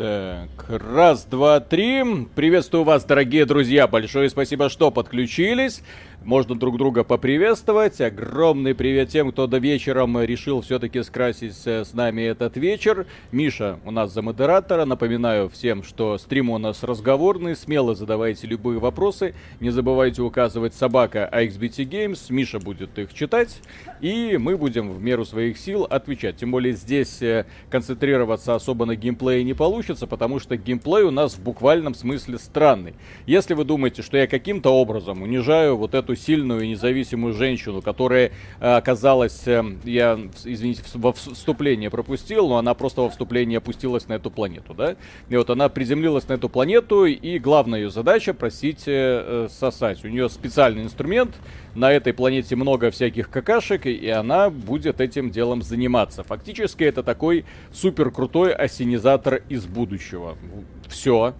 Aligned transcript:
Так, 0.00 0.48
раз, 0.66 1.26
два, 1.26 1.60
три. 1.60 2.02
Приветствую 2.34 2.84
вас, 2.84 3.04
дорогие 3.04 3.44
друзья. 3.44 3.86
Большое 3.86 4.30
спасибо, 4.30 4.70
что 4.70 4.90
подключились. 4.90 5.82
Можно 6.24 6.54
друг 6.54 6.76
друга 6.76 7.02
поприветствовать. 7.02 8.00
Огромный 8.00 8.74
привет 8.74 9.08
тем, 9.08 9.32
кто 9.32 9.46
до 9.46 9.56
вечером 9.56 10.22
решил 10.22 10.60
все-таки 10.60 11.02
скрасить 11.02 11.54
с 11.66 11.94
нами 11.94 12.22
этот 12.22 12.58
вечер. 12.58 13.06
Миша 13.32 13.78
у 13.86 13.90
нас 13.90 14.12
за 14.12 14.20
модератора. 14.20 14.84
Напоминаю 14.84 15.48
всем, 15.48 15.82
что 15.82 16.18
стрим 16.18 16.50
у 16.50 16.58
нас 16.58 16.82
разговорный. 16.82 17.56
Смело 17.56 17.94
задавайте 17.94 18.46
любые 18.46 18.78
вопросы. 18.78 19.34
Не 19.60 19.70
забывайте 19.70 20.20
указывать 20.20 20.74
собака 20.74 21.28
AXBT 21.32 21.88
Games. 21.88 22.26
Миша 22.28 22.58
будет 22.58 22.98
их 22.98 23.14
читать. 23.14 23.62
И 24.02 24.36
мы 24.38 24.58
будем 24.58 24.92
в 24.92 25.02
меру 25.02 25.24
своих 25.24 25.56
сил 25.56 25.84
отвечать. 25.84 26.36
Тем 26.36 26.50
более 26.50 26.74
здесь 26.74 27.22
э, 27.22 27.46
концентрироваться 27.70 28.54
особо 28.54 28.84
на 28.84 28.94
геймплее 28.94 29.42
не 29.42 29.54
получится, 29.54 29.89
потому 30.06 30.38
что 30.38 30.56
геймплей 30.56 31.02
у 31.04 31.10
нас 31.10 31.34
в 31.34 31.42
буквальном 31.42 31.94
смысле 31.94 32.38
странный. 32.38 32.94
Если 33.26 33.54
вы 33.54 33.64
думаете, 33.64 34.02
что 34.02 34.16
я 34.16 34.26
каким-то 34.26 34.70
образом 34.70 35.22
унижаю 35.22 35.76
вот 35.76 35.94
эту 35.94 36.16
сильную 36.16 36.62
и 36.62 36.68
независимую 36.68 37.34
женщину, 37.34 37.82
которая 37.82 38.32
э, 38.60 38.66
оказалась, 38.66 39.46
э, 39.46 39.64
я, 39.84 40.18
извините, 40.44 40.82
во 40.94 41.12
вступление 41.12 41.90
пропустил, 41.90 42.48
но 42.48 42.58
она 42.58 42.74
просто 42.74 43.02
во 43.02 43.10
вступлении 43.10 43.56
опустилась 43.56 44.08
на 44.08 44.14
эту 44.14 44.30
планету, 44.30 44.74
да? 44.74 44.96
И 45.28 45.36
вот 45.36 45.50
она 45.50 45.68
приземлилась 45.68 46.28
на 46.28 46.34
эту 46.34 46.48
планету, 46.48 47.04
и 47.06 47.38
главная 47.38 47.80
ее 47.80 47.90
задача 47.90 48.34
просить 48.34 48.84
э, 48.86 49.48
сосать. 49.50 50.04
У 50.04 50.08
нее 50.08 50.28
специальный 50.28 50.82
инструмент, 50.82 51.34
на 51.74 51.92
этой 51.92 52.12
планете 52.12 52.56
много 52.56 52.90
всяких 52.90 53.30
какашек, 53.30 53.86
и 53.86 54.08
она 54.08 54.50
будет 54.50 55.00
этим 55.00 55.30
делом 55.30 55.62
заниматься. 55.62 56.22
Фактически 56.24 56.84
это 56.84 57.02
такой 57.02 57.44
супер 57.72 58.10
крутой 58.10 58.52
осенизатор 58.52 59.42
из 59.48 59.66
будущего. 59.66 59.79
Все. 60.88 61.34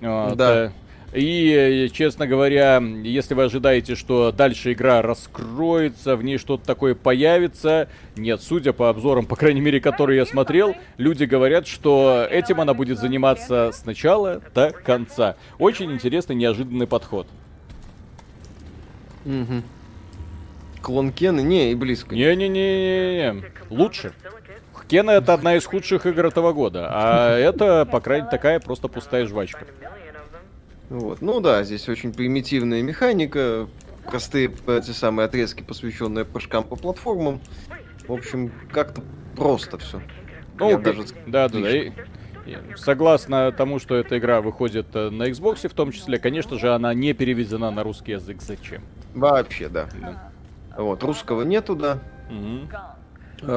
Да. 0.00 0.72
И, 1.12 1.90
честно 1.92 2.28
говоря, 2.28 2.80
если 3.02 3.34
вы 3.34 3.42
ожидаете, 3.44 3.96
что 3.96 4.30
дальше 4.30 4.72
игра 4.72 5.02
раскроется, 5.02 6.14
в 6.14 6.22
ней 6.22 6.38
что-то 6.38 6.64
такое 6.64 6.94
появится, 6.94 7.88
нет, 8.16 8.40
судя 8.40 8.72
по 8.72 8.88
обзорам, 8.88 9.26
по 9.26 9.34
крайней 9.34 9.60
мере, 9.60 9.80
которые 9.80 10.18
я 10.18 10.26
смотрел, 10.26 10.76
люди 10.98 11.24
говорят, 11.24 11.66
что 11.66 12.24
этим 12.30 12.60
она 12.60 12.74
будет 12.74 13.00
заниматься 13.00 13.72
с 13.72 13.84
начала 13.84 14.40
до 14.54 14.70
конца. 14.70 15.34
Очень 15.58 15.90
интересный, 15.92 16.36
неожиданный 16.36 16.86
подход. 16.86 17.26
Угу. 19.26 19.62
Клон 20.80 21.12
Кена? 21.12 21.40
Не, 21.40 21.72
и 21.72 21.74
близко. 21.74 22.14
Не-не-не, 22.14 23.42
лучше. 23.68 24.12
Кена 24.90 25.12
это 25.12 25.34
одна 25.34 25.54
из 25.54 25.64
худших 25.66 26.04
игр 26.04 26.26
этого 26.26 26.52
года, 26.52 26.88
а 26.90 27.36
это, 27.38 27.86
по 27.86 28.00
крайней 28.00 28.24
мере, 28.24 28.36
такая 28.36 28.58
просто 28.58 28.88
пустая 28.88 29.24
жвачка. 29.24 29.64
Вот. 30.88 31.22
Ну 31.22 31.38
да, 31.38 31.62
здесь 31.62 31.88
очень 31.88 32.12
примитивная 32.12 32.82
механика, 32.82 33.68
простые 34.04 34.52
эти 34.66 34.90
самые 34.90 35.26
отрезки, 35.26 35.62
посвященные 35.62 36.24
прыжкам 36.24 36.64
по 36.64 36.74
платформам. 36.74 37.40
В 38.08 38.12
общем, 38.12 38.50
как-то 38.72 39.02
просто 39.36 39.78
все. 39.78 40.02
Ну, 40.58 40.76
даже... 40.76 41.04
да, 41.24 41.48
да, 41.48 41.60
да. 41.60 41.70
И, 41.70 41.92
согласно 42.74 43.52
тому, 43.52 43.78
что 43.78 43.94
эта 43.94 44.18
игра 44.18 44.40
выходит 44.40 44.88
э, 44.94 45.10
на 45.10 45.28
Xbox 45.30 45.68
в 45.68 45.72
том 45.72 45.92
числе, 45.92 46.18
конечно 46.18 46.58
же, 46.58 46.74
она 46.74 46.92
не 46.94 47.12
переведена 47.12 47.70
на 47.70 47.84
русский 47.84 48.12
язык. 48.12 48.42
Зачем? 48.42 48.82
Вообще, 49.14 49.68
да. 49.68 49.88
да. 50.00 50.32
Вот, 50.76 51.04
русского 51.04 51.42
нету, 51.42 51.76
да. 51.76 52.00
Угу. 52.28 52.68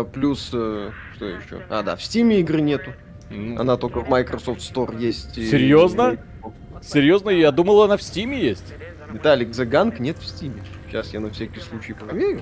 Плюс, 0.03 0.50
э, 0.53 0.92
что 1.16 1.26
еще? 1.26 1.62
А, 1.70 1.84
да, 1.84 1.95
в 1.95 2.00
Steam 2.00 2.34
игры 2.39 2.62
нету. 2.62 2.92
Ну, 3.30 3.59
Она 3.59 3.78
только 3.78 4.02
в 4.02 4.09
Microsoft 4.09 4.59
Store 4.62 5.00
есть. 5.00 5.36
Серьезно? 5.36 6.17
И... 6.44 6.84
Серьезно, 6.84 7.30
я 7.30 7.52
думал, 7.52 7.84
она 7.84 7.97
в 7.97 8.03
Стиме 8.03 8.40
есть. 8.41 8.74
Виталик, 9.12 9.50
The 9.50 9.69
Gang 9.69 10.02
нет 10.02 10.18
в 10.18 10.25
Стиме. 10.25 10.63
Сейчас 10.88 11.13
я 11.13 11.19
на 11.19 11.30
всякий 11.30 11.59
случай 11.59 11.94
проверю. 11.94 12.41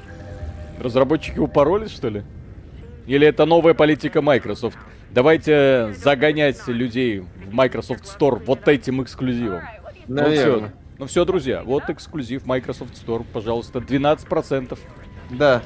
Разработчики 0.80 1.40
упоролись, 1.40 1.92
что 1.92 2.10
ли? 2.10 2.24
Или 3.06 3.28
это 3.28 3.46
новая 3.46 3.74
политика 3.74 4.22
Microsoft? 4.22 4.78
Давайте 5.12 5.94
загонять 5.98 6.66
людей 6.68 7.20
в 7.20 7.54
Microsoft 7.54 8.06
Store 8.06 8.44
вот 8.44 8.68
этим 8.68 9.04
эксклюзивом. 9.04 9.62
Наверное. 10.08 10.60
Ну 10.62 10.66
все, 10.66 10.72
ну 11.00 11.06
все, 11.08 11.26
друзья, 11.26 11.64
вот 11.64 11.90
эксклюзив 11.90 12.46
Microsoft 12.46 12.94
Store, 12.94 13.26
пожалуйста, 13.32 13.80
12%. 13.80 14.78
Да, 15.32 15.62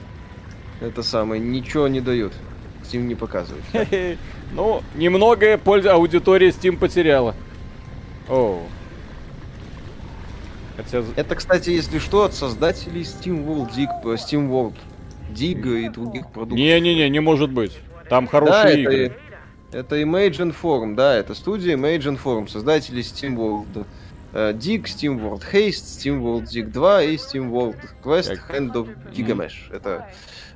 это 0.82 1.04
самое, 1.04 1.42
ничего 1.42 1.88
не 1.88 2.02
дает. 2.02 2.34
Steam 2.84 3.02
не 3.02 3.16
показывает. 3.16 3.64
Ну, 4.54 4.84
немногое 4.94 5.58
пользу 5.58 5.92
аудитория 5.92 6.50
Steam 6.50 6.78
потеряла. 6.78 7.36
Оу. 8.30 8.62
Хотя... 10.78 11.04
Это, 11.16 11.36
кстати, 11.36 11.72
если 11.72 12.00
что, 12.00 12.24
от 12.24 12.34
создателей 12.34 13.02
SteamWorld 13.02 13.74
Dig, 13.76 13.90
э, 14.04 14.16
SteamWorld 14.16 14.76
Dig 15.32 15.86
и 15.86 15.90
других 15.90 16.28
продуктов. 16.28 16.58
Не-не-не, 16.58 17.10
не 17.10 17.20
может 17.20 17.50
быть. 17.50 17.78
Там 18.10 18.28
хорошие 18.28 18.64
да, 18.64 18.72
игры. 18.72 19.16
Это, 19.72 19.78
это 19.78 20.02
Imagine 20.02 20.56
Forum, 20.60 20.96
да, 20.96 21.16
это 21.16 21.34
студия 21.34 21.76
Imagine 21.76 22.20
Forum, 22.24 22.48
создатели 22.48 23.02
SteamWorld. 23.02 23.86
Uh, 24.34 24.54
Dig, 24.54 24.84
SteamWorld 24.84 25.44
Haste, 25.52 25.86
SteamWorld 25.86 26.44
Dig 26.44 26.72
2 26.72 27.04
и 27.04 27.16
SteamWorld 27.16 27.78
Quest 28.04 28.36
как... 28.36 28.56
Hand 28.56 28.74
of 28.74 28.90
Gigamesh. 29.14 29.74
Это 29.74 30.10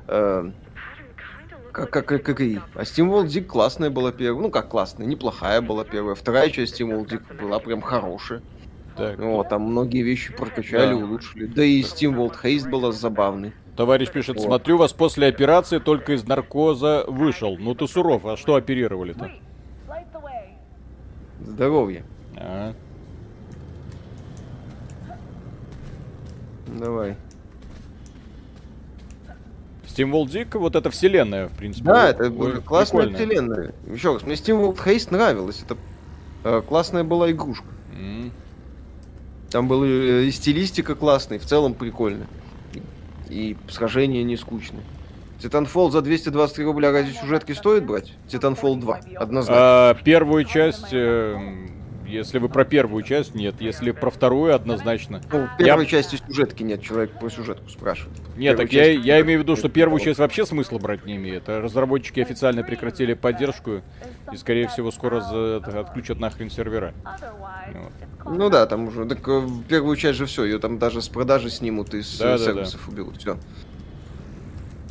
как, 0.10 1.90
как, 1.92 2.06
как, 2.06 2.24
как 2.24 2.42
и. 2.42 2.60
А 2.76 2.82
SteamWorld 2.82 3.28
Dig 3.28 3.46
классная 3.46 3.90
была 3.90 4.12
первая. 4.12 4.42
Ну, 4.42 4.50
как 4.50 4.70
классная, 4.70 5.06
неплохая 5.06 5.62
была 5.62 5.84
первая. 5.84 6.16
Вторая 6.16 6.50
часть 6.50 6.80
SteamWorld 6.80 7.08
Dig 7.08 7.42
была 7.42 7.60
прям 7.60 7.82
хорошая. 7.82 8.42
Так. 8.98 9.18
Вот, 9.20 9.48
там 9.50 9.62
многие 9.62 10.02
вещи 10.02 10.34
прокачали, 10.34 10.94
да. 10.94 11.06
улучшили. 11.06 11.46
Да 11.46 11.64
и 11.64 11.82
SteamWorld 11.82 12.36
Haste 12.44 12.70
была 12.70 12.92
забавной. 12.92 13.54
Товарищ 13.78 14.10
пишет, 14.12 14.36
вот. 14.36 14.46
смотрю 14.46 14.78
вас 14.78 14.92
после 14.92 15.28
операции 15.28 15.80
только 15.80 16.14
из 16.14 16.28
наркоза 16.28 17.06
вышел. 17.08 17.56
Ну 17.58 17.76
ты 17.76 17.88
суров, 17.88 18.26
а 18.26 18.36
что 18.36 18.56
оперировали-то? 18.56 19.32
Здоровье. 21.40 22.04
А. 22.36 22.74
Давай. 26.68 27.16
SteamWorld 30.00 30.28
Dig, 30.28 30.58
вот 30.58 30.76
эта 30.76 30.90
вселенная, 30.90 31.48
в 31.48 31.54
принципе. 31.54 31.86
Да, 31.86 32.10
это 32.10 32.32
Ой, 32.32 32.62
классная 32.62 33.08
прикольная. 33.08 33.28
вселенная. 33.28 33.74
Еще 33.94 34.14
раз, 34.14 34.24
мне 34.24 34.36
SteamWorld 34.36 34.78
Haste 34.78 35.12
нравилось. 35.12 35.64
Это 35.64 35.78
э, 36.44 36.62
классная 36.68 37.04
была 37.04 37.32
игрушка. 37.32 37.68
Mm. 38.00 38.32
Там 39.52 39.68
была 39.68 39.86
э, 39.86 40.24
и 40.24 40.32
стилистика 40.32 40.96
классная, 40.96 41.40
в 41.40 41.46
целом 41.46 41.74
прикольная. 41.74 42.28
И, 43.30 43.58
сражения 43.68 44.24
не 44.24 44.38
скучные. 44.38 44.84
Titanfall 45.42 45.92
за 45.92 46.02
223 46.02 46.66
рубля 46.66 46.92
ради 46.92 47.12
сюжетки 47.12 47.54
стоит 47.54 47.86
брать? 47.86 48.14
Titanfall 48.28 48.80
2, 48.80 49.00
однозначно. 49.16 49.62
А, 49.62 49.94
первую 50.04 50.44
часть 50.46 50.92
э, 50.92 51.38
если 52.10 52.40
вы 52.40 52.50
про 52.50 52.66
первую 52.66 53.04
часть, 53.04 53.36
нет. 53.36 53.56
Если 53.60 53.92
про 53.92 54.10
вторую, 54.10 54.54
однозначно. 54.54 55.22
Ну, 55.32 55.48
в 55.48 55.58
первой 55.58 55.84
я... 55.84 55.90
части 55.90 56.18
сюжетки 56.28 56.64
нет, 56.64 56.82
человек 56.82 57.12
про 57.20 57.30
сюжетку 57.30 57.70
спрашивает. 57.70 58.18
Нет, 58.38 58.58
так 58.58 58.72
я, 58.74 58.92
я 58.92 59.22
имею 59.22 59.40
в 59.40 59.44
виду, 59.44 59.56
что 59.56 59.70
первую 59.70 60.00
часть 60.00 60.20
вообще 60.20 60.46
смысла 60.46 60.80
брать 60.80 61.06
не 61.06 61.16
имеет. 61.16 61.48
Разработчики 61.48 62.20
официально 62.20 62.64
прекратили 62.64 63.14
поддержку 63.14 63.82
и, 64.32 64.38
скорее 64.38 64.68
всего, 64.68 64.92
скоро 64.92 65.22
за... 65.22 65.58
отключат 65.58 66.20
нахрен 66.20 66.50
сервера. 66.50 66.94
Вот. 67.74 68.38
Ну 68.38 68.50
да, 68.50 68.66
там 68.66 68.88
уже. 68.88 69.06
Так 69.06 69.28
э, 69.28 69.48
первую 69.68 69.96
часть 69.96 70.18
же 70.18 70.26
все, 70.26 70.44
ее 70.44 70.60
там 70.60 70.78
даже 70.78 71.02
с 71.02 71.08
продажи 71.08 71.50
снимут 71.50 71.94
и 71.94 72.02
с 72.02 72.18
да, 72.18 72.38
сервисов 72.38 72.82
да. 72.86 72.92
уберут. 72.92 73.18
Все. 73.18 73.38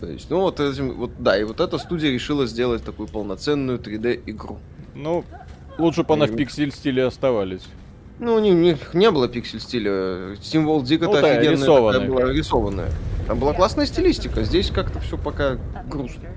То 0.00 0.06
есть, 0.06 0.30
ну 0.30 0.40
вот, 0.40 0.60
этим, 0.60 0.94
вот, 0.94 1.10
да, 1.18 1.36
и 1.38 1.44
вот 1.44 1.60
эта 1.60 1.76
студия 1.78 2.10
решила 2.10 2.46
сделать 2.46 2.84
такую 2.84 3.08
полноценную 3.08 3.78
3D 3.78 4.22
игру. 4.26 4.58
Ну, 4.94 5.24
Лучше 5.78 6.02
бы 6.02 6.14
она 6.14 6.26
в 6.26 6.34
пиксель 6.34 6.72
стиле 6.72 7.06
оставались. 7.06 7.66
Ну, 8.18 8.34
у 8.34 8.38
них 8.40 8.94
не 8.94 9.10
было 9.10 9.28
пиксель 9.28 9.60
стиля. 9.60 10.36
Символ 10.42 10.82
Дик 10.82 11.02
ну, 11.02 11.12
да, 11.12 11.20
офигенная 11.20 11.52
рисованная. 11.52 12.08
была 12.08 12.32
рисованная. 12.32 12.90
Там 13.28 13.38
была 13.38 13.54
классная 13.54 13.86
стилистика. 13.86 14.42
Здесь 14.42 14.70
как-то 14.70 14.98
все 14.98 15.16
пока 15.16 15.56
грустно. 15.86 16.28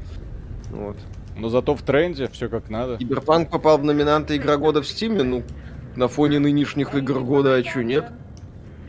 Вот. 0.70 0.98
Но 1.36 1.50
зато 1.50 1.76
в 1.76 1.82
тренде 1.82 2.28
все 2.32 2.50
как 2.50 2.70
надо. 2.70 2.98
Киберпанк 2.98 3.50
попал 3.50 3.80
в 3.80 3.84
номинанты 3.84 4.38
Игра 4.38 4.58
года 4.58 4.82
в 4.84 4.88
Стиме, 4.88 5.24
ну, 5.24 5.44
на 5.96 6.08
фоне 6.08 6.38
нынешних 6.40 6.94
игр 6.94 7.22
года, 7.22 7.56
а 7.56 7.64
чё, 7.64 7.82
нет? 7.82 8.06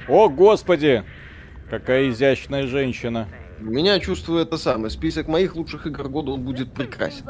О, 0.08 0.28
господи! 0.28 1.02
Какая 1.70 2.10
изящная 2.10 2.66
женщина. 2.66 3.26
Меня 3.62 3.98
чувствую 4.00 4.42
это 4.42 4.56
самое. 4.58 4.90
Список 4.90 5.28
моих 5.28 5.54
лучших 5.54 5.86
игр 5.86 6.08
года, 6.08 6.32
он 6.32 6.42
будет 6.42 6.72
прекрасен. 6.72 7.24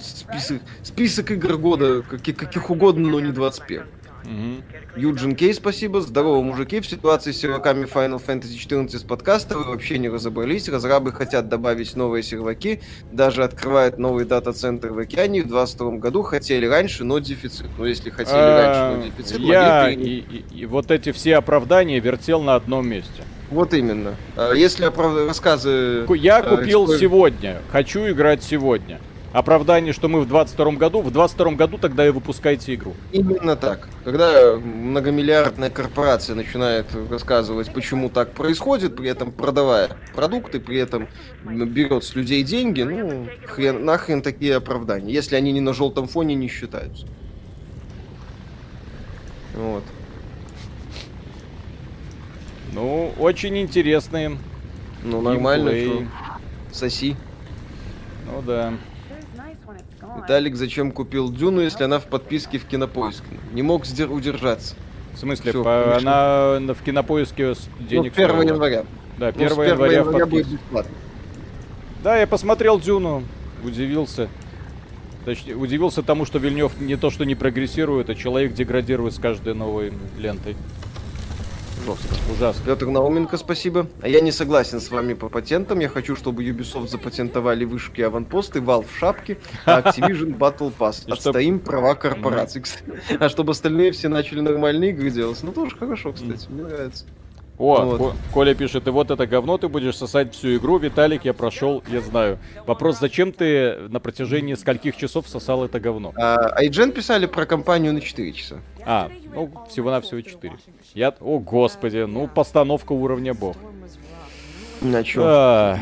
Список, 0.00 0.62
список 0.82 1.30
игр 1.32 1.56
года, 1.56 2.02
каких, 2.02 2.36
каких 2.36 2.70
угодно, 2.70 3.08
но 3.08 3.20
не 3.20 3.32
21. 3.32 3.82
Угу. 4.24 5.00
Юджин 5.00 5.34
Кей, 5.34 5.54
спасибо. 5.54 6.00
Здорово, 6.00 6.42
мужики. 6.42 6.80
В 6.80 6.86
ситуации 6.86 7.32
с 7.32 7.38
серваками 7.38 7.86
Final 7.86 8.22
Fantasy 8.24 8.56
14 8.56 9.00
с 9.00 9.04
подкаста 9.04 9.56
вы 9.56 9.64
вообще 9.64 9.98
не 9.98 10.08
разобрались. 10.08 10.68
Разрабы 10.68 11.12
хотят 11.12 11.48
добавить 11.48 11.96
новые 11.96 12.22
серваки, 12.22 12.80
даже 13.10 13.44
открывают 13.44 13.98
новый 13.98 14.24
дата-центр 14.24 14.92
в 14.92 14.98
океане. 14.98 15.42
В 15.42 15.48
2022 15.48 15.98
году 15.98 16.22
хотели 16.22 16.66
раньше, 16.66 17.04
но 17.04 17.18
дефицит. 17.18 17.68
Ну, 17.78 17.86
если 17.86 18.10
хотели 18.10 18.36
раньше, 18.36 18.96
но 18.96 19.04
дефицит, 19.04 19.38
Я 19.38 19.90
и, 19.90 19.96
и, 19.96 20.44
и 20.52 20.66
вот 20.66 20.90
эти 20.90 21.12
все 21.12 21.36
оправдания 21.36 21.98
вертел 22.00 22.42
на 22.42 22.54
одном 22.54 22.88
месте. 22.88 23.22
Вот 23.50 23.72
именно. 23.74 24.14
А 24.36 24.52
если 24.52 24.84
рассказы... 25.26 26.06
Я 26.16 26.40
э, 26.40 26.56
купил 26.56 26.88
сегодня. 26.88 27.62
Хочу 27.70 28.08
играть 28.08 28.42
сегодня 28.42 29.00
оправдание, 29.32 29.92
что 29.92 30.08
мы 30.08 30.20
в 30.20 30.28
22 30.28 30.72
году, 30.72 31.02
в 31.02 31.10
22 31.10 31.52
году 31.52 31.78
тогда 31.78 32.06
и 32.06 32.10
выпускаете 32.10 32.74
игру. 32.74 32.94
Именно 33.12 33.56
так. 33.56 33.88
Когда 34.04 34.56
многомиллиардная 34.56 35.70
корпорация 35.70 36.34
начинает 36.34 36.86
рассказывать, 37.10 37.72
почему 37.72 38.08
так 38.08 38.32
происходит, 38.32 38.96
при 38.96 39.08
этом 39.10 39.32
продавая 39.32 39.90
продукты, 40.14 40.60
при 40.60 40.78
этом 40.78 41.08
берет 41.44 42.04
с 42.04 42.14
людей 42.14 42.42
деньги, 42.42 42.82
ну, 42.82 43.26
хрен, 43.46 43.84
нахрен 43.84 44.22
такие 44.22 44.56
оправдания, 44.56 45.12
если 45.12 45.36
они 45.36 45.52
не 45.52 45.60
на 45.60 45.74
желтом 45.74 46.08
фоне 46.08 46.34
не 46.34 46.48
считаются. 46.48 47.06
Вот. 49.54 49.84
Ну, 52.78 53.12
очень 53.18 53.58
интересные. 53.58 54.38
Ну, 55.02 55.20
нормально? 55.20 55.72
Соси. 56.70 57.16
Ну 58.26 58.40
да. 58.40 58.72
Виталик 60.16 60.54
зачем 60.54 60.92
купил 60.92 61.28
Дюну, 61.32 61.60
если 61.60 61.82
она 61.82 61.98
в 61.98 62.06
подписке 62.06 62.58
в 62.58 62.66
Кинопоиск? 62.66 63.24
Не 63.52 63.62
мог 63.62 63.82
удержаться. 63.82 64.76
В 65.14 65.18
смысле, 65.18 65.50
Всё, 65.50 65.64
по, 65.64 65.96
она 65.96 66.72
в 66.72 66.82
Кинопоиске 66.84 67.54
денег 67.80 68.12
ну, 68.16 68.24
1 68.24 68.28
стоила. 68.28 68.42
января. 68.42 68.84
Да, 69.18 69.28
1, 69.28 69.48
ну, 69.48 69.60
1 69.60 69.72
января, 69.72 69.98
января 69.98 70.26
будет 70.26 70.46
бесплатно. 70.46 70.92
Да, 72.04 72.16
я 72.16 72.28
посмотрел 72.28 72.78
Дюну, 72.78 73.24
удивился. 73.64 74.28
Точнее, 75.24 75.56
удивился 75.56 76.04
тому, 76.04 76.24
что 76.26 76.38
Вильнев 76.38 76.80
не 76.80 76.94
то 76.94 77.10
что 77.10 77.24
не 77.24 77.34
прогрессирует, 77.34 78.08
а 78.08 78.14
человек 78.14 78.54
деградирует 78.54 79.14
с 79.14 79.18
каждой 79.18 79.54
новой 79.54 79.92
лентой 80.16 80.54
жестко. 81.96 82.32
Ужасно. 82.32 82.64
Петр 82.64 82.86
Науменко, 82.86 83.36
спасибо. 83.36 83.86
А 84.02 84.08
я 84.08 84.20
не 84.20 84.32
согласен 84.32 84.80
с 84.80 84.90
вами 84.90 85.14
по 85.14 85.28
патентам. 85.28 85.78
Я 85.78 85.88
хочу, 85.88 86.16
чтобы 86.16 86.44
Ubisoft 86.44 86.88
запатентовали 86.88 87.64
вышки 87.64 88.00
аванпосты, 88.00 88.60
Valve 88.60 88.86
в 88.92 88.98
шапке, 88.98 89.38
а 89.64 89.80
Activision 89.80 90.36
Battle 90.36 90.72
Pass. 90.76 91.10
Отстоим 91.10 91.58
права 91.60 91.94
корпораций. 91.94 92.62
А 93.18 93.28
чтобы 93.28 93.52
остальные 93.52 93.92
все 93.92 94.08
начали 94.08 94.40
нормальные 94.40 94.90
игры 94.90 95.10
делать. 95.10 95.38
Ну, 95.42 95.52
тоже 95.52 95.76
хорошо, 95.76 96.12
кстати. 96.12 96.46
Мне 96.48 96.62
нравится. 96.64 97.04
О, 97.58 97.84
вот. 97.84 98.14
Коля 98.32 98.54
пишет, 98.54 98.86
и 98.86 98.90
вот 98.90 99.10
это 99.10 99.26
говно 99.26 99.58
ты 99.58 99.68
будешь 99.68 99.96
сосать 99.96 100.32
всю 100.32 100.56
игру. 100.56 100.78
Виталик, 100.78 101.24
я 101.24 101.34
прошел, 101.34 101.82
я 101.88 102.00
знаю. 102.00 102.38
Вопрос, 102.66 103.00
зачем 103.00 103.32
ты 103.32 103.76
на 103.88 103.98
протяжении 103.98 104.54
скольких 104.54 104.96
часов 104.96 105.28
сосал 105.28 105.64
это 105.64 105.80
говно? 105.80 106.12
А, 106.16 106.52
Айджен 106.56 106.92
писали 106.92 107.26
про 107.26 107.46
компанию 107.46 107.92
на 107.92 108.00
4 108.00 108.32
часа. 108.32 108.56
А, 108.86 109.10
ну, 109.34 109.50
всего-навсего 109.68 110.20
4. 110.20 110.54
Я... 110.94 111.14
О, 111.20 111.40
господи, 111.40 112.06
ну, 112.08 112.28
постановка 112.28 112.92
уровня 112.92 113.34
бог. 113.34 113.56
На 114.80 115.02
чё? 115.02 115.24
А... 115.26 115.78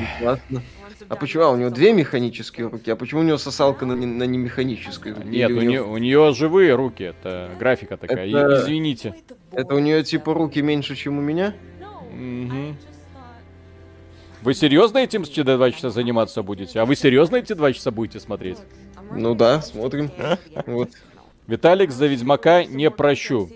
А 1.08 1.16
почему? 1.16 1.44
А, 1.44 1.50
у 1.50 1.56
него 1.56 1.70
две 1.70 1.92
механические 1.92 2.68
руки, 2.68 2.90
а 2.90 2.96
почему 2.96 3.20
у 3.20 3.24
него 3.24 3.38
сосалка 3.38 3.86
на, 3.86 3.94
на 3.94 4.24
не 4.24 4.38
механической? 4.38 5.14
Нет, 5.24 5.50
у, 5.50 5.58
у, 5.58 5.60
нее, 5.60 5.82
у 5.82 5.96
нее 5.98 6.34
живые 6.34 6.74
руки, 6.74 7.04
это 7.04 7.50
графика 7.58 7.96
такая, 7.96 8.26
это... 8.26 8.62
извините. 8.62 9.14
Это 9.52 9.74
у 9.74 9.78
нее 9.78 10.02
типа 10.02 10.34
руки 10.34 10.60
меньше, 10.62 10.96
чем 10.96 11.18
у 11.18 11.20
меня? 11.20 11.54
Угу. 12.12 12.76
Вы 14.42 14.54
серьезно 14.54 14.98
этим 14.98 15.24
два 15.44 15.70
часа 15.70 15.90
заниматься 15.90 16.42
будете? 16.42 16.80
А 16.80 16.84
вы 16.84 16.96
серьезно 16.96 17.36
эти 17.36 17.52
два 17.52 17.72
часа 17.72 17.90
будете 17.90 18.20
смотреть? 18.20 18.58
Ну 19.12 19.34
да, 19.34 19.60
смотрим. 19.62 20.10
Вот. 20.66 20.90
Виталик 21.46 21.90
за 21.90 22.06
Ведьмака 22.06 22.64
не 22.64 22.90
прощу. 22.90 23.50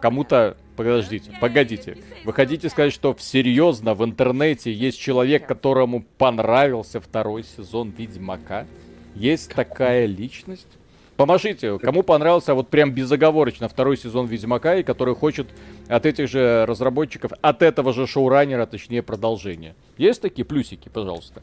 Кому-то... 0.00 0.56
Подождите, 0.76 1.32
погодите. 1.38 1.98
Вы 2.24 2.32
хотите 2.32 2.70
сказать, 2.70 2.94
что 2.94 3.14
серьезно 3.18 3.94
в 3.94 4.02
интернете 4.04 4.72
есть 4.72 4.98
человек, 4.98 5.46
которому 5.46 6.02
понравился 6.16 6.98
второй 6.98 7.44
сезон 7.44 7.92
Ведьмака? 7.96 8.66
Есть 9.14 9.52
такая 9.52 10.06
личность? 10.06 10.68
Поможите, 11.16 11.78
кому 11.78 12.02
понравился 12.02 12.54
вот 12.54 12.68
прям 12.68 12.90
безоговорочно 12.90 13.68
второй 13.68 13.96
сезон 13.98 14.26
Ведьмака, 14.26 14.76
и 14.76 14.82
который 14.82 15.14
хочет 15.14 15.46
от 15.88 16.06
этих 16.06 16.28
же 16.28 16.64
разработчиков, 16.66 17.32
от 17.42 17.62
этого 17.62 17.92
же 17.92 18.06
шоураннера, 18.06 18.64
точнее, 18.66 19.02
продолжение. 19.02 19.74
Есть 19.98 20.22
такие 20.22 20.44
плюсики, 20.44 20.88
пожалуйста? 20.88 21.42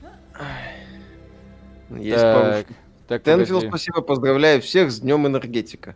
Есть 1.92 2.20
так, 2.20 2.68
так, 3.08 3.24
Тенфилд, 3.24 3.68
спасибо, 3.68 4.02
поздравляю 4.02 4.62
всех 4.62 4.92
с 4.92 5.00
Днем 5.00 5.28
Энергетика. 5.28 5.96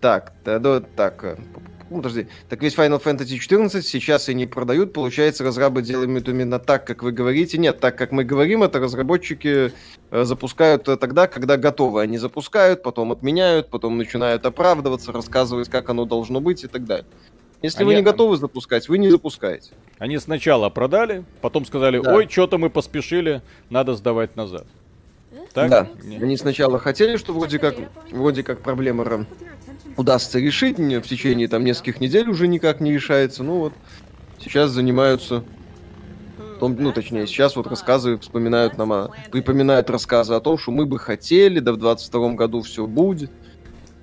Так, 0.00 0.32
да, 0.44 0.58
да, 0.58 0.80
так, 0.80 1.22
э, 1.22 1.36
ну, 1.92 1.98
подожди. 1.98 2.28
Так 2.48 2.62
весь 2.62 2.74
Final 2.74 3.02
Fantasy 3.02 3.38
14 3.38 3.86
сейчас 3.86 4.28
и 4.28 4.34
не 4.34 4.46
продают. 4.46 4.92
Получается, 4.92 5.44
разрабы 5.44 5.82
делают 5.82 6.28
именно 6.28 6.58
так, 6.58 6.86
как 6.86 7.02
вы 7.02 7.12
говорите. 7.12 7.58
Нет, 7.58 7.80
так 7.80 7.96
как 7.96 8.12
мы 8.12 8.24
говорим, 8.24 8.62
это 8.62 8.78
разработчики 8.80 9.72
э, 10.10 10.24
запускают 10.24 10.84
тогда, 10.84 11.26
когда 11.26 11.56
готовы. 11.56 12.02
Они 12.02 12.18
запускают, 12.18 12.82
потом 12.82 13.12
отменяют, 13.12 13.68
потом 13.68 13.98
начинают 13.98 14.44
оправдываться, 14.46 15.12
рассказывать, 15.12 15.68
как 15.68 15.88
оно 15.90 16.04
должно 16.04 16.40
быть 16.40 16.64
и 16.64 16.68
так 16.68 16.84
далее. 16.84 17.06
Если 17.62 17.78
Они... 17.78 17.86
вы 17.86 17.94
не 17.94 18.02
готовы 18.02 18.36
запускать, 18.36 18.88
вы 18.88 18.98
не 18.98 19.08
запускаете. 19.10 19.70
Они 19.98 20.18
сначала 20.18 20.68
продали, 20.68 21.24
потом 21.40 21.64
сказали, 21.64 22.00
да. 22.00 22.12
ой, 22.12 22.28
что-то 22.28 22.58
мы 22.58 22.70
поспешили, 22.70 23.40
надо 23.70 23.94
сдавать 23.94 24.34
назад. 24.34 24.66
Так? 25.54 25.70
Да. 25.70 25.88
Они 26.02 26.36
сначала 26.36 26.78
хотели, 26.78 27.16
что 27.16 27.32
вроде 27.32 27.58
как, 27.58 27.76
вроде 28.10 28.42
как 28.42 28.60
проблема 28.62 29.04
удастся 29.96 30.38
решить 30.38 30.78
в 30.78 31.02
течение 31.02 31.48
там 31.48 31.64
нескольких 31.64 32.00
недель 32.00 32.28
уже 32.28 32.48
никак 32.48 32.80
не 32.80 32.92
решается. 32.92 33.42
Ну 33.42 33.58
вот 33.58 33.72
сейчас 34.38 34.70
занимаются 34.70 35.44
том, 36.62 36.76
ну, 36.78 36.92
точнее, 36.92 37.26
сейчас 37.26 37.56
вот 37.56 37.66
рассказывают, 37.66 38.22
вспоминают 38.22 38.78
нам, 38.78 39.10
припоминают 39.32 39.90
рассказы 39.90 40.34
о 40.34 40.40
том, 40.40 40.56
что 40.56 40.70
мы 40.70 40.86
бы 40.86 40.96
хотели, 40.96 41.58
да 41.58 41.72
в 41.72 41.76
22 41.76 42.34
году 42.34 42.62
все 42.62 42.86
будет. 42.86 43.32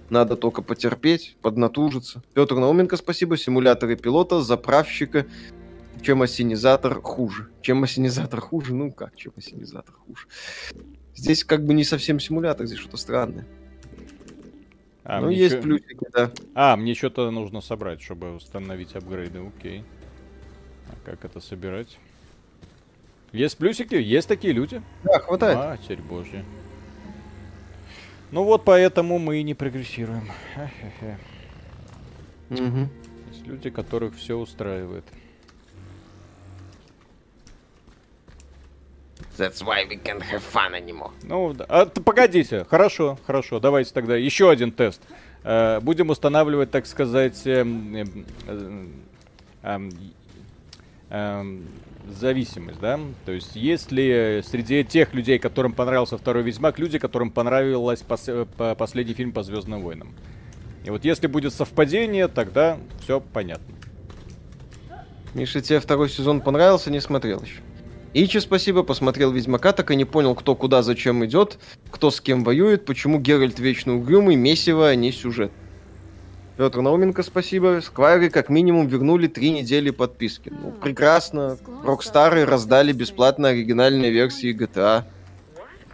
Надо 0.10 0.36
только 0.36 0.62
потерпеть, 0.62 1.38
поднатужиться. 1.42 2.22
Петр 2.34 2.56
Науменко, 2.56 2.98
спасибо. 2.98 3.38
Симуляторы 3.38 3.96
пилота, 3.96 4.42
заправщика. 4.42 5.26
Чем 6.02 6.22
осенизатор 6.22 7.02
хуже? 7.02 7.48
Чем 7.62 7.84
осенизатор 7.84 8.42
хуже? 8.42 8.76
Ну 8.76 8.92
как, 8.92 9.16
чем 9.16 9.32
осенизатор 9.38 9.96
хуже? 10.06 10.28
Здесь 11.16 11.46
как 11.46 11.66
бы 11.66 11.74
не 11.74 11.86
совсем 11.86 12.20
симулятор, 12.20 12.66
здесь 12.66 12.80
что-то 12.80 12.98
странное. 12.98 13.48
А, 15.10 15.22
ну, 15.22 15.30
есть 15.30 15.56
чё... 15.56 15.62
плюсики, 15.64 16.06
да. 16.14 16.32
А, 16.54 16.76
мне 16.76 16.94
что-то 16.94 17.32
нужно 17.32 17.62
собрать, 17.62 18.00
чтобы 18.00 18.36
установить 18.36 18.96
апгрейды, 18.96 19.40
окей. 19.40 19.84
А 20.88 20.94
как 21.04 21.26
это 21.26 21.40
собирать? 21.40 21.98
Есть 23.32 23.58
плюсики? 23.58 23.96
Есть 23.96 24.28
такие 24.28 24.54
люди? 24.54 24.84
Да, 25.04 25.18
хватает. 25.18 25.82
Теперь 25.82 26.02
божья. 26.02 26.46
Ну 28.30 28.44
вот 28.44 28.64
поэтому 28.64 29.18
мы 29.18 29.40
и 29.40 29.44
не 29.44 29.56
прогрессируем. 29.56 30.30
Угу. 32.52 32.90
Есть 33.32 33.48
люди, 33.48 33.72
которых 33.72 34.16
все 34.16 34.38
устраивает. 34.38 35.06
That's 39.40 39.64
why 39.64 39.86
we 39.90 39.96
can't 39.96 40.22
have 40.22 40.44
fun 40.44 40.74
anymore. 40.74 41.12
Ну, 41.24 41.56
а, 41.70 41.86
погодите, 41.86 42.66
хорошо, 42.70 43.18
хорошо, 43.26 43.62
давайте 43.62 43.94
тогда 43.94 44.18
еще 44.18 44.52
один 44.52 44.74
тест. 44.74 45.02
Э, 45.46 45.80
будем 45.80 46.10
устанавливать, 46.10 46.72
так 46.72 46.86
сказать, 46.86 47.48
э, 47.48 47.64
э, 47.64 48.06
э, 49.64 49.90
э, 51.10 51.58
зависимость, 52.10 52.82
да? 52.82 53.00
То 53.26 53.32
есть, 53.32 53.56
есть 53.56 53.94
ли 53.94 54.42
среди 54.46 54.84
тех 54.84 55.14
людей, 55.14 55.40
которым 55.40 55.72
понравился 55.72 56.18
второй 56.18 56.44
Ведьмак, 56.44 56.78
люди, 56.78 57.00
которым 57.00 57.32
понравился 57.32 58.04
пос 58.04 58.30
последний 58.78 59.14
фильм 59.14 59.32
по 59.32 59.42
Звездным 59.42 59.82
войнам? 59.84 60.14
И 60.84 60.90
вот 60.90 61.06
если 61.06 61.28
будет 61.28 61.54
совпадение, 61.54 62.28
тогда 62.28 62.78
все 63.02 63.22
понятно. 63.22 63.74
Миша, 65.34 65.62
тебе 65.62 65.80
второй 65.80 66.10
сезон 66.10 66.42
понравился, 66.42 66.92
не 66.92 67.00
смотрел 67.00 67.42
еще? 67.42 67.62
Ичи, 68.14 68.40
спасибо, 68.40 68.84
посмотрел 68.84 69.32
Ведьмака, 69.32 69.72
так 69.72 69.92
и 69.92 69.96
не 69.96 70.06
понял, 70.06 70.34
кто 70.36 70.56
куда 70.56 70.82
зачем 70.82 71.24
идет, 71.26 71.60
кто 71.92 72.10
с 72.10 72.20
кем 72.22 72.44
воюет, 72.44 72.86
почему 72.86 73.20
Геральт 73.20 73.60
вечно 73.60 73.96
угрюмый, 73.96 74.36
месиво, 74.36 74.90
а 74.90 74.96
не 74.96 75.12
сюжет. 75.12 75.52
Петр 76.58 76.82
Науменко, 76.82 77.24
спасибо. 77.24 77.80
Сквайры 77.82 78.30
как 78.30 78.50
минимум 78.50 78.88
вернули 78.88 79.28
три 79.28 79.52
недели 79.52 79.92
подписки. 79.92 80.52
Ну, 80.52 80.72
прекрасно. 80.72 81.58
Рокстары 81.86 82.46
раздали 82.46 82.92
бесплатно 82.92 83.48
оригинальные 83.48 84.12
версии 84.12 84.54
GTA 84.54 85.06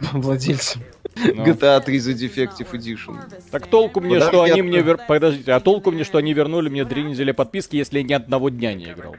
владельцам. 0.12 0.82
Ну. 1.14 1.44
GTA 1.44 1.80
3 1.80 1.98
The 1.98 2.14
Defective 2.14 2.72
Edition. 2.72 3.16
Так 3.52 3.68
толку 3.68 4.00
мне, 4.00 4.18
что 4.18 4.42
они 4.42 4.62
мне... 4.62 4.82
Вер... 4.82 4.98
Подождите, 5.06 5.52
а 5.52 5.60
толку 5.60 5.92
мне, 5.92 6.02
что 6.02 6.18
они 6.18 6.34
вернули 6.34 6.68
мне 6.68 6.84
три 6.84 7.04
недели 7.04 7.30
подписки, 7.30 7.76
если 7.76 7.98
я 8.00 8.04
ни 8.04 8.12
одного 8.12 8.48
дня 8.48 8.74
не 8.74 8.86
играл? 8.86 9.14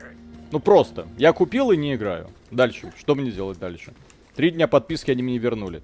Ну 0.52 0.60
просто. 0.60 1.08
Я 1.18 1.34
купил 1.34 1.72
и 1.72 1.78
не 1.78 1.96
играю. 1.96 2.30
Дальше. 2.52 2.94
Что 2.98 3.16
мне 3.16 3.32
делать 3.32 3.60
дальше? 3.60 3.94
Три 4.36 4.52
дня 4.52 4.68
подписки 4.68 5.12
они 5.12 5.24
мне 5.24 5.38
вернули. 5.38 5.82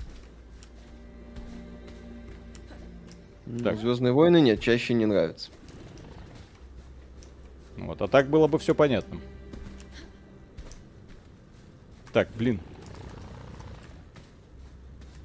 Так. 3.64 3.78
Звездные 3.78 4.14
войны 4.14 4.40
нет, 4.40 4.62
чаще 4.62 4.94
не 4.94 5.06
нравится. 5.06 5.52
Вот, 7.78 8.02
а 8.02 8.08
так 8.08 8.30
было 8.30 8.48
бы 8.48 8.60
все 8.60 8.74
понятно. 8.74 9.20
Так, 12.14 12.30
блин. 12.38 12.60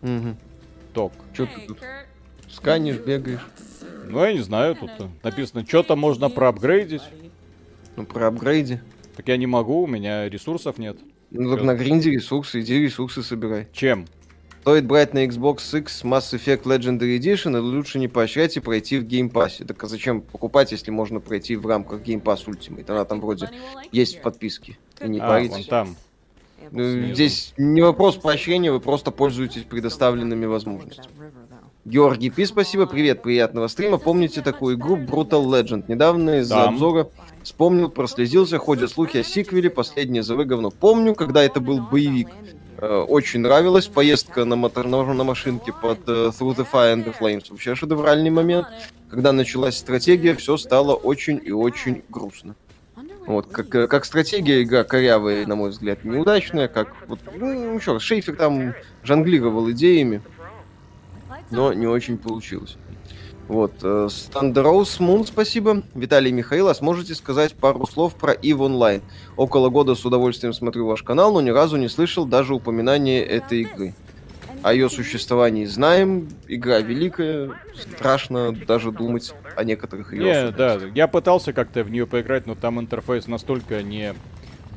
Угу. 0.03 0.37
Ток. 0.95 1.13
Что 1.33 1.47
ты 1.47 1.67
тут 1.67 1.79
сканишь, 2.51 2.97
бегаешь? 2.97 3.47
Ну, 4.07 4.25
я 4.25 4.33
не 4.33 4.41
знаю, 4.41 4.75
тут 4.75 4.91
написано, 5.23 5.67
что-то 5.67 5.95
можно 5.97 6.31
проапгрейдить. 6.31 7.03
Ну, 7.97 8.07
проапгрейди. 8.07 8.81
Так 9.19 9.27
я 9.27 9.37
не 9.37 9.49
могу, 9.49 9.83
у 9.83 9.87
меня 9.89 10.29
ресурсов 10.29 10.79
нет. 10.79 10.97
Ну, 11.33 11.53
так 11.57 11.65
на 11.65 11.75
гринде 11.75 12.13
ресурсы, 12.13 12.61
иди 12.61 12.79
ресурсы 12.79 13.25
собирай. 13.25 13.67
Чем? 13.73 14.07
Стоит 14.61 14.87
брать 14.87 15.13
на 15.13 15.27
Xbox 15.27 15.77
X 15.77 16.05
Mass 16.05 16.33
Effect 16.35 16.63
Legendary 16.63 17.19
Edition, 17.19 17.51
или 17.51 17.77
лучше 17.77 17.99
не 17.99 18.07
поощрять 18.07 18.57
и 18.57 18.61
пройти 18.61 18.97
в 18.97 19.05
Game 19.05 19.29
Pass. 19.29 19.65
Так 19.65 19.83
а 19.83 19.89
зачем 19.89 20.21
покупать, 20.21 20.71
если 20.71 20.93
можно 20.93 21.19
пройти 21.19 21.57
в 21.57 21.67
рамках 21.67 22.03
Game 22.03 22.23
Pass 22.23 22.47
Ultimate? 22.47 22.89
Она 22.93 23.05
там 23.05 23.21
вроде 23.21 23.51
есть 23.91 24.21
в 24.21 24.23
подписке. 24.23 24.79
И 25.01 25.09
не 25.09 25.19
а, 25.19 25.41
вон 25.41 25.65
там. 25.65 25.97
Ну, 26.71 27.13
здесь 27.13 27.55
не 27.57 27.83
вопрос 27.83 28.19
поощрения, 28.19 28.71
вы 28.71 28.79
просто 28.79 29.11
пользуетесь 29.11 29.65
предоставленными 29.65 30.47
возможностями. 30.47 31.09
Георгий 31.89 32.29
Пи, 32.29 32.45
спасибо, 32.45 32.85
привет, 32.85 33.23
приятного 33.23 33.67
стрима. 33.67 33.97
Помните 33.97 34.43
такую 34.43 34.77
игру 34.77 34.99
Brutal 34.99 35.47
Legend? 35.47 35.85
Недавно 35.89 36.41
из-за 36.41 36.57
да. 36.57 36.65
обзора 36.65 37.09
вспомнил, 37.43 37.89
прослезился, 37.89 38.59
ходят 38.59 38.91
слухи 38.91 39.17
о 39.17 39.25
сиквеле, 39.25 39.71
последнее 39.71 40.23
ЗВ 40.23 40.45
говно. 40.45 40.71
Помню, 40.71 41.15
когда 41.15 41.43
это 41.43 41.61
был 41.61 41.81
боевик. 41.81 42.29
Э, 42.77 43.07
очень 43.09 43.41
нравилась 43.41 43.87
поездка 43.87 44.45
на, 44.45 44.55
мотор, 44.55 44.87
на, 44.87 45.03
на 45.15 45.25
машинке 45.25 45.73
под 45.73 46.01
uh, 46.01 46.29
Through 46.29 46.57
the 46.57 46.67
Fire 46.71 46.95
and 46.95 47.07
the 47.07 47.15
Flames. 47.19 47.47
Вообще 47.49 47.75
шедевральный 47.75 48.31
момент. 48.31 48.67
Когда 49.09 49.33
началась 49.33 49.79
стратегия, 49.79 50.35
все 50.35 50.59
стало 50.59 50.93
очень 50.93 51.41
и 51.43 51.53
очень 51.53 52.03
грустно. 52.11 52.55
Вот, 53.27 53.47
как, 53.47 53.75
э, 53.75 53.87
как 53.87 54.05
стратегия 54.05 54.63
игра 54.63 54.85
корявая, 54.85 55.47
на 55.47 55.55
мой 55.55 55.71
взгляд, 55.71 56.05
неудачная, 56.05 56.69
как 56.69 56.95
вот, 57.07 57.21
ну, 57.35 57.77
еще 57.77 57.95
раз, 57.95 58.03
Шейфер 58.03 58.37
там 58.37 58.75
жонглировал 59.03 59.71
идеями, 59.71 60.23
но 61.51 61.73
не 61.73 61.87
очень 61.87 62.19
получилось. 62.19 62.77
Вот, 63.49 63.73
Thunderous 64.11 65.01
Moon, 65.01 65.25
спасибо. 65.25 65.83
Виталий 65.95 66.31
Михаил, 66.31 66.69
а 66.69 66.75
сможете 66.75 67.15
сказать 67.15 67.55
пару 67.55 67.87
слов 67.87 68.15
про 68.15 68.35
EVE 68.35 68.59
Online? 68.59 69.03
Около 69.39 69.71
года 69.71 69.95
с 69.95 70.05
удовольствием 70.05 70.53
смотрю 70.53 70.87
ваш 70.87 71.03
канал, 71.03 71.33
но 71.33 71.41
ни 71.41 71.49
разу 71.49 71.79
не 71.79 71.89
слышал 71.89 72.27
даже 72.27 72.55
упоминания 72.55 73.23
этой 73.23 73.63
игры. 73.63 73.95
О 74.63 74.75
ее 74.75 74.91
существовании 74.91 75.65
знаем, 75.65 76.29
игра 76.47 76.81
великая, 76.81 77.53
страшно 77.75 78.53
даже 78.53 78.91
думать 78.91 79.33
о 79.57 79.65
некоторых 79.65 80.13
ее 80.13 80.25
Не, 80.25 80.51
да, 80.51 80.79
я 80.95 81.07
пытался 81.07 81.53
как-то 81.53 81.85
в 81.85 81.91
нее 81.91 82.07
поиграть, 82.07 82.47
но 82.47 82.55
там 82.55 82.81
интерфейс 82.81 83.29
настолько 83.29 83.83
не 83.83 84.15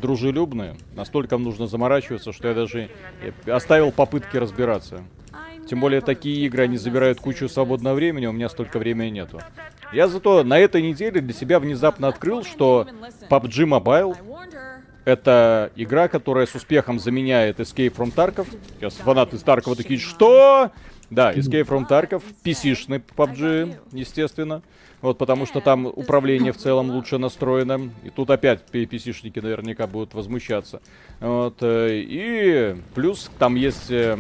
дружелюбный, 0.02 0.76
настолько 0.96 1.38
нужно 1.38 1.68
заморачиваться, 1.68 2.32
что 2.32 2.48
я 2.48 2.54
даже 2.54 2.90
оставил 3.48 3.92
попытки 3.92 4.38
разбираться. 4.38 5.04
Тем 5.68 5.80
более 5.80 6.02
такие 6.02 6.46
игры, 6.46 6.64
они 6.64 6.78
забирают 6.78 7.20
кучу 7.20 7.48
свободного 7.48 7.96
времени, 7.96 8.26
у 8.26 8.32
меня 8.32 8.50
столько 8.50 8.80
времени 8.80 9.10
нету. 9.10 9.40
Я 9.94 10.08
зато 10.08 10.44
на 10.44 10.58
этой 10.58 10.82
неделе 10.82 11.22
для 11.22 11.34
себя 11.34 11.60
внезапно 11.60 12.08
открыл, 12.08 12.44
что 12.44 12.88
PUBG 13.30 13.66
Mobile 13.66 14.16
это 15.06 15.72
игра, 15.76 16.08
которая 16.08 16.46
с 16.46 16.56
успехом 16.56 17.00
заменяет 17.00 17.60
Escape 17.60 17.94
from 17.94 18.14
Tarkov. 18.14 18.48
Сейчас 18.78 18.96
фанаты 18.96 19.38
Таркова 19.38 19.76
такие, 19.76 20.00
что? 20.00 20.72
Да, 21.10 21.34
Escape 21.34 21.68
from 21.68 21.88
Tarkov, 21.90 22.24
PC-шный 22.44 23.02
PUBG, 23.16 23.76
естественно. 23.92 24.62
Вот 25.02 25.18
потому 25.18 25.48
что 25.48 25.62
там 25.62 25.88
управление 25.88 26.54
в 26.54 26.58
целом 26.58 26.92
лучше 26.92 27.18
настроено. 27.18 27.90
И 28.04 28.10
тут 28.10 28.30
опять 28.30 28.62
PC-шники 28.72 29.42
наверняка 29.42 29.88
будут 29.88 30.14
возмущаться. 30.14 30.82
Вот, 31.20 31.58
э, 31.62 32.02
и 32.04 32.76
плюс 32.94 33.32
там 33.40 33.56
есть 33.56 33.90
э, 33.90 34.18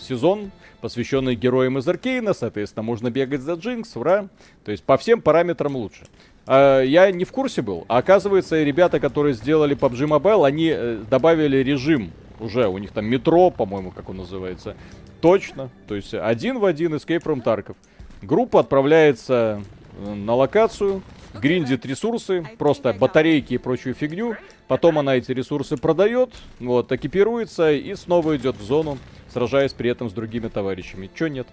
сезон, 0.00 0.50
посвященный 0.80 1.34
героям 1.34 1.78
из 1.78 1.88
Аркейна. 1.88 2.34
Соответственно, 2.34 2.82
можно 2.82 3.10
бегать 3.10 3.40
за 3.40 3.54
Джинкс, 3.54 3.96
ура. 3.96 4.28
То 4.64 4.72
есть 4.72 4.84
по 4.84 4.96
всем 4.96 5.20
параметрам 5.20 5.74
лучше. 5.76 6.06
А, 6.46 6.80
я 6.80 7.10
не 7.10 7.24
в 7.24 7.32
курсе 7.32 7.62
был. 7.62 7.84
А 7.88 7.98
оказывается, 7.98 8.62
ребята, 8.62 9.00
которые 9.00 9.34
сделали 9.34 9.76
PUBG 9.76 10.06
Mobile, 10.06 10.46
они 10.46 10.72
э, 10.74 11.02
добавили 11.10 11.58
режим 11.58 12.12
уже. 12.40 12.68
У 12.68 12.78
них 12.78 12.92
там 12.92 13.06
метро, 13.06 13.50
по-моему, 13.50 13.90
как 13.90 14.08
он 14.08 14.18
называется. 14.18 14.76
Точно. 15.20 15.70
То 15.88 15.94
есть 15.94 16.14
один 16.14 16.58
в 16.58 16.64
один 16.64 16.94
Escape 16.94 17.22
from 17.22 17.42
Tarkov. 17.42 17.76
Группа 18.22 18.60
отправляется 18.60 19.62
э, 19.98 20.14
на 20.14 20.34
локацию, 20.34 21.02
гриндит 21.34 21.84
ресурсы, 21.84 22.46
просто 22.58 22.92
батарейки 22.92 23.54
и 23.54 23.58
прочую 23.58 23.94
фигню. 23.94 24.36
Потом 24.68 24.98
она 24.98 25.16
эти 25.16 25.30
ресурсы 25.30 25.76
продает, 25.76 26.30
вот, 26.58 26.90
экипируется 26.90 27.72
и 27.72 27.94
снова 27.94 28.36
идет 28.36 28.56
в 28.56 28.62
зону, 28.62 28.98
сражаясь 29.28 29.72
при 29.72 29.90
этом 29.90 30.10
с 30.10 30.12
другими 30.12 30.48
товарищами. 30.48 31.08
Чё 31.14 31.28
нет? 31.28 31.46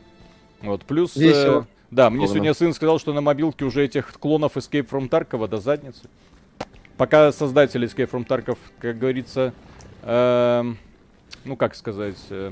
Вот, 0.61 0.83
плюс... 0.83 1.15
Э, 1.17 1.63
да, 1.91 2.09
мне 2.09 2.27
сегодня 2.27 2.53
сын 2.55 2.73
сказал, 2.73 2.99
что 2.99 3.13
на 3.13 3.21
мобилке 3.21 3.65
уже 3.65 3.85
этих 3.85 4.13
клонов 4.13 4.57
Escape 4.57 4.89
from 4.89 5.09
Tarkov 5.09 5.47
до 5.47 5.57
задницы. 5.57 6.09
Пока 6.97 7.31
создатели 7.31 7.87
Escape 7.87 8.09
from 8.09 8.25
Tarkov, 8.25 8.57
как 8.79 8.97
говорится, 8.97 9.53
э, 10.01 10.73
ну 11.45 11.55
как 11.55 11.75
сказать, 11.75 12.17
э, 12.31 12.51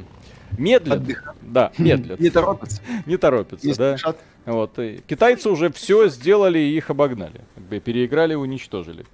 медлят. 0.58 1.00
Отдых. 1.00 1.34
Да, 1.42 1.72
медлят. 1.80 2.20
Не 2.20 2.30
торопятся. 2.30 2.82
Не 3.08 3.18
торопятся, 3.18 3.76
да. 3.76 3.98
Вот. 4.46 4.78
И 4.78 5.02
китайцы 5.08 5.50
уже 5.50 5.72
все 5.72 6.08
сделали 6.10 6.60
и 6.60 6.78
их 6.78 6.92
обогнали. 6.92 7.42
Переиграли 7.84 8.36
уничтожили. 8.36 9.06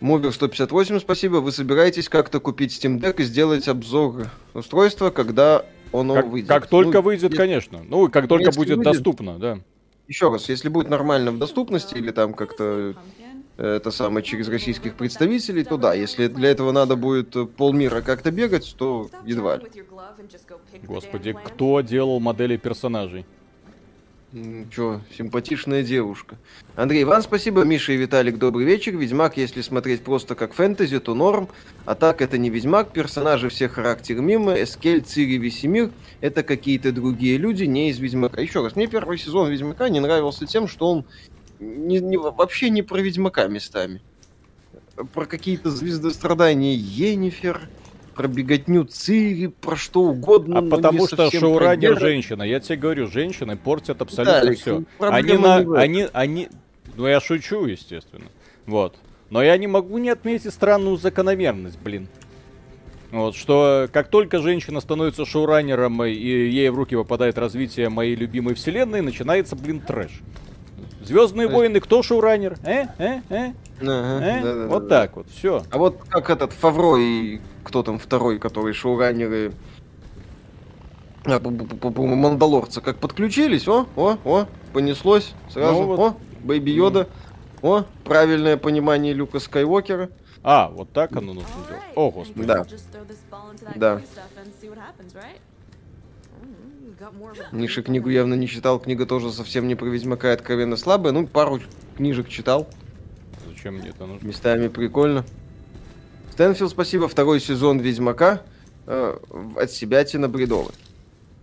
Мувер 0.00 0.32
158, 0.32 1.00
спасибо. 1.00 1.36
Вы 1.36 1.52
собираетесь 1.52 2.08
как-то 2.08 2.40
купить 2.40 2.72
Steam 2.72 3.00
Deck 3.00 3.20
и 3.20 3.24
сделать 3.24 3.66
обзор 3.66 4.28
устройства, 4.54 5.10
когда 5.10 5.64
оно 5.92 6.14
как, 6.14 6.26
выйдет. 6.26 6.48
Как 6.48 6.66
только 6.66 6.98
ну, 6.98 7.02
выйдет, 7.02 7.24
если, 7.30 7.36
конечно. 7.36 7.80
Ну, 7.88 8.08
как 8.10 8.28
только 8.28 8.50
будет 8.52 8.78
выйдет, 8.78 8.84
доступно, 8.84 9.38
да. 9.38 9.60
Еще 10.06 10.30
раз, 10.30 10.48
если 10.48 10.68
будет 10.68 10.88
нормально 10.88 11.32
в 11.32 11.38
доступности 11.38 11.94
или 11.94 12.10
там 12.10 12.34
как-то 12.34 12.94
это 13.56 13.90
самое 13.90 14.24
через 14.24 14.48
российских 14.48 14.96
представителей, 14.96 15.64
то 15.64 15.78
да. 15.78 15.94
Если 15.94 16.28
для 16.28 16.50
этого 16.50 16.72
надо 16.72 16.96
будет 16.96 17.34
полмира 17.56 18.02
как-то 18.02 18.30
бегать, 18.30 18.74
то 18.78 19.08
едва 19.24 19.56
ли. 19.56 19.64
Господи, 20.82 21.34
кто 21.44 21.80
делал 21.80 22.20
модели 22.20 22.56
персонажей? 22.56 23.24
Чё, 24.70 25.00
симпатичная 25.16 25.82
девушка. 25.82 26.36
Андрей, 26.74 27.04
вам 27.04 27.22
спасибо, 27.22 27.62
Миша 27.64 27.92
и 27.92 27.96
Виталик, 27.96 28.36
добрый 28.36 28.66
вечер. 28.66 28.94
Ведьмак, 28.94 29.38
если 29.38 29.62
смотреть 29.62 30.02
просто 30.02 30.34
как 30.34 30.52
фэнтези, 30.52 31.00
то 31.00 31.14
норм. 31.14 31.48
А 31.86 31.94
так, 31.94 32.20
это 32.20 32.36
не 32.36 32.50
Ведьмак, 32.50 32.92
персонажи 32.92 33.48
все 33.48 33.68
характер 33.68 34.20
мимо. 34.20 34.52
Эскель, 34.52 35.00
Цири, 35.00 35.38
Весемир— 35.38 35.90
это 36.20 36.42
какие-то 36.42 36.92
другие 36.92 37.38
люди, 37.38 37.64
не 37.64 37.88
из 37.88 37.98
Ведьмака. 37.98 38.42
Еще 38.42 38.62
раз, 38.62 38.76
мне 38.76 38.88
первый 38.88 39.16
сезон 39.16 39.50
Ведьмака 39.50 39.88
не 39.88 40.00
нравился 40.00 40.44
тем, 40.44 40.68
что 40.68 40.90
он 40.90 41.06
не, 41.58 42.00
не, 42.00 42.18
вообще 42.18 42.68
не 42.68 42.82
про 42.82 43.00
Ведьмака 43.00 43.46
местами. 43.46 44.02
Про 45.14 45.24
какие-то 45.24 45.70
звездострадания 45.70 46.74
Енифер, 46.74 47.70
про 48.16 48.28
беготню 48.28 48.84
Цири, 48.84 49.48
про 49.48 49.76
что 49.76 50.00
угодно. 50.02 50.58
А 50.58 50.62
потому 50.62 51.06
что 51.06 51.30
шоураннер 51.30 51.98
женщина. 52.00 52.42
Я 52.42 52.60
тебе 52.60 52.76
говорю, 52.78 53.06
женщины 53.08 53.56
портят 53.56 54.00
абсолютно 54.00 54.44
да, 54.44 54.52
все. 54.54 54.82
Они 54.98 55.34
на, 55.34 55.56
они, 55.78 56.06
они, 56.12 56.48
ну 56.96 57.06
я 57.06 57.20
шучу, 57.20 57.66
естественно. 57.66 58.26
Вот. 58.66 58.96
Но 59.28 59.42
я 59.42 59.56
не 59.58 59.66
могу 59.66 59.98
не 59.98 60.08
отметить 60.08 60.52
странную 60.52 60.96
закономерность, 60.96 61.78
блин. 61.78 62.08
Вот, 63.12 63.36
что 63.36 63.88
как 63.92 64.08
только 64.08 64.40
женщина 64.40 64.80
становится 64.80 65.24
шоураннером 65.24 66.02
и 66.04 66.12
ей 66.12 66.68
в 66.70 66.74
руки 66.74 66.96
попадает 66.96 67.38
развитие 67.38 67.88
моей 67.88 68.16
любимой 68.16 68.54
вселенной, 68.54 69.00
начинается, 69.00 69.56
блин, 69.56 69.80
трэш. 69.80 70.22
Звездные 71.02 71.46
войны, 71.46 71.80
кто 71.80 72.02
шоураннер? 72.02 72.56
Э? 72.64 72.86
Э? 72.98 73.20
Э? 73.28 73.52
Ага, 73.80 74.24
э? 74.24 74.42
Да, 74.42 74.54
да, 74.54 74.66
вот 74.66 74.86
да. 74.86 75.00
так 75.00 75.16
вот, 75.16 75.26
все. 75.30 75.62
А 75.70 75.78
вот 75.78 75.98
как 76.08 76.30
этот 76.30 76.52
Фавро 76.52 76.96
и 76.96 77.40
кто 77.64 77.82
там 77.82 77.98
второй, 77.98 78.38
который 78.38 78.72
шоураннеры 78.72 79.52
а, 81.24 81.40
Мандалорца, 81.40 82.80
как 82.80 82.98
подключились, 82.98 83.68
о, 83.68 83.86
о, 83.96 84.16
о, 84.24 84.46
понеслось 84.72 85.34
сразу, 85.50 85.80
ну, 85.80 85.86
вот. 85.86 85.98
о, 85.98 86.16
Бэйби 86.44 86.70
Йода, 86.70 87.08
о, 87.62 87.84
правильное 88.04 88.56
понимание 88.56 89.12
Люка 89.12 89.40
Скайуокера. 89.40 90.10
А, 90.42 90.68
вот 90.68 90.92
так 90.92 91.10
оно 91.16 91.34
нужно 91.34 91.50
делать. 91.68 91.82
О, 91.96 92.10
господи. 92.10 92.46
Да. 92.46 92.64
Да. 93.74 94.00
Миша 97.52 97.82
книгу 97.82 98.08
явно 98.08 98.34
не 98.34 98.46
читал, 98.48 98.78
книга 98.78 99.06
тоже 99.06 99.32
совсем 99.32 99.66
не 99.68 99.74
про 99.74 99.86
Ведьмака, 99.86 100.32
откровенно 100.32 100.76
слабая. 100.76 101.12
Ну, 101.12 101.26
пару 101.26 101.60
книжек 101.96 102.28
читал. 102.28 102.68
Зачем 103.66 103.80
мне 103.80 103.88
это 103.88 104.06
нужно? 104.06 104.24
Местами 104.24 104.68
прикольно. 104.68 105.24
Стэнфилд, 106.30 106.70
спасибо. 106.70 107.08
Второй 107.08 107.40
сезон 107.40 107.80
Ведьмака 107.80 108.42
э, 108.86 109.18
от 109.56 109.70
себя 109.72 110.04
тина 110.04 110.28
бредовый. 110.28 110.72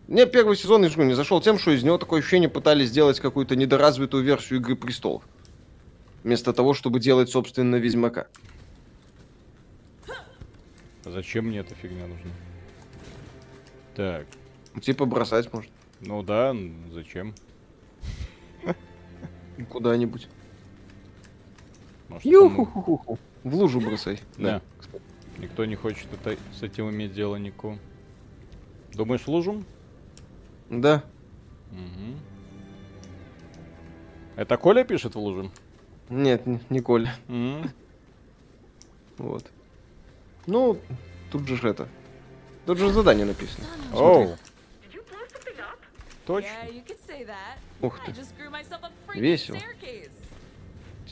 Мне 0.08 0.26
первый 0.26 0.56
сезон, 0.56 0.84
я 0.84 0.90
же 0.90 1.04
не 1.04 1.16
зашел 1.16 1.42
тем, 1.42 1.60
что 1.60 1.72
из 1.72 1.84
него 1.84 1.98
такое 1.98 2.22
ощущение 2.22 2.48
пытались 2.48 2.90
сделать 2.90 3.20
какую-то 3.20 3.58
недоразвитую 3.58 4.24
версию 4.24 4.60
Игры 4.60 4.78
Престолов. 4.78 5.24
Вместо 6.24 6.54
того, 6.54 6.74
чтобы 6.74 7.02
делать, 7.02 7.30
собственно, 7.30 7.76
Ведьмака. 7.76 8.28
А 10.08 11.12
Зачем 11.12 11.48
мне 11.48 11.60
эта 11.60 11.76
фигня 11.76 12.08
нужна? 12.08 12.32
Так, 13.98 14.28
Типа 14.82 15.04
бросать 15.04 15.52
может. 15.52 15.72
ну 16.00 16.24
да, 16.24 16.56
зачем? 16.94 17.36
Куда-нибудь. 19.70 20.30
Может, 22.14 22.24
там-. 22.24 23.18
В 23.44 23.56
лужу 23.56 23.82
бросай. 23.82 24.20
Да. 24.38 24.62
Никто 25.38 25.66
не 25.66 25.76
хочет 25.76 26.08
это, 26.14 26.38
с 26.54 26.64
этим 26.64 26.90
иметь 26.92 27.14
дело 27.14 27.36
никого. 27.38 27.78
Думаешь, 28.94 29.28
лужу? 29.28 29.64
Да. 30.70 31.04
Мгм. 31.72 32.20
Это 34.36 34.58
Коля 34.58 34.84
пишет 34.84 35.16
в 35.16 35.20
лужу? 35.20 35.52
Нет, 36.10 36.44
не 36.70 36.80
Коля. 36.80 37.16
М. 37.28 37.72
Вот. 39.18 39.50
Ну, 40.46 40.80
тут 41.32 41.48
же 41.48 41.58
ж 41.58 41.64
это. 41.66 41.88
Тут 42.66 42.78
же 42.78 42.90
задание 42.92 43.26
написано. 43.26 43.66
Оу. 43.94 44.36
Точно. 46.26 46.50
Ух 47.82 48.00
ты. 48.06 48.14
Весело. 49.16 49.58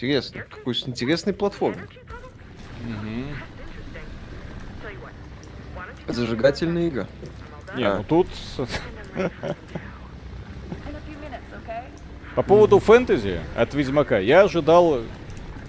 Интересно. 0.02 0.42
Какой 0.50 0.74
с 0.74 0.88
интересной 0.88 1.32
платформы. 1.32 1.88
Мгм. 2.84 3.28
Зажигательная 6.08 6.90
игра. 6.90 7.06
Не, 7.76 7.84
А. 7.84 7.98
ну 7.98 8.04
тут... 8.04 8.28
По 12.36 12.42
поводу 12.42 12.80
фэнтези 12.80 13.42
от 13.56 13.76
Ведьмака 13.76 14.18
я 14.18 14.42
ожидал, 14.42 15.02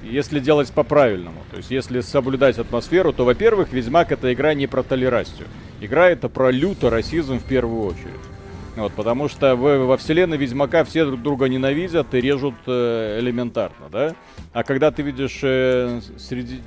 если 0.02 0.40
делать 0.40 0.72
по-правильному. 0.72 1.42
То 1.50 1.58
есть, 1.58 1.70
если 1.70 2.00
соблюдать 2.00 2.58
атмосферу, 2.58 3.12
то, 3.12 3.26
во-первых, 3.26 3.70
Ведьмак 3.72 4.12
это 4.12 4.32
игра 4.32 4.54
не 4.54 4.66
про 4.66 4.82
толерастию. 4.82 5.46
Игра 5.82 6.08
это 6.08 6.30
про 6.30 6.50
лютый 6.50 6.88
расизм 6.88 7.38
в 7.38 7.44
первую 7.44 7.84
очередь. 7.84 8.31
Вот, 8.76 8.92
потому 8.94 9.28
что 9.28 9.54
в- 9.54 9.86
во 9.86 9.96
вселенной 9.98 10.38
Ведьмака 10.38 10.84
все 10.84 11.04
друг 11.04 11.20
друга 11.22 11.46
ненавидят 11.48 12.14
и 12.14 12.20
режут 12.20 12.54
э, 12.66 13.18
элементарно, 13.20 13.88
да? 13.90 14.14
А 14.52 14.64
когда 14.64 14.90
ты 14.90 15.02
видишь 15.02 15.40
э, 15.42 16.00
среди 16.18 16.60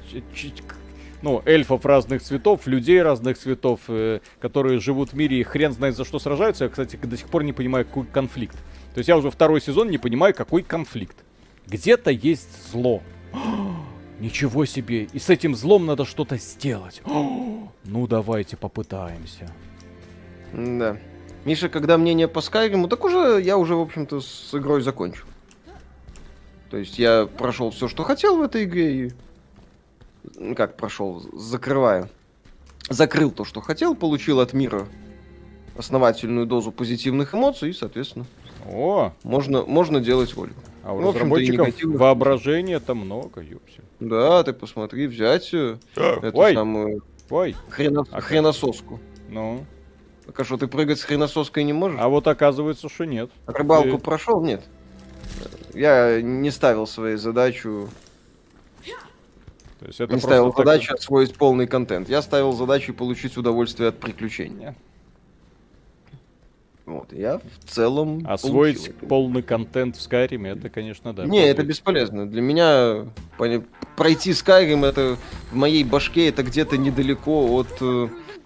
ну, 1.23 1.41
эльфов 1.45 1.83
разных 1.85 2.21
цветов, 2.21 2.67
людей 2.67 3.01
разных 3.01 3.39
цветов, 3.39 3.79
э, 3.87 4.19
которые 4.39 4.79
живут 4.79 5.13
в 5.13 5.15
мире 5.15 5.39
и 5.39 5.43
хрен 5.43 5.71
знает 5.71 5.95
за 5.95 6.05
что 6.05 6.19
сражаются, 6.19 6.65
я, 6.65 6.69
кстати, 6.69 6.95
до 6.97 7.17
сих 7.17 7.27
пор 7.27 7.43
не 7.43 7.53
понимаю, 7.53 7.85
какой 7.85 8.05
конфликт. 8.05 8.57
То 8.93 8.99
есть 8.99 9.07
я 9.07 9.17
уже 9.17 9.31
второй 9.31 9.59
сезон 9.59 9.89
не 9.89 9.97
понимаю, 9.97 10.35
какой 10.35 10.61
конфликт. 10.61 11.17
Где-то 11.65 12.11
есть 12.11 12.71
зло. 12.71 13.01
Ничего 14.19 14.65
себе. 14.65 15.05
И 15.11 15.17
с 15.17 15.29
этим 15.31 15.55
злом 15.55 15.87
надо 15.87 16.05
что-то 16.05 16.37
сделать. 16.37 17.01
Ну, 17.87 18.07
давайте 18.07 18.57
попытаемся. 18.57 19.47
Да. 20.53 20.97
Миша, 21.45 21.69
когда 21.69 21.97
мнение 21.97 22.27
по 22.27 22.41
Скайриму, 22.41 22.87
так 22.87 23.03
уже 23.05 23.39
я 23.41 23.57
уже, 23.57 23.75
в 23.75 23.81
общем-то, 23.81 24.19
с 24.19 24.49
игрой 24.53 24.81
закончил. 24.81 25.25
То 26.71 26.77
есть 26.77 26.97
я 26.99 27.27
прошел 27.27 27.69
все, 27.69 27.87
что 27.87 28.03
хотел 28.03 28.37
в 28.37 28.41
этой 28.41 28.63
игре 28.63 29.07
и... 29.07 29.11
ну, 30.35 30.55
Как 30.55 30.75
прошел? 30.75 31.21
Закрываю. 31.33 32.09
Закрыл 32.89 33.31
то, 33.31 33.45
что 33.45 33.61
хотел, 33.61 33.95
получил 33.95 34.39
от 34.39 34.53
мира 34.53 34.87
основательную 35.77 36.45
дозу 36.47 36.71
позитивных 36.71 37.35
эмоций 37.35 37.69
и, 37.69 37.73
соответственно, 37.73 38.25
О, 38.71 39.11
можно, 39.23 39.63
можно 39.63 39.99
делать 39.99 40.35
Ольгу. 40.37 40.55
а 40.83 40.93
у 40.93 41.01
и 41.01 41.03
разработчиков 41.03 41.67
негативных 41.67 41.99
воображения-то 41.99 42.95
много, 42.95 43.41
ёпсель. 43.41 43.83
Да, 43.99 44.41
ты 44.43 44.53
посмотри, 44.53 45.07
взять 45.07 45.53
э, 45.53 45.77
эту 45.95 46.37
Ой, 46.37 46.53
самую 46.53 47.03
ой, 47.29 47.55
хрена- 47.69 48.07
А 48.11 48.21
хренососку. 48.21 48.99
ну. 49.29 49.65
Так 50.25 50.39
а 50.39 50.43
что, 50.43 50.57
ты 50.57 50.67
прыгать 50.67 50.99
с 50.99 51.03
хреносоской 51.03 51.63
не 51.63 51.73
можешь? 51.73 51.99
А 52.01 52.07
вот 52.07 52.27
оказывается, 52.27 52.89
что 52.89 53.05
нет. 53.05 53.29
Рыбалку 53.45 53.97
ты- 53.97 54.03
прошел? 54.03 54.41
Нет. 54.43 54.63
Я 55.73 56.21
не 56.21 56.51
ставил 56.51 56.87
своей 56.87 57.17
задачу, 57.17 57.89
То 59.79 59.87
есть 59.87 59.99
это 59.99 60.13
не 60.13 60.19
ставил 60.19 60.51
так- 60.51 60.65
задачу 60.65 60.93
освоить 60.95 61.35
полный 61.35 61.67
контент. 61.67 62.09
Я 62.09 62.21
ставил 62.21 62.53
задачу 62.53 62.93
получить 62.93 63.37
удовольствие 63.37 63.89
от 63.89 63.99
приключений. 63.99 64.55
Не. 64.55 64.75
Вот, 66.85 67.11
я 67.11 67.39
в 67.39 67.69
целом 67.69 68.23
Освоить 68.27 68.77
получил 68.77 69.07
полный 69.07 69.41
контент 69.41 69.97
в 69.97 70.01
Скайриме, 70.01 70.51
это, 70.51 70.69
конечно, 70.69 71.13
да. 71.13 71.25
Не, 71.25 71.43
это 71.49 71.63
бесполезно. 71.63 72.27
Для 72.27 72.41
меня 72.41 73.07
пройти 73.97 74.31
Skyrim 74.31 74.85
это 74.85 75.17
в 75.51 75.55
моей 75.55 75.83
башке 75.83 76.29
это 76.29 76.43
где-то 76.43 76.77
недалеко 76.77 77.47
от 77.55 77.81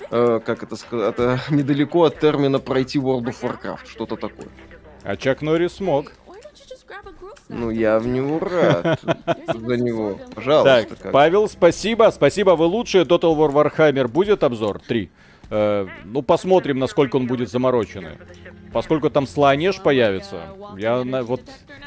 э, 0.09 0.39
как 0.45 0.63
это 0.63 0.75
сказать, 0.75 1.13
это 1.13 1.39
недалеко 1.49 2.03
от 2.03 2.19
термина 2.19 2.59
пройти 2.59 2.99
World 2.99 3.25
of 3.25 3.35
Warcraft, 3.41 3.87
что-то 3.87 4.15
такое. 4.15 4.47
А 5.03 5.15
Чак 5.15 5.41
Норрис 5.41 5.73
смог. 5.73 6.11
Ну 7.49 7.71
я 7.71 7.99
в 7.99 8.07
него 8.07 8.39
рад 8.39 9.01
за 9.53 9.77
него, 9.77 10.19
пожалуйста. 10.35 10.85
Так, 10.87 10.99
как. 10.99 11.11
Павел, 11.11 11.49
спасибо. 11.49 12.11
Спасибо, 12.13 12.51
вы 12.51 12.65
лучшие. 12.65 13.05
Total 13.05 13.35
War 13.35 13.51
Warhammer 13.51 14.07
будет 14.07 14.43
обзор? 14.43 14.79
Три. 14.79 15.09
Э, 15.49 15.87
ну, 16.05 16.21
посмотрим, 16.21 16.77
насколько 16.77 17.15
он 17.15 17.25
будет 17.25 17.49
замороченный. 17.49 18.17
Поскольку 18.71 19.09
там 19.09 19.25
слонеж 19.25 19.79
появится, 19.81 20.43
я 20.77 21.03
на- 21.03 21.23
вот 21.23 21.41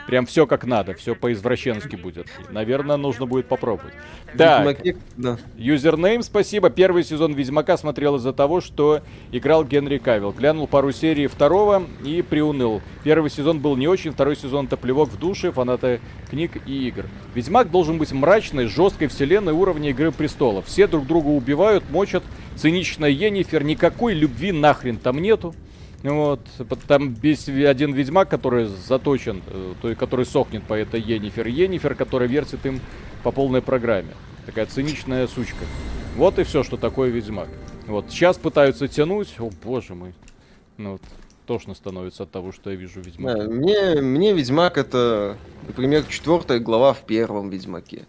прям 0.06 0.26
все 0.26 0.46
как 0.46 0.64
надо, 0.64 0.94
все 0.94 1.14
по-извращенски 1.14 1.96
будет. 1.96 2.26
Наверное, 2.50 2.96
нужно 2.96 3.26
будет 3.26 3.46
попробовать. 3.46 3.94
Да. 4.34 4.58
Юзернейм, 5.56 6.22
спасибо. 6.22 6.70
Первый 6.70 7.04
сезон 7.04 7.34
Ведьмака 7.34 7.76
смотрел 7.76 8.16
из-за 8.16 8.32
того, 8.32 8.60
что 8.60 9.00
играл 9.30 9.64
Генри 9.64 9.98
Кавилл. 9.98 10.32
Глянул 10.32 10.66
пару 10.66 10.90
серий 10.92 11.26
второго 11.28 11.84
и 12.04 12.22
приуныл. 12.22 12.80
Первый 13.04 13.30
сезон 13.30 13.60
был 13.60 13.76
не 13.76 13.86
очень, 13.86 14.10
второй 14.12 14.34
сезон 14.36 14.66
это 14.66 14.76
плевок 14.76 15.10
в 15.10 15.18
душе, 15.18 15.52
фанаты 15.52 16.00
книг 16.30 16.52
и 16.66 16.88
игр. 16.88 17.06
Ведьмак 17.34 17.70
должен 17.70 17.98
быть 17.98 18.10
мрачной, 18.12 18.66
жесткой 18.66 19.08
вселенной 19.08 19.52
уровня 19.52 19.90
Игры 19.90 20.10
Престолов. 20.10 20.66
Все 20.66 20.86
друг 20.86 21.06
друга 21.06 21.28
убивают, 21.28 21.84
мочат. 21.90 22.22
Циничная 22.56 23.10
Енифер, 23.10 23.62
никакой 23.62 24.14
любви 24.14 24.52
нахрен 24.52 24.96
там 24.96 25.20
нету. 25.20 25.54
Вот, 26.02 26.40
п- 26.58 26.76
там 26.88 27.14
есть 27.22 27.48
один 27.48 27.92
ведьмак, 27.92 28.28
который 28.28 28.66
заточен, 28.66 29.40
э, 29.46 29.74
то 29.80 29.88
есть 29.88 30.00
который 30.00 30.26
сохнет 30.26 30.64
по 30.64 30.74
этой 30.74 31.00
Енифер. 31.00 31.46
Енифер, 31.46 31.94
которая 31.94 32.28
вертит 32.28 32.64
им 32.66 32.80
по 33.22 33.30
полной 33.30 33.62
программе. 33.62 34.10
Такая 34.46 34.66
циничная 34.66 35.28
сучка. 35.28 35.64
Вот 36.16 36.38
и 36.40 36.42
все, 36.42 36.64
что 36.64 36.76
такое 36.76 37.10
ведьмак. 37.10 37.48
Вот, 37.86 38.06
сейчас 38.10 38.36
пытаются 38.36 38.88
тянуть, 38.88 39.34
о 39.38 39.50
боже 39.62 39.94
мой. 39.94 40.12
Ну 40.76 40.92
вот, 40.92 41.02
тошно 41.46 41.74
становится 41.74 42.24
от 42.24 42.32
того, 42.32 42.50
что 42.50 42.70
я 42.70 42.76
вижу 42.76 43.00
Да, 43.00 43.08
ведьмака. 43.08 43.42
мне, 43.44 44.00
мне 44.02 44.32
Ведьмак 44.32 44.78
это, 44.78 45.36
например, 45.68 46.04
четвертая 46.04 46.58
глава 46.58 46.94
в 46.94 47.02
первом 47.06 47.48
Ведьмаке. 47.50 48.06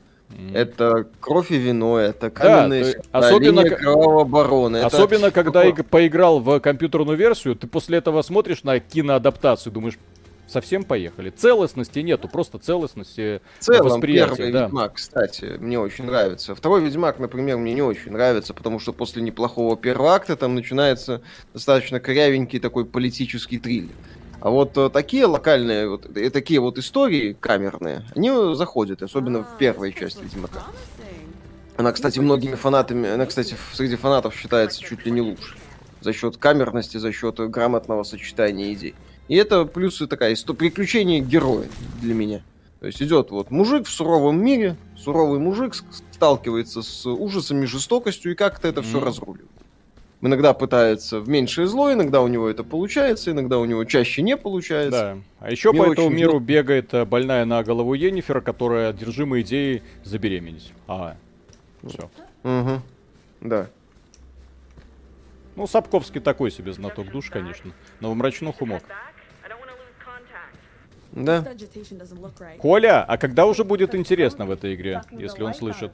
Это 0.53 1.07
кровь 1.19 1.51
и 1.51 1.57
вино, 1.57 1.97
это 1.99 2.29
каменные 2.29 2.79
есть 2.79 2.97
особенно 3.11 3.63
кровавого 3.69 4.23
барона. 4.23 4.77
это 4.77 4.87
Особенно, 4.87 5.31
когда 5.31 5.65
иг- 5.65 5.85
поиграл 5.85 6.39
в 6.39 6.59
компьютерную 6.59 7.17
версию, 7.17 7.55
ты 7.55 7.67
после 7.67 7.99
этого 7.99 8.21
смотришь 8.21 8.63
на 8.63 8.79
киноадаптацию, 8.79 9.71
думаешь, 9.71 9.97
совсем 10.47 10.83
поехали. 10.83 11.29
Целостности 11.29 11.99
нету, 11.99 12.27
просто 12.27 12.59
целостности 12.59 13.41
В 13.59 13.63
целом, 13.63 13.87
восприятия, 13.87 14.35
первый 14.35 14.51
да. 14.51 14.65
Ведьмак, 14.65 14.93
кстати, 14.93 15.57
мне 15.59 15.79
очень 15.79 16.05
нравится. 16.05 16.55
Второй 16.55 16.81
Ведьмак, 16.81 17.19
например, 17.19 17.57
мне 17.57 17.73
не 17.73 17.81
очень 17.81 18.11
нравится, 18.11 18.53
потому 18.53 18.79
что 18.79 18.93
после 18.93 19.21
неплохого 19.21 19.75
первого 19.75 20.13
акта 20.13 20.35
там 20.35 20.55
начинается 20.55 21.21
достаточно 21.53 21.99
корявенький 21.99 22.59
такой 22.59 22.85
политический 22.85 23.57
триллер. 23.57 23.95
А 24.43 24.49
вот 24.49 24.77
э, 24.77 24.89
такие 24.89 25.25
локальные, 25.25 25.87
вот, 25.87 26.17
э, 26.17 26.29
такие 26.29 26.59
вот 26.59 26.77
истории 26.77 27.31
камерные, 27.39 28.03
они 28.13 28.29
э, 28.29 28.55
заходят, 28.55 29.01
особенно 29.01 29.41
в 29.45 29.57
первой 29.57 29.93
части 29.93 30.21
Ведьмака. 30.21 30.65
Она, 31.77 31.93
кстати, 31.93 32.19
многими 32.19 32.55
фанатами, 32.55 33.09
она, 33.09 33.25
кстати, 33.25 33.55
среди 33.71 33.95
фанатов 33.95 34.35
считается 34.35 34.81
чуть 34.81 35.05
ли 35.05 35.11
не 35.13 35.21
лучше. 35.21 35.55
За 36.01 36.11
счет 36.11 36.35
камерности, 36.35 36.97
за 36.97 37.13
счет 37.13 37.39
грамотного 37.49 38.03
сочетания 38.03 38.73
идей. 38.73 38.95
И 39.29 39.37
это 39.37 39.63
плюс 39.63 40.01
и 40.01 40.07
такая 40.07 40.33
исто- 40.33 40.53
приключение 40.53 41.21
героя 41.21 41.69
для 42.01 42.13
меня. 42.13 42.41
То 42.81 42.87
есть 42.87 43.01
идет 43.01 43.31
вот 43.31 43.49
мужик 43.49 43.87
в 43.87 43.89
суровом 43.89 44.43
мире, 44.43 44.75
суровый 44.97 45.39
мужик 45.39 45.73
сталкивается 46.11 46.81
с 46.81 47.05
ужасами, 47.05 47.63
жестокостью 47.63 48.33
и 48.33 48.35
как-то 48.35 48.67
это 48.67 48.81
все 48.81 48.99
разруливает. 48.99 49.52
Иногда 50.25 50.53
пытается 50.53 51.19
в 51.19 51.27
меньшее 51.27 51.67
зло, 51.67 51.91
иногда 51.91 52.21
у 52.21 52.29
него 52.29 52.47
это 52.47 52.63
получается, 52.63 53.31
иногда 53.31 53.59
у 53.59 53.65
него 53.65 53.83
чаще 53.83 54.21
не 54.21 54.37
получается. 54.37 55.21
Да. 55.41 55.45
А 55.45 55.51
еще 55.51 55.73
Мне 55.73 55.83
по 55.83 55.91
этому 55.91 56.09
миру 56.11 56.39
бегает 56.39 56.93
э, 56.93 57.03
больная 57.03 57.43
на 57.43 57.61
голову 57.61 57.93
Енифер, 57.93 58.39
которая 58.39 58.91
одержима 58.91 59.41
идеей 59.41 59.83
забеременеть. 60.05 60.71
А, 60.87 61.17
все. 61.85 62.09
Угу. 62.43 62.81
Да. 63.41 63.67
Ну, 65.57 65.67
Сапковский 65.67 66.21
такой 66.21 66.51
себе 66.51 66.71
знаток 66.71 67.11
душ, 67.11 67.29
конечно. 67.29 67.73
Но 67.99 68.09
в 68.09 68.15
мрачнуху 68.15 68.65
мог. 68.65 68.81
Да. 71.11 71.45
Коля, 72.59 73.03
а 73.03 73.17
когда 73.17 73.45
уже 73.45 73.65
будет 73.65 73.93
интересно 73.93 74.45
в 74.45 74.51
этой 74.51 74.73
игре, 74.73 75.01
если 75.11 75.43
он 75.43 75.53
слышит? 75.53 75.91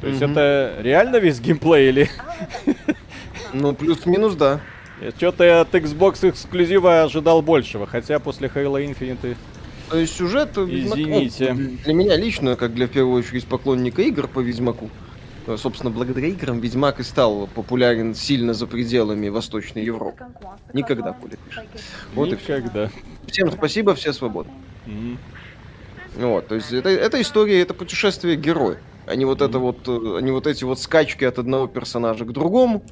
То 0.00 0.08
есть 0.08 0.22
mm 0.22 0.32
это 0.32 0.76
реально 0.80 1.16
весь 1.18 1.40
геймплей 1.40 1.88
или... 1.88 2.10
Ну, 3.52 3.74
плюс-минус, 3.74 4.34
да. 4.34 4.60
Что-то 5.16 5.60
от 5.60 5.74
Xbox 5.74 6.28
эксклюзива 6.28 7.02
ожидал 7.02 7.42
большего, 7.42 7.86
хотя 7.86 8.18
после 8.18 8.48
Halo 8.48 8.84
Infinite... 8.84 9.36
То 9.90 9.96
есть 9.96 10.16
сюжет... 10.16 10.58
Извините. 10.58 11.54
Для 11.54 11.94
меня 11.94 12.16
лично, 12.16 12.56
как 12.56 12.74
для, 12.74 12.86
в 12.86 12.90
первую 12.90 13.18
очередь, 13.20 13.46
поклонника 13.46 14.02
игр 14.02 14.28
по 14.28 14.40
Ведьмаку, 14.40 14.90
э, 15.46 15.56
собственно, 15.56 15.90
благодаря 15.90 16.28
играм 16.28 16.60
Ведьмак 16.60 17.00
и 17.00 17.02
стал 17.02 17.48
популярен 17.54 18.14
сильно 18.14 18.52
за 18.54 18.66
пределами 18.66 19.28
Восточной 19.28 19.84
Европы. 19.84 20.26
Никогда, 20.74 21.12
Коля 21.12 21.38
пишет. 21.48 21.64
Вот 22.14 22.30
Никогда. 22.30 22.84
И 22.84 22.88
все. 22.88 23.44
Всем 23.44 23.52
спасибо, 23.52 23.94
все 23.94 24.12
свободны. 24.12 24.52
Mm-hmm. 24.86 25.16
Вот, 26.16 26.48
то 26.48 26.56
есть 26.56 26.72
это, 26.72 26.88
это 26.88 27.20
история, 27.20 27.62
это 27.62 27.72
путешествие 27.72 28.36
героя. 28.36 28.78
А 29.06 29.14
не 29.14 29.24
вот 29.24 29.40
mm-hmm. 29.40 29.48
это 29.48 29.58
вот, 29.58 29.88
а 29.88 30.18
не 30.18 30.32
вот 30.32 30.46
эти 30.46 30.64
вот 30.64 30.80
скачки 30.80 31.24
от 31.24 31.38
одного 31.38 31.66
персонажа 31.66 32.24
к 32.24 32.32
другому. 32.32 32.82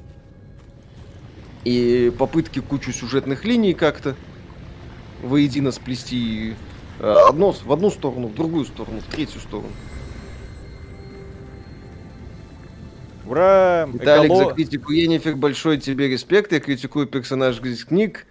И 1.66 2.12
попытки 2.16 2.61
кучу 2.61 2.92
сюжетных 2.92 3.44
линий 3.44 3.74
как-то 3.74 4.14
воедино 5.20 5.72
сплести 5.72 6.55
э, 7.00 7.14
одно, 7.29 7.50
в 7.50 7.72
одну 7.72 7.90
сторону, 7.90 8.29
в 8.29 8.35
другую 8.37 8.66
сторону, 8.66 9.00
в 9.00 9.12
третью 9.12 9.40
сторону. 9.40 9.72
Ура! 13.26 13.88
Виталик, 13.92 14.26
Эколо... 14.26 14.44
за 14.44 14.55
критику 14.55 14.92
Енифер 14.92 15.35
большой 15.35 15.79
тебе 15.79 16.07
респект. 16.07 16.52
Я 16.52 16.61
критикую 16.61 17.09
персонаж 17.09 17.61
из 17.61 17.85
книг 17.85 18.26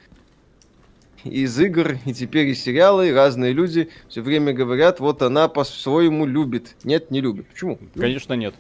из 1.25 1.59
игр, 1.59 1.97
и 2.05 2.13
теперь 2.13 2.47
из 2.47 2.63
сериалы, 2.63 3.09
и 3.09 3.11
разные 3.11 3.51
люди 3.51 3.89
все 4.07 4.21
время 4.21 4.53
говорят, 4.53 5.01
вот 5.01 5.21
она 5.21 5.49
по-своему 5.49 6.25
любит. 6.25 6.77
Нет, 6.85 7.11
не 7.11 7.19
любит. 7.19 7.47
Почему? 7.47 7.79
Конечно, 7.95 8.33
нет. 8.35 8.55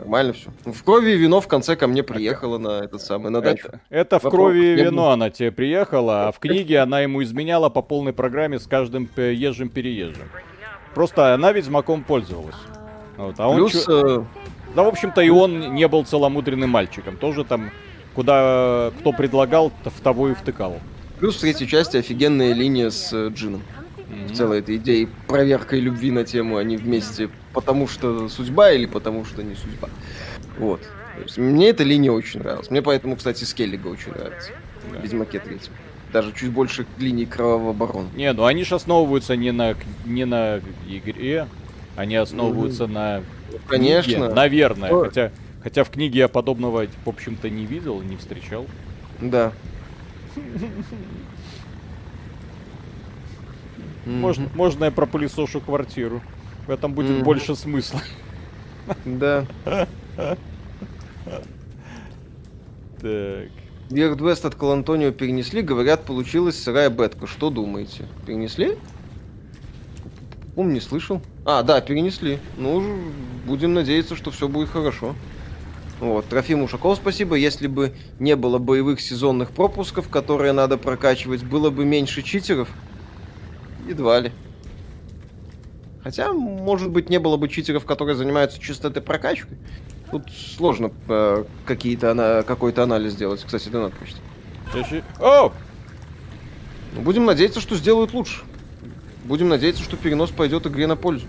Нормально 0.00 0.32
все. 0.32 0.50
В 0.64 0.82
крови 0.82 1.10
вино 1.10 1.42
в 1.42 1.46
конце 1.46 1.76
ко 1.76 1.86
мне 1.86 2.02
приехала 2.02 2.56
на 2.56 2.80
этот 2.82 3.02
самый, 3.02 3.30
на 3.30 3.42
дачу. 3.42 3.68
Это, 3.68 3.80
это 3.90 4.18
в 4.18 4.30
крови 4.30 4.74
вино 4.74 5.10
она 5.10 5.28
тебе 5.28 5.52
приехала, 5.52 6.28
а 6.28 6.32
в 6.32 6.38
книге 6.38 6.78
она 6.78 7.00
ему 7.00 7.22
изменяла 7.22 7.68
по 7.68 7.82
полной 7.82 8.14
программе 8.14 8.58
с 8.58 8.66
каждым 8.66 9.10
езжим-переезжим. 9.16 10.28
Просто 10.94 11.34
она 11.34 11.52
ведьмаком 11.52 12.02
пользовалась. 12.02 12.56
Вот, 13.18 13.34
а 13.38 13.54
Плюс... 13.54 13.86
Он, 13.88 14.22
э... 14.22 14.24
Да, 14.74 14.84
в 14.84 14.88
общем-то, 14.88 15.20
и 15.20 15.28
он 15.28 15.74
не 15.74 15.86
был 15.86 16.04
целомудренным 16.04 16.70
мальчиком. 16.70 17.18
Тоже 17.18 17.44
там, 17.44 17.70
куда 18.14 18.92
кто 19.00 19.12
предлагал, 19.12 19.70
в 19.84 20.00
того 20.00 20.30
и 20.30 20.34
втыкал. 20.34 20.80
Плюс 21.18 21.36
в 21.36 21.40
третьей 21.40 21.68
части 21.68 21.98
офигенная 21.98 22.54
линия 22.54 22.88
с 22.88 23.12
э, 23.12 23.28
Джином. 23.28 23.62
Mm-hmm. 24.10 24.26
В 24.28 24.36
целой 24.36 24.58
этой 24.58 24.76
идеей 24.76 25.08
проверкой 25.26 25.80
любви 25.80 26.10
на 26.10 26.24
тему 26.24 26.56
они 26.56 26.76
вместе 26.76 27.30
потому 27.52 27.86
что 27.86 28.28
судьба 28.28 28.72
или 28.72 28.86
потому 28.86 29.24
что 29.24 29.42
не 29.42 29.54
судьба. 29.54 29.88
Вот. 30.58 30.80
мне 31.36 31.70
эта 31.70 31.84
линия 31.84 32.12
очень 32.12 32.40
нравилась. 32.40 32.70
Мне 32.70 32.82
поэтому, 32.82 33.16
кстати, 33.16 33.44
Скеллига 33.44 33.88
очень 33.88 34.12
нравится. 34.12 34.50
Да. 34.92 35.00
Ведьмаке 35.00 35.38
третьем. 35.38 35.72
Даже 36.12 36.32
чуть 36.32 36.50
больше 36.50 36.86
линии 36.98 37.24
Кровавого 37.24 37.72
Барона. 37.72 38.08
Не, 38.16 38.32
ну 38.32 38.44
они 38.44 38.64
же 38.64 38.74
основываются 38.74 39.36
не 39.36 39.52
на, 39.52 39.76
не 40.04 40.24
на 40.24 40.60
игре, 40.88 41.46
они 41.96 42.16
основываются 42.16 42.84
mm-hmm. 42.84 42.92
на 42.92 43.22
Конечно. 43.68 44.12
Книге, 44.12 44.34
наверное. 44.34 44.90
О. 44.90 45.04
Хотя, 45.04 45.30
хотя 45.62 45.84
в 45.84 45.90
книге 45.90 46.20
я 46.20 46.28
подобного, 46.28 46.86
в 47.04 47.08
общем-то, 47.08 47.48
не 47.48 47.64
видел, 47.64 48.02
не 48.02 48.16
встречал. 48.16 48.66
Да. 49.20 49.52
Можно, 54.06 54.48
можно 54.54 54.84
я 54.86 54.90
пропылесошу 54.90 55.60
квартиру. 55.60 56.22
В 56.66 56.70
этом 56.70 56.92
будет 56.94 57.10
mm-hmm. 57.10 57.24
больше 57.24 57.54
смысла. 57.56 58.00
Да. 59.04 59.46
Так. 63.00 63.48
Вверх 63.90 64.20
Вест 64.20 64.44
от 64.44 64.54
Калантонио 64.54 65.10
перенесли, 65.10 65.62
говорят, 65.62 66.04
получилась 66.04 66.62
сырая 66.62 66.90
бетка. 66.90 67.26
Что 67.26 67.50
думаете? 67.50 68.06
Перенесли? 68.24 68.76
Ум 70.54 70.72
не 70.72 70.80
слышал. 70.80 71.20
А, 71.44 71.62
да, 71.62 71.80
перенесли. 71.80 72.38
Ну, 72.56 72.84
будем 73.46 73.74
надеяться, 73.74 74.14
что 74.14 74.30
все 74.30 74.48
будет 74.48 74.68
хорошо. 74.68 75.14
Вот, 75.98 76.26
Трофим 76.26 76.62
Ушаков, 76.62 76.96
спасибо. 76.96 77.34
Если 77.34 77.66
бы 77.66 77.92
не 78.18 78.36
было 78.36 78.58
боевых 78.58 79.00
сезонных 79.00 79.50
пропусков, 79.50 80.08
которые 80.08 80.52
надо 80.52 80.78
прокачивать, 80.78 81.42
было 81.42 81.70
бы 81.70 81.84
меньше 81.84 82.22
читеров? 82.22 82.68
Едва 83.90 84.20
ли. 84.20 84.32
Хотя, 86.04 86.32
может 86.32 86.90
быть, 86.90 87.10
не 87.10 87.18
было 87.18 87.36
бы 87.36 87.48
читеров, 87.48 87.84
которые 87.84 88.14
занимаются 88.14 88.60
чисто 88.60 88.86
этой 88.88 89.02
прокачкой. 89.02 89.58
Тут 90.12 90.30
сложно 90.30 90.92
э, 91.08 91.44
какие-то 91.66 92.12
ана- 92.12 92.44
какой-то 92.44 92.84
анализ 92.84 93.12
сделать. 93.12 93.42
Кстати, 93.44 93.68
донат 93.68 93.92
почти. 93.94 94.18
О! 95.18 95.52
Будем 96.96 97.24
надеяться, 97.24 97.60
что 97.60 97.74
сделают 97.74 98.14
лучше. 98.14 98.42
Будем 99.24 99.48
надеяться, 99.48 99.82
что 99.82 99.96
перенос 99.96 100.30
пойдет 100.30 100.66
игре 100.66 100.86
на 100.86 100.96
пользу. 100.96 101.26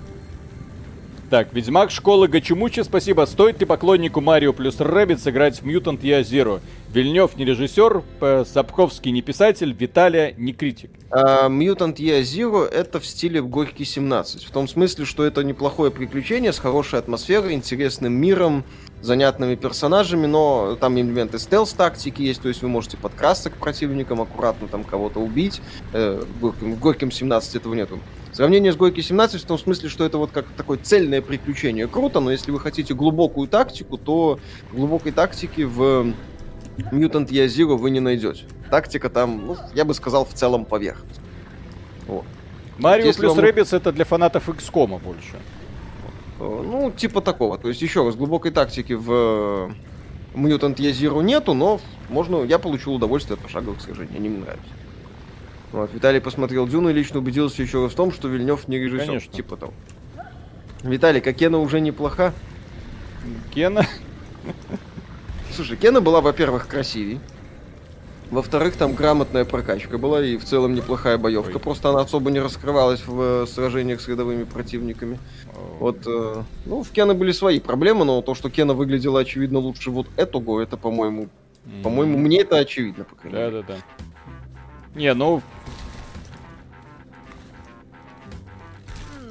Так, 1.32 1.54
Ведьмак 1.54 1.92
школы 1.92 2.28
Гачимучи, 2.28 2.82
спасибо. 2.82 3.26
Стоит 3.26 3.62
ли 3.62 3.66
поклоннику 3.66 4.20
Mario 4.20 4.52
plus 4.52 4.82
Rabbids 4.82 5.22
сыграть 5.22 5.62
в 5.62 5.66
Mutant 5.66 6.02
Year 6.02 6.24
Zero? 6.24 6.60
Вильнев 6.90 7.38
не 7.38 7.46
режиссер, 7.46 8.04
Сапковский 8.46 9.12
не 9.12 9.22
писатель, 9.22 9.72
Виталия 9.72 10.34
не 10.38 10.52
критик. 10.52 10.92
Э, 11.10 11.48
Mutant 11.48 11.96
Year 11.96 12.20
Zero 12.24 12.66
это 12.66 13.00
в 13.00 13.06
стиле 13.06 13.42
Горький 13.42 13.86
17. 13.86 14.44
В 14.44 14.52
том 14.52 14.68
смысле, 14.68 15.06
что 15.06 15.24
это 15.24 15.42
неплохое 15.46 15.90
приключение 15.90 16.52
с 16.52 16.60
хорошей 16.60 17.00
атмосферой, 17.00 17.54
интересным 17.54 18.12
миром, 18.12 18.66
занятными 19.02 19.56
персонажами, 19.56 20.26
но 20.26 20.76
там 20.82 21.00
элементы 21.00 21.40
стелс-тактики 21.40 22.22
есть, 22.22 22.42
то 22.42 22.50
есть 22.50 22.62
вы 22.62 22.68
можете 22.68 22.98
подкрасться 22.98 23.50
к 23.50 23.56
противникам, 23.56 24.20
аккуратно 24.20 24.68
там 24.68 24.84
кого-то 24.84 25.22
убить. 25.22 25.62
Uh, 25.94 26.28
в 26.42 26.80
Горьком 26.80 27.10
17 27.10 27.56
этого 27.56 27.74
нету. 27.74 28.00
Сравнение 28.34 28.72
с 28.72 28.78
Горький 28.78 29.02
17 29.02 29.42
в 29.42 29.46
том 29.46 29.58
смысле, 29.58 29.90
что 29.90 30.06
это 30.06 30.18
вот 30.18 30.32
как 30.32 30.46
такое 30.56 30.78
цельное 30.78 31.22
приключение. 31.22 31.88
Круто, 31.88 32.22
но 32.22 32.32
если 32.32 32.52
вы 32.52 32.60
хотите 32.60 32.94
глубокую 32.94 33.48
тактику, 33.48 33.98
то 33.98 34.40
глубокой 34.72 35.12
тактики 35.12 35.62
в 35.62 36.14
Mutant 36.78 37.28
Year 37.28 37.48
Zero 37.48 37.76
вы 37.76 37.90
не 37.90 38.00
найдете. 38.00 38.46
Тактика 38.70 39.10
там, 39.10 39.48
ну, 39.48 39.58
я 39.74 39.84
бы 39.84 39.94
сказал, 39.94 40.26
в 40.26 40.34
целом 40.34 40.64
поверхность. 40.64 41.20
Вот. 42.08 42.24
Марио 42.78 43.14
плюс 43.14 43.36
вам... 43.36 43.46
Rabbids 43.46 43.76
это 43.76 43.92
для 43.92 44.06
фанатов 44.06 44.48
XCOM 44.48 45.02
больше. 45.04 45.36
Э, 46.40 46.64
ну, 46.66 46.92
типа 46.92 47.22
такого. 47.22 47.58
То 47.58 47.68
есть, 47.68 47.82
еще 47.82 48.06
раз, 48.06 48.16
глубокой 48.16 48.52
тактики 48.52 48.94
в 48.94 49.72
Mutant 50.34 50.78
Year 50.78 50.92
Zero 50.92 51.22
нету, 51.22 51.54
но 51.54 51.82
можно, 52.10 52.44
я 52.44 52.60
получил 52.60 52.94
удовольствие 52.94 53.36
от 53.36 53.42
пошаговых 53.42 53.82
сражений, 53.82 54.16
они 54.16 54.30
мне 54.30 54.40
нравятся. 54.40 54.70
Вот, 55.72 55.94
Виталий 55.94 56.20
посмотрел 56.20 56.68
Дюну 56.68 56.90
и 56.90 56.94
лично 56.94 57.20
убедился 57.20 57.62
еще 57.62 57.84
раз 57.84 57.94
в 57.94 57.96
том, 57.96 58.12
что 58.12 58.28
Вильнев 58.28 58.68
не 58.68 58.78
режиссер. 58.78 59.08
Конечно. 59.08 59.34
Типа 59.34 59.56
того. 59.56 59.74
Виталий, 60.84 61.22
а 61.22 61.34
Кена 61.34 61.60
уже 61.60 61.80
неплоха? 61.80 62.34
Кена? 63.54 63.86
Слушай, 65.56 65.78
Кена 65.78 66.02
была, 66.02 66.22
во-первых, 66.22 66.68
красивей. 66.68 67.20
Во-вторых, 68.32 68.78
там 68.78 68.96
грамотная 68.96 69.44
прокачка 69.44 69.98
была 69.98 70.24
и 70.24 70.38
в 70.38 70.46
целом 70.46 70.74
неплохая 70.74 71.18
боевка. 71.18 71.56
Ой. 71.56 71.60
Просто 71.60 71.90
она 71.90 72.00
особо 72.00 72.32
не 72.32 72.40
раскрывалась 72.40 73.06
в 73.06 73.44
э, 73.44 73.46
сражениях 73.46 74.00
с 74.00 74.08
рядовыми 74.08 74.46
противниками. 74.46 75.20
Вот, 75.80 76.08
э, 76.08 76.44
ну, 76.66 76.82
в 76.82 76.90
Кена 76.92 77.14
были 77.14 77.34
свои 77.34 77.60
проблемы, 77.60 78.06
но 78.06 78.22
то, 78.22 78.34
что 78.34 78.50
Кена 78.50 78.74
выглядела 78.74 79.20
очевидно 79.20 79.60
лучше 79.60 79.92
вот 79.92 80.08
этого, 80.16 80.62
это, 80.62 80.78
по-моему, 80.78 81.28
mm. 81.66 81.82
по-моему, 81.84 82.18
мне 82.18 82.40
это 82.40 82.58
очевидно, 82.58 83.04
по 83.04 83.16
крайней 83.16 83.38
мере. 83.38 83.52
Да-да-да. 83.52 83.78
Не, 84.96 85.14
ну, 85.14 85.42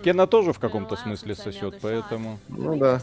Кена 0.02 0.26
тоже 0.26 0.52
в 0.52 0.58
каком-то 0.58 0.96
смысле 0.96 1.34
сосет, 1.34 1.78
поэтому... 1.80 2.38
Ну 2.48 2.76
да. 2.76 3.00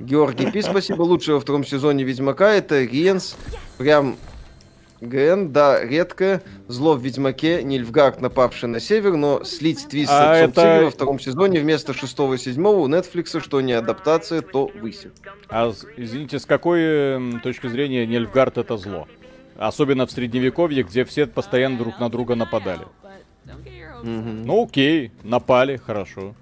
Георгий 0.00 0.50
Пи, 0.50 0.62
спасибо. 0.62 1.02
Лучшее 1.02 1.34
во 1.36 1.40
втором 1.40 1.64
сезоне 1.64 2.04
Ведьмака 2.04 2.52
это 2.54 2.82
Риенс. 2.82 3.36
Прям 3.78 4.16
ГН, 5.00 5.50
да, 5.52 5.82
редкое. 5.82 6.42
Зло 6.68 6.94
в 6.94 7.02
Ведьмаке, 7.02 7.62
Нильфгард, 7.62 8.20
напавший 8.20 8.68
на 8.68 8.80
север, 8.80 9.16
но 9.16 9.44
слить 9.44 9.86
твист 9.88 10.10
А 10.12 10.44
отцом 10.44 10.64
это- 10.64 10.84
во 10.84 10.90
втором 10.90 11.18
сезоне 11.18 11.60
вместо 11.60 11.94
шестого 11.94 12.34
и 12.34 12.38
седьмого 12.38 12.80
у 12.80 12.88
Netflix, 12.88 13.40
что 13.40 13.60
не 13.60 13.72
адаптация, 13.72 14.42
то 14.42 14.70
высер. 14.80 15.12
А, 15.48 15.72
извините, 15.96 16.38
с 16.38 16.44
какой 16.46 17.40
точки 17.42 17.66
зрения 17.68 18.06
Нельфгард 18.06 18.58
это 18.58 18.76
зло? 18.76 19.08
Особенно 19.56 20.06
в 20.06 20.10
средневековье, 20.10 20.82
где 20.82 21.04
все 21.04 21.26
постоянно 21.26 21.78
друг 21.78 21.98
на 21.98 22.08
друга 22.08 22.34
нападали. 22.34 22.86
Мгм. 24.02 24.44
Ну 24.44 24.64
окей, 24.64 25.12
напали, 25.22 25.76
хорошо. 25.76 26.34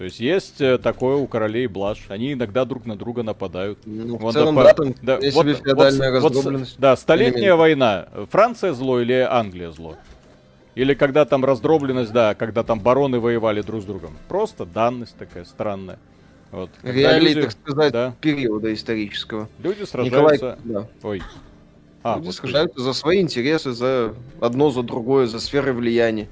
То 0.00 0.04
есть 0.04 0.18
есть 0.18 0.62
э, 0.62 0.78
такое 0.78 1.16
у 1.16 1.26
королей 1.26 1.66
блажь. 1.66 2.06
Они 2.08 2.32
иногда 2.32 2.64
друг 2.64 2.86
на 2.86 2.96
друга 2.96 3.22
нападают. 3.22 3.80
Ну, 3.84 4.16
в 4.16 4.20
Вон 4.22 4.32
целом, 4.32 4.58
допо- 4.58 4.64
да, 4.64 4.72
там 4.72 4.94
да, 5.02 5.16
вот- 5.16 5.24
себе 5.24 5.52
вот 5.52 5.62
феодальная 5.62 6.20
вот 6.20 6.32
раздробленность. 6.32 6.76
Да, 6.78 6.96
столетняя 6.96 7.42
Элемент. 7.42 7.58
война. 7.58 8.08
Франция 8.30 8.72
зло 8.72 8.98
или 9.02 9.12
Англия 9.12 9.70
зло? 9.72 9.96
Или 10.74 10.94
когда 10.94 11.26
там 11.26 11.44
раздробленность, 11.44 12.12
да, 12.12 12.34
когда 12.34 12.62
там 12.62 12.80
бароны 12.80 13.20
воевали 13.20 13.60
друг 13.60 13.82
с 13.82 13.84
другом. 13.84 14.16
Просто 14.26 14.64
данность 14.64 15.16
такая 15.18 15.44
странная. 15.44 15.98
Вот. 16.50 16.70
Реалии, 16.82 17.34
люди, 17.34 17.42
так 17.42 17.52
сказать, 17.52 17.92
да. 17.92 18.14
периода 18.22 18.72
исторического. 18.72 19.50
люди 19.62 19.80
Николай, 19.80 20.38
сражаются... 20.38 20.58
да. 20.64 20.86
Ой. 21.02 21.22
А, 22.02 22.16
Люди 22.16 22.24
вот 22.24 22.34
сражаются 22.36 22.80
за 22.80 22.94
свои 22.94 23.20
интересы, 23.20 23.72
за 23.72 24.14
одно, 24.40 24.70
за 24.70 24.82
другое, 24.82 25.26
за 25.26 25.40
сферы 25.40 25.74
влияния. 25.74 26.26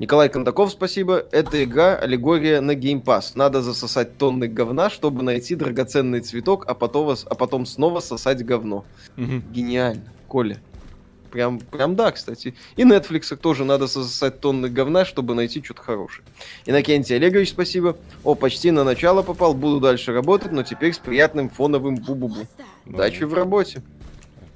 Николай 0.00 0.28
Кондаков, 0.28 0.72
спасибо. 0.72 1.24
Эта 1.30 1.62
игра 1.62 1.94
аллегория 1.94 2.60
на 2.60 2.72
Game 2.72 3.02
Pass. 3.02 3.32
Надо 3.36 3.62
засосать 3.62 4.18
тонны 4.18 4.48
говна, 4.48 4.90
чтобы 4.90 5.22
найти 5.22 5.54
драгоценный 5.54 6.20
цветок, 6.20 6.64
а 6.66 6.74
потом, 6.74 7.14
а 7.26 7.34
потом 7.36 7.64
снова 7.64 8.00
сосать 8.00 8.44
говно. 8.44 8.84
Мгм. 9.16 9.44
Гениально, 9.52 10.12
Коля. 10.26 10.58
Прям, 11.30 11.60
прям 11.60 11.94
да, 11.96 12.10
кстати. 12.10 12.54
И 12.76 12.82
Netflix 12.82 13.36
тоже 13.36 13.64
надо 13.64 13.86
сосать 13.86 14.40
тонны 14.40 14.68
говна, 14.68 15.04
чтобы 15.04 15.34
найти 15.34 15.62
что-то 15.62 15.82
хорошее. 15.82 16.24
Иннокентий 16.66 17.16
Олегович, 17.16 17.50
спасибо. 17.50 17.96
О, 18.24 18.34
почти 18.34 18.72
на 18.72 18.84
начало 18.84 19.22
попал, 19.22 19.54
буду 19.54 19.80
дальше 19.80 20.12
работать, 20.12 20.50
но 20.52 20.64
теперь 20.64 20.92
с 20.92 20.98
приятным 20.98 21.50
фоновым 21.50 21.96
бу-бу-бу. 21.96 22.46
Удачи 22.86 23.24
в 23.24 23.34
работе. 23.34 23.82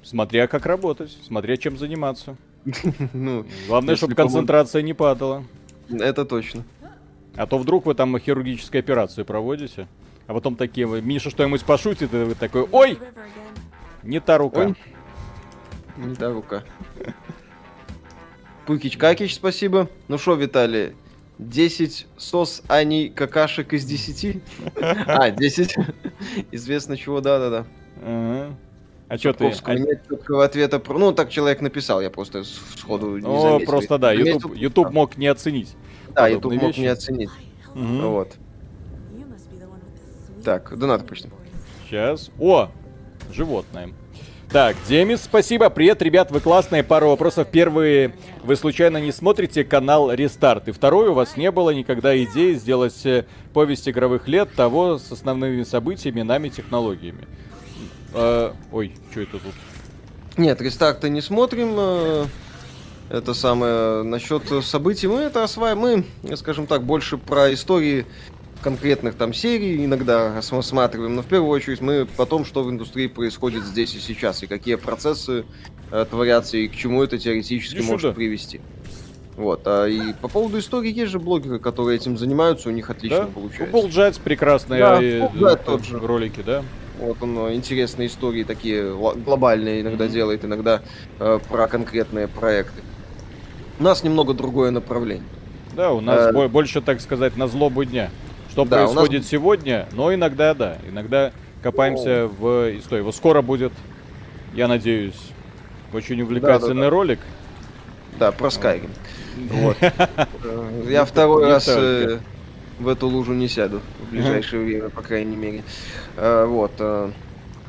Смотря 0.03 0.47
как 0.47 0.65
работать, 0.65 1.17
смотря 1.25 1.57
чем 1.57 1.77
заниматься. 1.77 2.37
Ну, 3.13 3.45
Главное, 3.67 3.95
чтобы 3.95 4.15
концентрация 4.15 4.81
не 4.81 4.93
падала. 4.93 5.43
это 5.89 6.25
точно. 6.25 6.63
А 7.35 7.47
то 7.47 7.57
вдруг 7.57 7.85
вы 7.85 7.95
там 7.95 8.17
хирургическую 8.19 8.79
операцию 8.79 9.25
проводите, 9.25 9.87
а 10.27 10.33
потом 10.33 10.55
такие, 10.55 10.85
вы, 10.85 11.01
Миша 11.01 11.29
что-нибудь 11.29 11.63
пошутит, 11.63 12.13
и 12.13 12.17
вы 12.17 12.35
такой, 12.35 12.67
ой, 12.71 12.99
не 14.03 14.19
та 14.19 14.37
рука. 14.37 14.59
Ой. 14.59 14.75
Не 15.97 16.15
та 16.15 16.29
рука. 16.31 16.63
Пукич 18.65 18.97
Какич, 18.97 19.35
спасибо. 19.35 19.89
Ну 20.07 20.17
что, 20.17 20.35
Виталий, 20.35 20.93
10 21.39 22.07
сос 22.17 22.61
Ани 22.67 23.09
какашек 23.09 23.73
из 23.73 23.85
10? 23.85 24.41
А, 25.07 25.31
10. 25.31 25.75
Известно 26.51 26.97
чего, 26.97 27.21
да-да-да. 27.21 27.65
А 29.09 29.17
что 29.17 29.33
ты? 29.33 29.45
Сапковского 29.51 29.73
Нет 29.73 30.01
четкого 30.07 30.45
ответа. 30.45 30.79
про- 30.79 30.97
Ну, 30.97 31.11
так 31.11 31.29
человек 31.29 31.61
написал, 31.61 31.99
я 31.99 32.09
просто 32.09 32.43
сходу 32.43 33.17
не 33.17 33.25
О, 33.25 33.41
заметил. 33.41 33.65
просто 33.65 33.97
да, 33.97 34.13
YouTube, 34.13 34.55
YouTube 34.55 34.91
мог 34.91 35.17
не 35.17 35.27
оценить. 35.27 35.75
Да, 36.15 36.27
YouTube 36.27 36.53
мог 36.53 36.63
вещи. 36.63 36.79
не 36.79 36.87
оценить. 36.87 37.29
Мгм. 37.73 38.01
Вот. 38.11 38.33
Так, 40.45 40.77
донат 40.77 41.05
почти. 41.05 41.27
Сейчас. 41.87 42.29
О, 42.39 42.69
животное. 43.33 43.89
Так, 44.51 44.75
Демис, 44.87 45.21
спасибо. 45.23 45.69
Привет, 45.69 46.01
ребят, 46.01 46.31
вы 46.31 46.39
классные. 46.39 46.83
Пару 46.83 47.09
вопросов. 47.09 47.47
Первый, 47.51 48.13
вы 48.43 48.55
случайно 48.55 48.97
не 48.97 49.11
смотрите 49.11 49.63
канал 49.63 50.11
Рестарт? 50.11 50.67
И 50.67 50.71
второй, 50.71 51.09
у 51.09 51.13
вас 51.13 51.37
не 51.37 51.51
было 51.51 51.69
никогда 51.71 52.17
идеи 52.23 52.53
сделать 52.53 53.05
э, 53.05 53.25
повесть 53.53 53.87
игровых 53.87 54.27
лет 54.27 54.49
того 54.55 54.97
с 54.97 55.11
основными 55.11 55.61
событиями, 55.63 56.21
нами, 56.23 56.49
технологиями? 56.49 57.27
Э, 58.13 58.51
ой, 58.71 58.93
что 59.11 59.21
это 59.21 59.31
тут? 59.39 59.53
Нет, 60.37 60.61
рестарта 60.61 61.09
не 61.09 61.21
смотрим. 61.21 61.73
э, 61.77 62.25
Это 63.09 63.33
самое 63.33 64.03
насчет 64.03 64.43
событий. 64.63 65.07
Мы 65.07 65.21
это 65.21 65.43
осваиваем. 65.43 66.05
Мы, 66.23 66.37
скажем 66.37 66.67
так, 66.67 66.83
больше 66.83 67.17
про 67.17 67.51
истории 67.53 68.05
конкретных 68.61 69.15
там 69.15 69.33
серий 69.33 69.85
иногда 69.85 70.35
рассматриваем. 70.51 71.15
Но 71.15 71.21
в 71.21 71.25
первую 71.27 71.49
очередь 71.49 71.81
мы 71.81 72.07
о 72.17 72.25
том, 72.25 72.45
что 72.45 72.63
в 72.63 72.69
индустрии 72.69 73.07
происходит 73.07 73.63
здесь 73.63 73.95
и 73.95 73.99
сейчас, 73.99 74.43
и 74.43 74.47
какие 74.47 74.75
процессы 74.75 75.45
э, 75.91 76.05
творятся, 76.09 76.57
и 76.57 76.67
к 76.67 76.75
чему 76.75 77.01
это 77.03 77.17
теоретически 77.17 77.77
Иди 77.77 77.83
может 77.87 78.01
сюда. 78.01 78.13
привести. 78.13 78.59
Вот, 79.37 79.61
а 79.65 79.85
и 79.85 80.11
по 80.11 80.27
поводу 80.27 80.59
истории 80.59 80.91
есть 80.91 81.11
же 81.13 81.19
блогеры, 81.19 81.59
которые 81.59 81.95
этим 81.95 82.17
занимаются, 82.17 82.67
у 82.67 82.73
них 82.73 82.89
отлично 82.89 83.19
Да? 83.21 83.25
получается. 83.27 83.63
Футбол 83.65 83.87
Джетс 83.89 84.17
прекрасные 84.17 84.79
Да, 84.81 85.01
э, 85.01 85.55
тот 85.65 85.85
же. 85.85 85.97
ролики, 85.97 86.41
да? 86.45 86.63
Вот 86.99 87.17
он 87.21 87.37
э, 87.47 87.55
интересные 87.55 88.07
истории 88.07 88.43
такие 88.43 88.93
глобальные 88.93 89.81
иногда 89.81 90.05
Мгм. 90.05 90.13
делает, 90.13 90.45
иногда 90.45 90.81
э, 91.19 91.39
про 91.49 91.67
конкретные 91.67 92.27
проекты. 92.27 92.81
У 93.79 93.83
нас 93.83 94.03
немного 94.03 94.33
другое 94.33 94.71
направление. 94.71 95.23
Да, 95.75 95.91
у 95.93 96.01
нас 96.01 96.27
Э, 96.27 96.33
бо- 96.33 96.47
больше, 96.49 96.81
так 96.81 96.99
сказать, 96.99 97.37
на 97.37 97.47
злобу 97.47 97.85
дня. 97.85 98.09
Что 98.51 98.65
Да, 98.65 98.77
у 98.77 98.79
нас- 98.81 98.93
происходит 98.93 99.25
сегодня, 99.25 99.87
но 99.93 100.13
иногда, 100.13 100.53
да, 100.53 100.77
иногда 100.89 101.31
копаемся 101.63 102.27
в 102.27 102.77
истории. 102.77 103.01
Вот 103.03 103.15
скоро 103.15 103.41
будет, 103.41 103.71
я 104.53 104.67
надеюсь, 104.67 105.19
очень 105.93 106.21
увлекательный 106.21 106.89
ролик. 106.89 107.19
Да, 108.19 108.31
про 108.33 108.47
Skyrim. 108.47 108.89
Вот. 109.37 109.77
Э, 109.81 110.83
Я 110.89 111.05
второй 111.05 111.45
раз 111.47 111.65
э, 111.69 112.19
в 112.79 112.87
эту 112.87 113.07
лужу 113.07 113.33
не 113.33 113.47
сяду 113.47 113.81
в 113.99 114.11
ближайшее 114.11 114.63
время, 114.63 114.89
по 114.89 115.01
крайней 115.01 115.35
мере. 115.35 115.63
Э, 116.15 116.45
Вот. 116.45 116.71
э, 116.79 117.11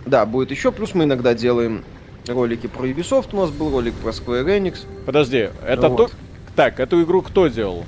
Да, 0.06 0.24
будет 0.24 0.50
еще. 0.50 0.72
Плюс 0.72 0.94
мы 0.94 1.04
иногда 1.04 1.34
делаем 1.34 1.84
ролики 2.26 2.66
про 2.66 2.86
Ubisoft. 2.86 3.28
У 3.32 3.36
нас 3.36 3.50
был 3.50 3.70
ролик 3.70 3.94
про 3.94 4.10
Square 4.10 4.46
Enix. 4.46 4.86
Подожди, 5.04 5.50
это 5.66 5.88
Вот. 5.88 6.10
то... 6.10 6.16
Так, 6.56 6.80
эту 6.80 7.02
игру 7.02 7.22
кто 7.22 7.48
делал? 7.48 7.84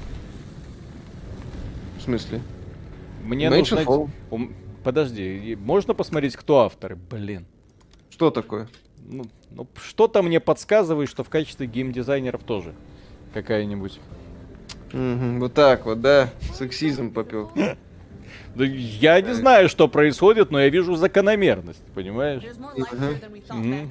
В 1.98 2.02
смысле? 2.02 2.40
Мне 3.24 3.46
Mansion 3.46 3.58
нужно... 3.58 3.78
Fall. 3.80 4.52
Подожди, 4.82 5.56
можно 5.60 5.94
посмотреть, 5.94 6.34
кто 6.36 6.60
авторы? 6.60 6.96
Блин. 6.96 7.46
Что 8.10 8.30
такое? 8.30 8.68
Ну, 9.08 9.24
ну, 9.50 9.66
что-то 9.80 10.22
мне 10.22 10.40
подсказывает, 10.40 11.08
что 11.08 11.22
в 11.22 11.28
качестве 11.28 11.66
геймдизайнеров 11.66 12.42
тоже 12.42 12.74
какая-нибудь. 13.32 14.00
Мгм, 14.92 15.40
Вот 15.40 15.54
так 15.54 15.86
вот, 15.86 16.00
да? 16.00 16.30
Сексизм 16.54 17.10
попил. 17.12 17.50
Да 18.54 18.66
я 18.66 19.18
не 19.22 19.32
знаю, 19.32 19.70
что 19.70 19.88
происходит, 19.88 20.50
но 20.50 20.60
я 20.60 20.68
вижу 20.68 20.94
закономерность, 20.94 21.82
понимаешь? 21.94 22.42
Мгм. 23.50 23.90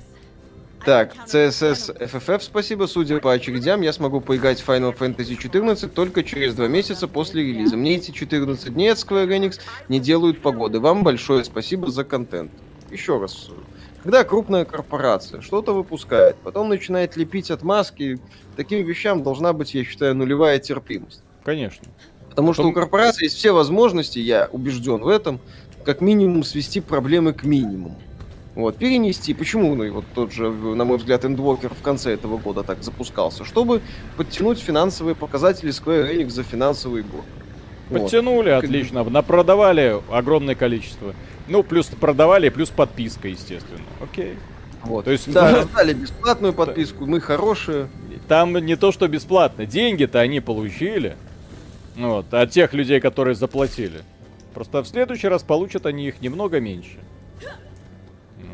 Так, 0.86 1.14
CSS 1.28 1.96
FFF, 2.00 2.42
спасибо. 2.42 2.86
Судя 2.86 3.20
по 3.20 3.32
очередям, 3.34 3.82
я 3.82 3.94
смогу 3.94 4.20
поиграть 4.20 4.62
в 4.62 4.68
Final 4.68 4.98
Fantasy 4.98 5.36
14 5.36 5.94
только 5.94 6.24
через 6.24 6.56
два 6.56 6.68
месяца 6.68 7.08
после 7.08 7.44
релиза. 7.44 7.78
Мне 7.78 7.96
эти 7.96 8.12
14 8.12 8.74
дней 8.74 8.92
от 8.92 8.98
Square 8.98 9.28
Enix 9.28 9.60
не 9.90 10.00
делают 10.00 10.42
погоды. 10.42 10.80
Вам 10.80 11.04
большое 11.04 11.44
спасибо 11.44 11.92
за 11.92 12.04
контент. 12.04 12.52
Еще 12.92 13.20
раз. 13.20 13.50
Когда 14.04 14.24
крупная 14.24 14.66
корпорация 14.66 15.42
что-то 15.42 15.74
выпускает, 15.74 16.36
потом 16.38 16.70
начинает 16.70 17.18
лепить 17.18 17.52
отмазки, 17.52 18.20
таким 18.56 18.84
вещам 18.84 19.22
должна 19.22 19.54
быть, 19.54 19.76
я 19.76 19.84
считаю, 19.84 20.16
нулевая 20.16 20.58
терпимость. 20.58 21.22
Конечно. 21.44 21.88
Потому 22.30 22.54
что 22.54 22.64
Потом- 22.64 22.72
у 22.72 22.76
корпорации 22.76 23.26
есть 23.26 23.36
все 23.36 23.52
возможности, 23.52 24.18
я 24.18 24.50
убежден 24.52 25.02
в 25.02 25.08
этом, 25.08 25.40
как 25.86 26.02
минимум 26.02 26.44
свести 26.44 26.80
проблемы 26.80 27.34
к 27.34 27.44
минимуму. 27.44 28.00
Вот, 28.56 28.76
перенести. 28.78 29.34
Почему, 29.34 29.76
ну, 29.76 29.84
и 29.84 29.90
вот 29.90 30.04
тот 30.14 30.34
же, 30.34 30.50
на 30.50 30.84
мой 30.84 30.98
взгляд, 30.98 31.24
Endwalker 31.24 31.74
в 31.74 31.82
конце 31.82 32.14
этого 32.14 32.38
года 32.38 32.64
так 32.64 32.84
запускался? 32.84 33.46
Чтобы 33.46 33.82
подтянуть 34.18 34.60
финансовые 34.60 35.16
показатели 35.16 35.72
Square 35.72 36.14
Enix 36.14 36.30
за 36.30 36.44
финансовый 36.44 37.04
год. 37.04 37.24
Вот. 37.90 38.04
Подтянули, 38.04 38.50
отлично. 38.50 39.04
Напродавали 39.04 40.02
огромное 40.12 40.56
количество. 40.56 41.14
Ну, 41.52 41.64
плюс 41.64 41.88
продавали, 41.88 42.48
плюс 42.48 42.70
подписка, 42.70 43.28
естественно. 43.28 43.82
Окей. 44.00 44.38
Вот. 44.84 45.04
То 45.04 45.12
есть- 45.12 45.30
Да, 45.32 45.52
раздали 45.54 45.92
бесплатную 45.92 46.54
подписку, 46.54 47.06
мы 47.06 47.20
хорошие. 47.20 47.90
Там 48.30 48.58
не 48.58 48.78
то, 48.78 48.94
что 48.94 49.10
бесплатно. 49.10 49.66
Деньги-то 49.66 50.22
они 50.22 50.40
получили. 50.40 51.18
Вот, 51.98 52.34
от 52.34 52.52
тех 52.52 52.74
людей, 52.74 53.02
которые 53.02 53.36
заплатили. 53.36 54.02
Просто 54.54 54.82
в 54.82 54.88
следующий 54.88 55.28
раз 55.28 55.44
получат 55.44 55.86
они 55.86 56.08
их 56.08 56.22
немного 56.22 56.62
меньше. 56.62 56.98
Ну, 58.40 58.54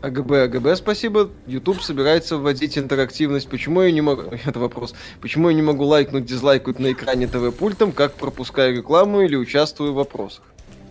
АГБ, 0.00 0.32
АГБ, 0.32 0.76
спасибо. 0.76 1.28
YouTube 1.46 1.82
собирается 1.82 2.38
вводить 2.38 2.78
интерактивность. 2.78 3.50
Почему 3.50 3.82
я 3.82 3.92
не 3.92 4.00
могу... 4.00 4.22
Это 4.46 4.58
вопрос. 4.58 4.94
Почему 5.20 5.50
я 5.50 5.54
не 5.54 5.62
могу 5.62 5.84
лайкнуть, 5.84 6.24
дизлайкнуть 6.24 6.78
на 6.78 6.92
экране 6.92 7.26
ТВ-пультом, 7.26 7.92
как 7.92 8.14
пропускаю 8.14 8.74
рекламу 8.74 9.20
или 9.20 9.36
участвую 9.36 9.92
в 9.92 9.96
вопросах? 9.96 10.44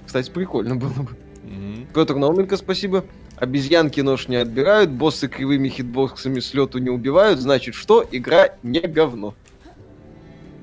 Кстати, 0.10 0.32
прикольно 0.32 0.76
было 0.76 0.90
бы. 0.90 1.12
мгм. 1.44 1.88
Петр 1.94 2.16
Науменко, 2.16 2.58
спасибо. 2.58 3.06
Обезьянки 3.36 4.02
нож 4.02 4.28
не 4.28 4.38
отбирают, 4.38 4.90
боссы 4.90 5.28
кривыми 5.28 5.70
хитбоксами 5.70 6.40
с 6.40 6.52
лету 6.56 6.80
не 6.80 6.90
убивают, 6.90 7.40
значит 7.40 7.76
что? 7.76 8.04
Игра 8.12 8.56
не 8.64 8.80
говно. 8.80 9.36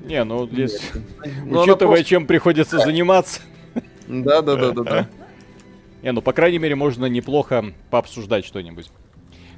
Не, 0.03 0.25
ну 0.25 0.49
здесь, 0.49 0.91
ну, 1.45 1.61
учитывая, 1.61 1.95
просто... 1.95 2.03
чем 2.03 2.27
приходится 2.27 2.77
заниматься. 2.79 3.39
Да, 4.09 4.41
да, 4.41 4.57
да, 4.57 4.71
да, 4.71 4.83
да. 4.83 5.09
Не, 6.03 6.11
ну 6.11 6.21
по 6.21 6.33
крайней 6.33 6.59
мере 6.59 6.75
можно 6.75 7.05
неплохо 7.05 7.73
пообсуждать 7.89 8.43
что-нибудь. 8.43 8.91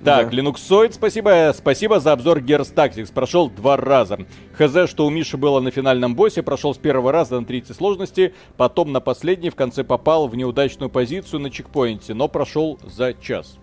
Так, 0.03 0.31
да. 0.31 0.37
Linuxoid, 0.37 0.93
спасибо. 0.93 1.51
Спасибо 1.55 1.99
за 1.99 2.13
обзор 2.13 2.39
Gears 2.39 2.73
Tactics. 2.73 3.11
Прошел 3.13 3.49
два 3.49 3.75
раза. 3.75 4.19
Хз, 4.53 4.89
что 4.89 5.05
у 5.05 5.09
Миши 5.09 5.37
было 5.37 5.59
на 5.59 5.71
финальном 5.71 6.15
боссе, 6.15 6.41
прошел 6.41 6.73
с 6.73 6.77
первого 6.77 7.11
раза 7.11 7.39
на 7.39 7.45
третьей 7.45 7.75
сложности, 7.75 8.33
потом 8.55 8.91
на 8.91 9.01
последней 9.01 9.49
в 9.49 9.55
конце 9.55 9.83
попал 9.83 10.27
в 10.27 10.35
неудачную 10.35 10.89
позицию 10.89 11.41
на 11.41 11.49
чекпоинте, 11.49 12.13
но 12.13 12.27
прошел 12.27 12.79
за 12.83 13.13
час. 13.13 13.57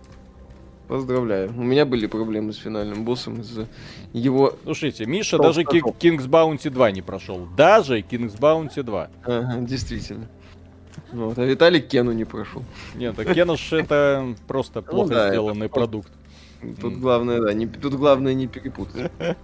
Поздравляю. 0.87 1.49
У 1.49 1.63
меня 1.63 1.85
были 1.85 2.05
проблемы 2.05 2.53
с 2.53 2.57
финальным 2.57 3.03
боссом 3.03 3.41
из-за 3.41 3.67
его... 4.13 4.53
Слушайте, 4.63 5.05
Миша 5.05 5.37
даже 5.37 5.63
King's 5.63 6.27
Bounty 6.27 6.69
2 6.69 6.91
не 6.91 7.01
прошел. 7.01 7.47
Даже 7.57 7.99
King's 7.99 8.39
Bounty 8.39 8.83
2. 8.83 9.09
Ага, 9.25 9.57
действительно. 9.61 10.27
Вот, 11.11 11.37
а 11.37 11.45
Виталик 11.45 11.87
Кену 11.87 12.11
не 12.11 12.25
прошел. 12.25 12.63
Нет, 12.95 13.17
а 13.19 13.25
Кена 13.25 13.57
ж 13.57 13.73
это 13.73 14.35
просто 14.47 14.81
ну 14.81 14.91
плохо 14.91 15.27
сделанный 15.29 15.69
продукт. 15.69 16.11
Тут 16.81 16.93
мм. 16.93 16.99
главное, 16.99 17.41
да, 17.41 17.53
не, 17.53 17.67
тут 17.67 17.93
главное 17.93 18.33
не 18.33 18.47
перепутать. 18.47 19.11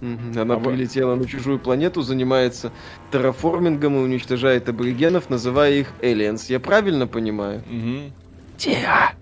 Она 0.00 0.54
а 0.54 0.60
прилетела 0.60 1.14
на 1.14 1.26
чужую 1.26 1.58
планету, 1.58 2.02
занимается 2.02 2.70
терраформингом 3.10 3.96
и 3.96 4.00
уничтожает 4.00 4.68
аборигенов, 4.68 5.30
называя 5.30 5.72
их 5.72 5.92
aliens. 6.00 6.44
Я 6.48 6.60
правильно 6.60 7.06
понимаю? 7.06 7.60
Угу. 7.60 8.12
Тихо! 8.58 9.12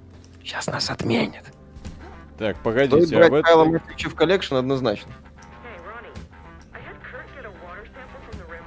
Сейчас 0.43 0.67
нас 0.67 0.91
отменят. 0.91 1.45
Так, 2.39 2.57
погодите, 2.63 3.07
Стоит 3.07 3.31
брать 3.31 3.45
а 3.47 3.57
в 3.57 3.75
этом... 3.75 4.11
в 4.11 4.15
collection 4.15 4.57
однозначно. 4.57 5.13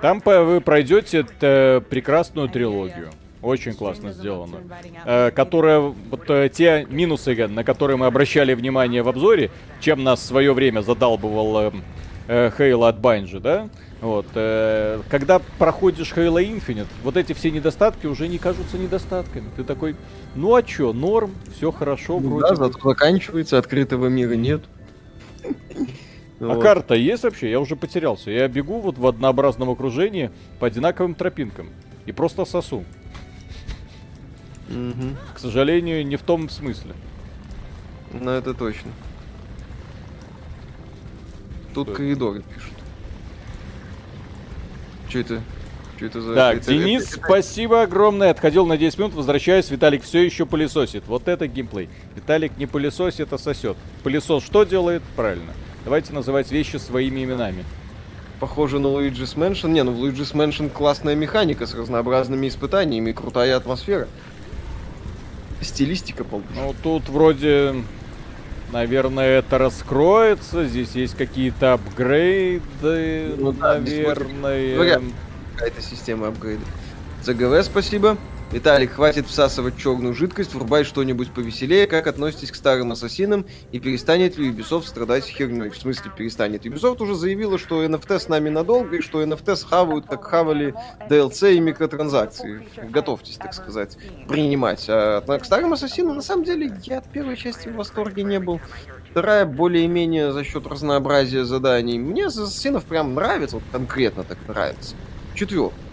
Там 0.01 0.21
вы 0.23 0.61
пройдете 0.61 1.23
прекрасную 1.23 2.49
трилогию. 2.49 3.09
Очень 3.41 3.73
классно 3.73 4.11
сделано. 4.11 4.57
Э, 5.05 5.31
которая, 5.31 5.79
вот 5.79 6.29
э, 6.29 6.49
те 6.49 6.87
минусы, 6.89 7.47
на 7.47 7.63
которые 7.63 7.97
мы 7.97 8.07
обращали 8.07 8.53
внимание 8.53 9.03
в 9.03 9.09
обзоре, 9.09 9.51
чем 9.79 10.03
нас 10.03 10.19
в 10.19 10.23
свое 10.23 10.53
время 10.53 10.81
задалбывал 10.81 11.67
э, 11.67 11.71
э, 12.27 12.51
Halo 12.57 12.87
от 12.87 12.97
Bungie, 12.97 13.39
да? 13.39 13.69
Вот, 14.01 14.27
э, 14.35 15.01
когда 15.09 15.39
проходишь 15.57 16.13
Halo 16.13 16.43
Infinite, 16.43 16.87
вот 17.03 17.17
эти 17.17 17.33
все 17.33 17.51
недостатки 17.51 18.05
уже 18.05 18.27
не 18.27 18.37
кажутся 18.37 18.77
недостатками. 18.77 19.49
Ты 19.55 19.63
такой, 19.63 19.95
ну 20.35 20.55
а 20.55 20.61
чё, 20.61 20.93
норм, 20.93 21.33
все 21.55 21.71
хорошо, 21.71 22.19
ну, 22.19 22.29
вроде. 22.29 22.49
Да, 22.49 22.55
зато 22.55 22.79
заканчивается, 22.89 23.57
открытого 23.57 24.07
мира 24.07 24.33
нет. 24.33 24.61
А 26.39 26.53
вот. 26.53 26.61
карта 26.61 26.93
есть 26.93 27.23
вообще? 27.23 27.49
Я 27.49 27.59
уже 27.59 27.75
потерялся. 27.75 28.29
Я 28.29 28.47
бегу 28.47 28.79
вот 28.79 28.99
в 28.99 29.07
однообразном 29.07 29.71
окружении 29.71 30.29
по 30.59 30.67
одинаковым 30.67 31.15
тропинкам. 31.15 31.69
И 32.05 32.11
просто 32.11 32.45
сосу. 32.45 32.83
Угу. 34.69 35.15
К 35.35 35.39
сожалению, 35.39 36.05
не 36.05 36.15
в 36.15 36.21
том 36.21 36.49
смысле. 36.49 36.93
Ну, 38.11 38.31
это 38.31 38.53
точно. 38.53 38.91
Тут 41.73 41.87
Что 41.87 41.95
коридоры 41.95 42.39
это? 42.39 42.49
пишут. 42.53 42.73
Что 45.09 45.19
это? 45.19 45.41
Что 45.97 46.05
это 46.05 46.21
за... 46.21 46.35
Так, 46.35 46.57
это, 46.57 46.71
Денис, 46.73 47.03
это, 47.03 47.17
это, 47.17 47.25
спасибо 47.25 47.81
огромное. 47.81 48.31
Отходил 48.31 48.65
на 48.65 48.77
10 48.77 48.99
минут, 48.99 49.13
возвращаюсь. 49.13 49.69
Виталик 49.69 50.03
все 50.03 50.23
еще 50.23 50.45
пылесосит. 50.45 51.05
Вот 51.07 51.27
это 51.27 51.47
геймплей. 51.47 51.89
Виталик 52.15 52.57
не 52.57 52.65
пылесосит, 52.65 53.31
а 53.33 53.37
сосет. 53.37 53.77
Пылесос 54.03 54.43
что 54.43 54.63
делает? 54.63 55.01
Правильно. 55.15 55.53
Давайте 55.83 56.13
называть 56.13 56.51
вещи 56.51 56.77
своими 56.77 57.23
именами. 57.23 57.63
Похоже 58.39 58.79
на 58.79 58.87
Luigi's 58.87 59.35
Mansion. 59.35 59.69
Не, 59.69 59.83
ну 59.83 59.91
в 59.91 60.03
Luigi's 60.03 60.33
Mansion 60.33 60.69
классная 60.69 61.15
механика 61.15 61.65
с 61.65 61.73
разнообразными 61.73 62.47
испытаниями 62.47 63.09
и 63.09 63.13
крутая 63.13 63.57
атмосфера. 63.57 64.07
Стилистика 65.61 66.23
полная. 66.23 66.47
Ну, 66.55 66.75
тут 66.83 67.09
вроде, 67.09 67.75
наверное, 68.71 69.39
это 69.39 69.57
раскроется. 69.57 70.65
Здесь 70.65 70.91
есть 70.91 71.15
какие-то 71.15 71.73
апгрейды, 71.73 73.35
ну, 73.37 73.51
да, 73.51 73.75
наверное. 73.75 75.01
Какая-то 75.55 75.81
система 75.81 76.27
апгрейдов. 76.27 76.67
ЗГВ 77.23 77.63
спасибо. 77.63 78.17
Виталик, 78.49 78.93
хватит 78.93 79.27
всасывать 79.27 79.77
черную 79.77 80.13
жидкость, 80.13 80.53
врубай 80.53 80.85
что-нибудь 80.85 81.31
повеселее. 81.31 81.85
Как 81.85 82.07
относитесь 82.07 82.49
к 82.49 82.55
старым 82.55 82.93
ассасинам 82.93 83.45
и 83.73 83.79
перестанет 83.79 84.37
ли 84.37 84.49
Ubisoft 84.49 84.87
страдать 84.87 85.25
херней? 85.25 85.69
В 85.69 85.77
смысле 85.77 86.11
перестанет? 86.15 86.65
Ubisoft 86.65 87.03
уже 87.03 87.15
заявила, 87.15 87.57
что 87.57 87.83
NFT 87.83 88.19
с 88.19 88.29
нами 88.29 88.47
надолго 88.47 88.95
и 88.95 89.01
что 89.01 89.21
NFT 89.21 89.57
схавают, 89.57 90.05
как 90.07 90.23
хавали 90.23 90.73
DLC 91.09 91.55
и 91.55 91.59
микротранзакции. 91.59 92.65
Готовьтесь, 92.89 93.35
так 93.35 93.53
сказать, 93.53 93.97
принимать. 94.29 94.85
А 94.87 95.21
к 95.21 95.43
старым 95.43 95.73
ассасинам, 95.73 96.15
на 96.15 96.21
самом 96.21 96.45
деле, 96.45 96.71
я 96.83 96.99
от 96.99 97.11
первой 97.11 97.35
части 97.35 97.67
в 97.67 97.75
восторге 97.75 98.23
не 98.23 98.39
был. 98.39 98.61
Вторая 99.11 99.45
более-менее 99.45 100.31
за 100.31 100.45
счет 100.45 100.65
разнообразия 100.67 101.43
заданий. 101.43 101.99
Мне 101.99 102.27
ассасинов 102.27 102.85
прям 102.85 103.13
нравится, 103.13 103.57
вот 103.57 103.65
конкретно 103.73 104.23
так 104.23 104.37
нравится. 104.47 104.95
Четвертый. 105.35 105.86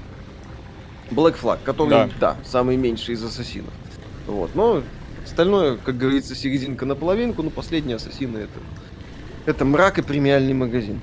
Black 1.15 1.41
Flag, 1.41 1.59
который, 1.65 1.91
да, 1.91 2.11
да 2.21 2.37
самый 2.45 2.77
меньший 2.77 3.15
из 3.15 3.25
ассасинов. 3.25 3.73
Вот, 4.27 4.55
но 4.55 4.83
остальное, 5.25 5.77
как 5.77 5.97
говорится, 5.97 6.35
серединка 6.35 6.87
на 6.87 6.95
половинку, 6.95 7.43
но 7.43 7.51
последние 7.51 7.97
ассасины 7.97 8.39
это, 8.39 8.59
это 9.47 9.65
мрак 9.65 9.99
и 9.99 10.03
премиальный 10.03 10.55
магазин. 10.55 11.01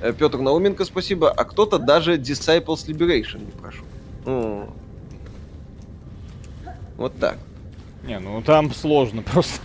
Э, 0.00 0.12
Петр 0.12 0.38
Науменко, 0.38 0.84
спасибо. 0.84 1.30
А 1.30 1.44
кто-то 1.44 1.78
даже 1.78 2.16
Disciples 2.16 2.86
Liberation 2.86 3.44
не 3.44 3.52
прошел. 3.52 3.84
О. 4.26 4.68
Вот 6.96 7.16
так. 7.18 7.38
Не, 8.06 8.18
ну 8.18 8.42
там 8.42 8.72
сложно 8.72 9.22
просто. 9.32 9.60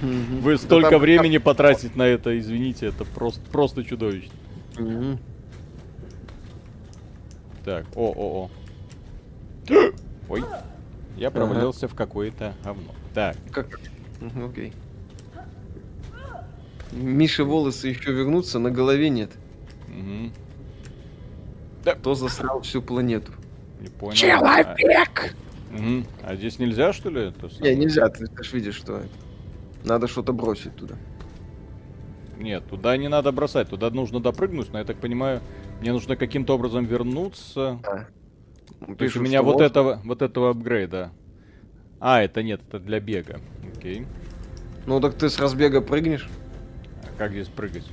Вы 0.00 0.58
столько 0.58 0.98
времени 0.98 1.38
потратить 1.38 1.96
на 1.96 2.02
это, 2.02 2.38
извините, 2.38 2.86
это 2.86 3.04
просто, 3.04 3.40
просто 3.50 3.84
чудовищно. 3.84 4.32
Так, 7.64 7.86
о-о-о. 7.94 8.50
Ой. 10.28 10.44
Я 11.16 11.30
провалился 11.30 11.86
ага. 11.86 11.94
в 11.94 11.96
какое-то 11.96 12.54
говно. 12.64 12.92
Так. 13.14 13.36
Как? 13.52 13.78
окей. 14.44 14.72
Миша 16.92 17.44
волосы 17.44 17.88
еще 17.88 18.12
вернутся, 18.12 18.58
на 18.58 18.70
голове 18.70 19.10
нет. 19.10 19.30
Угу. 19.88 20.30
Да. 21.84 21.94
Кто 21.94 22.14
засрал 22.14 22.62
всю 22.62 22.82
планету? 22.82 23.32
Не 23.80 23.88
понял. 23.88 24.14
Человек! 24.14 25.34
А, 25.72 25.76
угу. 25.76 26.04
а 26.22 26.36
здесь 26.36 26.58
нельзя, 26.58 26.92
что 26.92 27.10
ли? 27.10 27.28
Это 27.28 27.50
Не, 27.60 27.74
нельзя, 27.74 28.08
ты, 28.08 28.26
ты 28.26 28.42
ж 28.42 28.52
видишь, 28.52 28.76
что 28.76 28.98
это. 28.98 29.08
Надо 29.84 30.08
что-то 30.08 30.32
бросить 30.32 30.74
туда. 30.76 30.94
Нет, 32.38 32.64
туда 32.68 32.96
не 32.96 33.08
надо 33.08 33.32
бросать, 33.32 33.68
туда 33.68 33.90
нужно 33.90 34.20
допрыгнуть, 34.20 34.72
но 34.72 34.78
я 34.78 34.84
так 34.84 34.96
понимаю, 34.96 35.40
мне 35.80 35.92
нужно 35.92 36.16
каким-то 36.16 36.54
образом 36.54 36.84
вернуться. 36.84 37.78
А. 37.84 38.06
То 38.80 39.04
есть 39.04 39.16
у 39.16 39.20
меня 39.20 39.42
вот 39.42 39.54
можно. 39.54 39.64
этого, 39.64 40.00
вот 40.04 40.22
этого 40.22 40.50
апгрейда. 40.50 41.12
А, 42.00 42.22
это 42.22 42.42
нет, 42.42 42.60
это 42.68 42.78
для 42.78 43.00
бега. 43.00 43.40
Окей. 43.76 44.06
Ну 44.86 45.00
так 45.00 45.14
ты 45.14 45.30
с 45.30 45.38
разбега 45.38 45.80
прыгнешь? 45.80 46.28
А 47.02 47.18
как 47.18 47.32
здесь 47.32 47.48
прыгать? 47.48 47.86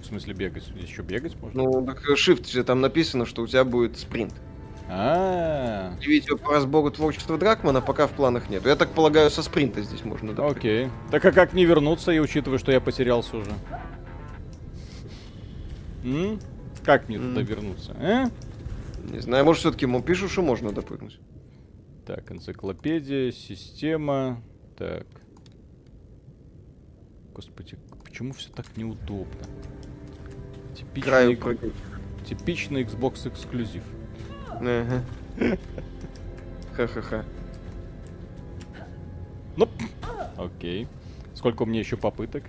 В 0.00 0.06
смысле 0.06 0.34
бегать? 0.34 0.64
Здесь 0.64 0.88
еще 0.88 1.02
бегать 1.02 1.36
можно? 1.40 1.62
Ну, 1.62 1.84
так 1.84 2.02
shift, 2.16 2.62
там 2.62 2.80
написано, 2.80 3.26
что 3.26 3.42
у 3.42 3.46
тебя 3.46 3.64
будет 3.64 3.98
спринт. 3.98 4.34
А. 4.88 5.92
Видео 6.00 6.36
по 6.36 6.52
разбору 6.52 6.90
творчества 6.90 7.38
Дракмана 7.38 7.80
пока 7.80 8.08
в 8.08 8.10
планах 8.10 8.50
нет. 8.50 8.66
Я 8.66 8.74
так 8.74 8.90
полагаю, 8.90 9.30
со 9.30 9.42
спринта 9.42 9.82
здесь 9.82 10.04
можно 10.04 10.32
допрыгать. 10.32 10.58
Окей. 10.58 10.88
Так 11.10 11.24
а 11.24 11.32
как 11.32 11.52
не 11.52 11.64
вернуться, 11.64 12.10
и 12.10 12.18
учитывая, 12.18 12.58
что 12.58 12.72
я 12.72 12.80
потерялся 12.80 13.36
уже? 13.36 13.52
М? 16.04 16.40
Как 16.84 17.08
мне 17.08 17.18
туда 17.18 17.42
вернуться? 17.42 17.94
А? 18.00 18.30
Не 19.04 19.20
знаю, 19.20 19.44
может 19.44 19.60
все-таки 19.60 19.86
ему 19.86 20.02
пишут, 20.02 20.30
что 20.30 20.42
можно 20.42 20.72
допрыгнуть. 20.72 21.18
Так, 22.06 22.30
энциклопедия, 22.32 23.30
система. 23.30 24.42
Так. 24.76 25.06
Господи, 27.34 27.78
почему 28.04 28.32
все 28.32 28.50
так 28.50 28.76
неудобно? 28.76 29.46
Типичный, 30.74 31.38
типичный 32.24 32.84
Xbox 32.84 33.28
эксклюзив. 33.28 33.82
Ага. 34.48 35.04
Ха-ха-ха. 36.74 37.24
Ну, 39.56 39.68
окей. 40.36 40.88
Сколько 41.34 41.62
у 41.62 41.66
меня 41.66 41.80
еще 41.80 41.96
попыток? 41.96 42.44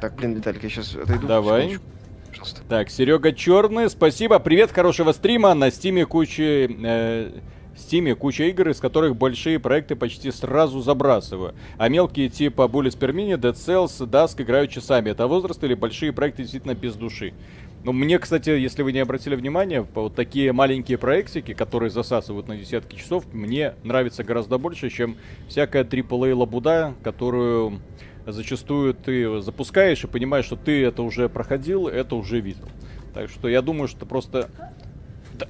Так, 0.00 0.14
блин, 0.16 0.34
Виталик, 0.34 0.62
я 0.62 0.68
сейчас 0.68 0.94
отойду. 0.94 1.26
Давай. 1.26 1.62
Секундочку 1.70 1.97
пожалуйста. 2.28 2.62
Так, 2.68 2.90
Серега 2.90 3.32
Черный, 3.32 3.90
спасибо. 3.90 4.38
Привет, 4.38 4.72
хорошего 4.72 5.12
стрима. 5.12 5.54
На 5.54 5.70
стиме 5.70 6.06
куча... 6.06 6.68
Э, 6.68 7.30
В 7.74 7.80
Steam 7.80 8.12
куча 8.16 8.44
игр, 8.44 8.70
из 8.70 8.80
которых 8.80 9.14
большие 9.14 9.60
проекты 9.60 9.94
почти 9.94 10.32
сразу 10.32 10.80
забрасываю. 10.80 11.54
А 11.78 11.88
мелкие 11.88 12.28
типа 12.28 12.62
Bullets 12.62 12.98
per 12.98 13.12
Mini, 13.12 13.38
Dead 13.38 13.54
Cells, 13.54 14.04
Dusk 14.04 14.42
играют 14.42 14.70
часами. 14.70 15.10
Это 15.10 15.28
возраст 15.28 15.62
или 15.62 15.74
большие 15.74 16.12
проекты 16.12 16.42
действительно 16.42 16.74
без 16.74 16.94
души? 16.96 17.34
Ну, 17.84 17.92
мне, 17.92 18.18
кстати, 18.18 18.50
если 18.50 18.82
вы 18.82 18.92
не 18.92 18.98
обратили 18.98 19.36
внимания, 19.36 19.86
вот 19.94 20.16
такие 20.16 20.52
маленькие 20.52 20.98
проектики, 20.98 21.54
которые 21.54 21.90
засасывают 21.90 22.48
на 22.48 22.56
десятки 22.56 22.96
часов, 22.96 23.24
мне 23.32 23.74
нравится 23.84 24.24
гораздо 24.24 24.58
больше, 24.58 24.90
чем 24.90 25.16
всякая 25.48 25.84
AAA 25.84 26.34
лабуда, 26.34 26.94
которую 27.04 27.80
зачастую 28.32 28.94
ты 28.94 29.40
запускаешь 29.40 30.04
и 30.04 30.06
понимаешь, 30.06 30.44
что 30.44 30.56
ты 30.56 30.84
это 30.84 31.02
уже 31.02 31.28
проходил, 31.28 31.88
это 31.88 32.14
уже 32.14 32.40
видел. 32.40 32.68
Так 33.14 33.30
что 33.30 33.48
я 33.48 33.62
думаю, 33.62 33.88
что 33.88 34.06
просто 34.06 34.48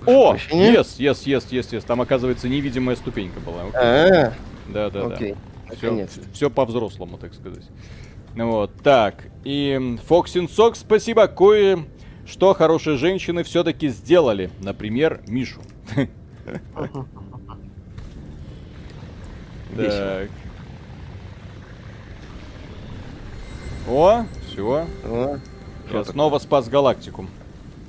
о! 0.07 0.35
Yes, 0.51 0.99
yes, 0.99 1.24
yes, 1.24 1.49
yes, 1.51 1.70
yes. 1.70 1.85
Там, 1.87 2.01
оказывается, 2.01 2.49
невидимая 2.49 2.97
ступенька 2.97 3.41
была. 3.41 3.62
А, 3.74 4.33
Да, 4.68 4.91
да, 4.91 5.07
окей. 5.07 5.35
да. 5.68 5.74
Все, 5.76 6.09
все 6.33 6.51
по-взрослому, 6.51 7.18
так 7.18 7.35
сказать. 7.35 7.64
Вот, 8.35 8.72
так. 8.83 9.24
И 9.45 9.99
Фоксин 10.07 10.49
Сок, 10.49 10.76
спасибо. 10.76 11.26
Кое 11.26 11.85
что 12.29 12.53
хорошие 12.53 12.97
женщины 12.99 13.43
все-таки 13.43 13.89
сделали. 13.89 14.51
Например, 14.61 15.20
Мишу. 15.26 15.61
Так. 19.76 20.31
О, 23.89 24.26
все. 24.47 24.86
О, 25.05 25.39
Я 25.91 26.05
снова 26.05 26.39
спас 26.39 26.68
галактику. 26.68 27.26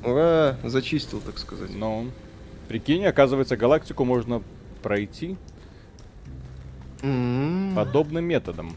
Ура, 0.03 0.55
зачистил, 0.63 1.19
так 1.19 1.37
сказать. 1.37 1.71
Ну, 1.75 2.09
прикинь, 2.69 3.05
оказывается, 3.05 3.57
галактику 3.57 4.05
можно 4.05 4.41
пройти 4.81 5.35
М, 7.01 7.73
подобным 7.75 8.23
методом. 8.25 8.75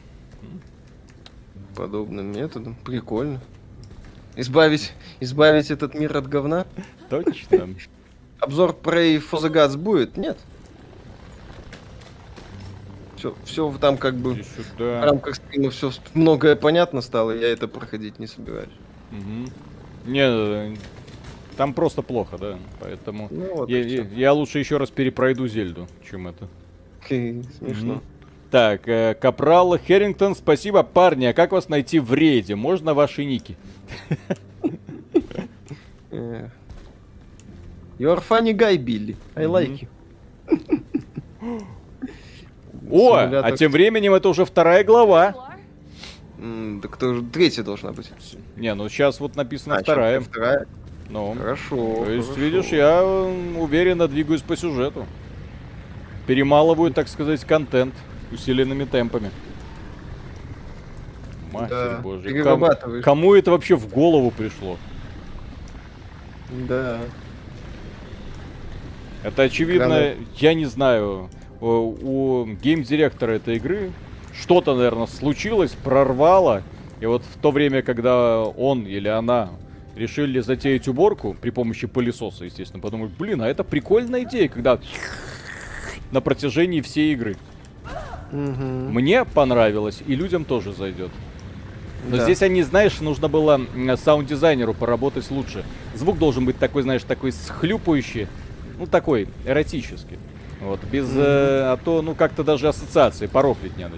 Подобным 1.76 2.32
методом. 2.32 2.74
Прикольно. 2.84 3.40
Избавить, 4.34 4.92
избавить 5.20 5.70
этот 5.70 5.94
мир 5.94 6.16
от 6.16 6.26
говна? 6.28 6.66
Точно. 7.08 7.68
Обзор 8.40 8.76
Prey 8.82 9.18
for 9.22 9.40
the 9.40 9.52
Gods 9.52 9.76
будет? 9.76 10.16
Нет. 10.16 10.38
Все, 13.22 13.34
все 13.44 13.78
там 13.80 13.96
как 13.98 14.16
бы 14.16 14.32
Иди 14.32 14.42
в 14.42 14.46
сюда. 14.72 15.04
рамках 15.04 15.36
стрима 15.36 15.70
все 15.70 15.92
многое 16.14 16.56
понятно 16.56 17.00
стало, 17.02 17.30
я 17.30 17.46
это 17.52 17.68
проходить 17.68 18.18
не 18.18 18.26
собираюсь. 18.26 18.68
Мгм. 19.12 19.46
Не, 20.06 20.22
э, 20.24 20.74
там 21.56 21.72
просто 21.72 22.02
плохо, 22.02 22.36
да. 22.36 22.58
Поэтому 22.80 23.28
Ну 23.30 23.54
вот, 23.54 23.68
я, 23.68 23.78
я- 23.84 24.02
я 24.12 24.32
лучше 24.32 24.58
еще 24.58 24.76
раз 24.76 24.90
перепройду 24.90 25.46
Зельду, 25.46 25.86
чем 26.10 26.26
это. 26.26 26.48
Смешно. 27.06 28.02
Так, 28.50 28.88
э, 28.88 29.14
Капрал 29.14 29.78
Херрингтон, 29.78 30.34
спасибо, 30.34 30.82
парни. 30.82 31.26
А 31.26 31.32
как 31.32 31.52
вас 31.52 31.68
найти 31.68 32.00
в 32.00 32.12
рейде? 32.14 32.56
Можно 32.56 32.92
ваши 32.92 33.24
ники? 33.24 33.56
You 36.10 36.50
are 38.00 38.20
funny 38.28 38.52
guy, 38.52 38.76
Билли. 38.78 39.16
I 39.36 39.44
like 39.44 39.86
you. 40.50 41.62
О, 42.90 43.16
а 43.16 43.52
тем 43.56 43.72
временем 43.72 44.14
это 44.14 44.28
уже 44.28 44.44
вторая 44.44 44.84
глава. 44.84 45.34
Так 46.82 46.96
это 46.96 47.06
уже 47.08 47.22
третья 47.22 47.62
должна 47.62 47.92
быть. 47.92 48.10
Не, 48.56 48.74
ну 48.74 48.88
сейчас 48.88 49.20
вот 49.20 49.36
написано 49.36 49.76
А, 49.76 49.82
вторая. 49.82 50.20
Вторая. 50.20 50.66
Ну, 51.08 51.34
Хорошо. 51.38 52.04
то 52.04 52.10
есть, 52.10 52.28
хорошо. 52.28 52.40
видишь, 52.40 52.66
я 52.68 53.02
уверенно 53.04 54.08
двигаюсь 54.08 54.40
по 54.42 54.56
сюжету. 54.56 55.06
Перемалываю, 56.26 56.92
так 56.92 57.08
сказать, 57.08 57.44
контент 57.44 57.94
усиленными 58.32 58.84
темпами. 58.84 59.30
Матерь 61.52 61.68
Да, 61.70 61.98
божья. 62.02 62.22
Ком- 62.24 62.32
перерабатываешь. 62.32 63.04
кому 63.04 63.34
это 63.34 63.50
вообще 63.50 63.76
в 63.76 63.88
голову 63.88 64.30
пришло? 64.30 64.78
Да. 66.68 66.98
Это 69.22 69.42
очевидно, 69.42 69.86
Гранат. 69.88 70.16
я 70.38 70.54
не 70.54 70.64
знаю, 70.64 71.28
у, 71.62 72.42
у 72.42 72.46
гейм-директора 72.46 73.32
этой 73.32 73.56
игры 73.56 73.92
что-то, 74.38 74.74
наверное, 74.74 75.06
случилось, 75.06 75.72
прорвало. 75.84 76.62
И 77.00 77.06
вот 77.06 77.22
в 77.22 77.38
то 77.38 77.50
время, 77.50 77.82
когда 77.82 78.40
он 78.40 78.86
или 78.86 79.08
она 79.08 79.50
решили 79.94 80.40
затеять 80.40 80.88
уборку 80.88 81.36
при 81.40 81.50
помощи 81.50 81.86
пылесоса, 81.86 82.44
естественно, 82.44 82.80
подумали, 82.80 83.10
блин, 83.18 83.42
а 83.42 83.48
это 83.48 83.62
прикольная 83.64 84.22
идея, 84.24 84.48
когда 84.48 84.78
на 86.10 86.20
протяжении 86.20 86.80
всей 86.80 87.12
игры. 87.12 87.36
Мгм. 88.30 88.92
Мне 88.92 89.24
понравилось, 89.24 90.02
и 90.06 90.14
людям 90.14 90.44
тоже 90.44 90.72
зайдет. 90.72 91.10
Но 92.08 92.16
Да. 92.16 92.24
здесь 92.24 92.42
они, 92.42 92.62
знаешь, 92.62 93.00
нужно 93.00 93.28
было 93.28 93.60
м, 93.74 93.96
саунд-дизайнеру 93.96 94.74
поработать 94.74 95.30
лучше. 95.30 95.64
Звук 95.94 96.18
должен 96.18 96.44
быть 96.44 96.58
такой, 96.58 96.82
знаешь, 96.82 97.02
такой 97.02 97.30
схлюпающий, 97.32 98.26
ну 98.78 98.86
такой, 98.86 99.28
эротический. 99.46 100.18
Вот, 100.62 100.82
без, 100.84 101.08
э, 101.16 101.72
а 101.72 101.76
то, 101.76 102.02
ну 102.02 102.14
как-то 102.14 102.44
даже 102.44 102.68
ассоциации, 102.68 103.26
порофлить 103.26 103.76
не 103.76 103.84
на. 103.84 103.96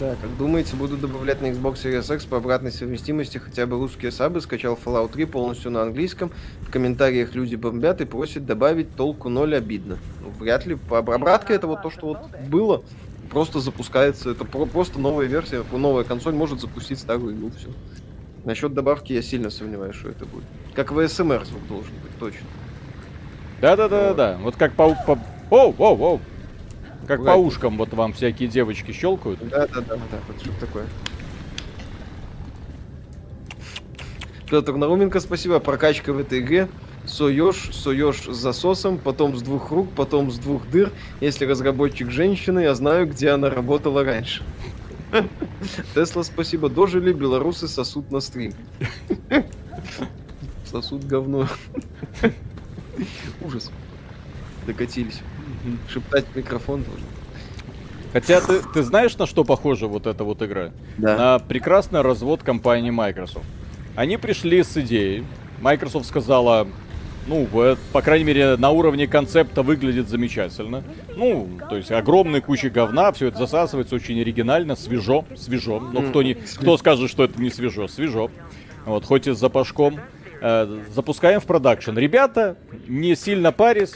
Да, 0.00 0.16
как 0.20 0.36
думаете, 0.36 0.74
буду 0.74 0.96
добавлять 0.96 1.42
на 1.42 1.46
Xbox 1.46 1.74
Series 1.74 2.14
X 2.14 2.24
по 2.24 2.38
обратной 2.38 2.72
совместимости 2.72 3.38
хотя 3.38 3.66
бы 3.66 3.76
русские 3.76 4.10
сабы, 4.10 4.40
скачал 4.40 4.78
Fallout 4.82 5.12
3 5.12 5.26
полностью 5.26 5.70
на 5.70 5.82
английском, 5.82 6.32
в 6.62 6.70
комментариях 6.70 7.34
люди 7.34 7.56
бомбят 7.56 8.00
и 8.00 8.04
просят 8.04 8.46
добавить 8.46 8.96
толку 8.96 9.28
ноль 9.28 9.54
обидно. 9.54 9.98
Ну, 10.22 10.30
вряд 10.40 10.66
ли, 10.66 10.76
по 10.76 10.98
обратка 10.98 11.52
это 11.52 11.66
вот 11.66 11.82
то, 11.82 11.90
что 11.90 12.06
вот 12.06 12.18
было, 12.48 12.82
просто 13.30 13.60
запускается, 13.60 14.30
это 14.30 14.44
про- 14.44 14.66
просто 14.66 14.98
новая 14.98 15.26
версия, 15.26 15.62
новая 15.70 16.04
консоль 16.04 16.34
может 16.34 16.60
запустить 16.60 16.98
старую 16.98 17.36
игру, 17.36 17.50
все. 17.56 17.68
Насчет 18.44 18.72
добавки 18.74 19.12
я 19.12 19.22
сильно 19.22 19.50
сомневаюсь, 19.50 19.94
что 19.94 20.08
это 20.08 20.24
будет. 20.24 20.44
Как 20.74 20.90
в 20.90 20.98
ASMR 20.98 21.44
звук 21.44 21.66
должен 21.68 21.92
быть, 22.02 22.18
точно. 22.18 22.46
Да-да-да-да, 23.62 24.38
вот 24.42 24.56
как 24.56 24.72
по... 24.74 24.92
по... 25.06 25.16
Оу, 25.50 25.72
оу, 25.78 26.02
оу. 26.02 26.20
Как 27.06 27.24
по 27.24 27.30
ушкам 27.30 27.78
вот 27.78 27.94
вам 27.94 28.12
всякие 28.12 28.48
девочки 28.48 28.90
щелкают. 28.90 29.38
Да, 29.48 29.68
да, 29.68 29.80
да, 29.80 29.94
да, 29.94 30.18
вот 30.26 30.40
что 30.40 30.50
такое. 30.58 30.84
Петр 34.50 34.74
Науменко, 34.74 35.20
спасибо. 35.20 35.60
Прокачка 35.60 36.12
в 36.12 36.18
этой 36.18 36.40
игре. 36.40 36.68
Соешь, 37.06 37.70
соешь 37.72 38.22
с 38.22 38.36
засосом, 38.36 38.98
потом 38.98 39.36
с 39.36 39.42
двух 39.42 39.70
рук, 39.70 39.90
потом 39.94 40.32
с 40.32 40.38
двух 40.38 40.68
дыр. 40.68 40.90
Если 41.20 41.44
разработчик 41.44 42.10
женщина, 42.10 42.58
я 42.58 42.74
знаю, 42.74 43.06
где 43.08 43.30
она 43.30 43.48
работала 43.48 44.02
раньше. 44.02 44.42
Тесла, 45.94 46.24
спасибо. 46.24 46.68
Дожили, 46.68 47.12
белорусы 47.12 47.68
сосут 47.68 48.10
на 48.10 48.18
стрим. 48.18 48.54
Сосут 50.64 51.04
говно. 51.04 51.46
Ужас. 53.40 53.70
Докатились. 54.66 55.20
Шептать 55.88 56.24
микрофон 56.34 56.82
должен. 56.82 57.06
Хотя 58.12 58.40
ты, 58.40 58.60
ты 58.74 58.82
знаешь, 58.82 59.16
на 59.16 59.26
что 59.26 59.42
похожа 59.44 59.86
вот 59.86 60.06
эта 60.06 60.22
вот 60.22 60.42
игра? 60.42 60.70
Да. 60.98 61.16
на 61.16 61.38
прекрасный 61.38 62.02
развод 62.02 62.42
компании 62.42 62.90
Microsoft. 62.90 63.46
Они 63.96 64.16
пришли 64.18 64.62
с 64.62 64.76
идеей. 64.76 65.24
Microsoft 65.60 66.06
сказала, 66.06 66.66
ну, 67.26 67.48
э, 67.54 67.76
по 67.92 68.02
крайней 68.02 68.24
мере, 68.24 68.56
на 68.56 68.70
уровне 68.70 69.06
концепта 69.06 69.62
выглядит 69.62 70.08
замечательно. 70.08 70.82
Ну, 71.16 71.48
то 71.68 71.76
есть 71.76 71.90
огромная 71.90 72.40
куча 72.40 72.68
говна, 72.68 73.12
все 73.12 73.28
это 73.28 73.38
засасывается 73.38 73.94
очень 73.94 74.20
оригинально, 74.20 74.76
свежо, 74.76 75.24
свежо. 75.36 75.80
Но 75.80 76.02
кто, 76.02 76.22
не, 76.22 76.34
кто 76.34 76.76
скажет, 76.76 77.10
что 77.10 77.24
это 77.24 77.40
не 77.40 77.50
свежо? 77.50 77.88
Свежо. 77.88 78.30
Вот, 78.84 79.04
хоть 79.04 79.26
и 79.26 79.32
с 79.32 79.38
запашком. 79.38 80.00
Э, 80.44 80.66
запускаем 80.92 81.38
в 81.38 81.46
продакшн. 81.46 81.96
Ребята, 81.96 82.56
не 82.88 83.14
сильно 83.14 83.52
парясь, 83.52 83.94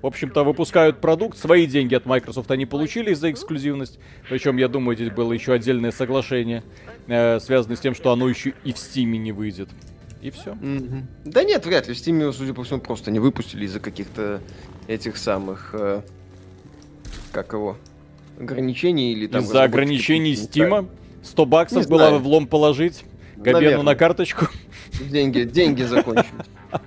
в 0.00 0.06
общем-то, 0.06 0.42
выпускают 0.42 1.02
продукт. 1.02 1.36
Свои 1.36 1.66
деньги 1.66 1.94
от 1.94 2.06
Microsoft 2.06 2.50
они 2.50 2.64
получили 2.64 3.12
за 3.12 3.30
эксклюзивность. 3.30 3.98
Причем, 4.28 4.56
я 4.56 4.68
думаю, 4.68 4.96
здесь 4.96 5.10
было 5.10 5.34
еще 5.34 5.52
отдельное 5.52 5.90
соглашение, 5.92 6.64
э, 7.08 7.40
связанное 7.40 7.76
с 7.76 7.80
тем, 7.80 7.94
что 7.94 8.10
оно 8.10 8.26
еще 8.26 8.54
и 8.64 8.72
в 8.72 8.78
Стиме 8.78 9.18
не 9.18 9.32
выйдет. 9.32 9.68
И 10.22 10.30
все. 10.30 10.54
Мгм. 10.54 11.08
Да 11.26 11.44
нет, 11.44 11.66
вряд 11.66 11.88
ли. 11.88 11.94
В 11.94 11.98
Steam, 11.98 12.32
судя 12.32 12.54
по 12.54 12.64
всему, 12.64 12.80
просто 12.80 13.10
не 13.10 13.18
выпустили 13.18 13.66
из-за 13.66 13.80
каких-то 13.80 14.40
этих 14.86 15.18
самых... 15.18 15.74
э, 15.74 16.00
как 17.32 17.52
его? 17.52 17.76
Ограничений 18.40 19.12
или 19.12 19.26
там... 19.26 19.42
Из-за 19.42 19.64
ограничений. 19.64 20.36
Стима 20.36 20.88
100 21.22 21.46
баксов 21.46 21.86
было 21.86 22.08
знаю. 22.08 22.18
в 22.20 22.26
лом 22.26 22.46
положить. 22.46 23.04
Габену 23.36 23.82
на 23.82 23.94
карточку. 23.94 24.46
Деньги, 25.00 25.42
деньги 25.42 25.82
закончились. 25.82 26.46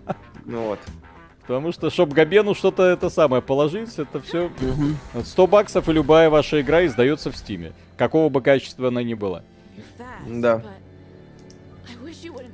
Ну 0.46 0.70
вот. 0.70 0.80
Потому 1.42 1.72
что, 1.72 1.92
чтобы 1.92 2.16
Габену 2.16 2.56
что-то 2.56 2.84
это 2.84 3.10
самое 3.10 3.42
положить, 3.42 3.90
это 3.98 4.20
все 4.20 4.52
100 5.24 5.48
баксов 5.48 5.88
и 5.90 5.94
любая 5.94 6.30
ваша 6.30 6.62
игра 6.62 6.86
издается 6.88 7.32
в 7.32 7.36
Стиме. 7.38 7.74
Какого 7.98 8.30
бы 8.30 8.42
качества 8.42 8.88
она 8.88 9.04
ни 9.04 9.14
была. 9.14 9.44
Да. 10.28 10.64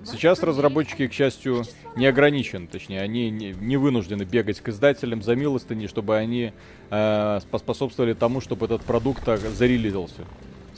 Сейчас 0.06 0.44
разработчики, 0.44 1.08
к 1.08 1.14
счастью, 1.14 1.64
не 1.96 2.06
ограничены, 2.06 2.68
точнее, 2.68 3.02
они 3.02 3.30
не, 3.32 3.52
не 3.54 3.78
вынуждены 3.78 4.24
бегать 4.24 4.62
к 4.62 4.70
издателям 4.70 5.22
за 5.24 5.36
милостыни, 5.36 5.88
чтобы 5.88 6.16
они 6.16 6.54
э, 6.92 7.40
поспособствовали 7.50 8.14
тому, 8.14 8.40
чтобы 8.40 8.68
этот 8.68 8.84
продукт 8.84 9.26
зарелизился. 9.26 10.22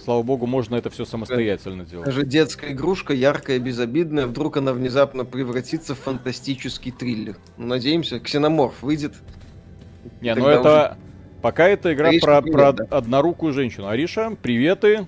Слава 0.08 0.24
богу, 0.24 0.46
можно 0.46 0.78
это 0.78 0.90
все 0.90 1.04
самостоятельно 1.04 1.84
делать. 1.84 2.06
Даже 2.06 2.26
детская 2.26 2.72
игрушка, 2.72 3.12
яркая, 3.14 3.60
безобидная, 3.60 4.26
вдруг 4.26 4.56
она 4.56 4.72
внезапно 4.72 5.26
превратится 5.26 5.96
в 5.96 6.00
фантастический 6.00 6.94
триллер. 6.94 7.36
Ну, 7.58 7.68
надеемся, 7.68 8.22
ксеноморф 8.22 8.82
выйдет. 8.82 9.16
Не, 10.22 10.34
ну 10.34 10.48
это... 10.48 10.96
Уже... 10.96 11.42
Пока 11.42 11.68
это 11.68 11.94
игра 11.94 12.08
Аришка, 12.08 12.26
про, 12.26 12.42
привет, 12.42 12.58
про 12.58 12.72
да. 12.72 12.86
однорукую 12.86 13.52
женщину. 13.52 13.88
Ариша, 13.88 14.38
приветы. 14.42 15.08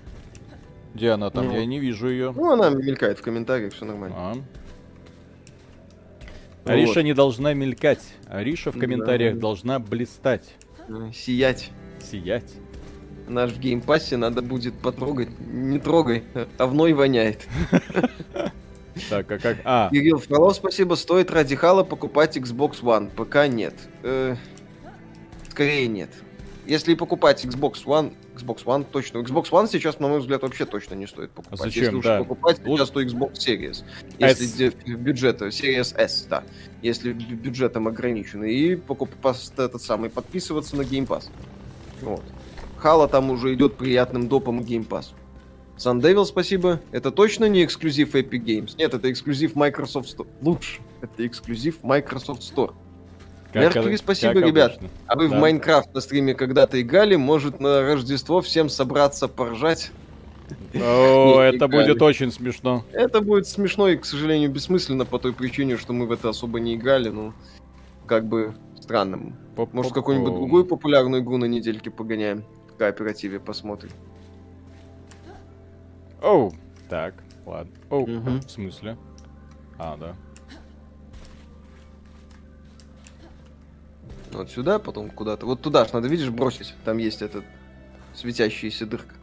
Где 0.94 1.12
она 1.12 1.30
там? 1.30 1.48
Ну, 1.48 1.56
Я 1.56 1.66
не 1.66 1.80
вижу 1.80 2.10
ее. 2.10 2.34
Ну, 2.36 2.52
она 2.52 2.70
мелькает 2.70 3.20
в 3.20 3.22
комментариях, 3.22 3.72
все 3.72 3.86
нормально. 3.86 4.18
А. 4.18 4.34
Ариша 6.66 6.96
вот. 6.96 7.04
не 7.04 7.14
должна 7.14 7.54
мелькать. 7.54 8.04
Ариша 8.28 8.74
в 8.74 8.78
комментариях 8.78 9.36
да. 9.36 9.40
должна 9.40 9.80
блистать. 9.80 10.56
Сиять. 11.14 11.72
Сиять. 12.02 12.52
Наш 13.30 13.52
в 13.52 13.60
Game 13.60 13.85
Pass 13.85 14.11
е 14.11 14.18
надо 14.18 14.42
будет 14.42 14.74
потрогать. 14.74 15.30
Не 15.40 15.80
трогай, 15.80 16.24
говной 16.58 16.94
воняет. 16.94 17.48
Так, 19.10 19.32
а 19.32 19.38
как... 19.38 19.58
А. 19.64 19.90
Кирилл 19.92 20.18
Фролов, 20.18 20.56
спасибо. 20.56 20.96
Стоит 20.96 21.32
ради 21.32 21.56
Halo 21.56 21.84
покупать 21.84 22.36
Xbox 22.36 22.82
One? 22.82 23.10
Пока 23.16 23.48
нет. 23.48 23.74
Э, 24.04 24.36
скорее 25.50 25.88
нет. 25.88 26.10
Если 26.66 26.96
покупать 26.96 27.46
Xbox 27.46 27.86
One, 27.86 28.14
Xbox 28.36 28.66
One 28.66 28.86
точно. 28.90 29.20
Xbox 29.20 29.52
One 29.52 29.70
сейчас, 29.70 30.00
на 30.00 30.08
мой 30.08 30.20
взгляд, 30.20 30.42
вообще 30.42 30.66
точно 30.66 30.96
не 30.96 31.08
стоит 31.08 31.32
покупать. 31.32 31.60
А 31.60 31.64
зачем? 31.64 31.84
Если 31.84 31.96
уж 31.96 32.04
да. 32.04 32.20
покупать, 32.20 32.58
сейчас 32.64 32.90
то 32.90 33.02
Xbox 33.02 33.34
Series. 33.34 33.84
Если 34.18 34.68
S. 34.68 34.74
бюджет, 34.86 35.42
Series 35.42 35.96
S, 35.96 36.28
да. 36.30 36.44
Если 36.82 37.14
бюджетом 37.14 37.88
ограничены. 37.88 38.52
И 38.52 38.76
покупать 38.76 39.52
этот 39.58 39.82
самый, 39.82 40.10
подписываться 40.10 40.76
на 40.76 40.82
Game 40.82 41.08
Pass. 41.08 41.30
Вот. 42.02 42.24
Хала 42.80 43.08
там 43.08 43.30
уже 43.30 43.54
идет 43.54 43.76
приятным 43.76 44.28
допом 44.28 44.62
Game 44.62 44.88
Pass. 44.88 45.08
Sun 45.78 46.02
Devil, 46.02 46.26
спасибо. 46.26 46.82
Это 46.92 47.12
точно 47.12 47.46
не 47.46 47.64
эксклюзив 47.64 48.16
Epic 48.16 48.44
Games? 48.44 48.76
Нет, 48.78 48.94
это 48.94 49.12
эксклюзив 49.12 49.56
Microsoft 49.56 50.10
Store. 50.10 50.28
Лучше. 50.42 50.82
Это 51.02 51.26
эксклюзив 51.26 51.84
Microsoft 51.84 52.42
Store. 52.42 52.74
Меркьюри, 53.54 53.96
спасибо, 53.96 54.34
как 54.36 54.46
ребят. 54.46 54.72
Обычно. 54.78 54.90
А 55.08 55.16
вы 55.16 55.30
да. 55.30 55.38
в 55.38 55.40
Майнкрафт 55.40 55.94
на 55.94 56.02
стриме 56.02 56.36
когда-то 56.36 56.82
играли? 56.82 57.16
Может, 57.16 57.60
на 57.60 57.82
Рождество 57.82 58.42
всем 58.42 58.70
собраться 58.70 59.28
поржать? 59.28 59.92
О, 60.74 61.40
это 61.42 61.68
будет 61.68 62.02
очень 62.02 62.32
смешно. 62.32 62.84
Это 62.92 63.22
будет 63.22 63.48
смешно 63.48 63.88
и, 63.88 63.98
к 63.98 64.06
сожалению, 64.06 64.52
бессмысленно 64.52 65.06
по 65.06 65.18
той 65.18 65.34
причине, 65.34 65.78
что 65.78 65.94
мы 65.94 66.06
в 66.06 66.12
это 66.12 66.30
особо 66.30 66.60
не 66.60 66.76
играли, 66.76 67.10
ну, 67.10 67.34
как 68.06 68.28
бы 68.28 68.54
странным. 68.80 69.36
Может, 69.72 69.94
какую-нибудь 69.94 70.34
другую 70.34 70.66
популярную 70.66 71.22
игру 71.24 71.38
на 71.38 71.46
недельке 71.46 71.90
погоняем? 71.90 72.44
В 72.80 72.82
кооперативе 72.82 73.42
посмотрим. 73.42 73.92
Оу, 76.22 76.54
так, 76.88 77.14
ладно. 77.46 77.74
Оу, 77.90 78.06
в 78.06 78.50
смысле? 78.50 78.96
А, 79.78 79.98
да. 79.98 80.16
Вот 84.32 84.50
сюда, 84.50 84.80
потом 84.80 85.10
куда-то. 85.10 85.46
Вот 85.46 85.60
туда 85.60 85.84
ж 85.84 85.92
надо, 85.92 86.08
видишь, 86.08 86.30
бросить. 86.30 86.74
Там 86.86 87.00
есть 87.00 87.22
этот 87.22 87.44
светящаяся 88.14 88.86
дырка. 88.86 89.14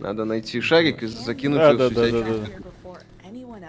Надо 0.00 0.24
найти 0.24 0.58
шарик 0.62 1.02
и 1.02 1.08
закинуть 1.08 1.58
да, 1.58 1.74
да, 1.74 1.90
да, 1.90 2.10
да, 2.10 2.22
да. 2.22 2.46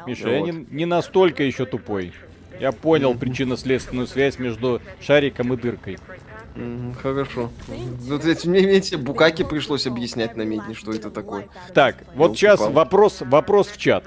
Миша, 0.08 0.30
вот. 0.30 0.32
я 0.32 0.40
не, 0.40 0.66
не 0.72 0.86
настолько 0.86 1.44
еще 1.44 1.66
тупой. 1.66 2.14
Я 2.58 2.72
понял 2.72 3.16
причинно-следственную 3.16 4.08
связь 4.08 4.40
между 4.40 4.82
шариком 5.02 5.54
и 5.54 5.58
дыркой. 5.58 5.98
Хорошо. 7.02 7.50
Вот 8.02 8.26
эти, 8.26 8.48
мне, 8.48 8.60
эти 8.60 8.96
букаки 8.96 9.44
пришлось 9.44 9.88
объяснять 9.88 10.36
на 10.36 10.44
медне, 10.44 10.76
что 10.76 10.94
это 10.94 11.10
такое. 11.10 11.48
Так, 11.74 11.98
вот 12.16 12.38
сейчас 12.38 12.60
вопрос, 12.60 13.22
вопрос 13.22 13.68
в 13.68 13.78
чат. 13.78 14.04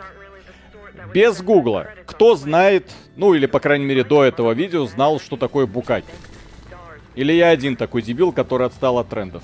Без 1.12 1.40
гугла. 1.42 1.88
Кто 2.06 2.36
знает, 2.36 2.90
ну 3.16 3.34
или 3.34 3.46
по 3.46 3.60
крайней 3.60 3.84
мере 3.84 4.04
до 4.04 4.24
этого 4.24 4.52
видео 4.52 4.86
знал, 4.86 5.20
что 5.20 5.36
такое 5.36 5.66
букаки? 5.66 6.06
Или 7.14 7.32
я 7.32 7.48
один 7.48 7.76
такой 7.76 8.02
дебил, 8.02 8.32
который 8.32 8.66
отстал 8.66 8.98
от 8.98 9.08
трендов? 9.08 9.42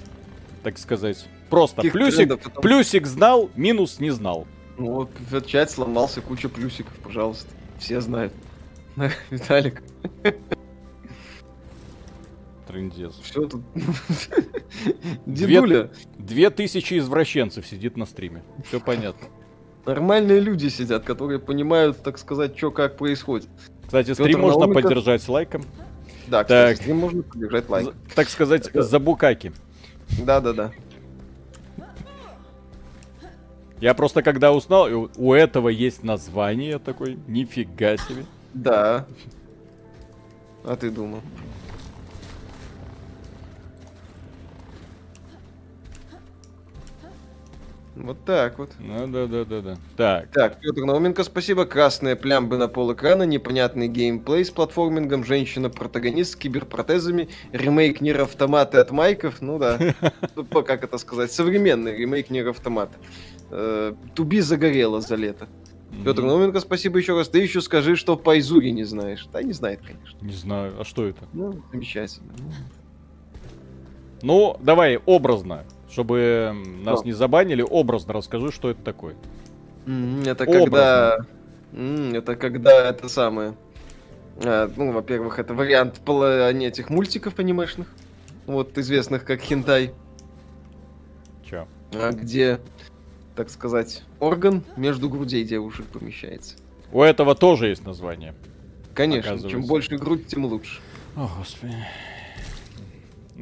Так 0.62 0.78
сказать. 0.78 1.26
Просто 1.50 1.76
Каких 1.76 1.92
плюсик, 1.92 2.16
трендов, 2.28 2.52
плюсик 2.60 3.06
знал, 3.06 3.50
минус 3.56 3.98
не 3.98 4.10
знал. 4.10 4.46
Ну 4.78 4.92
вот, 4.92 5.10
в 5.30 5.42
чат 5.42 5.70
сломался, 5.70 6.20
куча 6.20 6.48
плюсиков, 6.48 6.94
пожалуйста. 7.02 7.48
Все 7.78 8.00
знают. 8.00 8.32
Виталик. 9.30 9.82
Трендец. 12.72 13.14
Все 13.22 13.46
тут. 13.46 13.62
Дедуля. 15.26 15.90
Две, 16.18 16.48
тысячи 16.48 16.98
извращенцев 16.98 17.66
сидит 17.66 17.98
на 17.98 18.06
стриме. 18.06 18.42
Все 18.66 18.80
понятно. 18.80 19.28
Нормальные 19.84 20.40
люди 20.40 20.68
сидят, 20.68 21.04
которые 21.04 21.38
понимают, 21.38 22.02
так 22.02 22.16
сказать, 22.16 22.56
что 22.56 22.70
как 22.70 22.96
происходит. 22.96 23.50
Кстати, 23.84 24.14
стрим 24.14 24.40
можно 24.40 24.72
поддержать 24.72 25.28
лайком. 25.28 25.64
Да, 26.28 26.44
кстати, 26.44 26.76
так, 26.76 26.82
стрим 26.82 26.96
можно 26.96 27.22
поддержать 27.22 27.68
лайком. 27.68 27.94
Так 28.14 28.30
сказать, 28.30 28.70
за 28.72 28.98
букаки. 28.98 29.52
Да-да-да. 30.24 30.72
Я 33.80 33.92
просто 33.92 34.22
когда 34.22 34.52
узнал, 34.52 35.10
у 35.16 35.32
этого 35.34 35.68
есть 35.68 36.04
название 36.04 36.78
такой, 36.78 37.18
нифига 37.26 37.98
себе. 37.98 38.24
Да. 38.54 39.06
А 40.64 40.76
ты 40.76 40.90
думал? 40.90 41.20
Вот 48.02 48.24
так 48.24 48.58
вот. 48.58 48.70
Ну 48.80 49.06
да, 49.06 49.26
да, 49.26 49.44
да, 49.44 49.60
да. 49.60 49.76
Так. 49.96 50.32
Так, 50.32 50.60
Петр 50.60 50.82
Науменко, 50.84 51.22
спасибо. 51.22 51.64
Красные 51.66 52.16
плямбы 52.16 52.58
на 52.58 52.66
пол 52.66 52.92
экрана, 52.92 53.22
непонятный 53.22 53.86
геймплей 53.86 54.44
с 54.44 54.50
платформингом, 54.50 55.24
женщина-протагонист 55.24 56.32
с 56.32 56.36
киберпротезами, 56.36 57.28
ремейк 57.52 58.00
Нир 58.00 58.22
Автоматы 58.22 58.78
от 58.78 58.90
Майков. 58.90 59.40
Ну 59.40 59.58
да. 59.58 59.78
Ну, 60.34 60.44
как 60.64 60.82
это 60.82 60.98
сказать? 60.98 61.30
Современный 61.30 61.96
ремейк 61.96 62.30
Нир 62.30 62.48
Автомата. 62.48 62.94
Э, 63.50 63.94
Туби 64.14 64.40
загорела 64.40 65.00
за 65.00 65.14
лето. 65.14 65.46
Петр 66.04 66.22
Науменко, 66.22 66.58
спасибо 66.58 66.98
еще 66.98 67.16
раз. 67.16 67.28
Ты 67.28 67.38
еще 67.38 67.60
скажи, 67.60 67.94
что 67.94 68.16
по 68.16 68.38
Изуре 68.38 68.72
не 68.72 68.84
знаешь. 68.84 69.28
Да, 69.32 69.42
не 69.42 69.52
знает, 69.52 69.80
конечно. 69.80 70.18
Не 70.20 70.32
знаю. 70.32 70.74
А 70.80 70.84
что 70.84 71.06
это? 71.06 71.28
Ну, 71.32 71.62
замечательно. 71.70 72.32
Ну, 74.22 74.56
давай 74.60 74.96
образно 74.96 75.64
чтобы 75.92 76.54
нас 76.82 77.00
что? 77.00 77.06
не 77.06 77.12
забанили, 77.12 77.62
образно 77.62 78.14
расскажи, 78.14 78.50
что 78.50 78.70
это 78.70 78.82
такое. 78.82 79.14
это 79.86 80.44
образно. 80.44 80.64
когда... 80.64 81.16
это 81.72 82.36
когда 82.36 82.88
это 82.88 83.08
самое... 83.08 83.54
А, 84.44 84.70
ну, 84.76 84.92
во-первых, 84.92 85.38
это 85.38 85.52
вариант 85.54 86.00
не 86.06 86.66
этих 86.66 86.88
мультиков 86.88 87.38
анимешных. 87.38 87.86
Вот, 88.46 88.76
известных 88.78 89.24
как 89.24 89.40
хентай. 89.40 89.92
Чё? 91.44 91.68
А, 91.92 92.12
где, 92.12 92.58
так 93.36 93.50
сказать, 93.50 94.02
орган 94.18 94.64
между 94.76 95.10
грудей 95.10 95.44
девушек 95.44 95.86
помещается. 95.86 96.56
У 96.92 97.02
этого 97.02 97.34
тоже 97.34 97.68
есть 97.68 97.84
название. 97.84 98.34
Конечно, 98.94 99.38
чем 99.48 99.62
больше 99.62 99.96
грудь, 99.96 100.26
тем 100.26 100.46
лучше. 100.46 100.80
О, 101.14 101.28
господи. 101.38 101.76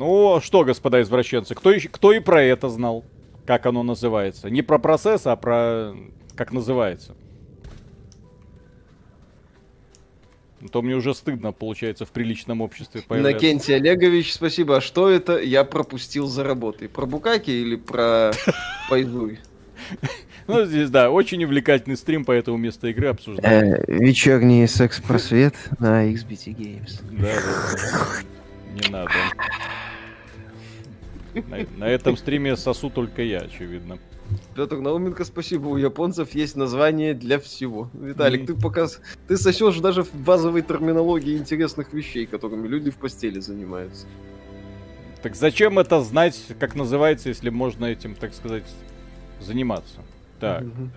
Ну, 0.00 0.40
что, 0.42 0.64
господа 0.64 1.02
извращенцы, 1.02 1.54
кто, 1.54 1.74
кто 1.92 2.12
и 2.14 2.20
про 2.20 2.42
это 2.42 2.70
знал? 2.70 3.04
Как 3.44 3.66
оно 3.66 3.82
называется? 3.82 4.48
Не 4.48 4.62
про 4.62 4.78
процесс, 4.78 5.26
а 5.26 5.36
про... 5.36 5.94
Как 6.34 6.52
называется? 6.52 7.14
А 10.62 10.68
то 10.68 10.80
мне 10.80 10.94
уже 10.94 11.14
стыдно, 11.14 11.52
получается, 11.52 12.06
в 12.06 12.12
приличном 12.12 12.62
обществе 12.62 13.02
появляться. 13.06 13.44
Иннокентий 13.44 13.76
Олегович, 13.76 14.32
спасибо. 14.32 14.78
А 14.78 14.80
что 14.80 15.10
это? 15.10 15.38
Я 15.38 15.64
пропустил 15.64 16.28
за 16.28 16.44
работой. 16.44 16.88
Про 16.88 17.04
Букаки 17.04 17.50
или 17.50 17.76
про 17.76 18.32
Пайзуй? 18.88 19.38
Ну, 20.46 20.64
здесь, 20.64 20.90
да, 20.90 21.10
очень 21.10 21.44
увлекательный 21.44 21.96
стрим, 21.96 22.24
поэтому 22.24 22.56
вместо 22.56 22.88
игры 22.88 23.08
обсуждаем. 23.08 23.74
Э, 23.74 23.84
вечерний 23.86 24.66
секс-просвет 24.66 25.54
на 25.78 26.10
XBT 26.10 26.56
Games. 26.56 27.00
Да, 27.12 27.34
да, 27.34 27.76
да. 27.76 28.39
Не 28.74 28.90
надо. 28.90 29.12
На, 31.34 31.58
на 31.76 31.84
этом 31.88 32.16
стриме 32.16 32.56
сосу 32.56 32.90
только 32.90 33.22
я, 33.22 33.38
очевидно. 33.40 33.98
Петр 34.54 34.78
Науменко, 34.78 35.24
спасибо. 35.24 35.68
У 35.68 35.76
японцев 35.76 36.34
есть 36.34 36.56
название 36.56 37.14
для 37.14 37.38
всего. 37.38 37.90
Виталик, 37.94 38.42
mm. 38.42 38.46
ты 38.46 38.54
пока 38.54 38.86
ты 39.28 39.36
сосешь 39.36 39.78
даже 39.78 40.02
в 40.02 40.14
базовой 40.14 40.62
терминологии 40.62 41.36
интересных 41.36 41.92
вещей, 41.92 42.26
которыми 42.26 42.66
люди 42.68 42.90
в 42.90 42.96
постели 42.96 43.40
занимаются. 43.40 44.06
Так 45.22 45.34
зачем 45.36 45.78
это 45.78 46.00
знать, 46.00 46.40
как 46.58 46.74
называется, 46.74 47.28
если 47.28 47.50
можно 47.50 47.86
этим, 47.86 48.14
так 48.14 48.34
сказать, 48.34 48.64
заниматься? 49.40 50.00
Так. 50.38 50.62
Mm-hmm. 50.62 50.88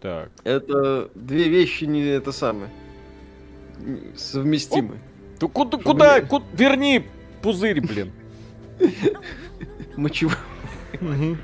Так. 0.00 0.30
Это 0.44 1.10
две 1.14 1.48
вещи 1.48 1.84
не 1.84 2.02
это 2.02 2.32
самое. 2.32 2.70
Совместимы. 4.16 4.98
Ты 5.38 5.48
куда, 5.48 5.78
куда, 5.78 6.20
куда, 6.20 6.44
верни 6.52 7.06
пузырь, 7.42 7.80
блин. 7.80 8.12
Мочевой. 9.96 10.36
Мгм. 11.00 11.38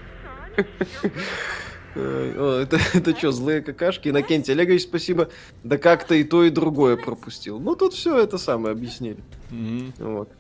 Ой, 1.97 2.33
о, 2.37 2.61
это, 2.63 2.79
это 2.95 3.17
что, 3.17 3.33
злые 3.33 3.63
какашки? 3.63 4.09
Иннокентий 4.09 4.55
Олегович, 4.55 4.83
спасибо. 4.83 5.31
Да 5.65 5.77
как-то 5.77 6.15
и 6.15 6.25
то, 6.25 6.45
и 6.45 6.51
другое 6.51 6.97
пропустил. 6.97 7.59
Ну, 7.59 7.75
тут 7.75 7.95
все 7.95 8.19
это 8.19 8.39
самое 8.39 8.73
объяснили. 8.73 9.19
Вот. 9.99 10.31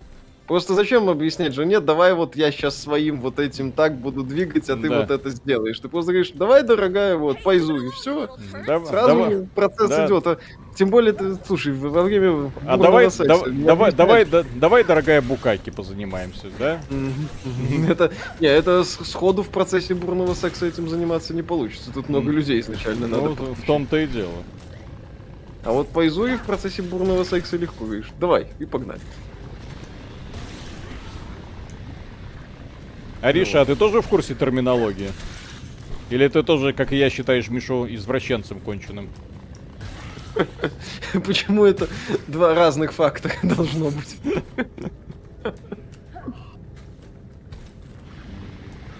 Просто 0.51 0.75
зачем 0.75 1.09
объяснять 1.09 1.55
жене, 1.55 1.79
давай 1.79 2.13
вот 2.13 2.35
я 2.35 2.51
сейчас 2.51 2.77
своим 2.77 3.21
вот 3.21 3.39
этим 3.39 3.71
так 3.71 3.97
буду 3.97 4.25
двигать, 4.25 4.69
а 4.69 4.75
ты 4.77 4.89
Да. 4.89 5.03
вот 5.03 5.11
это 5.13 5.31
сделаешь. 5.31 5.79
Ты 5.79 5.89
просто 5.89 6.11
говоришь, 6.11 6.33
давай, 6.35 6.65
дорогая, 6.65 7.17
вот, 7.17 7.41
пойзу, 7.45 7.77
и 7.87 7.91
все. 7.93 8.29
Дав- 8.67 8.89
Сразу 8.89 9.07
давай- 9.07 9.47
процесс 9.55 9.89
да. 9.89 10.07
идет. 10.09 10.27
А, 10.27 10.39
тем 10.75 10.91
более, 10.91 11.13
ты, 11.13 11.37
слушай, 11.47 11.73
во 11.73 12.03
время 12.03 12.51
А 12.67 12.77
давай, 12.77 13.13
секса 13.13 13.49
не 13.49 13.63
давай, 13.63 13.93
давай, 13.93 14.25
да- 14.25 14.43
давай, 14.57 14.83
дорогая 14.83 15.23
Букаки, 15.23 15.71
позанимаемся, 15.71 16.49
да? 16.59 16.81
Это, 17.89 18.11
не, 18.41 18.49
это 18.49 18.83
сходу 18.83 19.45
в 19.45 19.51
процессе 19.51 19.95
бурного 19.95 20.35
секса 20.35 20.67
этим 20.67 20.89
заниматься 20.89 21.33
не 21.33 21.43
получится. 21.43 21.93
Тут 21.95 22.09
много 22.09 22.29
людей 22.33 22.59
изначально 22.59 23.07
надо. 23.07 23.23
Ну, 23.23 23.55
в 23.55 23.65
том-то 23.67 23.99
и 23.99 24.09
дело. 24.09 24.33
А 25.63 25.71
вот 25.71 25.91
по 25.91 26.05
Изуе 26.09 26.39
в 26.39 26.43
процессе 26.43 26.83
бурного 26.83 27.23
секса 27.23 27.57
легко 27.57 27.85
говоришь. 27.85 28.11
Давай, 28.19 28.49
и 28.59 28.65
погнали. 28.65 29.01
Ариша, 33.23 33.61
а 33.61 33.65
ты 33.65 33.77
тоже 33.77 34.01
в 34.01 34.09
курсе 34.09 34.35
терминологии? 34.35 35.11
Или 36.11 36.27
ты 36.29 36.43
тоже, 36.43 36.73
как 36.73 36.93
и 36.93 36.97
я, 36.97 37.11
считаешь 37.11 37.49
Мишу 37.49 37.87
извращенцем 37.87 38.61
конченым? 38.61 39.09
Почему 41.25 41.65
это 41.65 41.89
два 42.27 42.55
разных 42.55 42.93
фактора 42.93 43.35
должно 43.43 43.91
быть? 43.91 44.17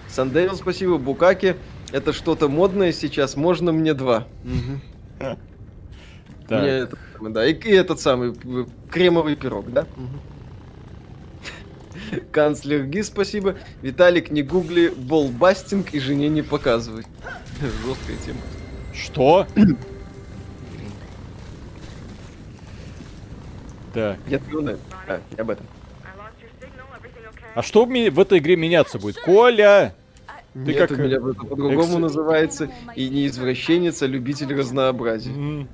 Сандейл, 0.07 0.55
спасибо. 0.55 0.97
Букаки. 0.97 1.55
Это 1.91 2.13
что-то 2.13 2.47
модное 2.47 2.91
сейчас. 2.91 3.35
Можно 3.35 3.71
мне 3.71 3.93
два? 3.93 4.27
Так. 6.47 6.61
Мне 6.61 6.69
это 6.69 6.97
да. 7.29 7.45
И, 7.45 7.53
и 7.53 7.71
этот 7.71 7.99
самый 7.99 8.33
э, 8.43 8.65
кремовый 8.89 9.35
пирог, 9.35 9.71
да? 9.71 9.85
Канцлер 12.31 12.85
Ги, 12.85 13.01
спасибо. 13.03 13.55
Виталик, 13.81 14.31
не 14.31 14.43
гугли 14.43 14.89
болбастинг 14.95 15.93
и 15.93 15.99
жене 15.99 16.29
не 16.29 16.41
показывай. 16.41 17.05
Жесткая 17.61 18.17
тема. 18.17 18.39
Что? 18.93 19.47
Так. 23.93 24.17
Я 24.27 24.39
знаю. 24.39 24.79
А, 25.07 25.19
об 25.37 25.49
этом. 25.49 25.65
А 27.53 27.61
что 27.61 27.85
в 27.85 28.19
этой 28.19 28.39
игре 28.39 28.55
меняться 28.55 28.97
будет? 28.97 29.17
Коля! 29.17 29.93
Ты 30.53 30.59
Нет, 30.59 30.77
как, 30.77 30.91
у 30.91 31.01
меня 31.01 31.17
это 31.17 31.33
по-другому 31.33 31.81
экс- 31.83 31.97
называется. 31.97 32.69
И 32.95 33.09
не 33.09 33.27
извращенец, 33.27 34.01
а 34.01 34.07
любитель 34.07 34.53
разнообразия. 34.53 35.31
М. 35.31 35.67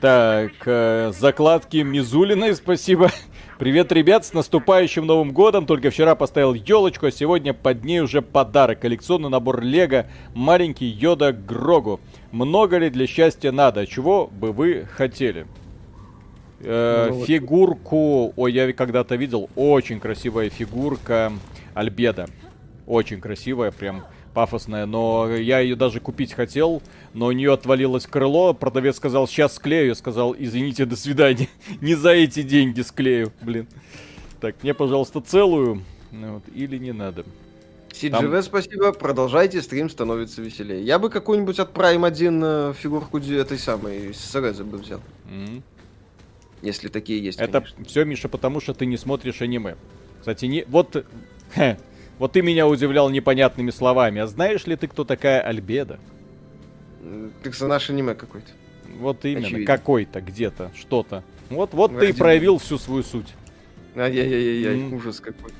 Так, 0.00 0.52
э, 0.64 1.12
закладки 1.18 1.78
Мизулиной, 1.78 2.54
спасибо. 2.54 3.10
Привет, 3.58 3.90
ребят, 3.90 4.24
с 4.24 4.32
наступающим 4.34 5.04
Новым 5.04 5.32
Годом. 5.32 5.66
Только 5.66 5.90
вчера 5.90 6.14
поставил 6.14 6.54
елочку, 6.54 7.06
а 7.06 7.10
сегодня 7.10 7.52
под 7.52 7.82
ней 7.82 8.00
уже 8.00 8.22
подарок. 8.22 8.78
Коллекционный 8.78 9.30
набор 9.30 9.62
Лего, 9.62 10.06
маленький 10.32 10.86
Йода 10.86 11.32
Грогу. 11.32 11.98
Много 12.30 12.76
ли 12.78 12.88
для 12.88 13.08
счастья 13.08 13.50
надо? 13.50 13.84
Чего 13.84 14.28
бы 14.28 14.52
вы 14.52 14.86
хотели? 14.88 15.44
Э, 16.60 17.08
Ну, 17.10 17.24
фигурку, 17.24 18.32
ой, 18.36 18.52
я 18.52 18.72
когда-то 18.72 19.16
видел, 19.16 19.50
очень 19.56 19.98
красивая 19.98 20.50
фигурка 20.50 21.32
Альбеда. 21.74 22.28
Очень 22.86 23.20
красивая, 23.20 23.72
прям 23.72 24.04
пафосная, 24.34 24.86
но 24.86 25.28
я 25.34 25.60
ее 25.60 25.76
даже 25.76 26.00
купить 26.00 26.32
хотел, 26.32 26.82
но 27.14 27.26
у 27.26 27.32
нее 27.32 27.52
отвалилось 27.52 28.06
крыло, 28.06 28.54
продавец 28.54 28.96
сказал, 28.96 29.26
сейчас 29.26 29.54
склею, 29.54 29.88
я 29.88 29.94
сказал, 29.94 30.34
извините, 30.38 30.84
до 30.84 30.96
свидания, 30.96 31.48
не 31.80 31.94
за 31.94 32.10
эти 32.10 32.42
деньги 32.42 32.80
склею, 32.82 33.32
блин. 33.42 33.66
Так, 34.40 34.56
мне, 34.62 34.74
пожалуйста, 34.74 35.20
целую, 35.20 35.82
Ну 36.12 36.34
вот, 36.34 36.44
или 36.54 36.78
не 36.78 36.92
надо. 36.92 37.24
CGV, 37.90 38.42
спасибо. 38.42 38.92
Продолжайте, 38.92 39.60
стрим 39.60 39.90
становится 39.90 40.40
веселее. 40.40 40.82
Я 40.82 40.98
бы 40.98 41.10
какую-нибудь 41.10 41.58
от 41.58 41.72
Prime 41.72 42.06
1 42.06 42.42
э, 42.44 42.72
фигурку 42.78 43.18
этой 43.18 43.58
самой 43.58 44.14
Сареза 44.14 44.64
бы 44.64 44.78
взял. 44.78 45.00
М. 45.28 45.62
Если 46.62 46.88
такие 46.88 47.22
есть, 47.22 47.40
Это 47.40 47.60
конечно. 47.60 47.84
все, 47.84 48.04
Миша, 48.04 48.28
потому 48.28 48.60
что 48.60 48.74
ты 48.74 48.86
не 48.86 48.96
смотришь 48.96 49.42
аниме. 49.42 49.76
Кстати, 50.20 50.46
не... 50.46 50.64
вот... 50.68 51.04
вот 52.18 52.32
ты 52.32 52.42
меня 52.42 52.66
удивлял 52.66 53.08
непонятными 53.10 53.70
словами. 53.70 54.20
А 54.20 54.26
знаешь 54.26 54.66
ли 54.66 54.76
ты, 54.76 54.88
кто 54.88 55.04
такая 55.04 55.40
Альбеда? 55.40 55.98
Персонаж 57.42 57.90
аниме 57.90 58.14
какой-то. 58.14 58.50
Вот 58.98 59.24
именно, 59.24 59.46
Очевидно. 59.46 59.66
какой-то, 59.66 60.20
где-то, 60.20 60.70
что-то. 60.74 61.22
Вот, 61.50 61.72
вот 61.72 61.98
ты 61.98 62.10
и 62.10 62.12
проявил 62.12 62.58
всю 62.58 62.78
свою 62.78 63.02
суть. 63.02 63.32
Ай-яй-яй-яй, 63.96 64.92
ужас 64.92 65.20
какой. 65.20 65.52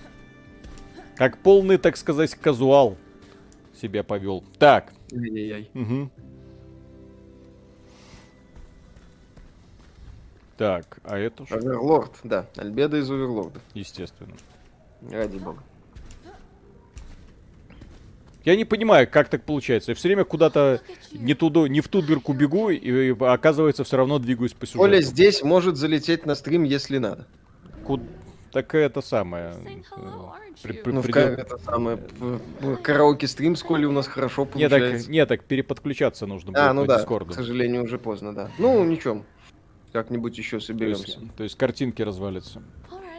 Как 1.16 1.38
полный, 1.38 1.78
так 1.78 1.96
сказать, 1.96 2.34
казуал 2.34 2.96
себя 3.80 4.02
повел. 4.02 4.44
Так. 4.58 4.92
Ай-яй-яй. 5.12 5.70
мгм. 5.74 6.10
Так, 10.56 10.98
а 11.04 11.16
это 11.16 11.46
что? 11.46 11.54
Оверлорд, 11.54 12.10
да. 12.24 12.46
Альбеда 12.56 12.96
из 12.96 13.08
Оверлорда. 13.08 13.60
Естественно. 13.74 14.34
Ради 15.08 15.38
бога. 15.38 15.62
Я 18.48 18.56
не 18.56 18.64
понимаю, 18.64 19.06
как 19.06 19.28
так 19.28 19.44
получается. 19.44 19.90
Я 19.90 19.94
все 19.94 20.08
время 20.08 20.24
куда-то 20.24 20.80
не, 21.12 21.34
туда, 21.34 21.68
не 21.68 21.82
в 21.82 21.88
ту 21.88 22.00
дырку 22.00 22.32
бегу, 22.32 22.70
и, 22.70 23.10
оказывается, 23.20 23.84
все 23.84 23.98
равно 23.98 24.18
двигаюсь 24.18 24.54
по 24.54 24.64
сюжету. 24.64 24.84
Оля 24.84 25.02
здесь 25.02 25.42
может 25.42 25.76
залететь 25.76 26.24
на 26.24 26.34
стрим, 26.34 26.62
если 26.62 26.96
надо. 26.96 27.26
Ку- 27.84 28.00
Так 28.50 28.74
это 28.74 29.02
самое. 29.02 29.52
э, 29.52 29.98
при- 30.62 30.72
при- 30.72 30.92
Ну, 30.92 31.02
ка- 31.02 31.20
это 31.20 31.58
самое, 31.58 31.98
в- 32.18 32.40
в 32.62 32.76
караоке 32.78 33.26
стрим 33.28 33.54
с 33.54 33.62
Колей 33.62 33.84
у 33.84 33.92
нас 33.92 34.06
хорошо 34.08 34.48
Не, 34.54 34.70
так, 34.70 34.78
получается. 34.80 35.10
не, 35.10 35.26
так 35.26 35.44
переподключаться 35.44 36.24
нужно 36.24 36.52
будет 36.52 36.58
а, 36.62 36.72
ну 36.72 36.80
по 36.82 36.88
да, 36.88 36.96
Дискорду. 37.00 37.32
к 37.32 37.34
сожалению, 37.34 37.84
уже 37.84 37.98
поздно, 37.98 38.34
да. 38.34 38.50
Ну, 38.58 38.82
ничего. 38.82 39.24
Как-нибудь 39.92 40.38
еще 40.38 40.52
То 40.52 40.56
есть, 40.56 40.66
соберемся. 40.68 41.20
то 41.36 41.42
есть 41.44 41.58
картинки 41.58 42.00
развалятся. 42.00 42.62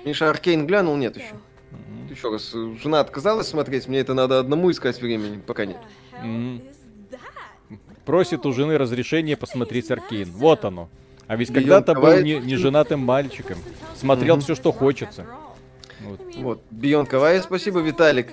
Миша 0.06 0.28
Аркейн 0.28 0.66
глянул, 0.66 0.96
нет 0.96 1.18
еще. 1.18 1.36
Мгм. 1.72 2.08
Еще 2.10 2.32
раз, 2.32 2.52
э, 2.54 2.76
жена 2.82 3.00
отказалась 3.00 3.48
смотреть, 3.48 3.88
мне 3.88 4.00
это 4.00 4.14
надо 4.14 4.40
одному 4.40 4.72
искать 4.72 5.02
времени, 5.02 5.40
пока 5.46 5.66
нет. 5.66 5.78
Мгм. 6.24 6.62
Просит 8.06 8.46
у 8.46 8.54
жены 8.54 8.78
разрешения 8.78 9.38
посмотреть 9.38 9.92
Аркейн. 9.92 10.32
Вот 10.32 10.66
оно. 10.66 10.90
А 11.28 11.36
ведь 11.36 11.54
когда-то 11.54 11.94
был 11.94 12.22
не, 12.22 12.40
неженатым 12.40 13.02
мальчиком. 13.02 13.60
Смотрел 13.96 14.36
Мгм. 14.36 14.42
все, 14.44 14.56
что 14.56 14.72
хочется. 14.72 15.28
Вот. 16.02 16.20
Вот, 16.38 16.62
Бион 16.72 17.06
Кавай, 17.06 17.40
спасибо, 17.42 17.82
Виталик. 17.82 18.30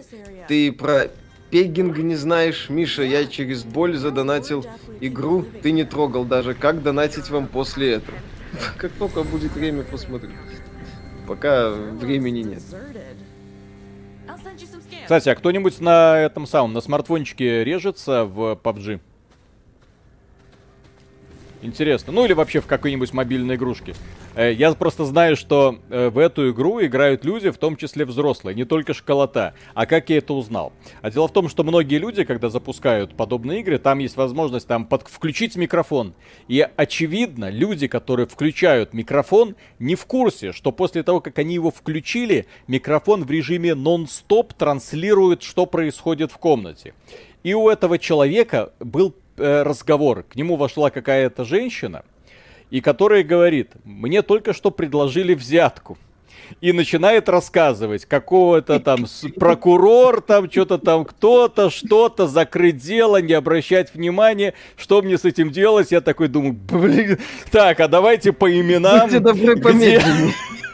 Ты 0.49 0.73
про 0.73 1.11
пеггинг 1.51 1.99
не 1.99 2.15
знаешь, 2.15 2.71
Миша, 2.71 3.03
я 3.03 3.27
через 3.27 3.65
боль 3.65 3.97
задонатил 3.97 4.65
игру, 5.01 5.45
ты 5.63 5.73
не 5.73 5.85
трогал 5.85 6.25
даже. 6.25 6.55
Как 6.55 6.83
донатить 6.83 7.29
вам 7.29 7.49
после 7.49 7.95
этого? 7.95 8.17
Как 8.79 8.93
только 8.93 9.25
будет 9.25 9.53
время, 9.53 9.83
посмотрю. 9.83 10.31
Пока 11.27 11.71
времени 11.71 12.43
нет. 12.43 12.63
Кстати, 15.05 15.29
а 15.29 15.35
кто-нибудь 15.35 15.81
на 15.81 16.19
этом 16.19 16.47
самом, 16.47 16.73
на 16.73 16.81
смартфончике 16.81 17.65
режется 17.65 18.25
в 18.25 18.59
PUBG? 18.63 19.01
Интересно. 21.67 22.13
Ну 22.13 22.25
или 22.25 22.33
вообще 22.33 22.61
в 22.61 22.67
какой-нибудь 22.67 23.13
мобильной 23.13 23.57
игрушке. 23.57 23.95
Э, 24.37 24.53
Я 24.53 24.73
просто 24.75 25.05
знаю, 25.05 25.35
что 25.35 25.81
э, 25.91 26.11
в 26.11 26.19
эту 26.19 26.51
игру 26.53 26.81
играют 26.81 27.25
люди, 27.25 27.51
в 27.51 27.59
том 27.59 27.77
числе 27.77 28.05
взрослые, 28.05 28.55
не 28.55 28.65
только 28.65 28.95
школота. 28.95 29.53
А 29.75 29.85
как 29.85 30.09
я 30.09 30.19
это 30.19 30.33
узнал? 30.33 30.73
А 31.03 31.11
дело 31.11 31.27
в 31.27 31.33
том, 31.33 31.49
что 31.49 31.65
многие 31.65 31.99
люди, 31.99 32.23
когда 32.23 32.51
запускают 32.51 33.17
подобные 33.17 33.61
игры, 33.61 33.79
там 33.79 33.99
есть 33.99 34.17
возможность 34.17 34.69
там 34.69 34.87
под... 34.87 35.09
включить 35.09 35.57
микрофон. 35.57 36.15
И 36.47 36.67
очевидно, 36.77 37.51
люди, 37.51 37.89
которые 37.89 38.29
включают 38.29 38.95
микрофон, 38.95 39.57
не 39.81 39.97
в 39.97 40.07
курсе, 40.07 40.53
что 40.53 40.71
после 40.71 41.03
того, 41.03 41.21
как 41.21 41.37
они 41.41 41.55
его 41.55 41.73
включили, 41.73 42.47
микрофон 42.69 43.25
в 43.25 43.31
режиме 43.31 43.75
нон-стоп 43.75 44.55
транслирует, 44.55 45.43
что 45.43 45.67
происходит 45.67 46.31
в 46.31 46.39
комнате. 46.39 46.95
И 47.43 47.55
у 47.55 47.69
этого 47.69 47.99
человека 47.99 48.73
был 48.79 49.15
э, 49.37 49.63
разговор. 49.63 50.23
К 50.25 50.37
нему 50.37 50.57
вошла 50.57 50.91
какая-то 50.91 51.45
женщина, 51.45 52.05
и 52.71 52.81
которая 52.81 53.23
говорит, 53.23 53.73
мне 53.85 54.23
только 54.23 54.53
что 54.53 54.71
предложили 54.71 55.35
взятку. 55.35 55.99
и 56.61 56.73
начинает 56.73 57.29
рассказывать, 57.29 58.07
какого-то 58.07 58.81
там 58.81 59.07
прокурор, 59.37 60.21
там 60.21 60.51
что-то 60.51 60.79
там 60.79 61.05
кто-то, 61.05 61.71
что-то, 61.71 62.27
закрыть 62.27 62.77
дело, 62.77 63.21
не 63.21 63.33
обращать 63.33 63.95
внимания, 63.95 64.55
что 64.77 65.03
мне 65.03 65.19
с 65.19 65.25
этим 65.25 65.51
делать? 65.51 65.93
Я 65.93 66.01
такой 66.01 66.29
думаю, 66.29 66.55
блин, 66.55 67.19
так, 67.51 67.81
а 67.81 67.89
давайте 67.89 68.33
по 68.33 68.51
именам. 68.51 69.03
Будьте 69.03 69.21
добры, 69.21 69.55
где... 69.55 70.03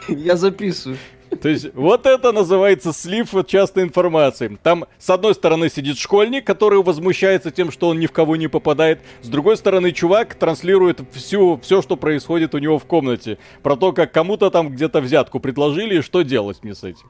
Я 0.09 0.35
записываю. 0.35 0.97
То 1.41 1.49
есть 1.49 1.73
вот 1.73 2.05
это 2.05 2.31
называется 2.31 2.93
слив 2.93 3.33
частной 3.47 3.83
информации. 3.83 4.57
Там 4.61 4.85
с 4.97 5.09
одной 5.09 5.33
стороны 5.33 5.69
сидит 5.69 5.97
школьник, 5.97 6.45
который 6.45 6.81
возмущается 6.81 7.51
тем, 7.51 7.71
что 7.71 7.89
он 7.89 7.99
ни 7.99 8.07
в 8.07 8.11
кого 8.11 8.35
не 8.35 8.47
попадает. 8.47 9.01
С 9.21 9.27
другой 9.27 9.57
стороны 9.57 9.91
чувак 9.91 10.35
транслирует 10.35 11.01
всю, 11.11 11.59
все, 11.61 11.81
что 11.81 11.97
происходит 11.97 12.55
у 12.55 12.57
него 12.57 12.79
в 12.79 12.85
комнате. 12.85 13.37
Про 13.61 13.75
то, 13.75 13.91
как 13.91 14.11
кому-то 14.11 14.49
там 14.49 14.69
где-то 14.69 15.01
взятку 15.01 15.39
предложили 15.39 15.99
и 15.99 16.01
что 16.01 16.21
делать 16.21 16.63
мне 16.63 16.75
с 16.75 16.83
этим. 16.83 17.09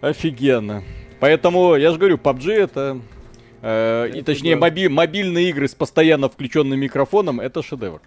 Офигенно. 0.00 0.82
Поэтому, 1.20 1.76
я 1.76 1.92
же 1.92 1.98
говорю, 1.98 2.16
PUBG 2.16 2.52
это... 2.52 3.00
Э, 3.62 4.10
и 4.14 4.22
точнее, 4.22 4.56
моби, 4.56 4.88
мобильные 4.88 5.50
игры 5.50 5.66
с 5.66 5.74
постоянно 5.74 6.28
включенным 6.28 6.78
микрофоном 6.78 7.40
это 7.40 7.62
шедевр. 7.62 8.00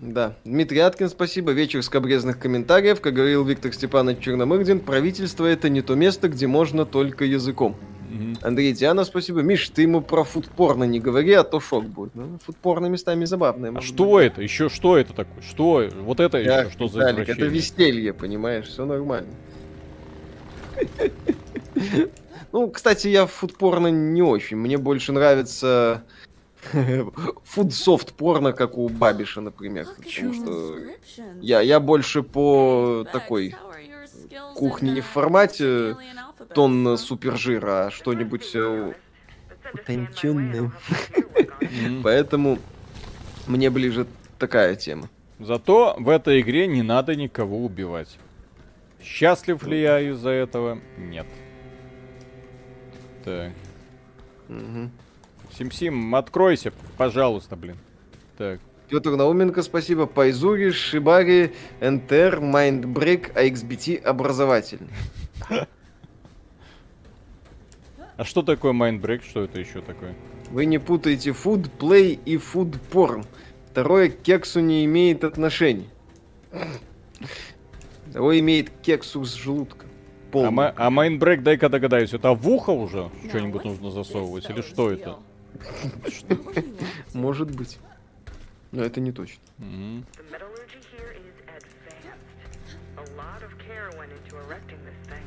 Да. 0.00 0.34
Дмитрий 0.44 0.80
Аткин, 0.80 1.10
спасибо. 1.10 1.52
Вечер 1.52 1.82
скобрезных 1.82 2.38
комментариев. 2.38 3.00
Как 3.00 3.12
говорил 3.12 3.44
Виктор 3.44 3.72
Степанович 3.72 4.24
Черномырдин, 4.24 4.80
правительство 4.80 5.44
это 5.44 5.68
не 5.68 5.82
то 5.82 5.94
место, 5.94 6.28
где 6.28 6.46
можно 6.46 6.86
только 6.86 7.26
языком. 7.26 7.76
Mm-hmm. 8.10 8.38
Андрей 8.42 8.72
Диана, 8.72 9.04
спасибо. 9.04 9.42
Миш, 9.42 9.68
ты 9.68 9.82
ему 9.82 10.00
про 10.00 10.24
фудпорно 10.24 10.84
не 10.84 11.00
говори, 11.00 11.34
а 11.34 11.44
то 11.44 11.60
шок 11.60 11.84
будет. 11.84 12.14
Ну, 12.14 12.38
фудпорно 12.44 12.86
местами 12.86 13.26
забавное. 13.26 13.72
А 13.76 13.80
что 13.82 14.14
быть. 14.14 14.26
это? 14.26 14.42
Еще 14.42 14.70
что 14.70 14.96
это 14.96 15.12
такое? 15.12 15.42
Что? 15.42 15.86
Вот 16.00 16.18
это 16.18 16.38
Я, 16.38 16.62
еще 16.62 16.70
что 16.70 16.88
за 16.88 17.00
Виталик, 17.00 17.28
это 17.28 17.44
веселье, 17.44 18.14
понимаешь? 18.14 18.66
Все 18.66 18.86
нормально. 18.86 19.28
Ну, 22.52 22.68
кстати, 22.68 23.06
я 23.06 23.26
фудпорно 23.26 23.86
не 23.88 24.22
очень. 24.22 24.56
Мне 24.56 24.76
больше 24.76 25.12
нравится 25.12 26.02
фудсофт 27.44 28.12
порно, 28.12 28.52
как 28.52 28.78
у 28.78 28.88
Бабиша, 28.88 29.40
например. 29.40 29.86
Потому 29.96 30.34
что 30.34 30.78
я, 31.40 31.60
я 31.60 31.80
больше 31.80 32.22
по 32.22 33.06
такой 33.12 33.54
кухне 34.54 34.92
не 34.92 35.00
в 35.00 35.06
формате 35.06 35.96
тонна 36.54 36.96
супержира, 36.96 37.86
а 37.86 37.90
что-нибудь 37.90 38.50
э, 38.54 38.92
утонченное. 39.72 40.72
Поэтому 42.02 42.58
мне 43.46 43.70
ближе 43.70 44.06
такая 44.38 44.76
тема. 44.76 45.08
Зато 45.38 45.96
в 45.98 46.08
этой 46.08 46.40
игре 46.40 46.66
не 46.66 46.82
надо 46.82 47.16
никого 47.16 47.64
убивать. 47.64 48.18
Счастлив 49.02 49.62
ли 49.66 49.80
я 49.80 50.00
из-за 50.00 50.30
этого? 50.30 50.78
Нет. 50.98 51.26
Так. 53.24 53.52
Угу. 54.48 54.90
Сим-Сим, 55.60 56.14
откройся, 56.14 56.72
пожалуйста, 56.96 57.54
блин. 57.54 57.76
Так. 58.38 58.60
Петр 58.88 59.10
Науменко, 59.10 59.62
спасибо. 59.62 60.06
Пайзури, 60.06 60.70
Шибари, 60.70 61.52
НТР, 61.82 62.40
Майндбрейк, 62.40 63.36
AXBT 63.36 63.98
образовательный. 63.98 64.88
А 68.16 68.24
что 68.24 68.42
такое 68.42 68.72
Mindbreak? 68.72 69.22
Что 69.22 69.44
это 69.44 69.60
еще 69.60 69.82
такое? 69.82 70.14
Вы 70.50 70.64
не 70.64 70.78
путаете 70.78 71.30
food, 71.30 71.70
play 71.78 72.18
и 72.24 72.36
food 72.36 72.78
porn. 72.90 73.26
Второе 73.70 74.08
к 74.08 74.22
кексу 74.22 74.60
не 74.60 74.86
имеет 74.86 75.24
отношения. 75.24 75.88
Второе 78.06 78.38
имеет 78.38 78.70
кексу 78.80 79.24
с 79.24 79.34
желудка. 79.34 79.84
Полный. 80.32 80.68
А, 80.68 80.74
а 80.76 80.90
Mindbreak, 80.90 81.42
дай-ка 81.42 81.68
догадаюсь, 81.68 82.14
это 82.14 82.32
в 82.32 82.48
ухо 82.48 82.70
уже 82.70 83.10
что-нибудь 83.28 83.64
нужно 83.64 83.90
засовывать? 83.90 84.48
Или 84.48 84.62
что 84.62 84.90
это? 84.90 85.18
Может 87.14 87.50
быть. 87.54 87.78
Но 88.72 88.82
это 88.84 89.00
не 89.00 89.12
точно. 89.12 89.42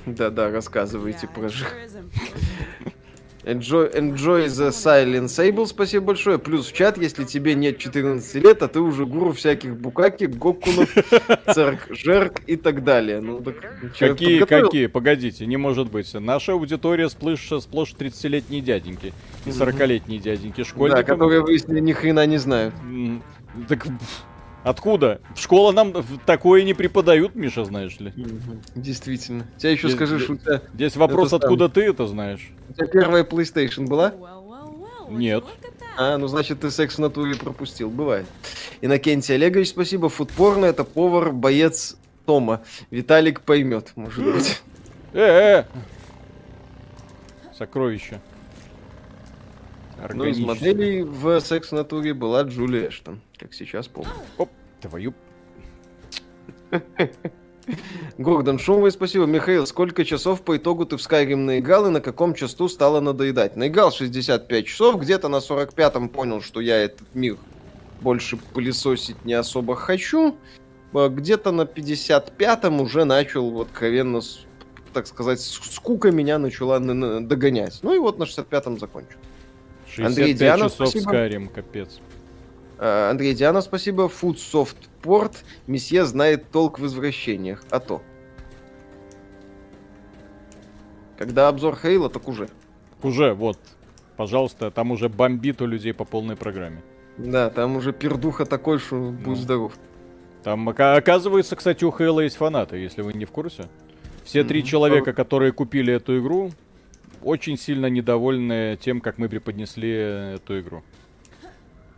Да-да, 0.05 0.51
рассказывайте 0.51 1.28
про 1.28 1.49
Enjoy, 3.45 3.91
enjoy 3.93 4.45
the 4.45 4.71
silent 4.71 5.25
sable, 5.25 5.65
спасибо 5.65 6.05
большое. 6.05 6.39
Плюс 6.39 6.67
в 6.67 6.73
чат, 6.73 6.97
если 6.97 7.25
тебе 7.25 7.55
нет 7.55 7.77
14 7.77 8.35
лет, 8.35 8.63
а 8.63 8.69
ты 8.69 8.79
уже 8.79 9.05
гуру 9.05 9.33
всяких 9.33 9.75
букаки, 9.75 10.25
гоккунов, 10.25 10.89
церк, 11.53 11.87
жерк 11.89 12.39
и 12.47 12.55
так 12.55 12.85
далее. 12.85 13.19
Ну, 13.19 13.41
так, 13.41 13.55
какие, 13.99 14.39
подготовил? 14.39 14.65
какие? 14.67 14.87
Погодите, 14.87 15.45
не 15.45 15.57
может 15.57 15.91
быть. 15.91 16.13
Наша 16.13 16.53
аудитория 16.53 17.09
сплошь, 17.09 17.49
сплошь 17.59 17.93
30-летние 17.99 18.61
дяденьки 18.61 19.13
и 19.45 19.49
40-летние 19.49 20.19
дяденьки, 20.19 20.63
школьники. 20.63 20.97
Да, 20.97 21.03
которые, 21.03 21.41
выяснили, 21.41 21.81
ни 21.81 21.91
хрена 21.91 22.25
не 22.25 22.37
знают. 22.37 22.73
Так 23.67 23.85
Откуда? 24.64 25.20
В 25.36 25.39
школе 25.39 25.76
нам 25.76 25.93
такое 26.26 26.64
не 26.64 26.74
преподают, 26.74 27.36
Миша, 27.36 27.66
знаешь 27.66 27.99
ли. 27.99 28.14
Действительно. 28.76 29.45
Тебя 29.57 29.72
еще 29.72 29.88
здесь, 29.88 29.95
скажи, 29.95 30.20
что 30.20 30.34
у 30.34 30.38
тебя... 30.38 30.61
Здесь 30.74 30.95
вопрос, 30.95 31.34
откуда 31.34 31.70
ты 31.70 31.82
это 31.82 32.07
знаешь. 32.07 32.51
У 32.70 32.74
тебя 32.74 32.88
первая 32.88 33.24
PlayStation 33.24 33.88
была? 33.88 34.14
Нет. 35.09 35.43
А, 35.97 36.18
ну 36.18 36.28
значит 36.28 36.61
ты 36.61 36.72
секс 36.72 36.95
в 36.95 36.99
натуре 36.99 37.36
пропустил. 37.36 37.89
Бывает. 37.89 38.26
Иннокентий 38.82 39.36
Олегович, 39.36 39.70
спасибо. 39.70 40.09
Фудпорно 40.09 40.66
это 40.66 40.84
повар, 40.84 41.32
боец 41.32 41.97
Тома. 42.26 42.61
Виталик 42.89 43.41
поймет, 43.41 43.91
может 43.95 44.24
быть. 44.24 44.61
Э-э! 45.14 45.66
Сокровище. 47.55 48.20
Ну, 50.12 50.26
из 50.26 50.39
моделей 50.39 51.04
в 51.04 51.39
секс 51.39 51.70
в 51.70 51.72
натуре 51.74 52.14
была 52.14 52.43
Джулия 52.43 52.89
Эштон 52.89 53.22
как 53.43 53.54
сейчас 53.54 53.88
помню. 53.88 54.10
Оп, 54.38 54.49
твою... 54.82 55.14
Гордон 58.18 58.60
Шумовой, 58.60 58.91
спасибо. 58.91 59.26
Михаил, 59.26 59.68
сколько 59.68 60.04
часов 60.06 60.41
по 60.41 60.58
итогу 60.58 60.86
ты 60.86 60.97
в 60.97 60.99
Skyrim 60.99 61.38
наиграл 61.38 61.88
и 61.88 61.89
на 61.89 62.01
каком 62.01 62.34
часту 62.34 62.68
стало 62.70 62.99
надоедать? 62.99 63.56
Наиграл 63.56 63.91
65 63.91 64.66
часов, 64.66 64.99
где-то 65.01 65.28
на 65.28 65.38
45-м 65.38 66.10
понял, 66.10 66.41
что 66.41 66.62
я 66.62 66.78
этот 66.78 67.14
мир 67.14 67.38
больше 68.01 68.38
пылесосить 68.38 69.24
не 69.26 69.34
особо 69.34 69.76
хочу. 69.76 70.38
А 70.93 71.10
где-то 71.10 71.51
на 71.51 71.64
55-м 71.64 72.82
уже 72.82 73.04
начал 73.06 73.49
вот 73.49 73.68
откровенно, 73.68 74.22
так 74.93 75.08
сказать, 75.08 75.41
скука 75.41 76.12
меня 76.12 76.38
начала 76.39 76.80
догонять. 76.80 77.80
Ну 77.82 77.93
и 77.93 77.99
вот 77.99 78.20
на 78.20 78.24
65-м 78.24 78.80
закончил. 78.80 79.18
65 79.95 80.05
Андрей 80.07 80.33
Дианов, 80.33 80.71
часов 80.71 80.89
спасибо. 80.89 81.11
Skyrim, 81.11 81.49
капец. 81.49 81.99
Э, 82.79 83.09
Андрей 83.11 83.35
Диана, 83.35 83.61
спасибо. 83.61 84.05
Foodsoft 84.05 84.77
Port. 85.03 85.35
Месье 85.67 86.05
знает 86.05 86.49
толк 86.49 86.79
в 86.79 86.85
извращениях. 86.87 87.63
А 87.69 87.79
то. 87.79 88.01
Когда 91.17 91.47
обзор 91.47 91.77
Хейла, 91.79 92.09
так 92.09 92.27
уже. 92.27 92.49
Уже, 93.03 93.33
вот. 93.33 93.59
Пожалуйста, 94.17 94.71
там 94.71 94.91
уже 94.91 95.09
бомбит 95.09 95.61
у 95.61 95.67
людей 95.67 95.93
по 95.93 96.05
полной 96.05 96.35
программе. 96.35 96.81
Да, 97.17 97.51
там 97.51 97.75
уже 97.75 97.93
пердуха 97.93 98.45
такой, 98.45 98.79
что 98.79 98.95
ну. 98.95 99.11
будь 99.11 99.37
здоров. 99.37 99.73
Там, 100.43 100.67
оказывается, 100.69 101.55
кстати, 101.55 101.83
у 101.83 101.91
Хейла 101.91 102.21
есть 102.21 102.37
фанаты, 102.37 102.77
если 102.77 103.03
вы 103.03 103.13
не 103.13 103.25
в 103.25 103.31
курсе. 103.31 103.65
Все 104.23 104.43
три 104.43 104.61
mm-hmm. 104.61 104.65
человека, 104.65 105.13
которые 105.13 105.51
купили 105.51 105.93
эту 105.93 106.19
игру, 106.19 106.51
очень 107.24 107.57
сильно 107.57 107.88
недовольны 107.88 108.78
тем, 108.82 109.01
как 109.01 109.17
мы 109.17 109.30
преподнесли 109.30 109.91
эту 110.36 110.59
игру. 110.59 110.84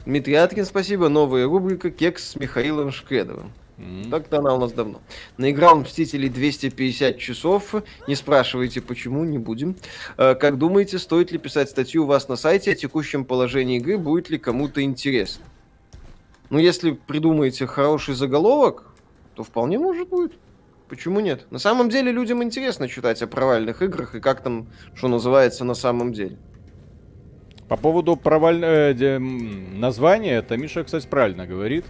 Дмитрий 0.05 0.35
Аткин, 0.35 0.65
спасибо. 0.65 1.09
Новая 1.09 1.45
рубрика 1.45 1.89
«Кекс 1.89 2.31
с 2.31 2.35
Михаилом 2.35 2.91
Шкредовым». 2.91 3.51
Mm-hmm. 3.77 4.09
Так-то 4.09 4.37
она 4.37 4.53
у 4.53 4.59
нас 4.59 4.71
давно. 4.71 5.01
Наиграл 5.37 5.79
Мстителей 5.79 6.29
250 6.29 7.17
часов. 7.17 7.75
Не 8.07 8.15
спрашивайте, 8.15 8.81
почему, 8.81 9.23
не 9.25 9.37
будем. 9.37 9.75
Э, 10.17 10.35
как 10.35 10.57
думаете, 10.57 10.97
стоит 10.97 11.31
ли 11.31 11.37
писать 11.37 11.69
статью 11.69 12.03
у 12.03 12.05
вас 12.05 12.29
на 12.29 12.35
сайте 12.35 12.71
о 12.71 12.75
текущем 12.75 13.25
положении 13.25 13.77
игры? 13.77 13.97
Будет 13.97 14.29
ли 14.29 14.37
кому-то 14.37 14.81
интересно? 14.81 15.43
Ну, 16.49 16.59
если 16.59 16.91
придумаете 16.91 17.65
хороший 17.65 18.13
заголовок, 18.13 18.83
то 19.33 19.43
вполне 19.43 19.77
может 19.77 20.07
быть. 20.07 20.31
Почему 20.95 21.19
нет? 21.19 21.45
На 21.51 21.59
самом 21.59 21.89
деле 21.89 22.09
людям 22.13 22.41
интересно 22.41 22.87
читать 22.87 23.21
о 23.21 23.27
провальных 23.27 23.81
играх 23.81 24.15
и 24.15 24.21
как 24.21 24.41
там, 24.41 24.67
что 24.95 25.09
называется, 25.09 25.65
на 25.65 25.73
самом 25.73 26.13
деле. 26.13 26.37
По 27.67 27.75
поводу 27.75 28.15
провального 28.15 28.93
э, 28.93 29.19
названия, 29.19 30.37
это 30.37 30.55
Миша, 30.55 30.85
кстати, 30.85 31.05
правильно 31.05 31.45
говорит. 31.45 31.83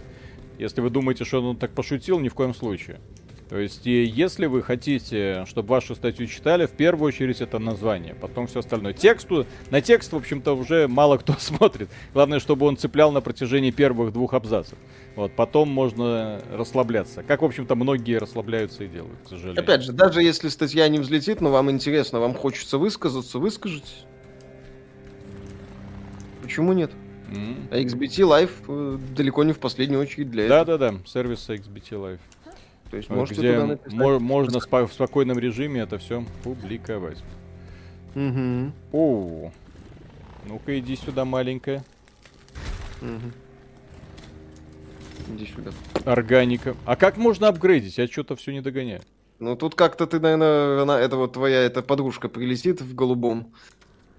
Если 0.58 0.80
вы 0.80 0.90
думаете, 0.90 1.24
что 1.24 1.40
он 1.40 1.56
так 1.56 1.70
пошутил, 1.70 2.18
ни 2.18 2.28
в 2.28 2.34
коем 2.34 2.52
случае. 2.52 2.98
То 3.48 3.58
есть, 3.58 3.86
и 3.86 4.04
если 4.04 4.46
вы 4.46 4.62
хотите, 4.62 5.44
чтобы 5.46 5.68
вашу 5.68 5.94
статью 5.94 6.26
читали, 6.26 6.66
в 6.66 6.72
первую 6.72 7.08
очередь 7.08 7.40
это 7.40 7.60
название, 7.60 8.14
потом 8.14 8.48
все 8.48 8.58
остальное. 8.58 8.92
Тексту, 8.92 9.46
на 9.70 9.80
текст, 9.80 10.12
в 10.12 10.16
общем-то, 10.16 10.54
уже 10.54 10.88
мало 10.88 11.16
кто 11.18 11.34
смотрит. 11.38 11.88
Главное, 12.12 12.40
чтобы 12.40 12.66
он 12.66 12.76
цеплял 12.76 13.12
на 13.12 13.20
протяжении 13.20 13.70
первых 13.70 14.12
двух 14.12 14.34
абзацев. 14.34 14.76
Вот, 15.14 15.32
потом 15.36 15.68
можно 15.68 16.40
расслабляться. 16.52 17.22
Как, 17.22 17.42
в 17.42 17.44
общем-то, 17.44 17.76
многие 17.76 18.18
расслабляются 18.18 18.82
и 18.82 18.88
делают, 18.88 19.18
к 19.24 19.28
сожалению. 19.28 19.62
Опять 19.62 19.82
же, 19.82 19.92
даже 19.92 20.22
если 20.22 20.48
статья 20.48 20.88
не 20.88 20.98
взлетит, 20.98 21.40
но 21.40 21.50
вам 21.50 21.70
интересно, 21.70 22.18
вам 22.18 22.34
хочется 22.34 22.78
высказаться, 22.78 23.38
выскажитесь. 23.38 24.04
Почему 26.42 26.72
нет? 26.72 26.90
Mm-hmm. 27.30 27.68
А 27.70 27.78
XBT 27.80 28.28
Live 28.28 28.50
э, 28.68 28.98
далеко 29.16 29.44
не 29.44 29.52
в 29.52 29.58
последнюю 29.58 30.00
очередь 30.00 30.30
для 30.30 30.48
да, 30.48 30.62
этого. 30.62 30.78
Да-да-да, 30.78 31.06
сервис 31.06 31.48
XBT 31.48 31.90
Live. 31.90 32.20
То 32.96 32.98
есть 32.98 33.10
можете 33.10 33.40
где 33.40 33.52
туда 33.52 33.66
написать. 33.66 34.20
можно 34.22 34.56
спо- 34.56 34.86
в 34.86 34.92
спокойном 34.94 35.38
режиме 35.38 35.82
это 35.82 35.98
все 35.98 36.24
публиковать. 36.42 37.22
Угу. 38.14 38.72
О, 38.92 39.52
ну-ка 40.46 40.78
иди 40.78 40.96
сюда, 40.96 41.26
маленькая. 41.26 41.84
Угу. 43.02 45.34
Иди 45.34 45.44
сюда. 45.44 45.72
Органика. 46.06 46.74
А 46.86 46.96
как 46.96 47.18
можно 47.18 47.48
апгрейдить? 47.48 47.98
Я 47.98 48.06
что-то 48.06 48.34
все 48.34 48.52
не 48.52 48.62
догоняю. 48.62 49.02
Ну 49.40 49.56
тут 49.56 49.74
как-то 49.74 50.06
ты, 50.06 50.18
наверное, 50.18 50.80
она, 50.80 50.98
это 50.98 51.16
вот 51.16 51.34
твоя 51.34 51.64
эта 51.64 51.82
подружка 51.82 52.30
прилетит 52.30 52.80
в 52.80 52.94
голубом. 52.94 53.52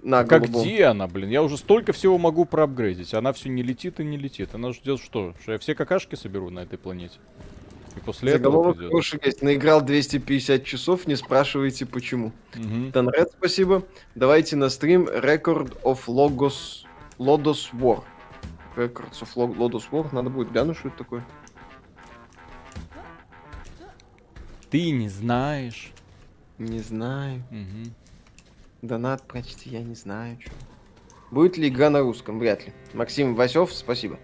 На 0.04 0.24
как 0.24 0.44
голубом. 0.44 0.62
где 0.62 0.86
она, 0.86 1.08
блин? 1.08 1.30
Я 1.30 1.42
уже 1.42 1.58
столько 1.58 1.94
всего 1.94 2.20
могу 2.20 2.46
проапгрейдить. 2.46 3.16
Она 3.16 3.34
все 3.34 3.50
не 3.50 3.64
летит 3.64 4.00
и 4.00 4.04
не 4.04 4.18
летит. 4.18 4.54
Она 4.54 4.72
ждет 4.72 5.02
что? 5.02 5.34
Что 5.42 5.54
я 5.54 5.58
все 5.58 5.74
какашки 5.74 6.14
соберу 6.14 6.52
на 6.52 6.60
этой 6.60 6.78
планете? 6.78 7.16
И 7.98 8.00
после 8.00 8.34
Заголовок 8.34 8.76
этого 8.76 8.90
хороший 8.90 9.20
есть. 9.24 9.42
Наиграл 9.42 9.82
250 9.82 10.64
часов, 10.64 11.08
не 11.08 11.16
спрашивайте 11.16 11.86
почему. 11.86 12.32
Угу. 12.56 12.92
Танред, 12.94 13.32
спасибо. 13.38 13.84
Давайте 14.16 14.56
на 14.56 14.70
стрим 14.70 15.06
Record 15.08 15.82
of 15.82 16.06
Logos 16.08 16.86
Lodos 17.18 17.70
War. 17.74 18.04
Records 18.76 19.22
of 19.22 19.34
Lodos 19.36 19.86
War. 19.92 20.08
Надо 20.14 20.30
будет 20.30 20.52
глянуть, 20.52 20.78
что 20.78 20.90
это 20.90 20.98
такое. 20.98 21.26
Ты 24.70 24.92
не 24.92 25.10
знаешь. 25.10 25.92
Не 26.58 26.80
знаю. 26.80 27.44
Угу. 27.52 27.94
Донат 28.84 29.24
почти, 29.28 29.72
я 29.72 29.82
не 29.82 29.96
знаю. 29.96 30.38
Что. 30.40 30.52
Будет 31.32 31.58
ли 31.58 31.68
игра 31.68 31.90
на 31.90 32.02
русском? 32.02 32.40
Вряд 32.40 32.66
ли. 32.66 32.74
Максим 32.94 33.36
Васев, 33.36 33.74
спасибо. 33.74 34.20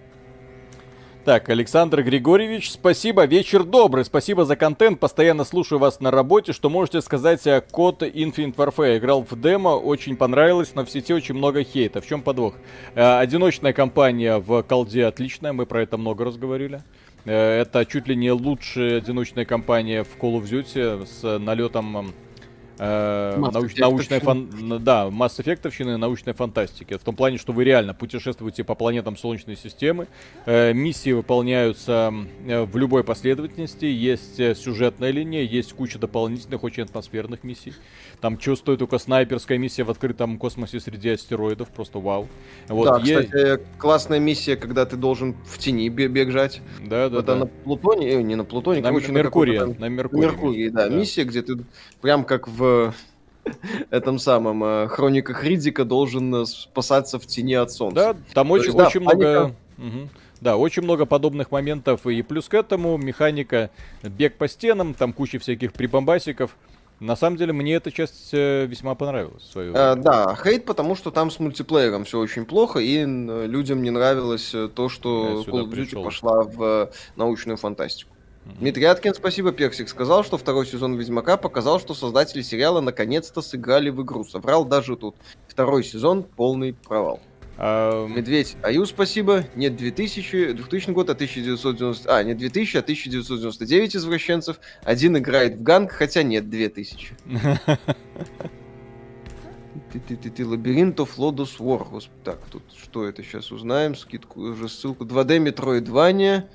Так, 1.26 1.48
Александр 1.48 2.04
Григорьевич, 2.04 2.70
спасибо, 2.70 3.24
вечер 3.24 3.64
добрый, 3.64 4.04
спасибо 4.04 4.44
за 4.44 4.58
контент, 4.58 5.00
постоянно 5.00 5.46
слушаю 5.46 5.80
вас 5.80 6.02
на 6.02 6.12
работе, 6.12 6.52
что 6.52 6.70
можете 6.70 7.02
сказать 7.02 7.48
о 7.48 7.62
код 7.62 8.04
Infinite 8.04 8.56
Warfare? 8.56 8.98
Играл 8.98 9.24
в 9.24 9.40
демо, 9.40 9.70
очень 9.70 10.18
понравилось, 10.18 10.76
но 10.76 10.84
в 10.84 10.90
сети 10.90 11.14
очень 11.14 11.36
много 11.36 11.64
хейта. 11.64 12.02
В 12.02 12.06
чем 12.06 12.24
подвох? 12.24 12.56
Э, 12.94 13.20
одиночная 13.20 13.72
кампания 13.72 14.38
в 14.38 14.64
колде 14.64 15.06
отличная, 15.06 15.54
мы 15.54 15.66
про 15.66 15.84
это 15.84 15.98
много 15.98 16.26
разговаривали. 16.26 16.84
Э, 17.24 17.62
это 17.62 17.86
чуть 17.86 18.10
ли 18.10 18.18
не 18.18 18.34
лучшая 18.34 18.98
одиночная 18.98 19.46
кампания 19.46 20.04
в 20.04 20.22
Call 20.22 20.42
of 20.42 20.44
Duty 20.44 21.06
с 21.06 21.40
налетом 21.40 22.14
э, 22.84 23.38
науч, 23.38 23.76
научной 23.78 24.20
фан, 24.20 24.84
да, 24.84 25.10
масс 25.10 25.40
эффектовщины, 25.40 25.98
научной 25.98 26.34
фантастики. 26.34 26.98
В 26.98 27.04
том 27.04 27.16
плане, 27.16 27.38
что 27.38 27.54
вы 27.54 27.64
реально 27.64 27.94
путешествуете 27.94 28.64
по 28.64 28.76
планетам 28.76 29.18
Солнечной 29.18 29.56
системы, 29.56 30.08
э, 30.46 30.74
миссии 30.74 31.12
выполняются 31.12 32.14
э, 32.46 32.64
в 32.64 32.78
любой 32.78 33.04
последовательности, 33.04 33.86
есть 33.86 34.40
э, 34.40 34.56
сюжетная 34.56 35.12
линия, 35.12 35.44
есть 35.44 35.74
куча 35.74 36.00
дополнительных, 36.00 36.64
очень 36.64 36.84
атмосферных 36.84 37.44
миссий. 37.44 37.74
Там 38.22 38.40
стоит 38.40 38.80
только 38.80 38.98
снайперская 38.98 39.58
миссия 39.58 39.84
в 39.84 39.92
открытом 39.92 40.38
космосе 40.38 40.80
среди 40.80 41.10
астероидов, 41.10 41.70
просто 41.70 42.00
вау. 42.00 42.28
Вот, 42.68 42.86
да, 42.86 43.00
есть... 43.00 43.30
кстати, 43.30 43.62
классная 43.78 44.20
миссия, 44.20 44.56
когда 44.56 44.86
ты 44.86 44.96
должен 44.96 45.36
в 45.46 45.58
тени 45.58 45.90
бегать. 45.90 46.62
Да, 46.82 47.10
да, 47.10 47.20
Это 47.20 47.28
да. 47.28 47.36
на 47.36 47.46
Плутоне, 47.46 48.10
э, 48.10 48.22
не 48.22 48.36
на 48.36 48.46
Плутоне, 48.46 48.82
на 48.82 48.90
короче, 48.90 49.12
Меркурии, 49.12 49.58
на, 49.58 49.66
на 49.68 49.90
Меркурии. 49.90 50.22
Меркурии, 50.22 50.70
да, 50.70 50.90
да, 50.90 50.96
миссия, 50.96 51.24
где 51.24 51.42
ты 51.42 51.58
прям 52.02 52.24
как 52.24 52.48
в 52.48 52.73
этом 53.90 54.20
самом 54.20 54.64
э, 54.64 54.88
хрониках 54.88 55.44
Ридика 55.44 55.86
должен 55.86 56.34
э, 56.36 56.46
спасаться 56.46 57.20
в 57.20 57.26
тени 57.26 57.56
от 57.56 57.72
солнца. 57.72 58.14
Да, 58.14 58.20
там 58.34 58.52
очень, 58.52 58.68
есть, 58.68 58.78
очень 58.78 59.00
да, 59.02 59.06
много... 59.06 59.56
Угу. 59.78 60.10
Да, 60.42 60.58
очень 60.58 60.84
много 60.84 61.06
подобных 61.06 61.52
моментов. 61.52 62.06
И 62.06 62.22
плюс 62.22 62.50
к 62.50 62.54
этому 62.54 62.98
механика 62.98 63.70
бег 64.04 64.38
по 64.38 64.48
стенам, 64.48 64.94
там 64.94 65.14
куча 65.14 65.40
всяких 65.40 65.74
прибамбасиков. 65.74 66.56
На 67.00 67.16
самом 67.16 67.38
деле, 67.38 67.54
мне 67.54 67.76
эта 67.76 67.92
часть 67.92 68.30
э, 68.34 68.66
весьма 68.66 68.96
понравилась. 68.96 69.44
Свою. 69.44 69.74
А, 69.76 69.96
да, 69.96 70.38
хейт, 70.42 70.66
потому 70.66 70.96
что 70.96 71.12
там 71.12 71.32
с 71.32 71.40
мультиплеером 71.40 72.06
все 72.06 72.20
очень 72.20 72.46
плохо, 72.46 72.80
и 72.80 73.06
людям 73.06 73.82
не 73.82 73.90
нравилось 73.90 74.54
то, 74.76 74.90
что 74.90 75.44
Call 75.46 75.66
of 75.66 75.72
Duty 75.72 76.04
пошла 76.04 76.44
в 76.44 76.92
научную 77.16 77.58
фантастику. 77.58 78.13
Дмитрий 78.46 78.86
Аткин, 78.86 79.14
спасибо. 79.14 79.52
Персик 79.52 79.88
сказал, 79.88 80.24
что 80.24 80.38
второй 80.38 80.66
сезон 80.66 80.96
Ведьмака 80.96 81.38
показал, 81.38 81.80
что 81.80 81.94
создатели 81.94 82.42
сериала 82.42 82.82
наконец-то 82.82 83.42
сыграли 83.42 83.90
в 83.90 84.04
игру. 84.04 84.26
Соврал 84.26 84.66
даже 84.66 84.98
тут. 84.98 85.16
Второй 85.48 85.84
сезон 85.84 86.24
полный 86.24 86.74
провал. 86.74 87.22
А... 87.58 88.06
Медведь 88.08 88.58
Аю, 88.62 88.86
спасибо. 88.86 89.46
Нет 89.56 89.78
2000, 89.78 90.54
2000 90.54 90.90
год, 90.92 91.10
а 91.10 91.14
1990... 91.14 92.14
А, 92.14 92.24
не 92.24 92.34
2000, 92.34 92.78
а 92.78 92.80
1999 92.82 93.96
извращенцев. 93.96 94.60
Один 94.84 95.18
играет 95.18 95.56
в 95.56 95.64
ганг, 95.64 95.92
хотя 95.92 96.24
нет 96.24 96.50
2000. 96.50 97.16
Ты, 99.92 100.00
ты, 100.00 100.16
ты, 100.16 100.32
ты, 100.32 100.48
лабиринтов 100.48 101.20
Лодус 101.20 101.60
War. 101.60 102.04
Так, 102.24 102.40
тут 102.52 102.64
что 102.76 103.08
это 103.08 103.22
сейчас 103.22 103.52
узнаем? 103.52 103.96
Скидку, 103.96 104.42
уже 104.42 104.68
ссылку. 104.68 105.06
2D 105.06 105.38
Metroidvania. 105.38 106.46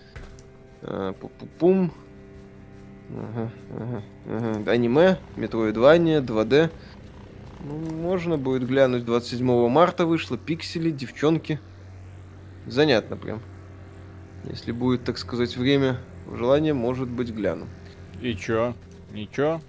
Э, 0.83 1.13
пум 1.59 1.93
ага, 3.11 3.51
ага, 3.77 4.03
ага. 4.27 4.71
Аниме, 4.71 5.19
Метроидвания, 5.37 6.21
2D. 6.21 6.71
Ну, 7.65 7.75
можно 7.97 8.39
будет 8.39 8.67
глянуть. 8.67 9.05
27 9.05 9.69
марта 9.69 10.07
вышло. 10.07 10.39
Пиксели, 10.39 10.91
девчонки. 10.91 11.59
Занятно 12.67 13.17
прям. 13.17 13.41
Если 14.45 14.73
будет, 14.73 15.05
так 15.05 15.19
сказать, 15.19 15.57
время, 15.57 15.99
желание, 16.33 16.75
может 16.75 17.09
быть, 17.09 17.31
гляну. 17.31 17.67
И 18.23 18.35
чё? 18.35 18.75
Ничего? 19.13 19.61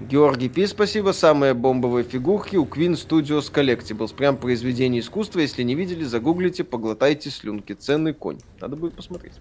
Георгий 0.00 0.48
Пи, 0.48 0.66
спасибо. 0.66 1.10
Самые 1.12 1.52
бомбовые 1.52 2.04
фигурки 2.04 2.56
у 2.56 2.64
Queen 2.64 2.92
Studios 2.92 3.52
Collectibles. 3.52 4.14
Прям 4.14 4.38
произведение 4.38 5.00
искусства. 5.00 5.40
Если 5.40 5.62
не 5.62 5.74
видели, 5.74 6.04
загуглите, 6.04 6.64
поглотайте 6.64 7.28
слюнки. 7.28 7.74
Ценный 7.74 8.14
конь. 8.14 8.38
Надо 8.60 8.76
будет 8.76 8.94
посмотреть. 8.94 9.34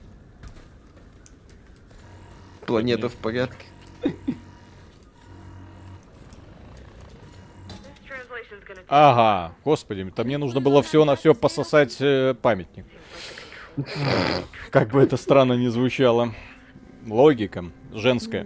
Планета 2.69 3.09
в 3.09 3.15
порядке. 3.15 3.65
Ага, 8.87 9.55
господи, 9.65 10.07
там 10.11 10.27
мне 10.27 10.37
нужно 10.37 10.61
было 10.61 10.83
все 10.83 11.03
на 11.03 11.15
все 11.15 11.33
пососать 11.33 11.97
э, 11.99 12.35
памятник. 12.39 12.85
Как 14.69 14.91
бы 14.91 15.01
это 15.01 15.17
странно 15.17 15.53
не 15.53 15.69
звучало. 15.69 16.35
Логика 17.07 17.65
женская. 17.93 18.45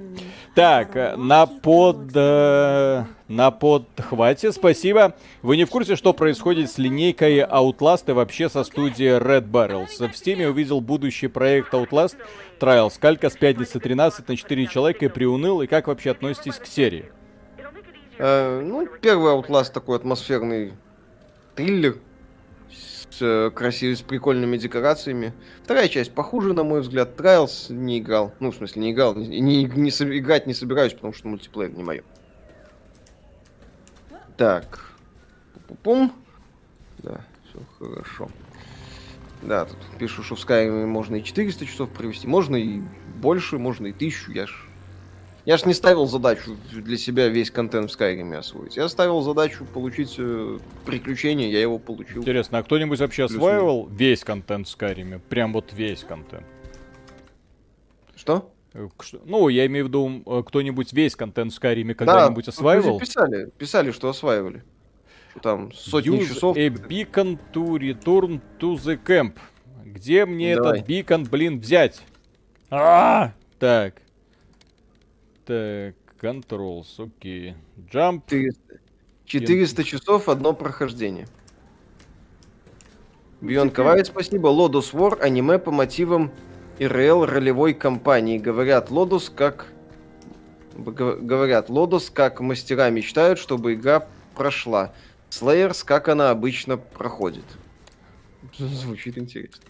Так, 0.55 0.95
э, 0.95 1.15
на 1.15 1.45
под... 1.45 2.11
Э, 2.15 3.05
на 3.27 3.49
подхвате, 3.51 4.51
спасибо. 4.51 5.15
Вы 5.41 5.57
не 5.57 5.65
в 5.65 5.69
курсе, 5.69 5.95
что 5.95 6.13
происходит 6.13 6.69
с 6.69 6.77
линейкой 6.77 7.39
Outlast 7.39 8.03
и 8.09 8.11
вообще 8.11 8.49
со 8.49 8.63
студией 8.63 9.17
Red 9.17 9.49
Barrels? 9.49 9.97
В 9.97 10.13
Steam 10.13 10.45
увидел 10.45 10.81
будущий 10.81 11.27
проект 11.27 11.73
Outlast 11.73 12.15
Trials. 12.59 12.93
Калька 12.99 13.29
с 13.29 13.33
пятницы 13.33 13.79
13 13.79 14.27
на 14.27 14.37
4 14.37 14.67
человека 14.67 15.05
и 15.05 15.07
приуныл. 15.07 15.61
И 15.61 15.67
как 15.67 15.87
вообще 15.87 16.11
относитесь 16.11 16.55
к 16.55 16.67
серии? 16.67 17.11
Э, 18.19 18.61
ну, 18.63 18.87
первый 19.01 19.33
Outlast 19.33 19.71
такой 19.73 19.97
атмосферный 19.97 20.73
триллер 21.55 21.97
с 23.14 23.22
э, 23.22 23.51
красивыми, 23.51 23.95
с 23.95 24.01
прикольными 24.01 24.57
декорациями. 24.57 25.34
Вторая 25.64 25.88
часть 25.88 26.14
похуже, 26.14 26.53
на 26.53 26.64
мой 26.64 26.82
взгляд. 26.82 27.20
Trials 27.20 27.72
не 27.72 27.99
играл. 27.99 28.34
Ну, 28.39 28.51
в 28.51 28.55
смысле, 28.55 28.82
не 28.82 28.91
играл. 28.91 29.16
Не, 29.16 29.39
не, 29.39 29.64
не, 29.66 29.89
играть 29.89 30.47
не 30.47 30.53
собираюсь, 30.53 30.93
потому 30.93 31.14
что 31.14 31.28
мультиплеер 31.28 31.72
не 31.72 31.84
мое. 31.84 32.03
Так. 34.38 34.91
Пум-пум. 35.68 36.14
Да, 36.99 37.22
все 37.49 37.59
хорошо. 37.80 38.30
Да, 39.41 39.66
тут 39.66 39.78
пишу, 39.99 40.24
что 40.24 40.36
в 40.36 40.39
Skyrim 40.39 40.86
можно 40.86 41.18
и 41.18 41.24
400 41.24 41.66
часов 41.66 41.89
провести, 41.89 42.28
можно 42.28 42.55
и 42.55 42.82
больше, 43.18 43.57
можно 43.57 43.88
и 43.88 43.91
1000, 43.91 44.32
я 44.32 44.47
ж 44.47 44.70
я 45.45 45.57
ж 45.57 45.65
не 45.65 45.73
ставил 45.73 46.05
задачу 46.05 46.55
для 46.71 46.97
себя 46.97 47.27
весь 47.27 47.51
контент 47.51 47.91
в 47.91 47.99
Skyrim 47.99 48.35
освоить. 48.35 48.77
Я 48.77 48.87
ставил 48.87 49.21
задачу 49.21 49.65
получить 49.65 50.15
э, 50.17 50.57
приключения, 50.85 51.49
я 51.49 51.61
его 51.61 51.79
получил. 51.79 52.21
Интересно, 52.21 52.59
а 52.59 52.63
кто-нибудь 52.63 52.99
вообще 52.99 53.27
Плюс 53.27 53.37
осваивал 53.37 53.87
весь 53.87 54.23
контент 54.23 54.67
в 54.67 54.77
Skyrim? 54.77 55.19
Прям 55.29 55.53
вот 55.53 55.73
весь 55.73 56.03
контент. 56.03 56.45
Что? 58.15 58.53
Э, 58.73 58.87
ну, 59.25 59.49
я 59.49 59.65
имею 59.65 59.85
в 59.85 59.87
виду, 59.89 60.23
э, 60.25 60.43
кто-нибудь 60.45 60.93
весь 60.93 61.15
контент 61.15 61.51
в 61.51 61.55
Скайриме 61.55 61.93
когда-нибудь 61.93 62.45
да, 62.45 62.49
осваивал? 62.51 62.99
писали, 62.99 63.51
писали, 63.57 63.91
что 63.91 64.09
осваивали. 64.09 64.63
Там 65.41 65.71
сотни 65.73 66.19
Use 66.19 66.27
часов. 66.27 66.57
a 66.57 66.67
beacon 66.67 67.39
to 67.53 67.77
return 67.77 68.39
to 68.59 68.75
the 68.75 68.99
camp. 69.03 69.37
Где 69.83 70.25
мне 70.25 70.55
Давай. 70.55 70.77
этот 70.77 70.87
бикон, 70.87 71.23
блин, 71.25 71.59
взять? 71.59 72.01
А, 72.69 73.33
так. 73.59 74.03
Так, 75.45 75.95
controls, 76.21 76.85
окей. 76.97 77.55
Jump. 77.91 78.23
400, 78.29 78.79
400 79.25 79.83
часов, 79.83 80.29
одно 80.29 80.53
прохождение. 80.53 81.27
Бион 83.41 83.71
Кавай, 83.71 84.05
спасибо. 84.05 84.47
Лодус 84.47 84.93
War, 84.93 85.19
аниме 85.19 85.59
по 85.59 85.71
мотивам 85.71 86.31
ИРЛ 86.79 87.25
ролевой 87.25 87.73
кампании. 87.73 88.37
Говорят, 88.37 88.89
Лодус 88.89 89.29
как... 89.29 89.67
Говорят, 90.75 91.69
Лодус 91.69 92.09
как 92.09 92.39
мастера 92.39 92.89
мечтают, 92.89 93.37
чтобы 93.37 93.73
игра 93.73 94.07
прошла. 94.33 94.93
Слеерс, 95.29 95.83
как 95.83 96.07
она 96.07 96.29
обычно 96.29 96.77
проходит. 96.77 97.43
Звучит 98.57 99.17
интересно. 99.17 99.63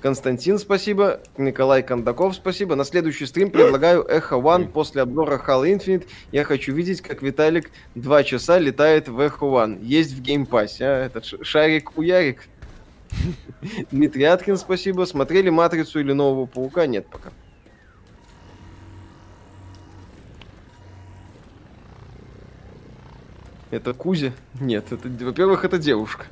Константин, 0.00 0.58
спасибо. 0.58 1.20
Николай 1.36 1.82
Кондаков, 1.82 2.34
спасибо. 2.36 2.76
На 2.76 2.84
следующий 2.84 3.26
стрим 3.26 3.50
предлагаю 3.50 4.04
Echo 4.04 4.40
One 4.40 4.68
после 4.68 5.02
обзора 5.02 5.42
Halo 5.44 5.64
Infinite. 5.64 6.06
Я 6.30 6.44
хочу 6.44 6.72
видеть, 6.72 7.00
как 7.00 7.20
Виталик 7.20 7.70
два 7.96 8.22
часа 8.22 8.58
летает 8.58 9.08
в 9.08 9.18
Exo 9.18 9.40
One. 9.40 9.84
Есть 9.84 10.12
в 10.12 10.22
Game 10.22 10.47
Pass 10.47 10.72
е. 10.72 10.84
А, 10.84 11.06
этот 11.06 11.24
шарик-уярик. 11.24 12.48
Дмитрий 13.90 14.24
Аткин, 14.24 14.56
спасибо. 14.56 15.04
Смотрели 15.04 15.50
Матрицу 15.50 15.98
или 15.98 16.12
Нового 16.12 16.46
Паука? 16.46 16.86
Нет 16.86 17.06
пока. 17.06 17.30
Это 23.72 23.92
Кузя? 23.94 24.32
Нет, 24.60 24.92
это, 24.92 25.08
во-первых, 25.24 25.64
это 25.64 25.76
девушка. 25.76 26.26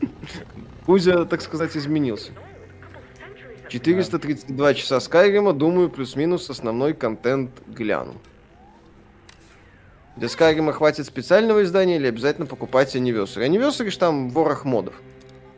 Кузя, 0.86 1.26
так 1.26 1.42
сказать, 1.42 1.76
изменился. 1.76 2.32
432 3.70 4.74
часа 4.74 5.00
Скайрима, 5.00 5.52
думаю, 5.52 5.88
плюс-минус 5.88 6.50
основной 6.50 6.92
контент 6.94 7.50
гляну. 7.68 8.14
Для 10.16 10.28
Скайрима 10.28 10.72
хватит 10.72 11.06
специального 11.06 11.62
издания 11.62 11.96
или 11.96 12.06
обязательно 12.06 12.46
покупать 12.46 12.94
Anniversary? 12.96 13.46
Anniversary 13.48 13.90
ж 13.90 13.96
там 13.96 14.28
ворох 14.30 14.64
модов. 14.64 14.94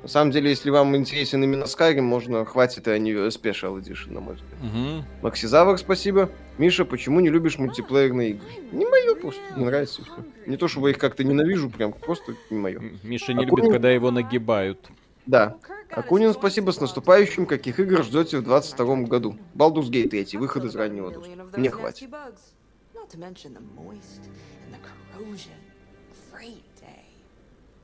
На 0.03 0.09
самом 0.09 0.33
деле, 0.33 0.51
если 0.51 0.71
вам 0.71 0.97
интересен 0.97 1.45
именно 1.45 1.63
Skyrim, 1.65 2.01
можно 2.03 2.45
хватит 2.45 2.89
и 2.89 2.91
Anniversary 2.91 3.29
Special 3.29 3.79
Edition, 3.81 4.13
на 4.13 4.21
мой 4.21 4.35
взгляд. 4.35 4.61
Мгм. 4.61 5.05
Максизавр, 5.23 5.79
спасибо. 5.79 6.29
Миша, 6.59 6.85
почему 6.85 7.21
не 7.21 7.29
любишь 7.31 7.57
мультиплеерные 7.59 8.31
игры? 8.31 8.47
Не 8.73 8.85
мое 8.85 9.15
просто, 9.15 9.41
не 9.57 9.65
нравится. 9.65 10.03
Не 10.47 10.57
то, 10.57 10.67
чтобы 10.67 10.89
я 10.89 10.95
их 10.95 10.99
как-то 10.99 11.23
ненавижу, 11.23 11.71
прям 11.71 11.93
просто 11.93 12.35
не 12.51 12.59
мое. 12.59 12.81
Миша 13.05 13.33
не 13.33 13.39
А 13.39 13.47
любит, 13.47 13.51
помню- 13.51 13.71
когда 13.73 13.91
его 13.93 14.11
нагибают. 14.11 14.81
Да. 15.27 15.57
Акунин, 15.91 16.33
спасибо, 16.33 16.71
с 16.71 16.81
наступающим. 16.81 17.47
Каких 17.47 17.79
игр 17.79 18.03
ждете 18.03 18.39
в 18.39 18.45
22 18.45 19.03
году? 19.03 19.37
Baldur's 19.55 19.91
Gate 19.91 20.09
3, 20.09 20.39
выход 20.39 20.65
из 20.65 20.75
раннего 20.75 21.13
доступа. 21.13 21.49
Мне 21.57 21.71
хватит. 21.71 22.09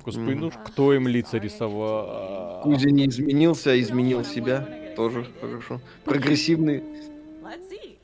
Господи, 0.04 0.34
ну 0.34 0.50
кто 0.50 0.94
им 0.94 1.06
лица 1.06 1.38
рисовал? 1.38 2.62
Кузя 2.62 2.90
не 2.90 3.08
изменился, 3.08 3.72
а 3.72 3.80
изменил 3.80 4.24
себя. 4.24 4.94
Тоже 4.96 5.26
хорошо. 5.40 5.80
Прогрессивный. 6.04 6.82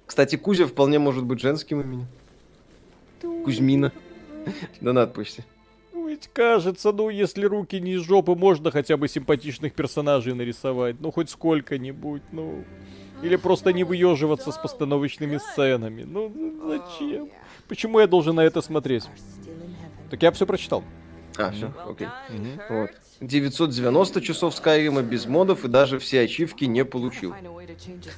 Кстати, 0.06 0.36
Кузя 0.36 0.66
вполне 0.66 0.98
может 0.98 1.24
быть 1.24 1.40
женским 1.40 1.80
именем. 1.80 2.06
Кузьмина. 3.44 3.90
Донат 4.80 5.14
почти. 5.14 5.44
Ну, 6.14 6.20
Ведь 6.20 6.30
кажется, 6.32 6.92
ну 6.92 7.10
если 7.10 7.44
руки 7.44 7.80
не 7.80 7.94
из 7.94 8.02
жопы, 8.02 8.34
можно 8.34 8.70
хотя 8.70 8.96
бы 8.96 9.08
симпатичных 9.08 9.74
персонажей 9.74 10.34
нарисовать. 10.34 10.96
Ну 11.00 11.10
хоть 11.10 11.30
сколько-нибудь, 11.30 12.22
ну. 12.32 12.64
Или 13.22 13.36
просто 13.36 13.72
не 13.72 13.84
выеживаться 13.84 14.52
с 14.52 14.58
постановочными 14.58 15.38
сценами. 15.38 16.04
Ну 16.04 16.32
зачем? 16.66 17.30
Почему 17.68 18.00
я 18.00 18.06
должен 18.06 18.36
на 18.36 18.42
это 18.42 18.60
смотреть? 18.60 19.04
Так 20.10 20.22
я 20.22 20.30
все 20.30 20.46
прочитал. 20.46 20.84
А, 21.36 21.50
все, 21.50 21.72
окей. 21.88 22.08
Вот. 22.68 22.90
990 23.20 24.20
часов 24.20 24.54
Скайрима 24.54 25.02
без 25.02 25.26
модов 25.26 25.64
и 25.64 25.68
даже 25.68 25.98
все 25.98 26.20
ачивки 26.20 26.64
не 26.64 26.84
получил. 26.84 27.34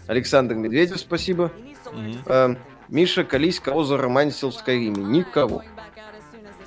Александр 0.07 0.55
Медведев, 0.55 0.99
спасибо. 0.99 1.53
Мгм. 1.93 2.19
Э, 2.27 2.57
Миша, 2.89 3.25
колись, 3.25 3.61
кого 3.61 3.85
заромансил 3.85 4.51
в 4.51 4.55
Скайриме? 4.55 5.05
Никого. 5.05 5.63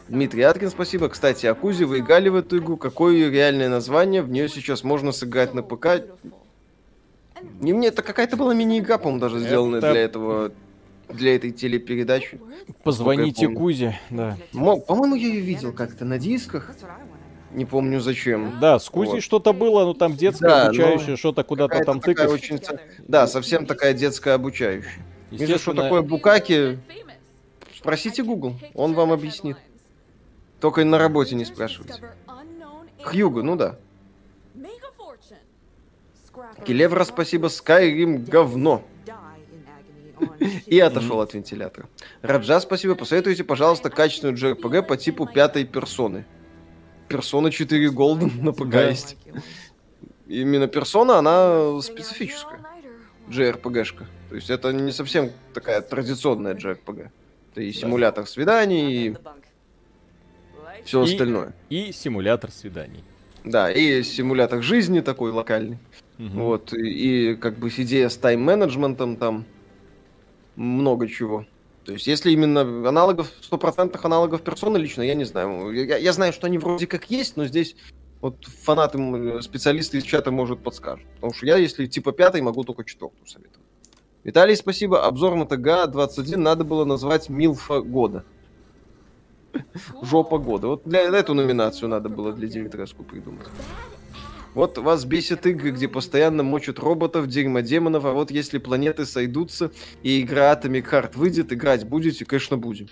Дмитрий 0.10 0.42
Аткин, 0.42 0.70
спасибо. 0.72 1.08
Кстати, 1.10 1.46
о 1.46 1.54
Кузе 1.54 1.86
вы 1.86 2.00
играли 2.00 2.30
в 2.30 2.36
эту 2.36 2.58
игру. 2.58 2.78
Какое 2.78 3.14
ее 3.14 3.30
реальное 3.30 3.70
название? 3.70 4.22
В 4.24 4.30
нее 4.30 4.50
сейчас 4.50 4.84
можно 4.84 5.12
сыграть 5.12 5.54
на 5.54 5.62
ПК. 5.62 6.02
Не 7.62 7.74
мне, 7.74 7.88
это 7.90 8.02
какая-то 8.02 8.36
была 8.36 8.54
мини-игра, 8.54 8.98
по-моему, 8.98 9.20
даже 9.22 9.40
сделанная 9.40 9.80
Это- 9.80 9.92
для 9.92 10.02
этого, 10.02 10.52
для 11.10 11.36
этой 11.36 11.52
телепередачи. 11.52 12.40
Позвоните. 12.84 13.48
Кузе, 13.50 14.00
да. 14.10 14.36
Мо- 14.52 14.80
По-моему, 14.80 15.16
я 15.16 15.28
ее 15.28 15.42
видел 15.42 15.72
как-то 15.74 16.06
на 16.06 16.18
дисках. 16.18 16.72
Не 17.54 17.66
помню 17.66 18.00
зачем. 18.00 18.60
Да, 18.60 18.78
с 18.78 18.90
Кузей 18.90 19.16
Вот. 19.16 19.24
что-то 19.24 19.54
было, 19.54 19.84
ну 19.86 19.94
там 19.94 20.16
детское, 20.16 20.48
Да, 20.50 20.66
обучающее, 20.68 21.12
но 21.12 21.18
что-то 21.18 21.44
куда-то 21.44 21.84
там 21.84 22.00
тыкать. 22.00 22.30
очень 22.30 22.60
Да, 23.08 23.26
совсем 23.28 23.66
такая 23.66 23.94
детская 23.94 24.34
обучающая. 24.36 24.92
Миша, 25.32 25.44
что 25.46 25.54
Естественно, 25.54 25.84
такое 25.84 26.02
букаки? 26.02 26.80
Спросите 27.76 28.24
Google, 28.24 28.56
он 28.76 28.94
вам 28.94 29.12
объяснит. 29.12 29.58
Только 30.60 30.84
на 30.84 30.98
работе 30.98 31.36
не 31.36 31.46
спрашивайте. 31.46 32.02
Хьюго, 33.04 33.44
ну 33.44 33.56
да. 33.56 33.78
Келевра, 36.66 37.04
спасибо, 37.04 37.48
Скайрим 37.48 38.24
говно. 38.24 38.84
И 40.66 40.80
отошел 40.80 41.22
от 41.22 41.34
вентилятора. 41.34 41.88
Раджа, 42.22 42.60
спасибо. 42.60 42.96
Посоветуйте, 42.96 43.44
пожалуйста, 43.44 43.90
качественную 43.90 44.38
JRPG 44.38 44.84
по 44.84 44.98
типу 44.98 45.26
пятой 45.26 45.66
персоны. 45.66 46.26
Персона 47.08 47.52
4 47.52 47.88
Golden 47.90 48.42
на 48.42 48.52
ПК 48.52 48.90
есть. 48.90 49.18
Именно 50.28 50.68
персона, 50.68 51.18
она 51.18 51.82
специфическая. 51.82 52.60
JRPG-шка. 53.30 54.06
То 54.30 54.36
есть 54.36 54.50
это 54.50 54.74
не 54.74 54.92
совсем 54.92 55.32
такая 55.54 55.82
традиционная 55.82 56.56
JRPG. 56.56 57.10
Это 57.52 57.62
и 57.62 57.72
симулятор 57.72 58.28
свиданий, 58.28 59.08
и 59.08 59.18
все 60.86 61.04
И- 61.04 61.12
остальное. 61.12 61.54
И 61.70 61.92
симулятор 61.92 62.52
свиданий. 62.52 63.04
Да, 63.44 63.72
и 63.72 64.04
симулятор 64.04 64.62
жизни 64.62 65.00
такой 65.00 65.32
локальный. 65.32 65.78
Мгм. 66.18 66.40
Вот, 66.42 66.74
и, 66.74 67.32
и 67.32 67.36
как 67.36 67.58
бы 67.58 67.70
идея 67.70 68.10
с 68.10 68.18
тайм-менеджментом 68.18 69.16
там 69.16 69.46
много 70.56 71.08
чего. 71.08 71.46
То 71.86 71.94
есть, 71.94 72.08
если 72.08 72.32
именно 72.32 72.62
аналогов, 72.62 73.32
стопроцентных 73.42 74.04
аналогов 74.06 74.42
персоны 74.42 74.78
лично, 74.78 75.02
я 75.02 75.16
не 75.16 75.24
знаю. 75.24 75.72
Я, 75.72 75.98
я 75.98 76.14
знаю, 76.14 76.34
что 76.34 76.48
они 76.48 76.58
вроде 76.58 76.86
как 76.88 77.10
есть, 77.10 77.38
но 77.38 77.46
здесь 77.46 77.76
вот 78.22 78.44
фанаты, 78.46 79.42
специалисты 79.42 79.98
из 79.98 80.04
чата, 80.04 80.30
может, 80.30 80.60
подскажут. 80.62 81.06
Потому 81.16 81.34
что 81.34 81.46
я, 81.46 81.56
если 81.56 81.86
типа 81.86 82.12
пятый, 82.12 82.42
могу 82.42 82.64
только 82.64 82.84
четвертую 82.84 83.26
советовать. 83.26 83.66
Виталий, 84.26 84.56
спасибо. 84.58 85.06
Обзор 85.06 85.36
на 85.36 85.46
ТГ-21 85.46 86.36
надо 86.36 86.66
было 86.66 86.84
назвать 86.84 87.30
Милфа 87.30 87.82
года. 87.82 88.26
Жопа 90.02 90.38
года. 90.38 90.68
Вот 90.68 90.84
для 90.86 91.02
эту 91.02 91.34
номинацию 91.34 91.90
надо 91.90 92.10
было 92.10 92.34
для 92.34 92.48
Димитреску 92.48 93.04
придумать. 93.04 93.48
Вот 94.54 94.78
вас 94.78 95.06
бесит 95.06 95.46
игры, 95.46 95.72
где 95.72 95.88
постоянно 95.88 96.44
мочат 96.44 96.80
роботов, 96.80 97.28
дерьмо 97.28 97.60
демонов, 97.60 98.06
а 98.06 98.14
вот 98.14 98.32
если 98.32 98.58
планеты 98.58 99.06
сойдутся 99.06 99.72
и 100.02 100.22
игра 100.22 100.52
Atomic 100.54 100.90
Heart 100.90 101.18
выйдет, 101.18 101.54
играть 101.54 101.88
будете, 101.88 102.26
конечно, 102.26 102.58
будем. 102.58 102.88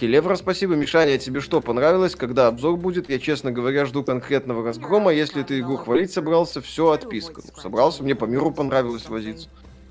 Келевра, 0.00 0.34
спасибо. 0.34 0.74
Мишаня, 0.76 1.12
а 1.12 1.18
тебе 1.18 1.40
что, 1.40 1.60
понравилось? 1.60 2.16
Когда 2.16 2.46
обзор 2.46 2.78
будет? 2.78 3.10
Я, 3.10 3.18
честно 3.18 3.52
говоря, 3.52 3.84
жду 3.84 4.02
конкретного 4.02 4.64
разгрома. 4.64 5.12
Если 5.12 5.42
ты 5.42 5.60
игру 5.60 5.76
хвалить 5.76 6.10
собрался, 6.10 6.62
все, 6.62 6.90
отписка. 6.90 7.42
Ну, 7.44 7.60
собрался, 7.60 8.02
мне 8.02 8.14
по 8.14 8.24
миру 8.24 8.50
понравилось 8.50 9.06
возиться. 9.10 9.50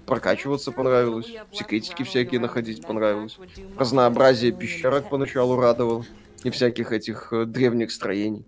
Прокачиваться 0.10 0.72
понравилось. 0.72 1.32
Секретики 1.54 2.02
всякие 2.02 2.40
находить 2.40 2.82
понравилось. 2.82 3.38
Разнообразие 3.78 4.52
пещерок 4.52 5.08
поначалу 5.08 5.56
радовало. 5.56 6.04
И 6.44 6.50
всяких 6.50 6.92
этих 6.92 7.32
э, 7.32 7.46
древних 7.46 7.92
строений. 7.92 8.44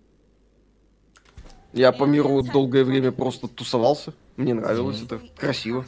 Я 1.71 1.91
по 1.91 2.05
миру 2.05 2.41
долгое 2.41 2.83
время 2.83 3.11
просто 3.11 3.47
тусовался. 3.47 4.13
Мне 4.37 4.55
нравилось 4.55 5.03
это. 5.03 5.21
Красиво. 5.37 5.85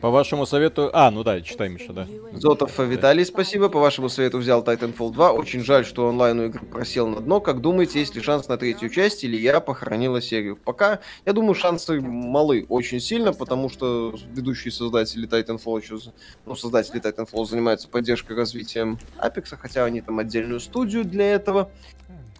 По 0.00 0.10
вашему 0.10 0.44
совету... 0.44 0.90
А, 0.92 1.10
ну 1.10 1.24
да, 1.24 1.40
читай, 1.40 1.68
Миша, 1.68 1.92
да. 1.92 2.06
Зотов 2.34 2.78
Виталий, 2.78 3.24
спасибо. 3.24 3.68
По 3.68 3.80
вашему 3.80 4.08
совету 4.08 4.38
взял 4.38 4.62
Titanfall 4.62 5.12
2. 5.12 5.32
Очень 5.32 5.64
жаль, 5.64 5.86
что 5.86 6.06
онлайн 6.06 6.42
игры 6.42 6.64
просел 6.66 7.08
на 7.08 7.20
дно. 7.20 7.40
Как 7.40 7.60
думаете, 7.62 8.00
есть 8.00 8.14
ли 8.14 8.20
шанс 8.20 8.48
на 8.48 8.58
третью 8.58 8.90
часть, 8.90 9.24
или 9.24 9.36
я 9.36 9.60
похоронила 9.60 10.20
серию? 10.20 10.56
Пока, 10.56 11.00
я 11.24 11.32
думаю, 11.32 11.54
шансы 11.54 12.00
малы 12.00 12.66
очень 12.68 13.00
сильно, 13.00 13.32
потому 13.32 13.70
что 13.70 14.14
ведущие 14.34 14.70
создатели 14.70 15.26
Titanfall 15.26 15.82
еще... 15.82 15.98
Ну, 16.44 16.54
создатели 16.54 17.00
Titanfall 17.00 17.46
занимаются 17.46 17.88
поддержкой 17.88 18.36
развитием 18.36 18.98
Apex, 19.18 19.56
хотя 19.58 19.84
они 19.84 20.02
там 20.02 20.18
отдельную 20.18 20.60
студию 20.60 21.04
для 21.04 21.32
этого 21.32 21.70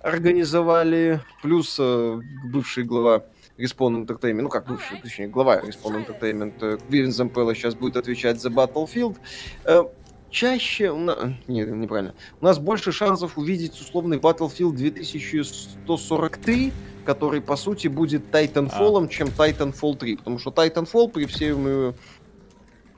организовали. 0.03 1.21
Плюс 1.43 1.77
э, 1.79 2.21
бывший 2.45 2.85
глава 2.85 3.25
Respawn 3.59 4.07
Entertainment, 4.07 4.43
ну 4.43 4.49
как 4.49 4.67
бывший, 4.67 5.01
точнее, 5.01 5.29
глава 5.29 5.61
Respawn 5.61 6.07
Entertainment, 6.07 6.81
Квивин 6.89 7.13
Зампелла 7.13 7.55
сейчас 7.55 7.75
будет 7.75 7.97
отвечать 7.97 8.41
за 8.41 8.51
Battlefield. 8.51 9.17
Э, 9.65 9.85
чаще, 10.31 10.91
у 10.91 10.99
нас, 10.99 11.19
не, 11.47 11.63
неправильно, 11.63 12.15
у 12.41 12.45
нас 12.45 12.59
больше 12.59 12.93
шансов 12.93 13.39
увидеть 13.39 13.81
условный 13.81 14.19
Battlefield 14.19 14.73
2143, 14.73 16.73
который, 17.07 17.41
по 17.41 17.57
сути, 17.57 17.89
будет 17.89 18.25
Titanfall, 18.31 19.05
а. 19.05 19.09
чем 19.09 19.29
Titanfall 19.29 19.97
3, 19.97 20.17
потому 20.17 20.39
что 20.39 20.51
Titanfall 20.51 21.09
при 21.09 21.25
всей 21.25 21.55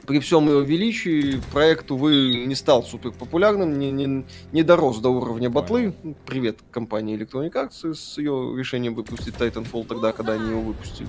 при 0.09 0.21
всем 0.21 0.49
его 0.49 0.61
величии 0.63 1.39
проект, 1.53 1.91
увы, 1.91 2.47
не 2.47 2.55
стал 2.55 2.83
супер 2.83 3.13
популярным, 3.13 3.79
не, 3.79 3.91
не, 3.91 4.25
не 4.53 4.63
дорос 4.63 5.01
до 5.01 5.11
уровня 5.11 5.51
батлы. 5.51 5.93
Привет 6.25 6.61
компании 6.71 7.15
Electronic 7.15 7.53
Arts 7.53 7.95
с 7.95 8.17
ее 8.17 8.55
решением 8.57 8.95
выпустить 8.95 9.35
Titanfall 9.35 9.87
тогда, 9.87 10.13
когда 10.13 10.33
они 10.33 10.49
его 10.49 10.63
выпустили. 10.63 11.09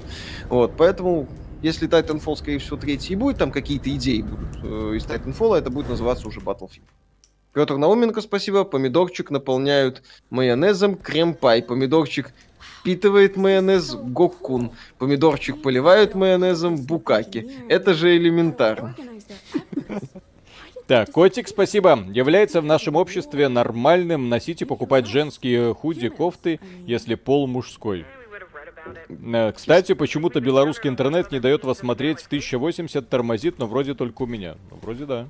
Вот, 0.49 0.73
поэтому, 0.77 1.29
если 1.61 1.87
Titanfall, 1.87 2.35
скорее 2.35 2.57
всего, 2.57 2.75
третий 2.75 3.15
будет, 3.15 3.37
там 3.37 3.53
какие-то 3.53 3.89
идеи 3.95 4.21
будут 4.21 4.57
э, 4.63 4.97
из 4.97 5.05
Titanfall, 5.05 5.55
это 5.55 5.69
будет 5.69 5.87
называться 5.87 6.27
уже 6.27 6.41
Battlefield. 6.41 6.83
Петр 7.53 7.77
Науменко, 7.77 8.19
спасибо. 8.19 8.65
Помидорчик 8.65 9.31
наполняют 9.31 10.03
майонезом 10.29 10.95
крем-пай. 10.95 11.63
Помидорчик 11.63 12.33
впитывает 12.89 13.37
майонез 13.37 13.93
Гоккун. 13.93 14.71
Помидорчик 14.97 15.61
поливают 15.61 16.15
майонезом 16.15 16.75
Букаки. 16.75 17.47
Это 17.69 17.93
же 17.93 18.17
элементарно. 18.17 18.95
Так, 20.87 21.11
котик, 21.11 21.47
спасибо. 21.47 21.99
Является 22.11 22.61
в 22.61 22.65
нашем 22.65 22.95
обществе 22.95 23.47
нормальным 23.47 24.27
носить 24.27 24.63
и 24.63 24.65
покупать 24.65 25.05
женские 25.05 25.75
худи, 25.75 26.09
кофты, 26.09 26.59
если 26.87 27.13
пол 27.13 27.45
мужской. 27.45 28.07
Э, 29.07 29.51
кстати, 29.51 29.93
почему-то 29.93 30.41
белорусский 30.41 30.89
интернет 30.89 31.31
не 31.31 31.39
дает 31.39 31.63
вас 31.63 31.77
смотреть 31.77 32.21
в 32.21 32.25
1080, 32.25 33.07
тормозит, 33.07 33.59
но 33.59 33.67
вроде 33.67 33.93
только 33.93 34.23
у 34.23 34.25
меня. 34.25 34.55
Ну, 34.71 34.79
вроде 34.81 35.05
да. 35.05 35.27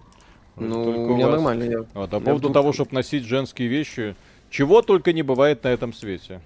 Вроде 0.55 0.73
ну, 0.73 1.03
у 1.07 1.15
меня 1.15 1.25
вас. 1.27 1.35
нормально. 1.35 1.63
Я... 1.63 1.79
Вот, 1.93 2.13
а 2.13 2.19
по 2.19 2.19
поводу 2.21 2.51
того, 2.51 2.71
чтобы 2.71 2.93
носить 2.93 3.25
женские 3.25 3.67
вещи, 3.67 4.15
чего 4.49 4.81
только 4.81 5.11
не 5.11 5.23
бывает 5.23 5.65
на 5.65 5.67
этом 5.67 5.91
свете. 5.91 6.39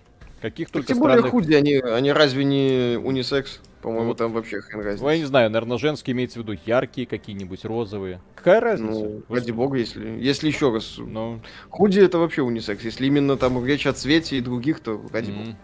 Каких 0.44 0.68
так 0.68 0.74
только 0.74 0.88
Тем 0.90 0.98
странных... 0.98 1.22
более 1.22 1.32
худи, 1.32 1.54
они, 1.54 1.76
они 1.76 2.12
разве 2.12 2.44
не 2.44 2.98
унисекс? 3.02 3.62
По-моему, 3.82 4.10
вот. 4.10 4.18
там 4.18 4.34
вообще 4.34 4.60
хрен 4.60 4.82
разница. 4.82 5.06
Ну, 5.06 5.10
я 5.10 5.18
не 5.18 5.24
знаю, 5.24 5.50
наверное, 5.50 5.78
женские 5.78 6.14
имеется 6.14 6.38
в 6.38 6.44
виду 6.44 6.60
яркие 6.66 7.08
какие-нибудь, 7.08 7.64
розовые. 7.64 8.20
Какая 8.36 8.60
разница? 8.60 8.92
Ну, 8.92 9.24
ради 9.30 9.52
бога, 9.52 9.78
если, 9.78 10.06
если 10.06 10.48
еще 10.48 10.74
раз. 10.74 10.96
Ну... 10.98 11.40
Худи 11.70 12.02
это 12.02 12.18
вообще 12.18 12.42
унисекс. 12.42 12.84
Если 12.84 13.06
именно 13.06 13.38
там 13.38 13.66
речь 13.66 13.88
о 13.88 13.94
цвете 13.94 14.38
и 14.38 14.42
других, 14.42 14.82
то 14.82 15.02
ради 15.14 15.32
mm-hmm. 15.32 15.56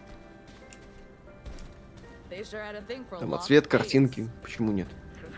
бога. 2.30 3.18
Там, 3.20 3.34
а 3.34 3.38
цвет, 3.38 3.66
картинки, 3.66 4.30
почему 4.42 4.72
нет? 4.72 4.88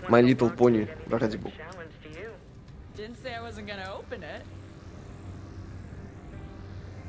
My 0.09 0.23
Little 0.23 0.57
Pony, 0.57 0.89
ради 1.11 1.37
бога. 1.37 1.57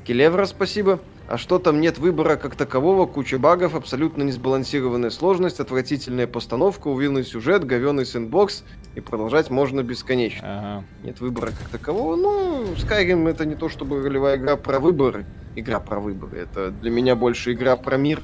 Келевра, 0.04 0.46
спасибо. 0.46 0.98
А 1.26 1.38
что 1.38 1.58
там 1.58 1.80
нет 1.80 1.98
выбора 1.98 2.36
как 2.36 2.54
такового, 2.54 3.06
куча 3.06 3.38
багов, 3.38 3.74
абсолютно 3.74 4.22
несбалансированная 4.22 5.08
сложность, 5.08 5.58
отвратительная 5.58 6.26
постановка, 6.26 6.88
увильный 6.88 7.24
сюжет, 7.24 7.64
говёный 7.64 8.04
сэндбокс, 8.04 8.62
и 8.94 9.00
продолжать 9.00 9.48
можно 9.48 9.82
бесконечно. 9.82 10.42
Ага. 10.42 10.84
Нет 11.02 11.20
выбора 11.20 11.46
как 11.46 11.70
такового. 11.70 12.16
Ну, 12.16 12.64
Skyrim 12.74 13.26
это 13.28 13.46
не 13.46 13.54
то 13.54 13.70
чтобы 13.70 14.02
ролевая 14.02 14.36
игра 14.36 14.56
про 14.56 14.78
выборы. 14.78 15.24
Игра 15.56 15.80
про 15.80 15.98
выборы. 15.98 16.38
Это 16.38 16.70
для 16.70 16.90
меня 16.90 17.16
больше 17.16 17.52
игра 17.52 17.76
про 17.76 17.96
мир. 17.96 18.20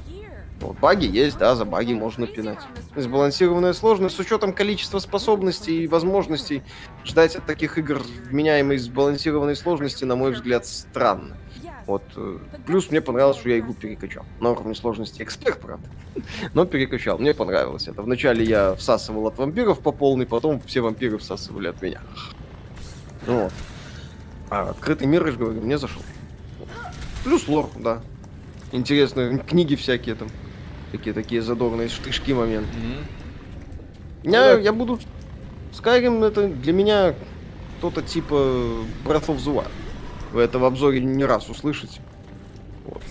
Вот, 0.59 0.77
баги 0.77 1.07
есть, 1.07 1.39
да, 1.39 1.55
за 1.55 1.65
баги 1.65 1.93
можно 1.93 2.27
пинать. 2.27 2.59
Сбалансированная 2.95 3.73
сложность 3.73 4.15
с 4.15 4.19
учетом 4.19 4.53
количества 4.53 4.99
способностей 4.99 5.83
и 5.83 5.87
возможностей 5.87 6.61
ждать 7.03 7.35
от 7.35 7.47
таких 7.47 7.79
игр 7.79 7.99
вменяемой 8.29 8.77
сбалансированной 8.77 9.55
сложности, 9.55 10.05
на 10.05 10.15
мой 10.15 10.33
взгляд, 10.33 10.67
странно. 10.67 11.35
Вот. 11.91 12.03
Э, 12.15 12.37
плюс 12.65 12.89
мне 12.89 13.01
понравилось, 13.01 13.37
что 13.37 13.49
я 13.49 13.59
игру 13.59 13.73
перекачал. 13.73 14.23
На 14.39 14.51
уровне 14.51 14.73
сложности 14.75 15.21
эксперт, 15.21 15.59
правда. 15.59 15.85
Но 16.53 16.65
перекачал. 16.65 17.17
Мне 17.17 17.33
понравилось 17.33 17.89
это. 17.89 18.01
Вначале 18.01 18.45
я 18.45 18.75
всасывал 18.75 19.27
от 19.27 19.37
вампиров 19.37 19.81
по 19.81 19.91
полной, 19.91 20.25
потом 20.25 20.61
все 20.61 20.79
вампиры 20.79 21.17
всасывали 21.17 21.67
от 21.67 21.81
меня. 21.81 21.99
Вот. 23.27 23.51
А 24.49 24.69
открытый 24.69 25.05
мир, 25.05 25.25
я 25.25 25.33
же 25.33 25.37
говорю, 25.37 25.59
мне 25.59 25.77
зашел. 25.77 26.01
Плюс 27.25 27.49
лор, 27.49 27.69
да. 27.75 28.01
Интересные 28.71 29.39
книги 29.39 29.75
всякие 29.75 30.15
там. 30.15 30.29
Такие 30.93 31.13
такие 31.13 31.41
задорные 31.41 31.89
штришки 31.89 32.31
моменты. 32.31 32.69
Mm-hmm. 32.73 34.31
Я, 34.31 34.57
я 34.57 34.71
буду... 34.71 34.97
Skyrim 35.73 36.23
это 36.25 36.47
для 36.47 36.71
меня 36.71 37.15
кто-то 37.79 38.01
типа 38.01 38.33
Breath 39.03 39.27
of 39.27 39.39
the 39.39 39.53
Wild. 39.53 39.71
Вы 40.31 40.41
это 40.41 40.59
в 40.59 40.65
обзоре 40.65 40.99
не 41.01 41.25
раз 41.25 41.49
услышите. 41.49 42.01
Вот. 42.85 43.01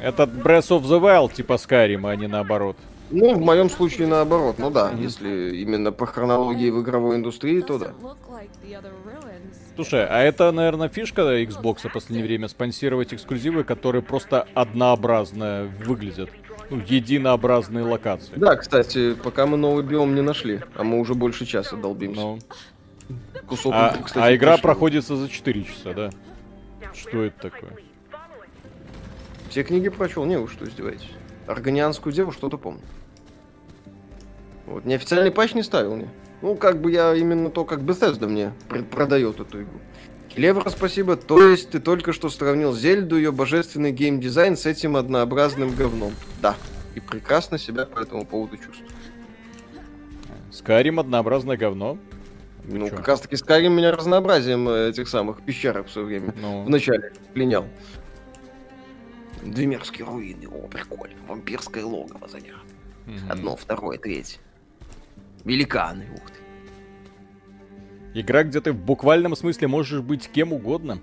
Этот 0.00 0.30
Breath 0.30 0.70
of 0.70 0.82
the 0.82 1.00
Wild 1.00 1.34
типа 1.34 1.54
Skyrim, 1.54 2.10
а 2.10 2.16
не 2.16 2.26
наоборот. 2.26 2.76
Ну, 3.10 3.34
в 3.34 3.40
моем 3.40 3.68
случае 3.68 4.06
наоборот. 4.06 4.58
Ну 4.58 4.70
да, 4.70 4.90
mm-hmm. 4.90 5.02
если 5.02 5.56
именно 5.56 5.92
по 5.92 6.06
хронологии 6.06 6.70
в 6.70 6.80
игровой 6.80 7.16
индустрии, 7.16 7.60
то 7.60 7.78
да. 7.78 7.92
Слушай, 9.76 10.06
а 10.06 10.20
это, 10.22 10.50
наверное, 10.50 10.88
фишка 10.88 11.22
Xbox 11.42 11.88
в 11.88 11.92
последнее 11.92 12.26
время 12.26 12.48
спонсировать 12.48 13.12
эксклюзивы, 13.12 13.64
которые 13.64 14.02
просто 14.02 14.46
однообразно 14.54 15.70
выглядят 15.84 16.30
ну, 16.70 16.82
единообразные 16.86 17.84
локации. 17.84 18.34
Да, 18.36 18.56
кстати, 18.56 19.14
пока 19.14 19.46
мы 19.46 19.56
новый 19.56 19.84
биом 19.84 20.14
не 20.14 20.22
нашли, 20.22 20.60
а 20.74 20.84
мы 20.84 21.00
уже 21.00 21.14
больше 21.14 21.46
часа 21.46 21.76
долбимся. 21.76 22.20
Ну. 22.20 22.38
Кусок, 23.46 23.72
а, 23.74 23.96
кстати, 24.02 24.24
а 24.24 24.34
игра 24.34 24.52
пришел. 24.52 24.62
проходится 24.62 25.16
за 25.16 25.28
4 25.28 25.64
часа, 25.64 25.92
да? 25.92 26.10
Что 26.94 27.22
это 27.24 27.50
такое? 27.50 27.72
Все 29.50 29.64
книги 29.64 29.88
прочел, 29.88 30.24
не, 30.24 30.38
вы 30.38 30.48
что 30.48 30.64
издеваетесь? 30.64 31.10
Органианскую 31.46 32.12
деву 32.12 32.32
что-то 32.32 32.56
помню. 32.56 32.80
Вот, 34.66 34.84
неофициальный 34.84 35.30
патч 35.30 35.54
не 35.54 35.62
ставил 35.62 35.96
мне. 35.96 36.08
Ну, 36.40 36.56
как 36.56 36.80
бы 36.80 36.90
я 36.90 37.14
именно 37.14 37.50
то, 37.50 37.64
как 37.64 37.80
Bethesda 37.80 38.26
мне 38.26 38.52
продает 38.90 39.40
эту 39.40 39.62
игру. 39.62 39.80
Левро, 40.36 40.68
спасибо. 40.70 41.16
То 41.16 41.48
есть 41.48 41.70
ты 41.70 41.80
только 41.80 42.12
что 42.12 42.30
сравнил 42.30 42.72
Зельду, 42.72 43.16
ее 43.16 43.32
божественный 43.32 43.92
геймдизайн 43.92 44.56
с 44.56 44.66
этим 44.66 44.96
однообразным 44.96 45.74
говном. 45.74 46.14
Да. 46.40 46.56
И 46.94 47.00
прекрасно 47.00 47.58
себя 47.58 47.86
по 47.86 48.00
этому 48.00 48.24
поводу 48.24 48.56
чувствую. 48.56 48.88
Скарим 50.50 51.00
однообразное 51.00 51.56
говно? 51.56 51.98
Ты 52.68 52.78
ну, 52.78 52.88
чё? 52.88 52.96
как 52.96 53.08
раз 53.08 53.20
таки 53.20 53.36
Скарим 53.36 53.72
меня 53.72 53.90
разнообразием 53.92 54.68
э, 54.68 54.90
этих 54.90 55.08
самых 55.08 55.42
пещерок 55.42 55.88
в 55.88 55.90
свое 55.90 56.06
время 56.06 56.34
ну. 56.40 56.62
вначале 56.62 57.12
пленял. 57.32 57.66
Две 59.42 59.66
мерзкие 59.66 60.06
руины. 60.06 60.46
О, 60.46 60.68
прикольно. 60.68 61.16
Вампирское 61.26 61.84
логово 61.84 62.28
занят. 62.28 62.54
Угу. 63.06 63.16
Одно, 63.30 63.56
второе, 63.56 63.98
третье. 63.98 64.38
Великаны, 65.44 66.06
ух 66.14 66.30
ты. 66.30 66.41
Игра, 68.14 68.42
где 68.44 68.60
ты 68.60 68.72
в 68.72 68.78
буквальном 68.78 69.36
смысле 69.36 69.68
можешь 69.68 70.00
быть 70.00 70.28
кем 70.28 70.52
угодно. 70.52 70.98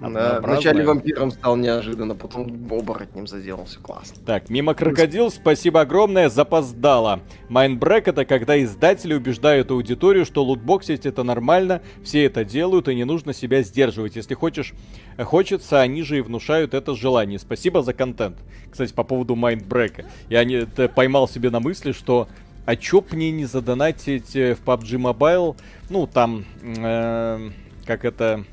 Да, 0.00 0.40
вначале 0.42 0.84
вампиром 0.84 1.30
стал 1.30 1.56
неожиданно, 1.56 2.14
потом 2.14 2.48
оборотнем 2.70 3.26
заделался. 3.26 3.78
Классно. 3.78 4.22
Так, 4.26 4.50
мимо 4.50 4.74
крокодил, 4.74 5.30
спасибо 5.30 5.82
огромное, 5.82 6.28
запоздало. 6.28 7.20
Майнбрек 7.48 8.08
это 8.08 8.24
когда 8.24 8.60
издатели 8.62 9.14
убеждают 9.14 9.70
аудиторию, 9.70 10.24
что 10.24 10.44
лутбоксить 10.44 11.06
это 11.06 11.22
нормально, 11.22 11.80
все 12.02 12.24
это 12.24 12.44
делают 12.44 12.88
и 12.88 12.94
не 12.94 13.04
нужно 13.04 13.32
себя 13.32 13.62
сдерживать. 13.62 14.16
Если 14.16 14.34
хочешь, 14.34 14.74
хочется, 15.18 15.80
они 15.80 16.02
же 16.02 16.18
и 16.18 16.22
внушают 16.22 16.74
это 16.74 16.94
желание. 16.94 17.38
Спасибо 17.38 17.82
за 17.82 17.94
контент. 17.94 18.36
Кстати, 18.70 18.92
по 18.92 19.04
поводу 19.04 19.36
Майнбрека. 19.36 20.04
Я 20.28 20.44
не, 20.44 20.66
поймал 20.88 21.28
себе 21.28 21.50
на 21.50 21.60
мысли, 21.60 21.92
что 21.92 22.28
а 22.66 22.76
чё 22.76 23.00
б 23.00 23.08
мне 23.12 23.30
не 23.30 23.44
задонатить 23.44 24.34
э, 24.36 24.54
в 24.54 24.62
PUBG 24.62 24.98
Mobile, 24.98 25.56
ну, 25.90 26.06
там, 26.06 26.44
э, 26.62 27.50
как 27.84 28.04
это, 28.04 28.44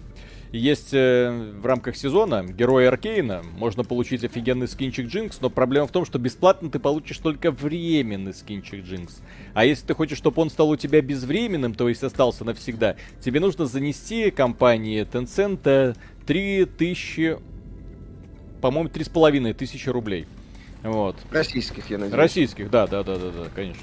есть 0.51 0.89
э, 0.93 1.53
в 1.59 1.65
рамках 1.65 1.95
сезона 1.95 2.43
Герои 2.43 2.85
Аркейна, 2.85 3.41
можно 3.57 3.85
получить 3.85 4.25
офигенный 4.25 4.67
скинчик 4.67 5.07
Джинкс, 5.07 5.39
но 5.39 5.49
проблема 5.49 5.87
в 5.87 5.91
том, 5.91 6.05
что 6.05 6.19
бесплатно 6.19 6.69
ты 6.69 6.77
получишь 6.77 7.19
только 7.19 7.51
временный 7.51 8.33
скинчик 8.33 8.83
Джинкс. 8.83 9.21
А 9.53 9.63
если 9.63 9.87
ты 9.87 9.93
хочешь, 9.93 10.17
чтобы 10.17 10.41
он 10.41 10.49
стал 10.49 10.69
у 10.69 10.75
тебя 10.75 11.01
безвременным, 11.01 11.73
то 11.73 11.87
есть 11.87 12.03
остался 12.03 12.43
навсегда, 12.43 12.97
тебе 13.21 13.39
нужно 13.39 13.65
занести 13.65 14.29
компании 14.29 15.07
Tencent 15.09 15.95
3000, 16.25 17.37
по-моему, 18.59 18.89
3,5 18.89 19.53
тысячи 19.53 19.87
рублей. 19.87 20.27
Вот. 20.83 21.15
Российских, 21.31 21.89
я 21.89 21.97
надеюсь. 21.97 22.17
Российских, 22.17 22.69
да, 22.69 22.87
да, 22.87 23.03
да, 23.03 23.15
да, 23.15 23.31
да, 23.31 23.45
конечно. 23.55 23.81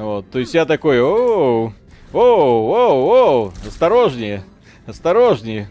Вот, 0.00 0.30
то 0.30 0.38
есть 0.38 0.54
я 0.54 0.64
такой, 0.64 1.02
оу, 1.02 1.74
оу, 2.14 2.72
оу, 2.72 3.10
оу, 3.10 3.52
осторожнее, 3.66 4.44
осторожнее. 4.86 5.68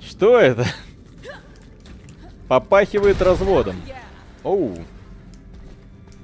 Что 0.00 0.38
это? 0.38 0.64
Попахивает 2.46 3.20
разводом. 3.20 3.74
Оу. 4.44 4.76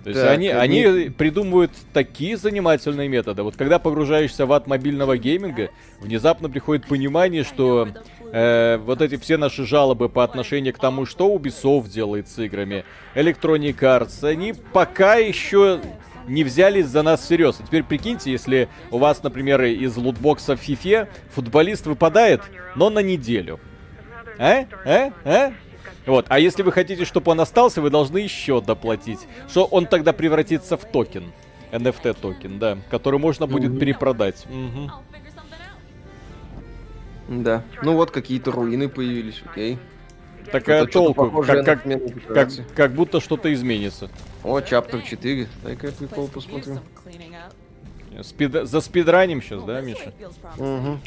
То 0.04 0.10
есть 0.10 0.22
Так, 0.22 0.30
они, 0.30 0.48
а 0.48 0.60
они 0.60 1.10
придумывают 1.10 1.72
такие 1.92 2.36
занимательные 2.36 3.08
методы. 3.08 3.42
Вот 3.42 3.56
когда 3.56 3.80
погружаешься 3.80 4.46
в 4.46 4.52
ад 4.52 4.68
мобильного 4.68 5.18
гейминга, 5.18 5.70
внезапно 5.98 6.48
приходит 6.48 6.86
понимание, 6.86 7.42
что 7.42 7.88
э, 8.32 8.78
вот 8.78 9.02
эти 9.02 9.16
все 9.16 9.38
наши 9.38 9.66
жалобы 9.66 10.08
по 10.08 10.22
отношению 10.22 10.72
к 10.72 10.78
тому, 10.78 11.04
что 11.04 11.34
Ubisoft 11.34 11.88
делает 11.88 12.28
с 12.28 12.38
играми, 12.38 12.84
Electronic 13.16 13.76
Arts, 13.80 14.24
они 14.24 14.54
пока 14.72 15.16
еще 15.16 15.80
не 16.28 16.44
взялись 16.44 16.86
за 16.86 17.02
нас 17.02 17.20
всерьез. 17.20 17.60
И 17.60 17.64
теперь 17.64 17.82
прикиньте, 17.82 18.30
если 18.30 18.68
у 18.90 18.98
вас, 18.98 19.22
например, 19.22 19.62
из 19.62 19.96
лутбокса 19.96 20.56
в 20.56 20.66
FIFA 20.66 21.08
футболист 21.30 21.86
выпадает, 21.86 22.42
но 22.76 22.90
на 22.90 23.00
неделю. 23.00 23.58
А? 24.38 24.66
А? 24.84 25.12
А? 25.24 25.52
Вот, 26.06 26.26
а 26.28 26.38
если 26.38 26.62
вы 26.62 26.72
хотите, 26.72 27.04
чтобы 27.04 27.32
он 27.32 27.40
остался, 27.40 27.82
вы 27.82 27.90
должны 27.90 28.18
еще 28.18 28.60
доплатить. 28.60 29.20
Что 29.48 29.64
он 29.64 29.86
тогда 29.86 30.12
превратится 30.12 30.76
в 30.76 30.84
токен. 30.84 31.32
NFT 31.70 32.16
токен, 32.18 32.58
да, 32.58 32.78
который 32.90 33.18
можно 33.18 33.46
будет 33.46 33.78
перепродать. 33.78 34.46
Мгм. 34.46 34.90
Да. 37.28 37.62
Ну 37.82 37.92
вот 37.94 38.10
какие-то 38.10 38.50
руины 38.50 38.88
появились, 38.88 39.42
окей. 39.44 39.78
Такая 40.52 40.82
Это 40.84 40.92
толку, 40.92 41.42
как, 41.42 41.64
как, 41.64 41.82
как, 42.28 42.48
как 42.74 42.92
будто 42.92 43.20
что-то 43.20 43.52
изменится. 43.52 44.08
О, 44.42 44.60
чаптер 44.60 45.02
4. 45.02 45.48
Дай-ка 45.64 45.86
я 45.88 45.92
прикол 45.92 46.28
посмотрю. 46.28 46.78
Спид... 48.22 48.52
За 48.66 48.80
спидраним 48.80 49.42
сейчас, 49.42 49.62
да, 49.64 49.80
Миша? 49.80 50.12
Угу. 50.56 50.98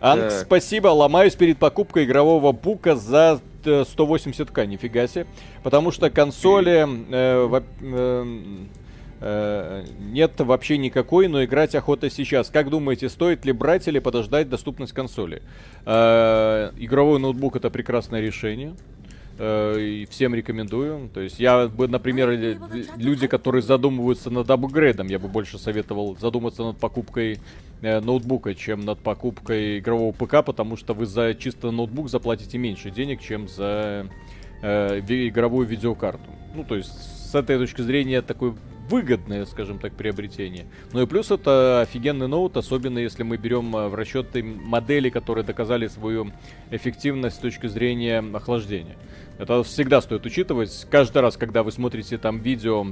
Анг, 0.00 0.22
Так. 0.22 0.32
спасибо, 0.32 0.88
ломаюсь 0.88 1.34
перед 1.34 1.58
покупкой 1.58 2.04
игрового 2.04 2.52
бука 2.52 2.94
за 2.96 3.40
э, 3.64 3.82
180к, 3.82 4.66
нифига 4.66 5.06
себе. 5.08 5.26
Потому 5.62 5.90
что 5.90 6.10
консоли 6.10 6.86
э, 7.10 7.46
во- 7.46 7.60
э, 7.60 7.62
э, 7.80 8.24
нет 9.20 10.32
вообще 10.40 10.78
никакой, 10.78 11.28
но 11.28 11.42
играть 11.44 11.74
охота 11.74 12.10
сейчас. 12.10 12.50
Как 12.50 12.68
думаете, 12.68 13.08
стоит 13.08 13.44
ли 13.46 13.52
брать 13.52 13.88
или 13.88 13.98
подождать 13.98 14.48
доступность 14.48 14.92
консоли? 14.92 15.42
Э, 15.86 16.70
игровой 16.76 17.18
ноутбук 17.18 17.56
это 17.56 17.70
прекрасное 17.70 18.20
решение. 18.20 18.74
Э, 19.38 19.78
И 19.78 20.06
всем 20.06 20.34
рекомендую. 20.34 21.10
То 21.12 21.20
есть 21.20 21.38
я 21.38 21.68
бы, 21.68 21.88
например, 21.88 22.30
э, 22.30 22.56
люди, 22.96 23.26
которые 23.26 23.62
задумываются 23.62 24.30
над 24.30 24.50
апгрейдом, 24.50 25.08
я 25.08 25.18
бы 25.18 25.28
больше 25.28 25.58
советовал 25.58 26.16
задуматься 26.18 26.62
над 26.62 26.78
покупкой 26.78 27.38
э, 27.82 28.00
ноутбука, 28.00 28.54
чем 28.54 28.80
над 28.80 28.98
покупкой 28.98 29.78
игрового 29.78 30.12
ПК, 30.12 30.44
потому 30.44 30.76
что 30.76 30.94
вы 30.94 31.06
за 31.06 31.34
чисто 31.34 31.70
ноутбук 31.70 32.08
заплатите 32.08 32.58
меньше 32.58 32.90
денег, 32.90 33.20
чем 33.20 33.48
за 33.48 34.06
э, 34.62 35.00
игровую 35.00 35.66
видеокарту. 35.66 36.30
Ну, 36.54 36.64
то 36.64 36.76
есть, 36.76 36.92
с 37.30 37.34
этой 37.34 37.58
точки 37.58 37.82
зрения, 37.82 38.22
такое 38.22 38.54
выгодное, 38.88 39.44
скажем 39.46 39.78
так, 39.78 39.92
приобретение. 39.92 40.66
Ну 40.92 41.02
и 41.02 41.06
плюс 41.06 41.30
это 41.30 41.80
офигенный 41.80 42.28
ноут, 42.28 42.56
особенно 42.56 42.98
если 42.98 43.22
мы 43.22 43.36
берем 43.36 43.76
э, 43.76 43.88
в 43.88 43.94
расчет 43.94 44.36
и 44.36 44.42
модели, 44.42 45.10
которые 45.10 45.44
доказали 45.44 45.86
свою 45.88 46.32
эффективность 46.70 47.36
с 47.36 47.38
точки 47.38 47.66
зрения 47.66 48.24
охлаждения. 48.34 48.96
Это 49.38 49.62
всегда 49.62 50.00
стоит 50.00 50.24
учитывать. 50.24 50.86
Каждый 50.90 51.22
раз, 51.22 51.36
когда 51.36 51.62
вы 51.62 51.72
смотрите 51.72 52.16
там 52.18 52.38
видео, 52.38 52.86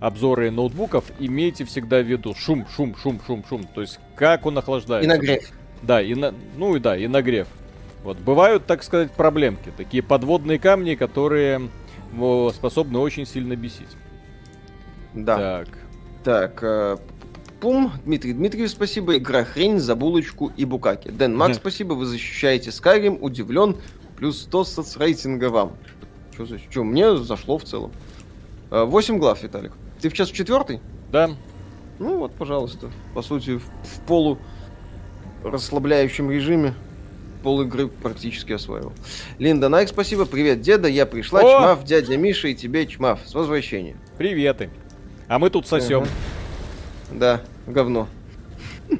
обзоры 0.00 0.50
ноутбуков, 0.50 1.04
имейте 1.18 1.64
всегда 1.64 2.00
в 2.00 2.06
виду 2.06 2.34
шум, 2.34 2.66
шум, 2.74 2.96
шум, 2.96 3.20
шум, 3.26 3.44
шум. 3.48 3.64
То 3.74 3.82
есть, 3.82 4.00
как 4.14 4.46
он 4.46 4.58
охлаждается. 4.58 5.08
И 5.08 5.16
нагрев. 5.16 5.44
Да, 5.82 6.02
и 6.02 6.14
на... 6.14 6.34
ну 6.56 6.74
и 6.76 6.80
да, 6.80 6.96
и 6.96 7.06
нагрев. 7.06 7.46
Вот, 8.02 8.18
бывают, 8.18 8.66
так 8.66 8.82
сказать, 8.82 9.12
проблемки. 9.12 9.72
Такие 9.76 10.02
подводные 10.02 10.58
камни, 10.58 10.94
которые 10.94 11.68
способны 12.54 12.98
очень 12.98 13.26
сильно 13.26 13.56
бесить. 13.56 13.88
Да. 15.16 15.36
Так. 15.36 15.68
Так, 16.24 16.58
э, 16.62 16.96
пум, 17.60 17.92
Дмитрий. 18.04 18.32
Дмитрий, 18.32 18.66
спасибо. 18.68 19.16
Игра 19.16 19.44
хрень 19.44 19.78
за 19.78 19.94
булочку 19.94 20.52
и 20.56 20.64
букаки. 20.64 21.08
Дэн, 21.08 21.36
Макс, 21.36 21.56
спасибо. 21.56 21.94
Вы 21.94 22.06
защищаете 22.06 22.70
Skyrim. 22.70 23.18
Удивлен. 23.20 23.76
Плюс 24.16 24.42
100 24.42 24.64
соцрейтинга 24.64 25.50
вам. 25.50 25.76
Что 26.32 26.46
за... 26.46 26.58
Что, 26.58 26.84
мне 26.84 27.16
зашло 27.16 27.58
в 27.58 27.64
целом. 27.64 27.92
8 28.70 29.18
глав, 29.18 29.42
Виталик. 29.42 29.72
Ты 30.00 30.10
сейчас 30.10 30.30
в 30.30 30.34
четвертый? 30.34 30.80
Да. 31.12 31.30
Ну 31.98 32.18
вот, 32.18 32.32
пожалуйста. 32.32 32.90
По 33.14 33.22
сути, 33.22 33.58
в, 33.58 33.62
в 33.62 34.00
полу 34.06 34.38
расслабляющем 35.44 36.30
режиме 36.30 36.74
пол 37.46 37.62
игры 37.62 37.86
практически 37.86 38.54
освоил. 38.54 38.92
Линда 39.38 39.68
Найк, 39.68 39.88
спасибо. 39.88 40.26
Привет, 40.26 40.62
деда. 40.62 40.88
Я 40.88 41.06
пришла. 41.06 41.42
О! 41.42 41.44
Чмав, 41.44 41.84
дядя 41.84 42.16
Миша 42.16 42.48
и 42.48 42.56
тебе 42.56 42.88
чмав. 42.88 43.20
С 43.24 43.34
возвращением. 43.34 43.98
Приветы. 44.18 44.68
А 45.28 45.38
мы 45.38 45.50
тут 45.50 45.66
сосем. 45.66 46.02
Ага. 46.02 46.10
Да, 47.12 47.40
говно. 47.66 48.08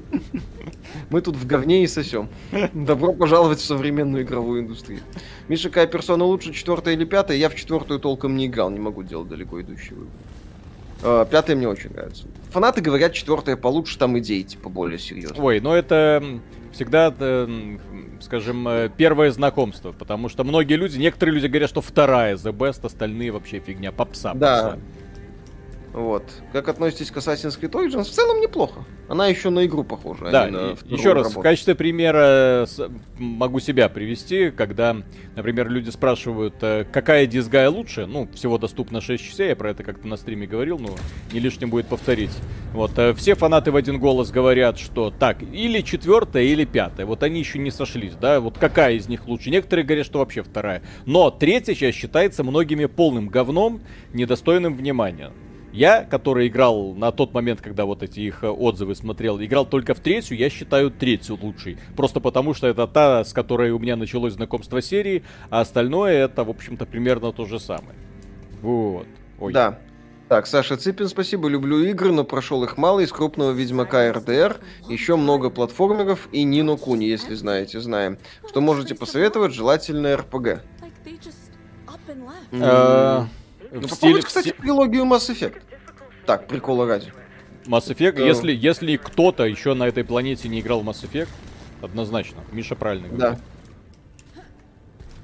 Мы 1.11 1.21
тут 1.21 1.37
в 1.37 1.47
говне 1.47 1.85
и 1.85 1.87
сосем. 1.87 2.29
Добро 2.73 3.13
пожаловать 3.13 3.61
в 3.61 3.65
современную 3.65 4.25
игровую 4.25 4.63
индустрию. 4.63 5.01
Миша, 5.47 5.69
какая 5.69 5.87
персона 5.87 6.25
лучше, 6.25 6.53
четвертая 6.53 6.95
или 6.95 7.05
пятая? 7.05 7.37
Я 7.37 7.49
в 7.49 7.55
четвертую 7.55 8.01
толком 8.01 8.37
не 8.37 8.47
играл, 8.47 8.71
не 8.71 8.81
могу 8.81 9.05
делать 9.05 9.29
далеко 9.29 9.61
идущий 9.61 9.95
выбор. 9.95 10.13
А, 11.03 11.25
Пятая 11.25 11.55
мне 11.57 11.69
очень 11.69 11.91
нравится. 11.91 12.25
Фанаты 12.51 12.81
говорят, 12.81 13.13
четвертая 13.13 13.57
получше, 13.57 13.99
там 13.99 14.19
идеи 14.19 14.43
типа 14.43 14.69
более 14.69 14.99
серьезные. 14.99 15.41
Ой, 15.41 15.61
ну 15.61 15.73
это 15.73 16.41
всегда, 16.73 17.15
э, 17.17 17.77
скажем, 18.21 18.67
э, 18.67 18.91
первое 18.97 19.31
знакомство. 19.31 19.93
Потому 19.93 20.29
что 20.29 20.43
многие 20.43 20.75
люди, 20.75 20.99
некоторые 20.99 21.37
люди 21.37 21.47
говорят, 21.47 21.71
что 21.71 21.81
вторая 21.81 22.37
The 22.37 22.53
Best, 22.53 22.85
остальные 22.85 23.31
вообще 23.31 23.61
фигня, 23.61 23.93
попса. 23.93 24.35
Да. 24.35 24.63
попса. 24.63 24.79
Вот. 25.97 26.25
Как 26.53 26.69
относитесь 26.69 27.11
к 27.11 27.17
Assassin's 27.17 27.59
Creed 27.59 27.71
Origins? 27.71 28.03
В 28.05 28.11
целом 28.11 28.43
неплохо. 28.43 28.85
Она 29.09 29.29
еще 29.29 29.49
на 29.49 29.65
игру 29.65 29.83
похожа. 29.83 30.29
а 30.29 30.31
Да, 30.31 30.45
не 30.45 30.51
на 30.53 30.59
еще 30.95 31.15
раз, 31.15 31.29
в 31.29 31.29
работу. 31.31 31.41
качестве 31.41 31.75
примера 31.75 32.67
с- 32.69 32.91
могу 33.17 33.61
себя 33.61 33.89
привести, 33.89 34.51
когда, 34.51 34.95
например, 35.37 35.71
люди 35.71 35.89
спрашивают, 35.89 36.57
э, 36.61 36.85
какая 36.93 37.27
дизгая 37.27 37.71
лучше, 37.71 38.05
ну, 38.05 38.29
всего 38.35 38.59
доступно 38.59 39.01
6 39.01 39.25
частей, 39.25 39.49
я 39.49 39.57
про 39.57 39.71
это 39.71 39.85
как-то 39.85 40.07
на 40.07 40.19
стриме 40.19 40.47
говорил, 40.47 40.79
но 40.79 40.91
не 41.33 41.41
лишним 41.41 41.71
будет 41.71 41.87
повторить. 41.87 42.33
Вот, 42.75 42.91
э, 42.99 43.15
все 43.15 43.35
фанаты 43.35 43.73
в 43.73 43.77
один 43.77 43.99
голос 43.99 44.31
говорят, 44.31 44.79
что 44.79 45.11
так, 45.11 45.43
или 45.43 45.81
четвертая, 45.81 46.43
или 46.43 46.67
пятая, 46.67 47.07
вот 47.07 47.23
они 47.23 47.39
еще 47.39 47.59
не 47.59 47.71
сошлись, 47.71 48.13
да, 48.21 48.41
вот 48.41 48.59
какая 48.59 48.97
из 48.97 49.09
них 49.09 49.27
лучше. 49.27 49.49
Некоторые 49.49 49.87
говорят, 49.87 50.05
что 50.05 50.19
вообще 50.19 50.43
вторая. 50.43 50.83
Но 51.07 51.31
третья 51.31 51.73
часть 51.75 51.97
считается 51.97 52.45
многими 52.45 52.85
полным 52.85 53.29
говном, 53.29 53.81
недостойным 54.13 54.75
внимания. 54.77 55.33
Я, 55.77 56.05
который 56.05 56.49
играл 56.49 56.95
на 56.95 57.13
тот 57.13 57.35
момент, 57.35 57.61
когда 57.61 57.85
вот 57.85 58.03
эти 58.03 58.21
их 58.21 58.43
э, 58.43 58.49
отзывы 58.49 58.95
смотрел, 58.95 59.39
играл 59.43 59.67
только 59.67 59.93
в 59.93 60.01
третью, 60.01 60.39
я 60.39 60.49
считаю 60.49 60.91
третью 60.91 61.39
лучшей. 61.39 61.77
Просто 61.95 62.19
потому, 62.19 62.55
что 62.55 62.67
это 62.67 62.87
та, 62.87 63.23
с 63.23 63.35
которой 63.35 63.73
у 63.73 63.79
меня 63.79 63.97
началось 63.97 64.33
знакомство 64.33 64.81
серии, 64.81 65.23
а 65.51 65.61
остальное 65.61 66.15
это, 66.15 66.45
в 66.45 66.49
общем-то, 66.49 66.87
примерно 66.87 67.31
то 67.31 67.45
же 67.45 67.61
самое. 67.61 67.95
Вот. 68.63 69.07
Ой. 69.39 69.53
Да. 69.53 69.79
Так, 70.31 70.47
Саша 70.47 70.79
Ципин, 70.79 71.09
спасибо, 71.09 71.47
люблю 71.47 71.85
игры, 71.85 72.11
но 72.11 72.25
прошел 72.25 72.65
их 72.65 72.79
мало. 72.79 73.01
Из 73.01 73.13
крупного 73.13 73.51
Ведьмака 73.51 74.11
РДР 74.11 74.57
еще 74.89 75.17
много 75.17 75.51
платформеров 75.51 76.31
и 76.33 76.45
Нино 76.45 76.79
Куни, 76.79 77.05
если 77.05 77.35
знаете, 77.35 77.81
знаем. 77.81 78.17
Что 78.49 78.63
можете 78.63 78.95
посоветовать? 78.95 79.53
Желательно 79.53 80.17
РПГ. 80.17 80.63
Ну, 83.71 83.89
стиле, 83.89 84.23
кстати, 84.23 84.53
трилогию 84.53 85.05
Mass 85.05 85.31
Effect. 85.31 85.61
Так, 86.27 86.47
прикола 86.49 86.87
ради. 86.87 87.13
Mass 87.67 87.89
Effect, 87.89 88.13
Да. 88.17 88.25
если, 88.25 88.53
если 88.53 88.97
кто-то 88.97 89.45
еще 89.45 89.75
на 89.75 89.85
этой 89.85 90.05
планете 90.05 90.49
не 90.49 90.61
играл 90.61 90.83
в 90.83 90.89
Mass 90.89 91.09
Effect, 91.09 91.29
однозначно. 91.83 92.39
Миша 92.53 92.75
правильно 92.77 93.09
говорит. 93.09 93.39
Да. 94.35 94.43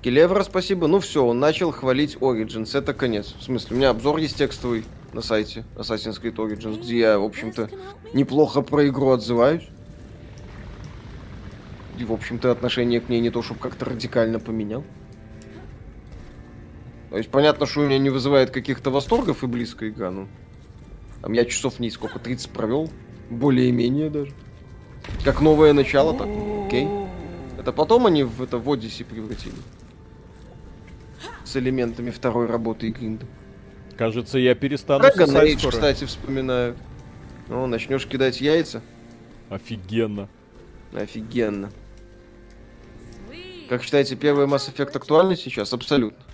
Келевра, 0.03 0.43
спасибо. 0.43 0.89
Ну 0.89 0.99
все, 0.99 1.25
он 1.25 1.39
начал 1.39 1.71
хвалить 1.71 2.17
Origins. 2.17 2.77
Это 2.77 2.93
конец. 2.93 3.35
В 3.39 3.43
смысле, 3.45 3.77
у 3.77 3.79
меня 3.79 3.91
обзор 3.91 4.19
есть 4.19 4.37
текстовый 4.37 4.85
на 5.13 5.23
сайте 5.23 5.65
Assassin's 5.77 6.21
Creed 6.21 6.35
Origins, 6.37 6.81
где 6.81 6.99
я, 6.99 7.19
в 7.19 7.25
общем-то, 7.25 7.71
неплохо 8.13 8.63
про 8.63 8.89
игру 8.89 9.11
отзываюсь. 9.11 9.69
И, 11.99 12.05
в 12.05 12.13
общем-то, 12.13 12.51
отношение 12.51 13.01
к 13.01 13.09
ней 13.09 13.21
не 13.21 13.31
то, 13.31 13.43
чтобы 13.43 13.61
как-то 13.61 13.85
радикально 13.85 14.41
поменял. 14.41 14.83
То 17.13 17.19
есть 17.19 17.29
понятно, 17.29 17.67
что 17.67 17.81
у 17.81 17.85
меня 17.85 17.99
не 17.99 18.09
вызывает 18.09 18.51
каких-то 18.51 18.91
восторгов 18.91 19.45
и 19.45 19.47
близкая 19.47 19.91
игра, 19.91 20.11
ну. 20.11 20.29
Там 21.21 21.35
я 21.35 21.45
часов 21.45 21.79
не 21.79 21.91
сколько, 21.91 22.19
30 22.19 22.49
провел. 22.49 22.89
Более-менее 23.29 24.09
даже. 24.09 24.33
Как 25.23 25.43
новое 25.43 25.75
начало, 25.75 26.17
так 26.17 26.27
окей. 26.67 26.89
Это 27.59 27.71
потом 27.71 28.07
они 28.07 28.25
в 28.25 28.43
это 28.43 28.57
в 28.57 28.67
Odyssey 28.67 29.05
превратили. 29.05 29.55
С 31.45 31.55
элементами 31.55 32.11
второй 32.11 32.47
работы 32.47 32.89
и 32.89 32.93
гринда. 32.93 33.27
Кажется, 33.99 34.39
я 34.39 34.55
перестану 34.55 35.05
Dragon 35.05 35.27
сосать 35.27 35.49
Age, 35.51 35.59
скоро. 35.59 35.73
кстати, 35.73 36.05
вспоминаю. 36.07 36.77
Ну, 37.49 37.67
начнешь 37.67 38.07
кидать 38.07 38.41
яйца. 38.41 38.81
Офигенно. 39.51 40.31
Офигенно. 40.95 41.71
Как 43.69 43.83
считаете, 43.83 44.17
первый 44.17 44.47
Mass 44.47 44.75
Effect 44.75 44.97
актуальный 44.97 45.37
сейчас? 45.37 45.75
Абсолютно. 45.75 46.32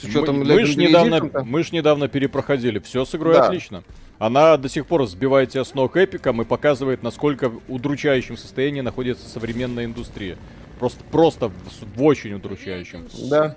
С 0.00 0.04
учетом 0.04 0.38
мы, 0.38 0.44
мы 0.44 0.64
ж 0.64 0.76
Legendary 0.76 0.88
недавно, 0.88 1.44
мы 1.44 1.62
ж 1.62 1.72
недавно 1.72 2.08
перепроходили. 2.08 2.78
Все 2.78 3.04
с 3.04 3.14
игрой 3.14 3.34
Да. 3.34 3.46
отлично. 3.46 3.82
Она 4.18 4.56
до 4.56 4.68
сих 4.68 4.86
пор 4.86 5.06
сбивает 5.06 5.50
тебя 5.50 5.64
с 5.64 5.74
ног 5.74 5.96
эпиком 5.96 6.40
и 6.40 6.44
показывает, 6.44 7.02
насколько 7.02 7.50
в 7.50 7.60
удручающем 7.68 8.36
состоянии 8.36 8.80
находится 8.80 9.28
современная 9.28 9.84
индустрия. 9.84 10.36
Просто, 10.78 11.02
просто 11.10 11.48
в, 11.48 11.96
в 11.96 12.02
очень 12.02 12.34
удручающем. 12.34 13.06
Да. 13.30 13.56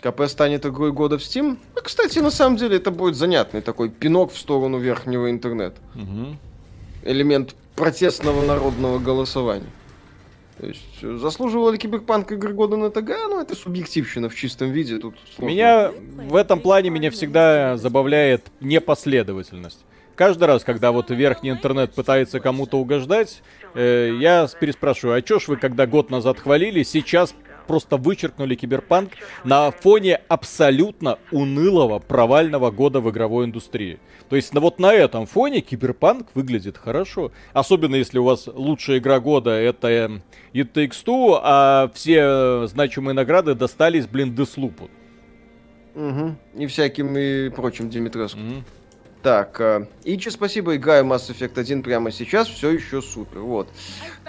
КП 0.00 0.22
станет 0.28 0.64
игрой 0.64 0.92
года 0.92 1.18
в 1.18 1.22
Steam. 1.22 1.58
Ну, 1.74 1.82
кстати, 1.82 2.20
на 2.20 2.30
самом 2.30 2.56
деле 2.56 2.76
это 2.76 2.90
будет 2.90 3.16
занятный 3.16 3.60
такой 3.62 3.90
пинок 3.90 4.32
в 4.32 4.38
сторону 4.38 4.78
верхнего 4.78 5.30
интернета. 5.30 5.80
Мгм. 5.94 6.38
Элемент 7.04 7.54
протестного 7.74 8.44
народного 8.44 8.98
голосования. 8.98 9.66
То 10.58 10.66
есть, 10.66 11.02
э, 11.02 11.16
заслуживал 11.16 11.70
ли 11.70 11.78
Киберпанк 11.78 12.32
игры 12.32 12.52
года 12.52 12.76
на 12.76 12.90
ТГ? 12.90 13.08
Ну, 13.28 13.40
это 13.40 13.54
субъективщина 13.54 14.28
в 14.28 14.34
чистом 14.34 14.70
виде. 14.72 14.98
Тут 14.98 15.14
сложно. 15.34 15.52
Меня 15.52 15.92
в 16.28 16.34
этом 16.34 16.60
плане 16.60 16.90
меня 16.90 17.10
всегда 17.10 17.76
забавляет 17.76 18.46
непоследовательность. 18.60 19.84
Каждый 20.16 20.44
раз, 20.44 20.64
когда 20.64 20.90
вот 20.90 21.10
верхний 21.10 21.50
интернет 21.50 21.94
пытается 21.94 22.40
кому-то 22.40 22.78
угождать, 22.78 23.40
э, 23.74 24.16
я 24.18 24.48
переспрашиваю, 24.60 25.16
а 25.16 25.22
чё 25.22 25.38
ж 25.38 25.46
вы, 25.46 25.56
когда 25.58 25.86
год 25.86 26.10
назад 26.10 26.40
хвалили, 26.40 26.82
сейчас 26.82 27.34
просто 27.68 27.96
вычеркнули 27.98 28.56
Киберпанк 28.56 29.12
на 29.44 29.70
фоне 29.70 30.20
абсолютно 30.26 31.18
унылого, 31.30 32.00
провального 32.00 32.72
года 32.72 33.00
в 33.00 33.08
игровой 33.10 33.44
индустрии. 33.44 34.00
То 34.28 34.34
есть 34.34 34.52
на 34.52 34.60
вот 34.60 34.80
на 34.80 34.92
этом 34.92 35.26
фоне 35.26 35.60
Киберпанк 35.60 36.28
выглядит 36.34 36.76
хорошо. 36.76 37.30
Особенно 37.52 37.94
если 37.94 38.18
у 38.18 38.24
вас 38.24 38.48
лучшая 38.48 38.98
игра 38.98 39.20
года 39.20 39.50
это 39.50 39.88
э, 39.88 40.08
It 40.52 40.72
Takes 40.72 41.04
Two, 41.04 41.38
а 41.40 41.90
все 41.94 42.20
э, 42.20 42.66
значимые 42.66 43.14
награды 43.14 43.54
достались, 43.54 44.06
блин, 44.06 44.34
Деслупу. 44.34 44.90
Мгм. 45.94 46.36
И 46.56 46.66
всяким 46.66 47.16
и 47.16 47.50
прочим 47.50 47.90
Димитреску. 47.90 48.40
Мгм. 48.40 48.64
Так, 49.22 49.60
э, 49.60 49.86
Ичи, 50.04 50.28
спасибо, 50.30 50.76
играю 50.76 51.04
Mass 51.04 51.28
Effect 51.30 51.58
1 51.58 51.82
прямо 51.82 52.10
сейчас, 52.12 52.48
все 52.48 52.70
еще 52.70 53.02
супер, 53.02 53.40
вот. 53.40 53.68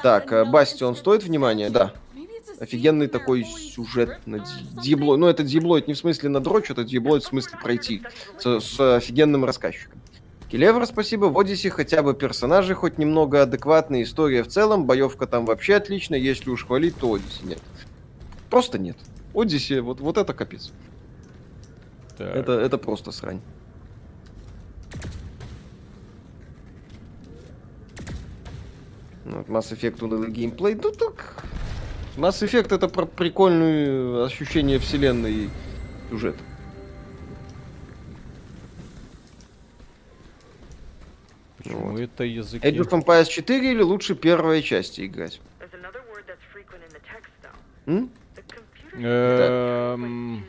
Так, 0.01 0.31
э, 0.31 0.45
Бастион 0.45 0.95
стоит 0.95 1.23
внимания? 1.23 1.69
Да. 1.69 1.93
Офигенный 2.59 3.07
такой 3.07 3.45
сюжет 3.45 4.19
на 4.25 4.45
диблой. 4.83 5.17
Ну, 5.17 5.27
это 5.27 5.43
диблоид 5.43 5.87
не 5.87 5.93
в 5.93 5.97
смысле 5.97 6.29
на 6.29 6.41
дрочь, 6.41 6.69
это 6.69 6.83
диблоид 6.83 7.23
в 7.23 7.27
смысле 7.27 7.57
пройти. 7.61 8.01
С, 8.37 8.59
с 8.59 8.97
офигенным 8.97 9.45
рассказчиком. 9.45 10.01
Келевр, 10.51 10.85
спасибо. 10.85 11.25
В 11.25 11.39
Одиссе 11.39 11.69
хотя 11.69 12.01
бы 12.03 12.13
персонажи 12.13 12.73
хоть 12.73 12.97
немного 12.97 13.43
адекватные, 13.43 14.03
история 14.03 14.43
в 14.43 14.47
целом, 14.47 14.85
боевка 14.85 15.25
там 15.27 15.45
вообще 15.45 15.75
отличная, 15.75 16.19
если 16.19 16.49
уж 16.49 16.65
хвалить, 16.65 16.95
то 16.97 17.13
Одиссе 17.13 17.43
нет. 17.43 17.59
Просто 18.49 18.77
нет. 18.77 18.97
Одиссе, 19.33 19.81
вот, 19.81 19.99
вот 20.01 20.17
это 20.17 20.33
капец. 20.33 20.71
Так. 22.17 22.35
Это, 22.35 22.53
это 22.53 22.77
просто 22.77 23.11
срань. 23.11 23.41
Вот 29.23 29.47
Mass 29.47 29.71
Effect 29.71 30.03
унылый 30.03 30.31
геймплей. 30.31 30.75
Ну 30.75 30.91
так. 30.91 31.43
Mass 32.19 32.41
Effect 32.43 32.75
это 32.75 32.89
про 32.89 33.05
прикольное 33.05 34.25
ощущение 34.25 34.77
вселенной 34.77 35.33
и 35.33 35.49
сюжета. 36.09 36.39
Почему 41.57 41.91
Вот. 41.91 41.99
это 42.01 42.25
языки? 42.25 42.67
Age 42.67 42.79
of 42.79 42.89
Empires 42.89 43.29
4 43.29 43.71
или 43.71 43.81
лучше 43.81 44.15
первой 44.15 44.61
части 44.61 45.05
играть? 45.05 45.39
Эм. 48.95 50.43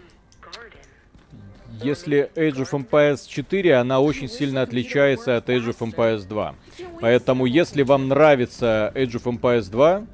Если 1.83 2.31
Age 2.35 2.57
of 2.57 2.71
Empires 2.73 3.27
4, 3.29 3.77
она 3.77 4.01
очень 4.01 4.29
сильно 4.29 4.63
отличается 4.63 5.37
от 5.37 5.49
Age 5.49 5.69
of 5.69 5.79
Empires 5.79 6.27
2. 6.27 6.55
Поэтому, 7.01 7.47
если 7.47 7.83
вам 7.83 8.09
нравится 8.09 8.93
Age 8.97 9.23
of 9.23 9.23
Empires 9.25 9.71
2 9.71 10.05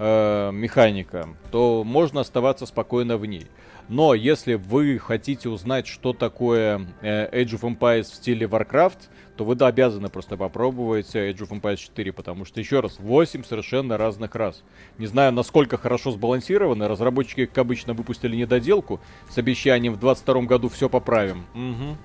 э, 0.00 0.50
механика, 0.52 1.28
то 1.52 1.84
можно 1.84 2.22
оставаться 2.22 2.66
спокойно 2.66 3.16
в 3.16 3.26
ней. 3.26 3.46
Но 3.88 4.14
если 4.14 4.54
вы 4.54 4.98
хотите 4.98 5.48
узнать, 5.48 5.86
что 5.86 6.12
такое 6.12 6.86
э, 7.02 7.42
Age 7.42 7.60
of 7.60 7.62
Empires 7.62 8.04
в 8.04 8.14
стиле 8.14 8.46
Warcraft, 8.46 8.98
то 9.36 9.44
вы 9.44 9.56
да, 9.56 9.66
обязаны 9.66 10.08
просто 10.08 10.36
попробовать 10.36 11.14
Age 11.14 11.38
of 11.38 11.50
Empires 11.50 11.76
4, 11.76 12.12
потому 12.12 12.44
что, 12.44 12.60
еще 12.60 12.80
раз, 12.80 12.98
8 12.98 13.44
совершенно 13.44 13.96
разных 13.96 14.34
раз. 14.36 14.62
Не 14.98 15.06
знаю, 15.06 15.32
насколько 15.32 15.76
хорошо 15.76 16.12
сбалансированы, 16.12 16.88
разработчики, 16.88 17.46
как 17.46 17.58
обычно, 17.58 17.92
выпустили 17.92 18.36
недоделку 18.36 19.00
с 19.28 19.38
обещанием 19.38 19.94
в 19.94 19.98
22 19.98 20.42
году 20.42 20.68
все 20.68 20.88
поправим. 20.88 21.44
Мгм. 21.54 21.96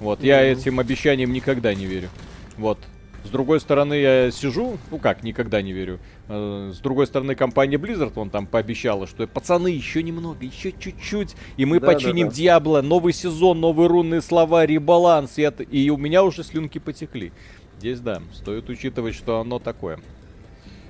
Вот, 0.00 0.22
я 0.22 0.42
этим 0.42 0.80
обещаниям 0.80 1.32
никогда 1.32 1.74
не 1.74 1.86
верю. 1.86 2.08
Вот. 2.56 2.78
С 3.24 3.30
другой 3.30 3.60
стороны, 3.60 3.94
я 3.94 4.30
сижу, 4.30 4.78
ну 4.90 4.98
как, 4.98 5.22
никогда 5.22 5.60
не 5.60 5.72
верю. 5.72 5.98
Э, 6.28 6.70
С 6.72 6.78
другой 6.78 7.06
стороны, 7.06 7.34
компания 7.34 7.76
Blizzard, 7.76 8.12
вон 8.14 8.30
там 8.30 8.46
пообещала, 8.46 9.06
что 9.06 9.26
пацаны, 9.26 9.68
еще 9.68 10.02
немного, 10.02 10.44
еще 10.44 10.72
чуть-чуть, 10.72 11.34
и 11.56 11.64
мы 11.64 11.80
Да, 11.80 11.86
да, 11.86 11.92
починим 11.92 12.28
да. 12.28 12.34
Диабло, 12.34 12.80
новый 12.80 13.12
сезон, 13.12 13.60
новые 13.60 13.88
рунные 13.88 14.22
слова, 14.22 14.64
ребаланс, 14.64 15.36
и, 15.38 15.42
это- 15.42 15.62
и 15.64 15.90
у 15.90 15.96
меня 15.96 16.22
уже 16.22 16.42
слюнки 16.44 16.78
потекли. 16.78 17.32
Здесь, 17.78 18.00
да, 18.00 18.22
стоит 18.32 18.68
учитывать, 18.70 19.14
что 19.14 19.40
оно 19.40 19.58
такое. 19.58 19.98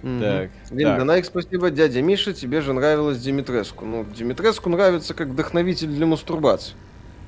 Мгм. 0.02 0.20
Так, 0.20 0.50
Линда 0.70 0.96
так. 0.96 1.04
Найк, 1.04 1.24
спасибо. 1.24 1.70
Дядя 1.70 2.02
Миша, 2.02 2.32
тебе 2.32 2.60
же 2.60 2.72
нравилось 2.72 3.18
Димитреску. 3.18 3.84
Ну, 3.84 4.04
Димитреску 4.16 4.68
нравится 4.70 5.12
как 5.12 5.28
вдохновитель 5.28 5.88
для 5.88 6.06
мастурбации. 6.06 6.74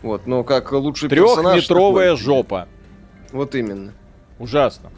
Вот, 0.03 0.27
но 0.27 0.45
как 0.45 0.71
лучший 0.73 1.09
персонаж... 1.09 1.55
Трехметровая 1.55 2.15
жопа. 2.17 2.69
Вот 3.33 3.55
именно. 3.55 3.93
Ужасно. 4.41 4.91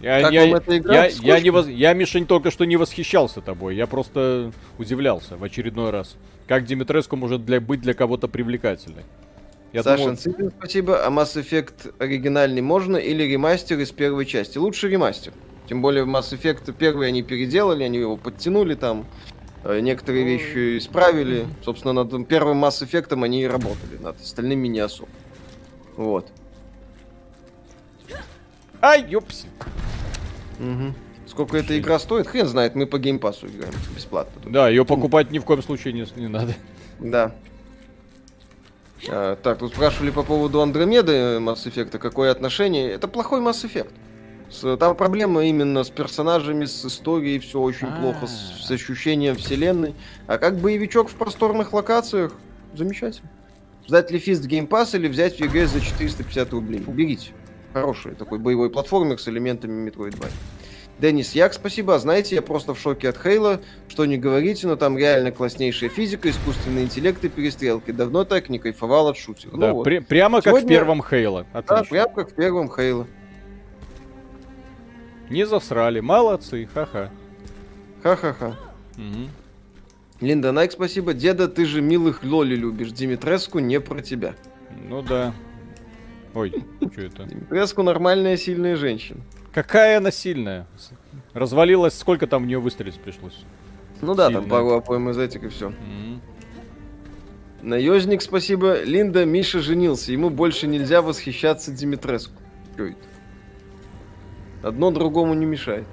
Я, 0.00 0.20
Как 0.22 0.32
я, 0.32 0.42
вам 0.46 0.54
эта 0.54 0.78
игра? 0.78 0.94
я, 0.94 1.04
я, 1.06 1.10
Скучно? 1.10 1.40
не 1.40 1.50
воз- 1.50 1.68
я, 1.68 1.92
Мишень, 1.94 2.26
только 2.26 2.50
что 2.50 2.64
не 2.64 2.76
восхищался 2.76 3.40
тобой. 3.40 3.74
Я 3.74 3.86
просто 3.86 4.52
удивлялся 4.78 5.36
в 5.36 5.42
очередной 5.44 5.90
раз. 5.90 6.16
Как 6.46 6.64
Димитреску 6.64 7.16
может 7.16 7.44
для, 7.44 7.60
быть 7.60 7.80
для 7.80 7.94
кого-то 7.94 8.28
привлекательной. 8.28 9.04
Я 9.72 9.82
Саша 9.82 10.02
думал, 10.04 10.16
Цыпин, 10.16 10.52
спасибо. 10.58 11.06
А 11.06 11.10
Mass 11.10 11.34
Effect 11.40 11.94
оригинальный 11.98 12.60
можно 12.60 12.96
или 12.98 13.22
ремастер 13.22 13.78
из 13.78 13.90
первой 13.92 14.26
части? 14.26 14.58
Лучше 14.58 14.88
ремастер. 14.88 15.32
Тем 15.68 15.80
более 15.80 16.04
Mass 16.04 16.32
Effect 16.32 16.74
первый 16.78 17.08
они 17.08 17.22
переделали, 17.22 17.84
они 17.84 17.98
его 17.98 18.16
подтянули 18.16 18.74
там. 18.74 19.06
э, 19.64 19.78
Некоторые 19.80 20.24
вещи 20.24 20.76
исправили. 20.78 21.46
Собственно, 21.64 21.92
над 22.04 22.26
первым 22.28 22.62
Mass 22.62 22.82
Effect 22.86 23.22
они 23.24 23.44
и 23.44 23.46
работали. 23.46 23.96
Над 24.02 24.20
остальными 24.20 24.66
не 24.68 24.80
особо. 24.80 25.08
Вот. 25.96 26.28
Ай, 28.82 29.04
ёпси. 29.08 29.46
Мгм. 30.58 30.94
Сколько 31.26 31.56
эта 31.56 31.78
игра 31.78 31.98
стоит? 31.98 32.26
Хрен 32.26 32.46
знает, 32.46 32.74
мы 32.74 32.86
по 32.86 32.98
геймпасу 32.98 33.46
играем 33.46 33.72
бесплатно. 33.94 34.40
тут. 34.42 34.52
Да, 34.52 34.68
ее 34.68 34.84
покупать 34.84 35.30
ни 35.30 35.38
в 35.38 35.44
коем 35.44 35.62
случае 35.62 35.94
не, 35.94 36.04
не 36.16 36.28
надо. 36.28 36.54
Да. 37.00 37.32
А, 39.08 39.36
так, 39.36 39.58
тут 39.58 39.72
спрашивали 39.72 40.10
по 40.10 40.22
поводу 40.22 40.60
Андромеды 40.60 41.12
э, 41.12 41.38
Mass 41.38 41.64
Effect, 41.66 41.98
какое 41.98 42.30
отношение. 42.30 42.90
Это 42.90 43.08
плохой 43.08 43.40
Mass 43.40 43.64
Effect. 43.64 43.90
С- 44.50 44.76
там 44.76 44.94
проблема 44.94 45.44
именно 45.44 45.82
с 45.82 45.90
персонажами, 45.90 46.66
с 46.66 46.84
историей, 46.84 47.38
все 47.38 47.60
очень 47.60 47.88
А. 47.88 48.00
плохо, 48.00 48.26
с, 48.26 48.66
с 48.66 48.70
ощущением 48.70 49.34
вселенной. 49.36 49.94
А 50.26 50.38
как 50.38 50.58
боевичок 50.58 51.08
в 51.08 51.14
просторных 51.14 51.72
локациях, 51.72 52.32
замечательно. 52.74 53.28
Ждать 53.88 54.10
ли 54.12 54.18
F.I.S.T. 54.20 54.44
Game 54.46 54.68
Pass 54.68 54.94
или 54.96 55.08
взять 55.08 55.36
в 55.36 55.40
EGS 55.40 55.66
за 55.66 55.80
450 55.80 56.52
рублей? 56.52 56.80
Берите. 56.86 57.30
Хороший 57.72 58.14
такой 58.14 58.38
боевой 58.38 58.70
платформер 58.70 59.18
с 59.20 59.28
элементами 59.28 59.88
Metroidvania. 59.88 60.30
Денис 60.98 61.32
Як, 61.32 61.54
спасибо. 61.54 61.98
Знаете, 61.98 62.34
я 62.36 62.42
просто 62.42 62.74
в 62.74 62.78
шоке 62.78 63.08
от 63.08 63.16
Хейла. 63.16 63.60
Что 63.88 64.04
не 64.04 64.18
говорите, 64.18 64.66
но 64.66 64.76
там 64.76 64.96
реально 64.96 65.32
класснейшая 65.32 65.88
физика, 65.90 66.30
искусственный 66.30 66.82
интеллект 66.82 67.24
и 67.24 67.28
перестрелки. 67.28 67.90
Давно 67.90 68.24
так 68.24 68.48
не 68.50 68.58
кайфовал 68.58 69.08
от 69.08 69.16
шутера. 69.16 69.56
Да, 69.56 69.68
Ну 69.68 69.74
вот. 69.76 69.86
пре- 69.86 70.00
прямо 70.02 70.40
как 70.42 70.52
в 70.52 70.56
Сегодня- 70.58 70.68
первом 70.68 71.02
Хейла. 71.02 71.46
Да, 71.52 71.58
Отлично. 71.60 71.84
прям 71.90 72.14
как 72.14 72.30
в 72.30 72.34
первом 72.34 72.70
Хейла. 72.70 73.06
Не 75.30 75.46
засрали. 75.46 76.00
Молодцы, 76.00 76.68
ха-ха. 76.72 77.10
Ха-ха-ха. 78.02 78.56
Мгм. 78.96 79.30
Линда 80.20 80.52
Найк, 80.52 80.72
спасибо. 80.72 81.14
Деда, 81.14 81.48
ты 81.48 81.64
же 81.64 81.80
милых 81.80 82.22
Лоли 82.22 82.54
любишь. 82.54 82.92
Димитреску 82.92 83.58
не 83.58 83.80
про 83.80 84.02
тебя. 84.02 84.34
Ну 84.88 85.02
да. 85.02 85.32
Ой, 86.34 86.64
что 86.92 87.00
это? 87.02 87.24
Димитреску 87.24 87.82
нормальная, 87.82 88.36
сильная 88.36 88.76
женщина. 88.76 89.20
Какая 89.52 89.98
она 89.98 90.10
сильная. 90.10 90.66
Развалилась, 91.34 91.98
сколько 91.98 92.26
там 92.26 92.44
в 92.44 92.46
нее 92.46 92.58
выстрелить 92.58 92.98
пришлось? 93.00 93.44
Ну 94.00 94.14
да, 94.14 94.24
там 94.30 94.42
Сильная. 94.42 94.50
пару 94.50 94.72
опоем 94.72 95.10
из 95.10 95.18
этих 95.18 95.44
и 95.44 95.48
все. 95.48 95.68
М. 95.68 96.20
Наездник, 97.62 98.22
спасибо. 98.22 98.82
Линда, 98.82 99.24
Миша 99.24 99.60
женился. 99.60 100.10
Ему 100.12 100.30
больше 100.30 100.66
нельзя 100.66 101.02
восхищаться 101.02 101.70
Димитреску. 101.70 102.34
Чё 102.76 102.86
это? 102.86 102.96
Одно 104.68 104.90
другому 104.90 105.34
не 105.34 105.46
мешает. 105.46 105.86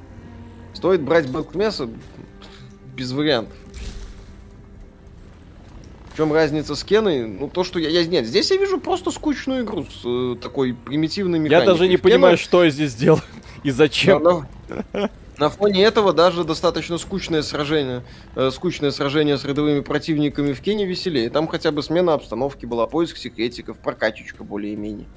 Стоит 0.74 1.02
брать 1.02 1.30
Бэткмеса 1.30 1.90
без 2.96 3.12
вариантов. 3.12 3.56
В 6.14 6.18
чем 6.18 6.34
разница 6.34 6.76
с 6.76 6.84
Кеной? 6.84 7.26
Ну, 7.28 7.50
то, 7.50 7.64
что 7.64 7.80
я, 7.80 7.90
я... 7.90 8.06
Нет, 8.06 8.26
здесь 8.26 8.52
я 8.52 8.58
вижу 8.58 8.80
просто 8.80 9.12
скучную 9.12 9.64
игру 9.64 9.84
с 9.86 10.02
э, 10.06 10.36
такой 10.42 10.74
примитивной 10.74 11.38
Я 11.40 11.44
механикой. 11.46 11.68
даже 11.74 11.88
не 11.88 11.96
Кена- 11.98 12.04
понимаю, 12.04 12.38
что 12.38 12.64
я 12.64 12.70
здесь 12.70 12.96
делал 12.96 13.22
и 13.64 13.72
зачем. 13.72 14.22
на, 14.24 14.48
на- 14.94 15.10
на 15.38 15.50
фоне 15.50 15.84
этого 15.84 16.12
даже 16.12 16.44
достаточно 16.44 16.98
скучное 16.98 17.42
сражение, 17.44 18.04
э, 18.36 18.52
скучное 18.52 18.92
сражение 18.92 19.38
с 19.38 19.46
рядовыми 19.46 19.80
противниками 19.80 20.52
в 20.52 20.60
Кене 20.60 20.86
веселее. 20.86 21.30
Там 21.30 21.48
хотя 21.48 21.72
бы 21.72 21.82
смена 21.82 22.14
обстановки 22.14 22.66
была, 22.66 22.88
поиск 22.88 23.16
секретиков, 23.16 23.78
прокачечка 23.78 24.44
более-менее. 24.44 25.08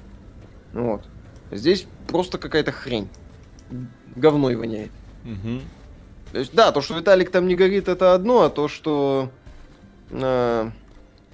Ну 0.71 0.91
Вот. 0.93 1.03
Здесь 1.51 1.85
просто 2.07 2.37
какая-то 2.37 2.71
хрень. 2.71 3.09
Говной 4.15 4.55
воняет. 4.55 4.91
Мгм. 5.25 5.61
То 6.31 6.39
есть, 6.39 6.53
да, 6.55 6.71
то, 6.71 6.81
что 6.81 6.95
Виталик 6.97 7.29
там 7.29 7.45
не 7.47 7.55
горит, 7.55 7.87
это 7.89 8.13
одно, 8.13 8.43
а 8.43 8.49
то, 8.49 8.67
что... 8.69 9.29
э, 10.09 10.69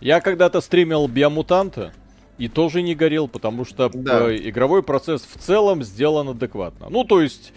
Я 0.02 0.22
когда-то 0.22 0.62
стримил 0.62 1.08
Биомутанта 1.08 1.92
и 2.38 2.48
тоже 2.48 2.82
не 2.82 2.96
горел, 2.96 3.28
потому 3.28 3.66
что 3.66 3.90
Да. 3.94 4.30
э, 4.32 4.38
игровой 4.50 4.82
процесс 4.84 5.22
в 5.30 5.38
целом 5.40 5.84
сделан 5.84 6.30
адекватно. 6.30 6.88
Ну, 6.90 7.04
то 7.04 7.22
есть, 7.22 7.52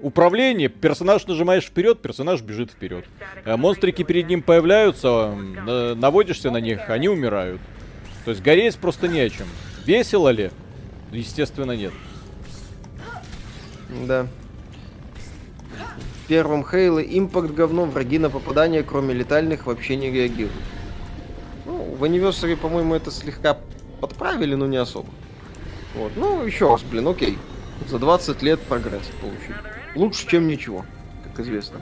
управление, 0.00 0.68
персонаж 0.68 1.26
нажимаешь 1.26 1.64
вперед, 1.64 2.00
персонаж 2.00 2.40
бежит 2.40 2.70
вперед. 2.70 3.04
Э, 3.44 3.56
Монстрики 3.56 4.02
перед 4.04 4.28
ним 4.28 4.42
появляются, 4.42 5.34
на- 5.34 5.94
наводишься 5.96 6.50
на 6.50 6.58
них, 6.58 6.88
они 6.88 7.08
умирают. 7.08 7.60
То 8.24 8.30
есть 8.30 8.42
гореть 8.42 8.76
просто 8.76 9.08
не 9.08 9.20
о 9.20 9.28
чем. 9.28 9.48
Весело 9.84 10.28
ли? 10.28 10.50
Естественно, 11.10 11.72
нет. 11.72 11.92
Да. 14.06 14.26
В 16.24 16.28
первом 16.28 16.64
Хейле 16.64 17.04
импакт 17.18 17.50
говно, 17.50 17.84
враги 17.84 18.18
на 18.18 18.30
попадание, 18.30 18.82
кроме 18.84 19.12
летальных, 19.12 19.66
вообще 19.66 19.96
не 19.96 20.10
реагируют. 20.10 20.52
Ну, 21.64 21.94
в 21.94 22.04
Anniversary, 22.04 22.56
по-моему, 22.56 22.94
это 22.94 23.10
слегка 23.10 23.56
подправили, 24.00 24.54
но 24.54 24.66
не 24.66 24.76
особо. 24.76 25.08
Вот. 25.94 26.12
Ну, 26.16 26.44
еще 26.44 26.68
раз, 26.68 26.82
блин, 26.82 27.08
окей. 27.08 27.38
За 27.88 27.98
20 27.98 28.42
лет 28.42 28.60
прогресс 28.60 29.02
получили. 29.20 29.56
Лучше, 29.94 30.26
чем 30.26 30.46
ничего, 30.46 30.84
как 31.24 31.40
известно. 31.40 31.80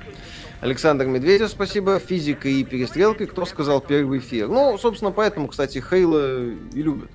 Александр 0.60 1.06
Медведев, 1.06 1.48
спасибо. 1.50 1.98
Физика 1.98 2.48
и 2.48 2.64
перестрелка. 2.64 3.26
Кто 3.26 3.46
сказал 3.46 3.80
первый 3.80 4.18
эфир? 4.18 4.48
Ну, 4.48 4.76
собственно, 4.78 5.10
поэтому, 5.10 5.48
кстати, 5.48 5.78
Хейла 5.78 6.44
и 6.44 6.82
любят. 6.82 7.10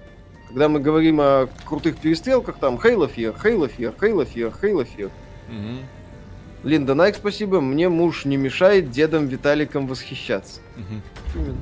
Когда 0.48 0.70
мы 0.70 0.80
говорим 0.80 1.20
о 1.22 1.48
крутых 1.66 1.98
перестрелках, 1.98 2.58
там 2.58 2.80
Хейла 2.82 3.08
Фир, 3.08 3.36
Хейла 3.42 3.68
Фир, 3.68 3.94
Хейла 4.00 4.26
Фир, 4.26 4.54
Хейла 4.60 4.86
Фир. 4.86 5.12
Мгм. 5.50 5.80
Линда 6.64 6.96
Найк, 6.96 7.16
спасибо. 7.16 7.62
Мне 7.62 7.90
муж 7.90 8.26
не 8.26 8.38
мешает 8.38 8.90
дедом 8.90 9.28
Виталиком 9.28 9.86
восхищаться. 9.86 10.62
Мгм. 10.76 11.02
Именно. 11.36 11.58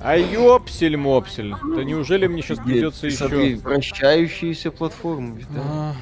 А 0.00 0.16
ёпсель-мопсель. 0.16 1.54
Да 1.74 1.82
неужели 1.84 2.26
мне 2.28 2.42
сейчас 2.42 2.58
придется 2.60 3.10
Смотри, 3.10 3.52
еще... 3.52 3.60
вращающиеся 3.62 4.70
платформы, 4.70 5.38
Виталик. 5.40 5.60
А, 5.64 5.94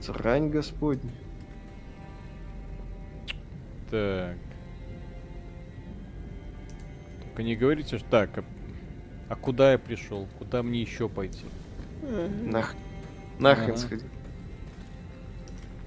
Срань 0.00 0.48
господня. 0.48 1.10
Так. 3.90 4.36
Только 7.22 7.42
не 7.42 7.54
говорите, 7.54 7.98
что 7.98 8.08
так. 8.08 8.38
А, 8.38 8.44
а 9.28 9.36
куда 9.36 9.72
я 9.72 9.78
пришел? 9.78 10.26
Куда 10.38 10.62
мне 10.62 10.80
еще 10.80 11.08
пойти? 11.08 11.44
Нах... 12.44 12.74
Нахрен 13.38 13.70
Ага. 13.70 13.76
сходи. 13.76 14.04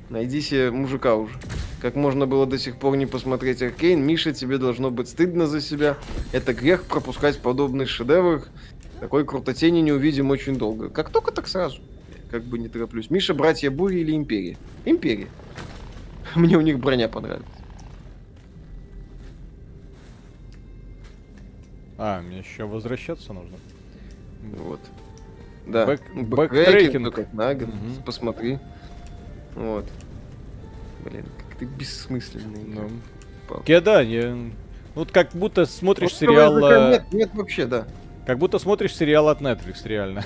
Найди 0.10 0.42
себе 0.42 0.72
мужика 0.72 1.16
уже. 1.16 1.36
Как 1.82 1.96
можно 1.96 2.26
было 2.26 2.46
до 2.46 2.58
сих 2.58 2.78
пор 2.78 2.98
не 2.98 3.06
посмотреть 3.06 3.62
Аркейн, 3.62 4.02
Миша, 4.06 4.34
тебе 4.34 4.58
должно 4.58 4.92
быть 4.92 5.08
стыдно 5.08 5.48
за 5.48 5.62
себя. 5.62 5.98
Это 6.32 6.54
грех 6.54 6.84
пропускать 6.84 7.40
подобный 7.40 7.86
шедевр. 7.86 8.44
Такой 9.00 9.26
крутотени 9.26 9.80
не 9.80 9.92
увидим 9.92 10.30
очень 10.32 10.58
долго. 10.58 10.90
Как 10.90 11.10
только, 11.10 11.32
так 11.32 11.48
сразу. 11.48 11.80
Как 12.32 12.44
бы 12.44 12.60
не 12.60 12.68
тороплюсь. 12.68 13.10
Миша, 13.10 13.34
братья 13.34 13.72
Бури 13.72 14.00
или 14.00 14.16
Империя? 14.16 14.58
Империя. 14.84 15.28
Мне 16.36 16.58
у 16.58 16.62
них 16.62 16.80
броня 16.80 17.08
понравилась. 17.08 17.46
А, 21.98 22.22
мне 22.22 22.40
еще 22.40 22.66
возвращаться 22.66 23.34
нужно. 23.34 23.58
Вот. 24.58 24.80
Да. 25.68 25.86
Бэк- 25.86 26.24
бэктрекинг. 26.24 27.34
на 27.34 27.54
год. 27.54 27.68
Мгм. 27.68 28.04
Посмотри. 28.06 28.60
Вот. 29.56 29.86
Блин, 31.04 31.26
как 31.38 31.58
ты 31.58 31.66
бессмысленный. 31.66 32.64
Ну. 32.66 32.90
Пал. 33.48 33.62
Кеда, 33.62 34.06
не... 34.06 34.54
Вот 34.96 35.12
как 35.12 35.32
будто 35.32 35.66
смотришь 35.66 36.12
Вот 36.12 36.20
сериал... 36.20 36.58
э, 36.58 36.90
Нет, 36.92 37.14
нет, 37.14 37.30
вообще, 37.34 37.66
да. 37.66 37.88
Как 38.26 38.38
будто 38.38 38.60
смотришь 38.60 38.96
сериал 38.96 39.30
от 39.30 39.42
Netflix, 39.42 39.86
реально. 39.86 40.24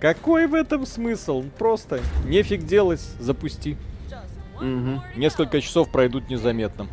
Какой 0.00 0.46
в 0.46 0.54
этом 0.54 0.86
смысл? 0.86 1.44
Просто 1.58 2.00
нефиг 2.26 2.64
делать, 2.64 3.00
запусти. 3.20 3.76
Мгм. 4.60 5.02
Несколько 5.16 5.60
часов 5.60 5.90
пройдут 5.90 6.30
незаметно. 6.30 6.88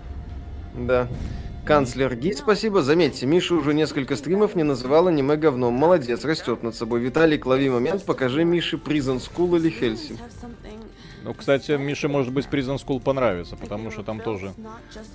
Да. 0.76 1.08
Канцлер 1.66 2.16
Ги, 2.16 2.34
спасибо. 2.34 2.82
Заметьте, 2.82 3.26
Миша 3.28 3.54
уже 3.54 3.74
несколько 3.74 4.16
стримов 4.16 4.56
не 4.56 4.64
называл 4.64 5.08
аниме 5.08 5.36
говном. 5.36 5.74
Молодец, 5.74 6.26
растет 6.26 6.64
над 6.64 6.76
собой. 6.76 7.00
Виталик, 7.00 7.46
лови 7.46 7.70
момент, 7.70 8.04
покажи 8.06 8.44
Мише 8.44 8.78
Prison 8.78 9.18
School 9.18 9.58
или 9.58 9.70
Хельси. 9.70 10.18
Ну, 11.24 11.34
кстати, 11.34 11.72
Мише, 11.74 12.08
может 12.08 12.32
быть, 12.32 12.46
Prison 12.46 12.78
School 12.78 13.02
понравится, 13.02 13.56
потому 13.58 13.92
что 13.92 14.04
там 14.04 14.20
тоже 14.20 14.54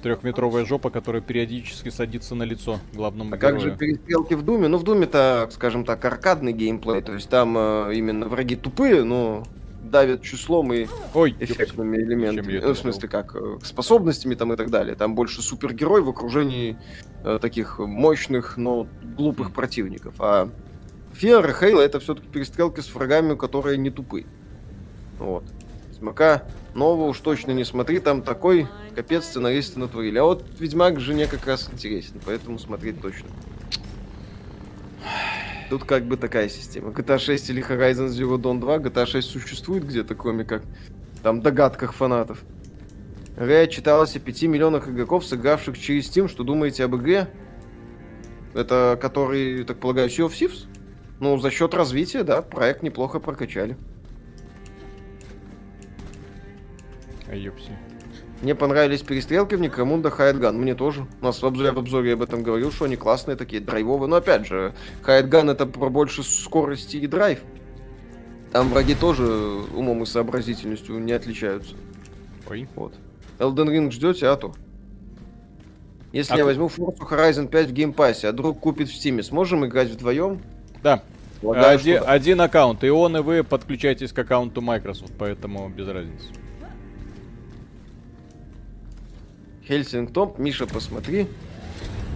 трехметровая 0.02 0.64
жопа, 0.64 0.90
которая 0.90 1.22
периодически 1.22 1.88
садится 1.88 2.34
на 2.34 2.42
лицо 2.42 2.78
главному 2.92 3.34
А 3.34 3.38
как 3.38 3.58
же 3.58 3.70
герою. 3.70 3.78
перестрелки 3.78 4.34
в 4.34 4.42
Думе? 4.42 4.68
Ну, 4.68 4.78
в 4.78 4.82
Думе 4.82 5.06
то 5.06 5.48
скажем 5.50 5.84
так, 5.84 6.04
аркадный 6.04 6.52
геймплей. 6.52 7.00
То 7.02 7.14
есть 7.14 7.28
там 7.28 7.56
э, 7.56 7.94
именно 7.94 8.28
враги 8.28 8.56
тупые, 8.56 9.02
но 9.02 9.44
давят 9.82 10.22
числом 10.22 10.72
и 10.72 10.86
Ой, 11.14 11.36
эффектными 11.38 11.96
Зачем 11.96 12.08
элементами. 12.08 12.58
Ну, 12.58 12.72
в 12.74 12.78
смысле, 12.78 13.08
как 13.08 13.34
э, 13.36 13.58
способностями 13.62 14.34
там 14.34 14.52
и 14.52 14.56
так 14.56 14.70
далее. 14.70 14.94
Там 14.94 15.14
больше 15.14 15.42
супергерой 15.42 16.02
в 16.02 16.08
окружении 16.08 16.76
э, 17.22 17.38
таких 17.40 17.78
мощных, 17.78 18.56
но 18.56 18.86
глупых 19.16 19.52
противников. 19.52 20.14
А 20.18 20.50
Фиар 21.12 21.48
и 21.48 21.52
Хейла 21.52 21.80
это 21.80 22.00
все-таки 22.00 22.26
перестрелки 22.28 22.80
с 22.80 22.94
врагами, 22.94 23.36
которые 23.36 23.78
не 23.78 23.90
тупые. 23.90 24.26
Вот. 25.18 25.44
Ведьмака 26.04 26.42
нового 26.74 27.08
уж 27.08 27.18
точно 27.20 27.52
не 27.52 27.64
смотри, 27.64 27.98
там 27.98 28.20
такой 28.20 28.68
капец 28.94 29.24
сценаристы 29.24 29.80
натворили. 29.80 30.18
А 30.18 30.24
вот 30.24 30.44
Ведьмак 30.60 31.00
жене 31.00 31.26
как 31.26 31.46
раз 31.46 31.70
интересен, 31.72 32.20
поэтому 32.26 32.58
смотреть 32.58 33.00
точно. 33.00 33.30
Тут 35.70 35.84
как 35.84 36.04
бы 36.04 36.18
такая 36.18 36.50
система. 36.50 36.90
GTA 36.90 37.18
6 37.18 37.48
или 37.48 37.66
Horizon 37.66 38.08
Zero 38.08 38.36
Dawn 38.36 38.60
2, 38.60 38.76
GTA 38.78 39.06
6 39.06 39.26
существует 39.26 39.86
где-то, 39.86 40.14
кроме 40.14 40.44
как 40.44 40.62
там 41.22 41.40
догадках 41.40 41.94
фанатов. 41.94 42.44
Рэя 43.38 43.66
читалось 43.66 44.14
о 44.14 44.20
5 44.20 44.42
миллионах 44.42 44.88
игроков, 44.88 45.24
сыгравших 45.24 45.78
через 45.78 46.10
Steam. 46.10 46.28
Что 46.28 46.44
думаете 46.44 46.84
об 46.84 46.96
игре? 46.96 47.30
Это 48.52 48.98
который, 49.00 49.64
так 49.64 49.78
полагаю, 49.78 50.10
Sea 50.10 50.28
of 50.28 50.32
Thieves? 50.32 50.66
Ну, 51.18 51.38
за 51.38 51.50
счет 51.50 51.72
развития, 51.72 52.24
да, 52.24 52.42
проект 52.42 52.82
неплохо 52.82 53.20
прокачали. 53.20 53.78
А, 57.34 57.36
ёпси. 57.36 57.76
Мне 58.42 58.54
понравились 58.54 59.02
перестрелки 59.02 59.56
в 59.56 59.60
Некромунда 59.60 60.10
Хайдган. 60.10 60.56
Мне 60.56 60.74
тоже. 60.74 61.06
У 61.20 61.24
нас 61.24 61.42
в 61.42 61.46
обзоре, 61.46 61.72
в 61.72 61.78
обзоре 61.78 62.12
об 62.12 62.22
этом 62.22 62.44
говорил, 62.44 62.70
что 62.70 62.84
они 62.84 62.94
классные 62.94 63.36
такие, 63.36 63.60
драйвовые. 63.60 64.08
Но 64.08 64.16
опять 64.16 64.46
же, 64.46 64.72
Хайдган 65.02 65.50
это 65.50 65.66
про 65.66 65.88
больше 65.88 66.22
скорости 66.22 66.96
и 66.96 67.06
драйв. 67.08 67.40
Там 68.52 68.68
враги 68.68 68.94
тоже 68.94 69.24
умом 69.74 70.04
и 70.04 70.06
сообразительностью 70.06 71.00
не 71.00 71.10
отличаются. 71.10 71.74
Ой. 72.48 72.68
Вот. 72.76 72.94
Elden 73.38 73.68
Ring 73.68 73.90
ждете, 73.90 74.28
а 74.28 74.36
то. 74.36 74.54
Если 76.12 76.34
А 76.34 76.36
я 76.36 76.44
возьму 76.44 76.68
Forza 76.68 76.98
Horizon 76.98 77.48
5 77.48 77.70
в 77.70 77.72
Game 77.72 77.95
Pass 77.95 78.17
е, 78.17 78.28
а 78.28 78.32
друг 78.32 78.60
купит 78.60 78.88
в 78.88 78.92
Steam, 78.92 79.20
сможем 79.24 79.66
играть 79.66 79.88
вдвоем? 79.88 80.40
Да, 80.84 81.02
один, 81.42 82.04
один 82.06 82.40
аккаунт, 82.40 82.84
и 82.84 82.90
он, 82.90 83.16
и 83.16 83.20
вы 83.20 83.42
подключаетесь 83.42 84.12
к 84.12 84.18
аккаунту 84.20 84.60
Microsoft, 84.60 85.14
поэтому 85.18 85.68
без 85.68 85.88
разницы. 85.88 86.26
Хеллсинг-то, 89.66 90.34
Миша, 90.38 90.66
посмотри. 90.66 91.26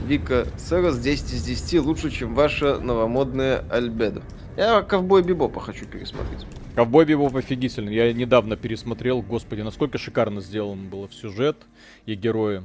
Вика 0.07 0.47
Серас 0.57 0.99
10 0.99 1.33
из 1.33 1.45
10 1.45 1.81
лучше, 1.81 2.11
чем 2.11 2.35
ваша 2.35 2.79
новомодная 2.79 3.65
Альбедо. 3.71 4.23
Я 4.57 4.83
Ковбой 4.83 5.23
Бибопа 5.23 5.61
хочу 5.61 5.87
пересмотреть. 5.87 6.47
Ковбой 6.75 7.05
Бибоп 7.05 7.35
офигительный. 7.35 7.95
Я 7.95 8.13
недавно 8.13 8.57
пересмотрел. 8.57 9.23
Господи, 9.23 9.63
насколько 9.63 9.99
шикарно 9.99 10.41
сделан 10.41 10.89
был 10.89 11.09
сюжет 11.11 11.57
и 12.07 12.15
герои. 12.15 12.63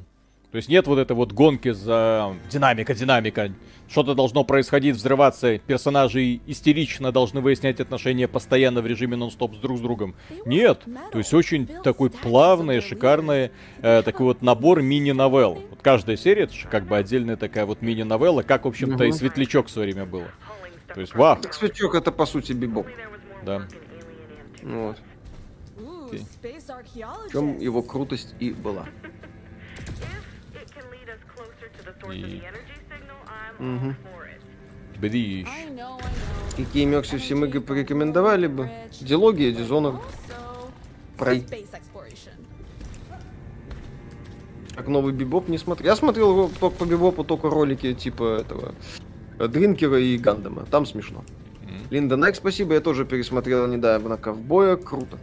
То 0.53 0.57
есть 0.57 0.69
нет 0.69 0.85
вот 0.85 0.99
этой 0.99 1.13
вот 1.13 1.31
гонки 1.31 1.71
за 1.71 2.35
динамика, 2.47 2.93
динамика. 2.93 3.51
Что-то 3.89 4.13
должно 4.13 4.43
происходить, 4.43 4.95
взрываться. 4.95 5.57
Персонажи 5.57 6.41
истерично 6.45 7.11
должны 7.11 7.41
выяснять 7.41 7.79
отношения 7.79 8.27
постоянно 8.27 8.83
в 8.83 8.85
режиме 8.85 9.15
нон-стоп 9.15 9.55
с 9.55 9.57
друг 9.57 9.79
с 9.79 9.81
другом. 9.81 10.13
Нет. 10.45 10.83
То 11.11 11.17
есть 11.17 11.33
очень 11.33 11.65
такой 11.65 12.11
плавный, 12.11 12.81
шикарный 12.81 13.49
э, 13.81 14.03
такой 14.03 14.27
вот 14.27 14.43
набор 14.43 14.83
мини-новелл. 14.83 15.55
Вот 15.71 15.79
каждая 15.81 16.17
серия 16.17 16.43
это 16.43 16.53
же 16.53 16.67
как 16.67 16.85
бы 16.85 16.97
отдельная 16.97 17.35
такая 17.35 17.65
вот 17.65 17.81
мини-новелла, 17.81 18.43
как, 18.43 18.65
в 18.65 18.67
общем-то, 18.67 19.05
и 19.05 19.07
Мгм. 19.07 19.17
Светлячок 19.17 19.65
в 19.65 19.71
свое 19.71 19.91
время 19.91 20.05
было. 20.05 20.27
То 20.93 21.01
есть, 21.01 21.15
вах, 21.15 21.41
Так, 21.41 21.55
Свечок 21.55 21.95
это 21.95 22.11
по 22.11 22.27
сути 22.27 22.53
Бибоп. 22.53 22.85
да. 23.43 23.67
Вот. 24.61 24.97
В 25.75 27.31
чем 27.31 27.57
его 27.57 27.81
крутость 27.81 28.35
и 28.39 28.51
была. 28.51 28.85
И- 32.11 32.41
I 35.47 35.69
know. 35.69 36.01
Какие 36.55 36.85
Мекси 36.85 37.17
всем 37.17 37.43
игры 37.45 37.61
порекомендовали 37.61 38.47
бы? 38.47 38.69
Дилогия, 39.01 39.51
Дизонор, 39.51 39.99
exploration. 41.71 42.31
Как 44.75 44.87
новый 44.87 45.13
Бибоп 45.13 45.49
не 45.49 45.57
смотрел. 45.57 45.91
Я 45.91 45.95
смотрел 45.95 46.47
ро- 46.47 46.69
по, 46.71 46.85
Бибопу 46.85 47.23
только 47.23 47.49
ролики 47.49 47.93
типа 47.93 48.39
этого 48.41 48.73
э, 49.39 49.47
Дринкера 49.47 49.99
и 49.99 50.17
Гандама. 50.17 50.65
Там 50.65 50.85
смешно. 50.85 51.23
М. 51.63 51.69
Линда 51.91 52.15
Найк, 52.17 52.35
спасибо, 52.35 52.73
я 52.73 52.81
тоже 52.81 53.05
пересмотрел 53.05 53.67
недавно 53.67 54.17
Ковбоя. 54.17 54.75
Круто. 54.77 55.17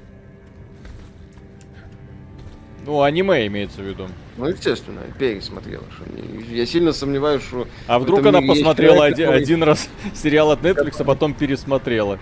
Ну, 2.91 3.03
аниме 3.03 3.47
имеется 3.47 3.83
в 3.83 3.85
виду. 3.85 4.09
Ну, 4.37 4.49
естественно, 4.49 5.03
пересмотрел. 5.17 5.83
что 5.95 6.53
Я 6.53 6.67
сильно 6.67 6.93
сомневаюсь, 6.93 7.41
что... 7.41 7.69
А 7.87 8.01
вдруг 8.01 8.27
она 8.27 8.41
посмотрела 8.41 8.97
человек, 8.97 9.15
один, 9.15 9.27
который- 9.27 9.43
один 9.43 9.63
раз 9.63 9.89
сериал 10.15 10.51
от 10.51 10.63
Netflix, 10.63 10.97
а 10.99 11.05
потом 11.05 11.33
пересмотрела. 11.35 12.19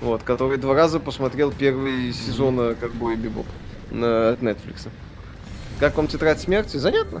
Вот, 0.00 0.22
который 0.22 0.58
два 0.58 0.74
раза 0.76 1.00
посмотрел 1.00 1.50
первый 1.50 2.12
сезон 2.12 2.60
э, 2.60 2.74
Ковбоя 2.76 3.16
Бибоп 3.16 3.46
на, 3.90 4.30
от 4.30 4.42
Netflix. 4.42 4.88
Как 5.80 5.96
вам 5.96 6.06
Тетрадь 6.06 6.40
Смерти? 6.40 6.76
Занятно? 6.76 7.20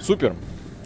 Супер. 0.00 0.34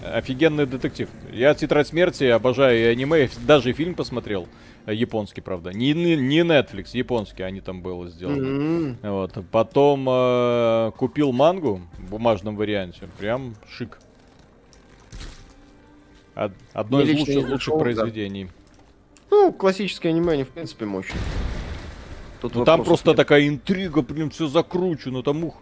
Офигенный 0.05 0.67
детектив. 0.67 1.09
Я 1.33 1.55
Тетрадь 1.55 1.89
смерти 1.89 2.25
обожаю 2.25 2.79
и 2.79 2.83
аниме, 2.85 3.29
даже 3.47 3.73
фильм 3.73 3.95
посмотрел. 3.95 4.49
Японский, 4.87 5.43
правда. 5.43 5.71
Не, 5.71 5.93
не 5.93 6.17
не 6.17 6.39
Netflix, 6.41 6.91
японский, 6.95 7.43
они 7.43 7.61
там 7.61 7.83
было 7.83 8.09
сделано. 8.09 8.37
М, 8.47 8.99
Вот. 9.03 9.33
Потом 9.51 10.07
э, 10.09 10.93
купил 10.97 11.33
мангу 11.33 11.83
в 11.99 12.11
бумажном 12.11 12.57
варианте. 12.57 13.07
Прям 13.19 13.55
шик. 13.69 13.99
Од- 16.35 16.53
одно 16.73 17.01
из 17.03 17.09
лучших, 17.19 17.35
лучших 17.37 17.49
зашел, 17.51 17.77
да. 17.79 17.83
произведений. 17.85 18.49
Ну, 19.31 19.53
классические 19.53 20.11
аниме, 20.13 20.33
они, 20.35 20.45
в 20.45 20.49
принципе, 20.51 20.87
мощные. 20.87 21.21
Тут 22.41 22.55
Ну 22.55 22.65
там 22.65 22.83
просто 22.85 23.11
нет. 23.11 23.17
такая 23.17 23.47
интрига, 23.47 24.01
блин, 24.01 24.31
все 24.31 24.47
закручено, 24.47 25.23
там 25.23 25.45
ух. 25.45 25.57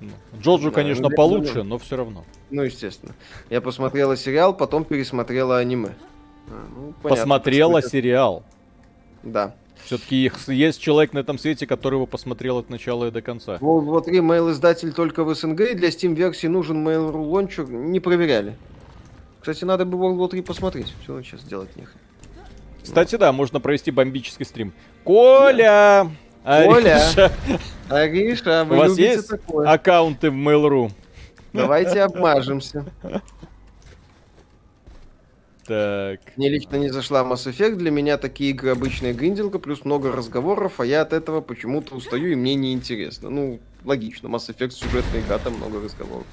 Ну, 0.00 0.10
Джоджо, 0.40 0.70
Да, 0.70 0.74
конечно, 0.74 1.08
ну, 1.08 1.16
получше, 1.16 1.54
да. 1.54 1.64
но 1.64 1.78
все 1.78 1.96
равно. 1.96 2.24
Ну, 2.50 2.62
естественно. 2.62 3.14
Я 3.50 3.60
посмотрела 3.60 4.16
сериал, 4.16 4.54
потом 4.54 4.84
пересмотрела 4.84 5.58
аниме. 5.58 5.94
А, 6.48 6.66
ну, 6.74 6.92
понятно, 7.02 7.08
Посмотрела 7.08 7.82
сериал. 7.82 8.42
Да. 9.22 9.54
Все-таки 9.84 10.30
есть 10.48 10.80
человек 10.80 11.12
на 11.12 11.20
этом 11.20 11.38
свете, 11.38 11.66
который 11.66 11.94
его 11.94 12.06
посмотрел 12.06 12.58
от 12.58 12.70
начала 12.70 13.06
и 13.06 13.10
до 13.10 13.22
конца. 13.22 13.56
World 13.56 13.86
War 13.86 14.02
3 14.04 14.18
mail-издатель 14.18 14.92
только 14.92 15.24
в 15.24 15.34
СНГ, 15.34 15.60
и 15.60 15.74
для 15.74 15.88
Steam-версии 15.88 16.46
нужен 16.48 16.86
Mail.ru 16.86 17.22
лончер. 17.24 17.68
Не 17.68 18.00
проверяли. 18.00 18.56
Кстати, 19.40 19.64
надо 19.64 19.84
бы 19.84 19.96
World 19.96 20.16
War 20.18 20.28
3 20.28 20.42
посмотреть. 20.42 20.92
Все, 21.02 21.22
сейчас 21.22 21.42
делать 21.44 21.74
нехрен. 21.76 21.98
Кстати, 22.82 23.16
да, 23.16 23.32
можно 23.32 23.60
провести 23.60 23.90
бомбический 23.90 24.44
стрим. 24.44 24.72
Коля! 25.04 26.02
Коля! 26.04 26.10
Ариша, 26.46 27.32
Ариша, 27.88 28.62
у 28.62 28.66
вы 28.66 28.76
вас 28.76 28.90
любите 28.90 29.08
есть 29.08 29.28
такое? 29.28 29.68
аккаунты 29.68 30.30
в 30.30 30.34
Mail.ru? 30.34 30.92
Давайте 31.52 32.02
обмажемся. 32.02 32.84
Так. 35.66 36.20
Мне 36.36 36.48
лично 36.48 36.76
не 36.76 36.90
зашла 36.90 37.22
Mass 37.24 37.50
Effect, 37.50 37.74
для 37.74 37.90
меня 37.90 38.16
такие 38.16 38.50
игры 38.50 38.70
обычная 38.70 39.12
гринделка, 39.12 39.58
плюс 39.58 39.84
много 39.84 40.12
разговоров, 40.12 40.78
а 40.78 40.86
я 40.86 41.00
от 41.00 41.12
этого 41.12 41.40
почему-то 41.40 41.96
устаю 41.96 42.30
и 42.30 42.36
мне 42.36 42.54
неинтересно. 42.54 43.28
Ну, 43.28 43.58
логично, 43.84 44.28
Mass 44.28 44.48
Effect 44.48 44.70
сюжетная 44.70 45.22
игра, 45.22 45.38
там 45.38 45.54
много 45.54 45.82
разговоров. 45.82 46.26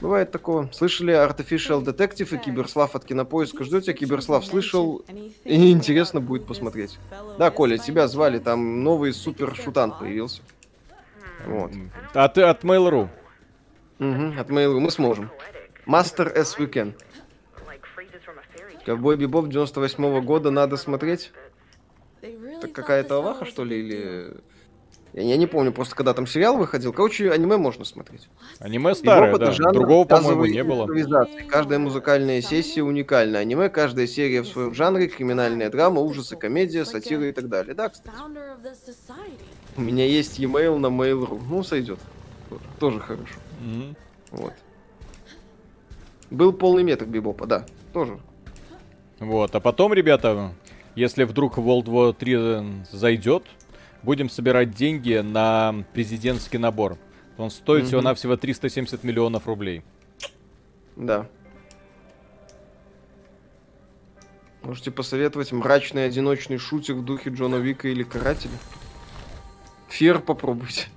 Бывает 0.00 0.30
такое. 0.30 0.68
Слышали 0.72 1.12
Artificial 1.12 1.82
Detective 1.82 2.34
и 2.34 2.38
Киберслав 2.38 2.94
от 2.94 3.04
Кинопоиска? 3.04 3.64
Ждете? 3.64 3.92
Киберслав 3.92 4.44
слышал, 4.44 5.04
и 5.44 5.72
интересно 5.72 6.20
будет 6.20 6.46
посмотреть. 6.46 6.98
Да, 7.38 7.50
Коля, 7.50 7.78
тебя 7.78 8.06
звали, 8.06 8.38
там 8.38 8.84
новый 8.84 9.12
супер 9.12 9.56
шутан 9.56 9.92
появился. 9.98 10.42
Вот. 11.46 11.72
А 12.14 12.28
ты 12.28 12.42
от 12.42 12.62
Mail.ru? 12.64 13.08
Мгм, 13.98 14.38
от 14.38 14.48
Mail.ru 14.50 14.78
мы 14.78 14.90
сможем. 14.90 15.30
Master 15.86 16.32
as 16.36 16.56
we 16.58 16.70
can. 16.70 16.94
Ковбой 18.84 19.16
Бибоп 19.16 19.48
98 19.48 20.20
года 20.20 20.50
надо 20.50 20.76
смотреть. 20.76 21.32
Это 22.20 22.68
какая-то 22.68 23.16
аваха, 23.16 23.44
что 23.44 23.64
ли, 23.64 23.78
или... 23.78 24.36
Я, 25.12 25.22
я 25.22 25.36
не 25.36 25.46
помню, 25.46 25.72
просто 25.72 25.94
когда 25.94 26.14
там 26.14 26.26
сериал 26.26 26.56
выходил. 26.56 26.92
Короче, 26.92 27.30
аниме 27.30 27.56
можно 27.56 27.84
смотреть. 27.84 28.28
Аниме 28.58 28.94
старое, 28.94 29.36
да. 29.36 29.52
жанр 29.52 29.72
Другого, 29.72 30.04
по-моему, 30.04 30.46
не 30.46 30.62
было. 30.62 30.86
Каждая 31.48 31.78
музыкальная 31.78 32.40
сессия 32.42 32.82
уникальна. 32.82 33.38
Аниме, 33.38 33.68
каждая 33.68 34.06
серия 34.06 34.42
в 34.42 34.46
своем 34.46 34.74
жанре, 34.74 35.08
криминальная 35.08 35.70
драма, 35.70 36.00
ужасы, 36.00 36.36
комедия, 36.36 36.84
сатира 36.84 37.28
и 37.28 37.32
так 37.32 37.48
далее. 37.48 37.74
Да, 37.74 37.88
кстати. 37.88 38.16
У 39.76 39.80
меня 39.80 40.04
есть 40.04 40.38
e-mail 40.38 40.78
на 40.78 40.88
Mail.ru. 40.88 41.40
Ну, 41.48 41.62
сойдет. 41.62 41.98
Тоже, 42.78 43.00
хорошо. 43.00 43.34
Мгм. 43.60 43.96
Вот. 44.30 44.52
Был 46.30 46.52
полный 46.52 46.82
метр 46.82 47.06
Бибопа, 47.06 47.46
да. 47.46 47.64
Тоже. 47.92 48.18
Вот, 49.18 49.54
а 49.54 49.60
потом, 49.60 49.92
ребята, 49.94 50.52
если 50.94 51.24
вдруг 51.24 51.58
World 51.58 51.86
War 51.86 52.12
3 52.12 52.84
зайдет, 52.92 53.44
будем 54.02 54.28
собирать 54.30 54.72
деньги 54.74 55.14
на 55.18 55.84
президентский 55.92 56.58
набор. 56.58 56.98
Он 57.36 57.50
стоит 57.50 57.82
Мгм. 57.82 57.88
всего-навсего 57.88 58.36
370 58.36 59.04
миллионов 59.04 59.46
рублей. 59.46 59.82
Да. 60.96 61.26
Можете 64.62 64.90
посоветовать 64.90 65.52
мрачный 65.52 66.04
одиночный 66.04 66.58
шутер 66.58 66.94
в 66.94 67.04
духе 67.04 67.30
Джона 67.30 67.56
Вика 67.56 67.88
или 67.88 68.02
Карателя? 68.02 68.52
Фер 69.88 70.18
попробуйте. 70.18 70.88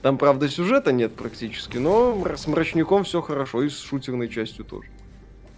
Там, 0.00 0.16
правда, 0.16 0.48
сюжета 0.48 0.90
нет 0.90 1.14
практически, 1.14 1.76
но 1.76 2.24
с 2.36 2.46
мрачником 2.46 3.04
все 3.04 3.20
хорошо, 3.20 3.62
и 3.62 3.68
с 3.68 3.78
шутерной 3.80 4.28
частью 4.28 4.64
тоже. 4.64 4.88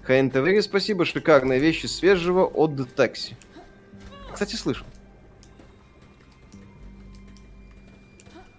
ХНТВ, 0.03 0.63
спасибо, 0.65 1.05
шикарные 1.05 1.61
вещи 1.61 1.87
свежего 1.87 2.45
от 2.45 2.95
Такси. 2.95 3.37
Кстати, 4.33 4.57
слышал. 4.57 4.87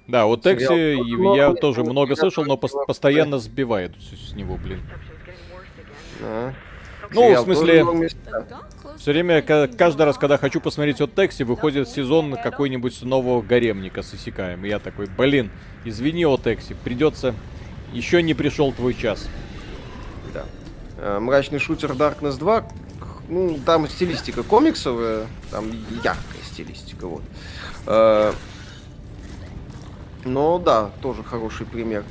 Да, 0.10 0.26
вот 0.26 0.44
Сериал 0.44 0.58
Текси 0.76 1.38
я 1.38 1.54
тоже 1.54 1.84
много 1.84 2.16
слышал, 2.16 2.44
но 2.46 2.58
постоянно 2.58 3.38
сбивает 3.38 3.94
с 4.02 4.34
него, 4.34 4.58
блин. 4.58 4.82
А. 6.22 6.54
Ну, 7.12 7.34
в 7.34 7.44
смысле. 7.44 7.86
Все 8.98 9.12
время, 9.12 9.42
ка- 9.42 9.68
каждый 9.78 10.04
раз, 10.06 10.18
когда 10.18 10.38
хочу 10.38 10.60
посмотреть 10.60 11.00
от 11.00 11.16
Текси, 11.16 11.44
выходит 11.44 11.88
сезон 11.90 12.36
какой-нибудь 12.36 13.02
нового 13.04 13.42
гаремника 13.42 14.02
с 14.02 14.14
Исикаем. 14.14 14.66
И 14.66 14.70
я 14.70 14.80
такой, 14.80 15.08
блин, 15.08 15.50
извини, 15.86 16.26
о 16.26 16.38
Текси, 16.38 16.76
придется... 16.84 17.34
Еще 17.94 18.22
не 18.22 18.36
пришел 18.36 18.72
твой 18.72 18.94
час. 18.94 19.28
Да. 20.34 20.46
Э, 20.98 21.20
Мрачный 21.20 21.58
шутер 21.60 21.92
Darkness 21.94 22.38
2. 22.38 22.62
к- 22.62 22.68
Ну, 23.30 23.58
там 23.66 23.88
стилистика 23.88 24.44
комиксовая, 24.44 25.26
там 25.50 25.72
яркая 26.04 26.44
стилистика, 26.52 27.08
вот. 27.08 27.24
Но 30.30 30.60
да, 30.60 30.92
тоже 31.02 31.24
хороший 31.24 31.66
пример. 31.66 32.04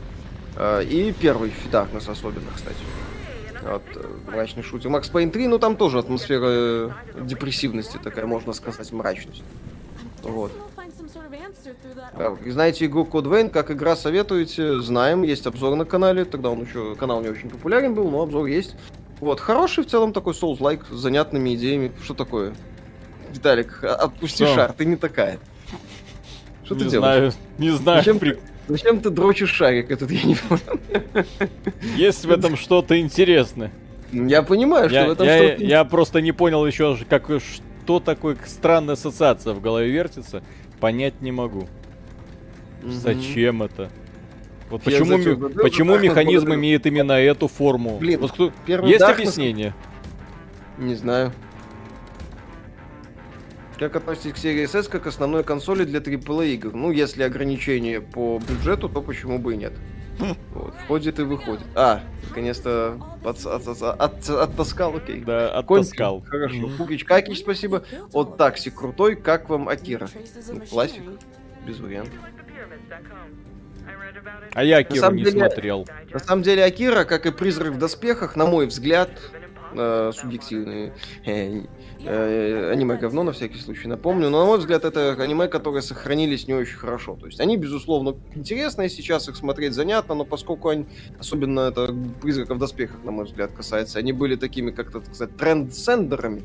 Э, 0.56 0.82
И 0.84 1.12
первый 1.12 1.52
Darkness 1.70 2.10
особенно, 2.10 2.48
кстати. 2.54 2.76
Вот, 3.62 3.82
э, 3.94 4.06
мрачный 4.32 4.62
шутер. 4.62 4.90
Макс 4.90 5.08
Пейн 5.08 5.30
3, 5.30 5.46
ну 5.46 5.58
там 5.58 5.76
тоже 5.76 5.98
атмосфера 5.98 6.46
э, 6.48 6.90
депрессивности 7.20 7.98
такая, 8.02 8.26
можно 8.26 8.52
сказать, 8.52 8.90
мрачность. 8.92 9.42
Вот. 10.22 10.50
Да, 12.16 12.30
вы 12.30 12.50
знаете 12.50 12.86
игру 12.86 13.04
Code 13.04 13.24
Vein, 13.26 13.50
как 13.50 13.70
игра 13.70 13.94
советуете, 13.94 14.80
знаем, 14.80 15.22
есть 15.22 15.46
обзор 15.46 15.76
на 15.76 15.84
канале, 15.84 16.24
тогда 16.24 16.50
он 16.50 16.62
еще, 16.62 16.96
канал 16.96 17.20
не 17.20 17.28
очень 17.28 17.50
популярен 17.50 17.94
был, 17.94 18.10
но 18.10 18.22
обзор 18.22 18.46
есть. 18.46 18.74
Вот, 19.20 19.38
хороший 19.40 19.84
в 19.84 19.88
целом 19.88 20.12
такой 20.12 20.32
Souls-like, 20.34 20.82
с 20.90 20.96
занятными 20.98 21.54
идеями. 21.54 21.92
Что 22.02 22.14
такое? 22.14 22.54
Виталик, 23.32 23.82
а- 23.84 23.94
отпусти 23.94 24.44
Что? 24.44 24.54
шар, 24.54 24.72
ты 24.72 24.84
не 24.86 24.96
такая. 24.96 25.38
Что 26.68 26.74
ты 26.74 26.84
не 26.84 26.90
делаешь? 26.90 27.32
знаю, 27.32 27.32
не 27.58 27.70
знаю. 27.70 27.98
Зачем 28.00 28.18
при- 28.18 28.32
ты, 28.32 28.38
зачем 28.68 29.00
ты 29.00 29.08
дрочишь 29.08 29.50
шарик 29.50 29.90
этот, 29.90 30.10
я 30.10 30.22
не 30.22 30.34
понял. 30.34 30.80
Есть 31.96 32.26
в 32.26 32.30
этом 32.30 32.56
что-то 32.58 33.00
интересное. 33.00 33.70
Я 34.12 34.42
понимаю, 34.42 34.90
что 34.90 34.98
Я, 34.98 35.06
в 35.08 35.10
этом 35.12 35.26
я- 35.26 35.38
что-то... 35.48 35.64
я 35.64 35.84
просто 35.84 36.20
не 36.20 36.32
понял 36.32 36.66
еще, 36.66 36.98
как 37.08 37.30
что 37.40 38.00
такое 38.00 38.36
странная 38.46 38.94
ассоциация 38.94 39.54
в 39.54 39.62
голове 39.62 39.90
вертится. 39.90 40.42
Понять 40.78 41.22
не 41.22 41.32
могу. 41.32 41.66
Мгм. 42.82 42.92
Зачем 42.92 43.62
это? 43.62 43.90
Вот 44.68 44.82
Я 44.86 44.92
почему, 44.98 45.16
зачем 45.16 45.40
ми- 45.42 45.54
почему 45.54 45.98
механизм 45.98 46.44
благодарю. 46.44 46.60
имеет 46.60 46.86
именно 46.86 47.12
эту 47.12 47.48
форму? 47.48 47.96
Блин, 47.98 48.20
вот 48.20 48.32
кто... 48.32 48.52
Есть 48.66 49.00
объяснение? 49.02 49.72
Не 50.76 50.94
знаю. 50.94 51.32
Как 53.78 53.94
относитесь 53.96 54.32
к 54.32 54.36
серии 54.38 54.64
SS 54.64 54.88
как 54.88 55.06
основной 55.06 55.44
консоли 55.44 55.84
для 55.84 56.00
AAA 56.00 56.48
игр? 56.54 56.74
Ну, 56.74 56.90
если 56.90 57.22
ограничения 57.22 58.00
по 58.00 58.40
бюджету, 58.40 58.88
то 58.88 59.00
почему 59.00 59.38
бы 59.38 59.54
и 59.54 59.56
нет? 59.56 59.72
Вот, 60.52 60.74
входит 60.84 61.20
и 61.20 61.22
выходит. 61.22 61.64
А, 61.76 62.00
наконец-то 62.28 63.00
от- 63.24 63.46
от- 63.46 63.68
от- 63.68 63.82
от- 64.00 64.30
оттаскал, 64.30 64.96
окей. 64.96 65.20
Да, 65.20 65.62
Кончил. 65.62 65.82
оттаскал. 65.90 66.20
Хорошо. 66.26 66.56
Мгм. 66.56 66.70
Фукич 66.76 67.04
Какич, 67.04 67.38
спасибо. 67.38 67.84
От 68.12 68.36
такси 68.36 68.70
крутой, 68.70 69.14
как 69.14 69.48
вам 69.48 69.68
Акира? 69.68 70.08
Ну, 70.52 70.60
классик. 70.68 71.02
Без 71.64 71.78
вариантов. 71.78 72.14
А 74.54 74.64
я 74.64 74.84
самом 74.96 75.16
не 75.18 75.24
деле- 75.24 75.38
смотрел. 75.38 75.86
На 76.12 76.18
самом 76.18 76.42
деле 76.42 76.64
Акира, 76.64 77.04
как 77.04 77.26
и 77.26 77.30
Призрак 77.30 77.74
в 77.74 77.78
доспехах, 77.78 78.34
на 78.34 78.46
мой 78.46 78.66
взгляд, 78.66 79.10
э, 79.74 80.10
субъективный 80.14 80.92
э, 81.26 81.62
э, 82.04 82.70
аниме 82.72 82.96
говно 82.96 83.22
на 83.22 83.32
всякий 83.32 83.58
случай 83.58 83.88
напомню, 83.88 84.30
но 84.30 84.40
на 84.40 84.46
мой 84.46 84.58
взгляд 84.58 84.84
это 84.84 85.12
аниме, 85.12 85.48
которые 85.48 85.82
сохранились 85.82 86.46
не 86.48 86.54
очень 86.54 86.76
хорошо. 86.76 87.16
То 87.16 87.26
есть 87.26 87.40
они, 87.40 87.56
безусловно, 87.56 88.16
интересные, 88.34 88.88
сейчас 88.88 89.28
их 89.28 89.36
смотреть 89.36 89.74
занятно, 89.74 90.14
но 90.14 90.24
поскольку 90.24 90.68
они, 90.68 90.86
особенно 91.18 91.60
это 91.60 91.94
призраков 92.20 92.56
в 92.56 92.60
доспехах, 92.60 93.02
на 93.04 93.10
мой 93.10 93.24
взгляд, 93.24 93.52
касается, 93.52 93.98
они 93.98 94.12
были 94.12 94.36
такими, 94.36 94.70
как-то 94.70 95.00
так 95.00 95.14
сказать, 95.14 95.36
трендсендерами, 95.36 96.42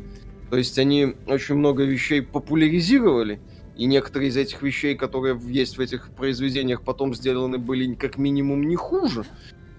то 0.50 0.58
есть 0.58 0.78
они 0.78 1.16
очень 1.28 1.56
много 1.56 1.84
вещей 1.84 2.22
популяризировали, 2.22 3.40
и 3.76 3.86
некоторые 3.86 4.30
из 4.30 4.38
этих 4.38 4.62
вещей, 4.62 4.96
которые 4.96 5.40
есть 5.48 5.78
в 5.78 5.82
этих 5.82 6.10
произведениях, 6.12 6.84
потом 6.84 7.16
сделаны 7.16 7.58
были 7.58 7.96
как 7.96 8.18
минимум 8.18 8.64
не 8.64 8.76
хуже, 8.76 9.26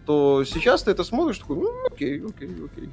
то 0.06 0.44
сейчас 0.44 0.82
ты 0.82 0.90
это 0.90 1.04
смотришь, 1.04 1.38
такой, 1.38 1.56
ну, 1.56 1.70
окей, 1.86 2.22
окей, 2.24 2.48
окей. 2.48 2.88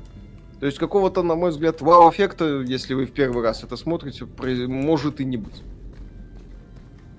То 0.62 0.68
есть 0.68 0.78
какого-то, 0.78 1.24
на 1.24 1.34
мой 1.34 1.50
взгляд, 1.50 1.82
вау-эффекта, 1.82 2.62
если 2.62 2.94
вы 2.94 3.08
в 3.08 3.12
первый 3.12 3.42
раз 3.42 3.64
это 3.64 3.76
смотрите, 3.76 4.28
может 4.68 5.20
и 5.20 5.26
не 5.26 5.38
быть. 5.38 5.64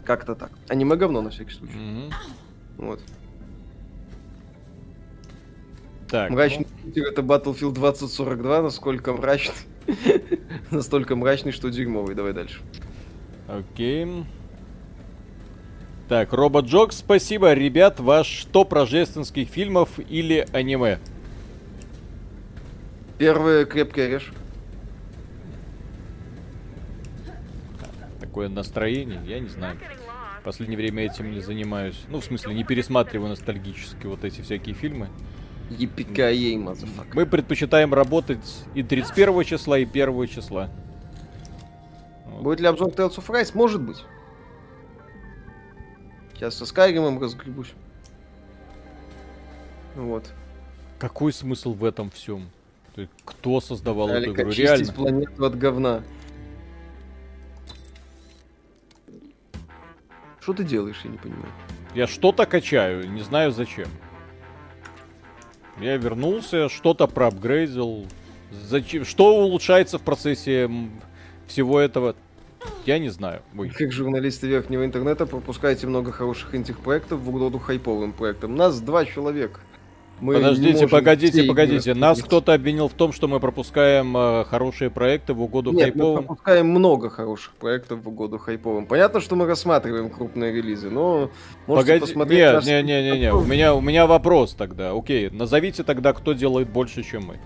Как-то 0.04 0.36
так. 0.36 0.52
Аниме 0.68 0.94
говно, 0.94 1.22
на 1.22 1.30
всякий 1.30 1.50
случай. 1.50 1.74
Мгм. 1.74 2.12
Вот. 2.78 3.00
Так, 6.08 6.30
Мрачный 6.30 6.66
компьютер 6.66 7.10
это 7.10 7.22
Battlefield 7.22 7.72
2042, 7.72 8.62
насколько 8.62 9.12
мрачный. 9.12 9.56
Настолько 10.70 11.16
мрачный, 11.16 11.50
что 11.50 11.68
дерьмовый. 11.68 12.14
Давай 12.14 12.34
дальше. 12.34 12.60
ну, 13.48 13.58
окей. 13.58 14.24
Так, 16.08 16.32
Робот 16.32 16.66
Джокс, 16.66 16.98
спасибо. 16.98 17.54
Ребят, 17.54 17.98
ваш 17.98 18.44
топ 18.52 18.72
рождественских 18.72 19.48
фильмов 19.48 19.98
или 19.98 20.46
аниме? 20.52 21.00
Первый 23.22 23.66
крепкий 23.66 24.00
орешек. 24.00 24.34
Такое 28.18 28.48
настроение, 28.48 29.20
я 29.24 29.38
не 29.38 29.48
знаю. 29.48 29.78
В 30.40 30.42
последнее 30.42 30.76
время 30.76 31.04
этим 31.04 31.30
не 31.30 31.38
занимаюсь. 31.38 32.02
Ну, 32.08 32.18
в 32.18 32.24
смысле, 32.24 32.52
не 32.52 32.64
пересматриваю 32.64 33.28
ностальгически 33.28 34.06
вот 34.08 34.24
эти 34.24 34.40
всякие 34.40 34.74
фильмы. 34.74 35.08
Yippee-ki-yay, 35.70 36.56
motherfuck. 36.56 37.14
Мы 37.14 37.24
предпочитаем 37.24 37.94
работать 37.94 38.64
и 38.74 38.82
31 38.82 39.44
числа, 39.44 39.78
и 39.78 39.84
1 39.84 40.26
числа. 40.26 40.68
Вот. 42.26 42.42
Будет 42.42 42.58
ли 42.58 42.66
обзор 42.66 42.88
Tales 42.88 43.16
of 43.18 43.28
Arise? 43.28 43.52
Может 43.54 43.82
быть. 43.82 44.04
Сейчас 46.34 46.56
со 46.56 46.66
Скайримом 46.66 47.20
разгребусь. 47.20 47.72
Вот. 49.94 50.28
Какой 50.98 51.32
смысл 51.32 51.72
в 51.72 51.84
этом 51.84 52.10
всем? 52.10 52.50
Кто 53.24 53.60
создавал 53.60 54.08
эту 54.08 54.30
Алик, 54.30 54.40
игру? 54.40 54.50
Реально. 54.50 54.92
планету 54.92 55.44
от 55.44 55.58
говна. 55.58 56.02
Что 60.40 60.52
ты 60.52 60.64
делаешь, 60.64 61.00
я 61.04 61.10
не 61.10 61.18
понимаю. 61.18 61.52
Я 61.94 62.06
что-то 62.06 62.46
качаю, 62.46 63.08
не 63.10 63.22
знаю 63.22 63.52
зачем. 63.52 63.88
Я 65.80 65.96
вернулся, 65.96 66.68
что-то 66.68 67.06
проапгрейдил. 67.06 68.06
Зачем? 68.50 69.04
Что 69.04 69.36
улучшается 69.36 69.98
в 69.98 70.02
процессе 70.02 70.70
всего 71.46 71.80
этого? 71.80 72.14
Я 72.84 72.98
не 72.98 73.08
знаю. 73.08 73.42
Ой. 73.56 73.70
Как 73.70 73.92
журналисты 73.92 74.46
верхнего 74.46 74.84
интернета 74.84 75.26
пропускаете 75.26 75.86
много 75.86 76.12
хороших 76.12 76.54
интих-проектов 76.54 77.20
в 77.20 77.28
угоду 77.28 77.58
хайповым 77.58 78.12
проектам. 78.12 78.54
Нас 78.54 78.80
два 78.80 79.04
человека. 79.04 79.60
Мы 80.22 80.34
Подождите, 80.34 80.86
погодите, 80.86 81.42
погодите. 81.42 81.94
Нас 81.94 82.22
кто-то 82.22 82.54
обвинил 82.54 82.86
в 82.86 82.92
том, 82.92 83.12
что 83.12 83.26
мы 83.26 83.40
пропускаем 83.40 84.16
э, 84.16 84.44
хорошие 84.44 84.88
проекты 84.88 85.34
в 85.34 85.42
угоду 85.42 85.72
Нет, 85.72 85.78
мы 85.96 86.00
хайповым. 86.00 86.24
пропускаем 86.24 86.68
много 86.68 87.10
хороших 87.10 87.54
проектов 87.54 88.04
в 88.04 88.08
угоду 88.08 88.38
хайповым. 88.38 88.86
Понятно, 88.86 89.20
что 89.20 89.34
мы 89.34 89.46
рассматриваем 89.46 90.10
крупные 90.10 90.52
релизы, 90.52 90.90
но 90.90 91.28
можете 91.66 91.94
Погоди, 91.94 92.00
посмотреть 92.02 92.38
не, 92.38 92.52
наш- 92.52 92.64
не, 92.64 92.82
не, 92.84 93.10
не, 93.10 93.18
не, 93.18 93.32
у 93.32 93.42
меня, 93.42 93.74
у 93.74 93.80
меня 93.80 94.06
вопрос 94.06 94.54
тогда. 94.54 94.92
Окей, 94.92 95.28
назовите 95.28 95.82
тогда, 95.82 96.12
кто 96.12 96.34
делает 96.34 96.68
больше, 96.68 97.02
чем 97.02 97.24
мы. 97.26 97.40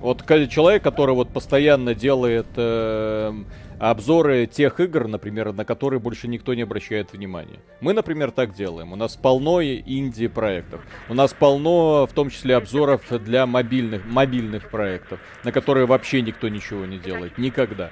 Вот 0.00 0.26
человек, 0.48 0.82
который 0.82 1.14
вот 1.14 1.28
постоянно 1.28 1.94
делает 1.94 2.48
эм, 2.56 3.46
обзоры 3.80 4.46
тех 4.46 4.78
игр, 4.78 5.08
например, 5.08 5.52
на 5.52 5.64
которые 5.64 6.00
больше 6.00 6.28
никто 6.28 6.52
не 6.54 6.62
обращает 6.62 7.12
внимания. 7.12 7.60
Мы, 7.80 7.94
например, 7.94 8.30
так 8.30 8.54
делаем. 8.54 8.92
У 8.92 8.96
нас 8.96 9.16
полно 9.16 9.60
и- 9.62 9.82
инди-проектов. 9.86 10.82
У 11.08 11.14
нас 11.14 11.32
полно, 11.32 12.06
в 12.06 12.12
том 12.12 12.28
числе, 12.30 12.56
обзоров 12.56 13.02
для 13.24 13.46
мобильных, 13.46 14.04
мобильных 14.04 14.70
проектов, 14.70 15.18
на 15.44 15.50
которые 15.52 15.86
вообще 15.86 16.20
никто 16.20 16.48
ничего 16.48 16.84
не 16.84 16.98
делает. 16.98 17.38
Никогда. 17.38 17.90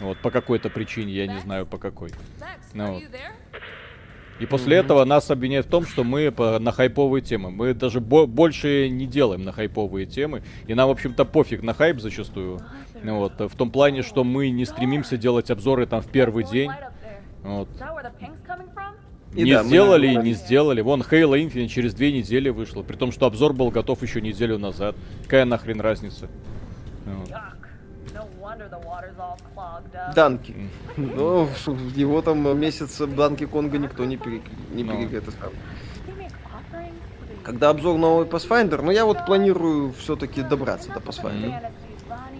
Вот, 0.00 0.18
по 0.18 0.30
какой-то 0.30 0.70
причине, 0.70 1.12
я 1.12 1.26
не 1.26 1.38
знаю 1.40 1.66
по 1.66 1.78
какой. 1.78 2.10
Ну 2.74 2.92
вот. 2.94 3.02
И 4.38 4.44
после 4.44 4.76
этого 4.76 5.02
нас 5.06 5.30
обвиняют 5.30 5.66
в 5.66 5.70
том, 5.70 5.86
что 5.86 6.04
мы 6.04 6.30
по- 6.30 6.58
на 6.58 6.70
хайповые 6.70 7.22
темы. 7.22 7.50
Мы 7.50 7.72
даже 7.72 8.00
бо- 8.00 8.26
больше 8.26 8.90
не 8.90 9.06
делаем 9.06 9.44
на 9.44 9.52
хайповые 9.52 10.04
темы. 10.04 10.42
И 10.66 10.74
нам, 10.74 10.88
в 10.88 10.92
общем-то, 10.92 11.24
пофиг 11.24 11.62
на 11.62 11.72
хайп 11.72 12.00
зачастую. 12.00 12.60
Ну 13.02 13.18
Вот, 13.18 13.40
в 13.40 13.56
том 13.56 13.70
плане, 13.70 14.02
что 14.02 14.24
мы 14.24 14.50
не 14.50 14.64
стремимся 14.64 15.16
делать 15.16 15.50
обзоры 15.50 15.86
там 15.86 16.00
в 16.00 16.08
первый 16.08 16.44
день. 16.44 16.70
Вот. 17.42 17.68
И 19.34 19.42
не 19.42 19.52
да, 19.52 19.62
мы 19.62 19.68
сделали 19.68 20.06
и 20.06 20.14
назвали. 20.14 20.28
не 20.28 20.34
сделали. 20.34 20.80
Вон 20.80 21.02
Halo 21.02 21.38
Infinite 21.38 21.68
через 21.68 21.94
две 21.94 22.10
недели 22.10 22.48
вышло. 22.48 22.82
При 22.82 22.96
том, 22.96 23.12
что 23.12 23.26
обзор 23.26 23.52
был 23.52 23.70
готов 23.70 24.02
еще 24.02 24.20
неделю 24.20 24.58
назад. 24.58 24.96
Какая 25.24 25.44
нахрен 25.44 25.80
разница? 25.80 26.28
Вот. 27.04 27.28
Данки. 30.14 30.54
Ну, 30.96 31.48
его 31.96 32.22
там 32.22 32.58
месяц 32.58 32.98
Данки 32.98 33.44
Конга 33.44 33.78
никто 33.78 34.04
не 34.04 34.16
перек... 34.16 34.42
не 34.72 34.84
Ну. 34.84 34.92
перек... 34.92 35.12
это 35.22 35.30
сам. 35.32 35.50
Когда 37.44 37.70
обзор 37.70 37.98
новый 37.98 38.26
Pathfinder, 38.26 38.80
ну 38.82 38.90
я 38.90 39.04
вот 39.04 39.24
планирую 39.26 39.92
все-таки 39.92 40.42
добраться 40.42 40.90
до 40.92 41.00
Pathfinder. 41.00 41.70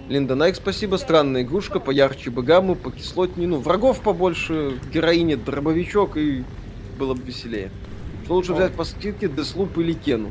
Линда 0.09 0.37
Найк, 0.37 0.57
спасибо. 0.57 0.97
Странная 0.97 1.43
игрушка, 1.43 1.81
поярче 1.81 2.31
бы 2.31 2.43
гаммы, 2.43 2.77
покислотнее. 2.77 3.49
Ну, 3.49 3.59
врагов 3.59 4.01
побольше, 4.01 4.79
героине 4.93 5.37
дробовичок 5.37 6.17
и 6.17 6.45
было 6.99 7.15
бы 7.15 7.23
веселее. 7.23 7.71
Что 8.25 8.35
лучше 8.35 8.55
взять 8.55 8.73
по 8.73 8.85
скидке, 8.85 9.29
Деслуп 9.29 9.77
или 9.79 9.93
Кену? 9.93 10.31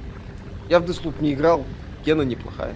Я 0.70 0.80
в 0.80 0.86
Деслуп 0.86 1.20
не 1.20 1.34
играл, 1.34 1.66
Кена 2.06 2.22
неплохая. 2.22 2.74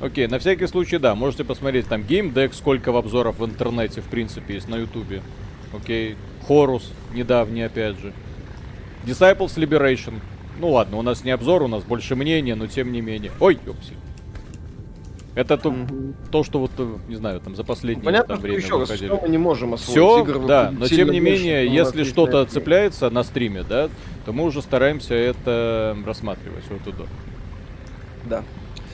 Окей, 0.00 0.28
на 0.28 0.38
всякий 0.38 0.68
случай, 0.68 0.98
да, 0.98 1.16
можете 1.16 1.44
посмотреть 1.44 1.88
там 1.88 2.04
геймдек, 2.04 2.54
сколько 2.54 2.92
в 2.92 2.96
обзоров 2.96 3.40
в 3.40 3.44
интернете, 3.44 4.00
в 4.00 4.04
принципе, 4.04 4.54
есть 4.54 4.68
на 4.68 4.76
ютубе. 4.76 5.22
Окей, 5.72 6.16
Хорус, 6.46 6.92
недавний, 7.12 7.62
опять 7.62 7.98
же. 7.98 8.12
Disciples 9.04 9.56
Liberation. 9.56 10.14
Ну 10.60 10.70
ладно, 10.70 10.98
у 10.98 11.02
нас 11.02 11.24
не 11.24 11.32
обзор, 11.32 11.62
у 11.62 11.68
нас 11.68 11.82
больше 11.82 12.14
мнения, 12.14 12.54
но 12.54 12.68
тем 12.68 12.92
не 12.92 13.00
менее. 13.00 13.32
Ой, 13.40 13.58
ёпсель. 13.66 13.96
Это 15.34 15.56
то, 15.56 15.70
Мгм. 15.70 16.14
то, 16.32 16.42
что 16.42 16.58
вот, 16.58 16.70
э, 16.78 16.96
не 17.08 17.14
знаю, 17.14 17.40
там 17.40 17.54
за 17.54 17.62
последнее 17.62 18.04
Понятно, 18.04 18.28
там, 18.34 18.36
что 18.38 18.42
время 18.48 18.58
еще 18.58 18.78
раз, 18.78 18.90
всё 18.90 19.20
мы 19.22 19.28
не 19.28 19.38
можем 19.38 19.74
освоить. 19.74 19.90
Все, 19.98 20.20
Игр 20.22 20.46
да, 20.46 20.72
но 20.76 20.86
тем 20.88 21.10
не 21.10 21.20
менее, 21.20 21.66
если 21.72 22.02
что-то 22.04 22.44
цепляется 22.46 23.08
на 23.10 23.22
стриме, 23.22 23.62
да, 23.68 23.88
то 24.24 24.32
мы 24.32 24.44
уже 24.44 24.62
стараемся 24.62 25.14
это 25.14 25.96
рассматривать 26.04 26.64
вот 26.70 26.82
туда. 26.82 27.04
Да. 28.28 28.42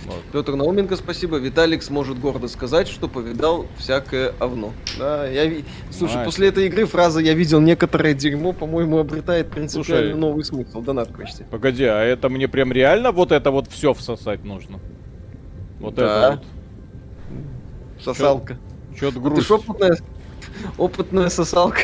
Вот. 0.06 0.20
Петр 0.32 0.54
Науменко, 0.54 0.96
спасибо. 0.96 1.38
Виталик 1.38 1.82
сможет 1.82 2.18
гордо 2.18 2.46
сказать, 2.48 2.88
что 2.88 3.08
повидал 3.08 3.64
всякое 3.78 4.34
овно. 4.38 4.72
Да, 4.98 5.26
я 5.26 5.46
ви- 5.46 5.64
Слушай, 5.90 6.16
Мастер. 6.16 6.24
после 6.26 6.48
этой 6.48 6.66
игры 6.66 6.84
фраза 6.84 7.20
«я 7.20 7.32
видел 7.32 7.58
некоторое 7.62 8.12
дерьмо», 8.12 8.52
по-моему, 8.52 8.98
обретает 8.98 9.50
принципиально 9.50 10.10
Слушай. 10.10 10.14
новый 10.20 10.44
смысл. 10.44 10.82
Донат 10.82 11.08
почти. 11.16 11.44
Погоди, 11.44 11.84
а 11.84 12.02
это 12.02 12.28
мне 12.28 12.48
прям 12.48 12.70
реально 12.70 13.12
вот 13.12 13.32
это 13.32 13.50
вот 13.50 13.68
все 13.70 13.94
всосать 13.94 14.44
нужно? 14.44 14.78
Вот 15.84 15.94
Да. 15.96 16.34
это 16.34 16.42
Сосалка. 18.02 18.56
вот. 18.88 18.98
Чё-то 18.98 19.18
Ну, 19.20 19.24
Ты 19.28 19.30
грусть. 19.34 19.48
ж 19.48 19.50
опытная, 19.50 19.96
опытная 20.78 21.28
сосалка. 21.28 21.80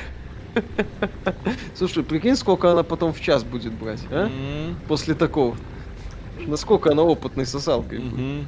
Слушай, 1.75 2.03
прикинь, 2.03 2.35
сколько 2.35 2.73
она 2.73 2.83
потом 2.83 3.13
в 3.13 3.21
час 3.21 3.45
будет 3.45 3.75
брать, 3.75 4.01
а? 4.11 4.29
М, 4.29 4.77
После 4.89 5.15
такого. 5.15 5.55
Насколько 6.47 6.93
она 6.93 7.03
опытной 7.03 7.45
сосалкой 7.45 7.99
будет. 7.99 8.13
мгм. 8.15 8.47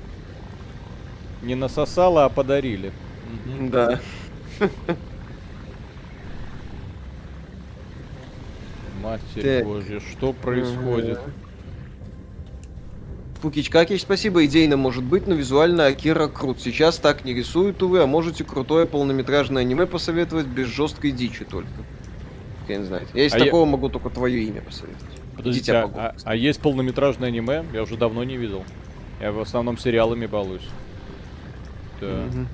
Не 1.42 1.54
насосала, 1.54 2.24
а 2.24 2.28
подарили. 2.30 2.90
Мгм. 3.46 3.70
Да. 3.70 4.00
Матерь 9.02 9.42
Так. 9.58 9.64
Божья, 9.66 10.00
что 10.00 10.32
происходит? 10.32 11.18
Пукич 13.42 13.68
Какич, 13.70 14.02
спасибо. 14.02 14.44
Идейно 14.46 14.76
может 14.76 15.02
быть, 15.02 15.26
но 15.26 15.34
визуально 15.34 15.86
Акира 15.86 16.28
крут. 16.28 16.60
Сейчас 16.60 16.96
так 16.98 17.24
не 17.24 17.34
рисуют, 17.34 17.82
увы, 17.82 18.00
а 18.00 18.06
можете 18.06 18.44
крутое 18.44 18.86
полнометражное 18.86 19.62
аниме 19.62 19.86
посоветовать 19.86 20.46
без 20.46 20.68
жесткой 20.68 21.10
дичи 21.10 21.44
только. 21.44 21.68
Я 22.68 22.76
не 22.78 22.84
знаю. 22.84 23.06
Я 23.12 23.26
из 23.26 23.34
А 23.34 23.38
я- 23.38 23.44
такого 23.46 23.64
могу 23.66 23.88
только 23.88 24.10
твое 24.10 24.44
имя 24.44 24.62
посоветовать. 24.62 25.12
Подождите, 25.36 25.72
а, 25.72 25.90
а- 25.92 26.14
а 26.24 26.36
есть 26.36 26.60
полнометражное 26.60 27.28
аниме? 27.28 27.64
Я 27.72 27.82
уже 27.82 27.96
давно 27.96 28.22
не 28.22 28.36
видел. 28.36 28.64
Я 29.20 29.32
в 29.32 29.40
основном 29.40 29.76
сериалами 29.76 30.26
балуюсь. 30.26 30.66
Да. 32.00 32.06
Мгм. 32.30 32.48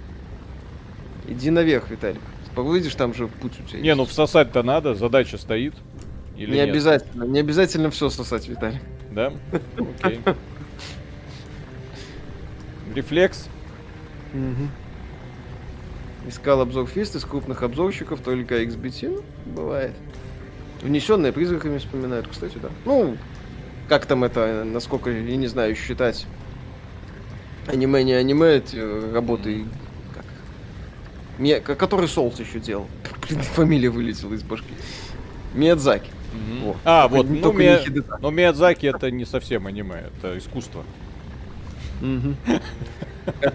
Иди 1.28 1.50
наверх, 1.50 1.90
Виталик. 1.90 2.20
Видишь, 2.56 2.94
там 2.96 3.14
же 3.14 3.28
путь 3.28 3.52
у 3.60 3.68
тебя 3.68 3.80
Не, 3.80 3.86
есть. 3.88 3.98
ну 3.98 4.04
всосать-то 4.04 4.62
надо, 4.64 4.94
задача 4.94 5.38
стоит. 5.38 5.74
Или 6.36 6.50
не 6.50 6.56
нет? 6.56 6.70
обязательно, 6.70 7.24
не 7.24 7.38
обязательно 7.40 7.90
все 7.90 8.08
сосать, 8.10 8.48
Виталик. 8.48 8.80
Да? 9.12 9.32
Окей. 10.02 10.20
Рефлекс. 12.98 13.48
Искал 16.26 16.60
обзор 16.60 16.86
Фист 16.88 17.14
из 17.14 17.24
крупных 17.24 17.62
обзорщиков, 17.62 18.20
только 18.20 18.60
XBT, 18.62 19.08
ну, 19.46 19.52
бывает. 19.52 19.92
Внесенные 20.82 21.32
призраками 21.32 21.78
вспоминают, 21.78 22.26
кстати, 22.28 22.58
да. 22.60 22.68
Ну, 22.84 23.16
как 23.88 24.04
там 24.06 24.24
это, 24.24 24.64
насколько, 24.64 25.10
я 25.10 25.36
не 25.36 25.46
знаю, 25.46 25.74
считать. 25.76 26.26
Аниме, 27.68 28.02
не 28.02 28.12
аниме, 28.14 28.56
эти 28.56 28.76
э, 28.76 29.12
работы, 29.12 29.64
как? 30.14 31.62
Ко- 31.64 31.74
который 31.76 32.08
Соулс 32.08 32.38
еще 32.40 32.58
делал. 32.60 32.88
Блин, 33.28 33.40
фамилия 33.42 33.88
вылетела 33.90 34.34
из 34.34 34.42
башки. 34.42 34.74
Миядзаки. 35.54 36.10
Мгм. 36.34 36.64
Во. 36.66 36.76
А, 36.84 37.08
Только- 37.08 37.16
вот, 37.16 37.30
не- 37.30 37.36
ну, 37.36 37.42
только 37.42 37.62
Мия- 37.62 38.18
но 38.20 38.30
Миядзаки 38.30 38.86
это 38.86 39.10
не 39.10 39.24
совсем 39.24 39.66
аниме, 39.66 40.04
это 40.18 40.36
искусство. 40.36 40.84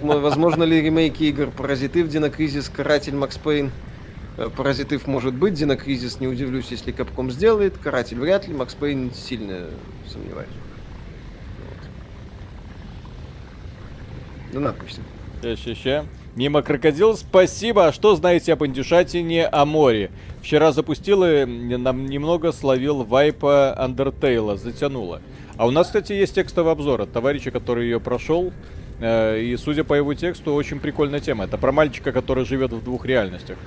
Возможно 0.01 0.63
ли 0.63 0.81
ремейки 0.81 1.23
игр 1.23 1.49
Паразитив, 1.51 2.07
Динокризис, 2.07 2.69
Каратель, 2.69 3.15
Макс 3.15 3.37
Пейн? 3.37 3.71
Э, 4.37 4.49
Паразитив 4.55 5.07
может 5.07 5.33
быть, 5.33 5.53
Динокризис 5.53 6.19
не 6.19 6.27
удивлюсь, 6.27 6.67
если 6.69 6.91
Капком 6.91 7.31
сделает, 7.31 7.77
Каратель 7.77 8.19
вряд 8.19 8.47
ли, 8.47 8.53
Макс 8.53 8.73
Пейн 8.75 9.11
сильно 9.13 9.65
сомневаюсь. 10.07 10.49
Вот. 11.69 11.89
Да 14.53 14.59
на 14.59 14.73
почти. 14.73 15.01
Ща, 15.41 15.55
ща, 15.55 15.75
ща. 15.75 16.05
Мимо 16.35 16.63
крокодил, 16.63 17.15
спасибо. 17.15 17.87
А 17.87 17.93
что 17.93 18.15
знаете 18.15 18.53
об 18.53 18.65
индюшатине 18.65 19.45
о 19.45 19.65
море? 19.65 20.09
Вчера 20.41 20.71
запустила, 20.71 21.25
м, 21.25 21.83
нам 21.83 22.07
немного 22.07 22.51
словил 22.51 23.03
вайпа 23.03 23.75
Андертейла, 23.77 24.57
затянуло. 24.57 25.21
А 25.55 25.67
у 25.67 25.71
нас, 25.71 25.87
кстати, 25.87 26.13
есть 26.13 26.33
текстовый 26.33 26.71
обзор 26.71 27.01
от 27.01 27.11
товарища, 27.11 27.51
который 27.51 27.85
ее 27.85 27.99
прошел. 27.99 28.51
Э, 28.99 29.39
И, 29.39 29.55
судя 29.57 29.83
по 29.83 29.93
его 29.93 30.13
тексту, 30.13 30.53
очень 30.53 30.79
прикольная 30.79 31.19
тема. 31.19 31.43
Это 31.45 31.57
про 31.57 31.71
мальчика, 31.71 32.11
который 32.11 32.45
живет 32.45 32.71
в 32.73 32.83
двух 32.83 33.05
реальностях. 33.05 33.57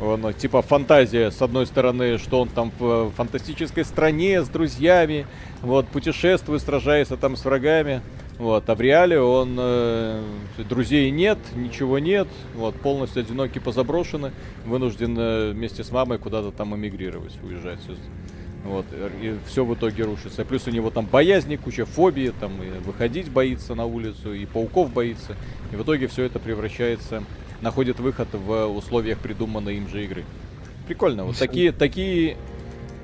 Он, 0.00 0.24
э, 0.26 0.32
типа, 0.32 0.62
фантазия, 0.62 1.30
с 1.30 1.42
одной 1.42 1.66
стороны, 1.66 2.18
что 2.18 2.40
он 2.40 2.48
там 2.48 2.72
в 2.78 2.84
э, 2.84 3.10
фантастической 3.16 3.84
стране 3.84 4.42
с 4.42 4.48
друзьями, 4.48 5.26
вот, 5.62 5.88
путешествует, 5.88 6.62
сражается 6.62 7.16
там 7.16 7.36
с 7.36 7.44
врагами. 7.44 8.00
Вот, 8.38 8.68
а 8.68 8.74
в 8.74 8.80
реале 8.82 9.18
он 9.18 9.56
э, 9.58 10.22
друзей 10.68 11.10
нет, 11.10 11.38
ничего 11.54 11.98
нет, 11.98 12.28
вот, 12.54 12.74
полностью 12.76 13.20
одинокий, 13.20 13.60
позаброшенный, 13.60 14.30
вынужден 14.66 15.16
э, 15.18 15.50
вместе 15.52 15.82
с 15.82 15.90
мамой 15.90 16.18
куда-то 16.18 16.50
там 16.50 16.76
эмигрировать, 16.76 17.32
уезжать. 17.42 17.78
Вот, 18.66 18.84
и 19.22 19.36
все 19.46 19.64
в 19.64 19.74
итоге 19.74 20.04
рушится. 20.04 20.44
Плюс 20.44 20.66
у 20.66 20.70
него 20.70 20.90
там 20.90 21.06
боязни, 21.06 21.56
куча 21.56 21.86
фобии, 21.86 22.32
там 22.38 22.62
и 22.62 22.70
выходить 22.80 23.30
боится 23.30 23.74
на 23.74 23.84
улицу, 23.86 24.34
и 24.34 24.44
пауков 24.44 24.92
боится. 24.92 25.36
И 25.72 25.76
в 25.76 25.82
итоге 25.82 26.08
все 26.08 26.24
это 26.24 26.38
превращается, 26.38 27.22
находит 27.60 28.00
выход 28.00 28.28
в 28.32 28.66
условиях 28.66 29.18
придуманной 29.18 29.76
им 29.76 29.88
же 29.88 30.04
игры. 30.04 30.24
Прикольно. 30.86 31.24
Вот 31.24 31.38
такие, 31.38 31.72
такие, 31.72 32.36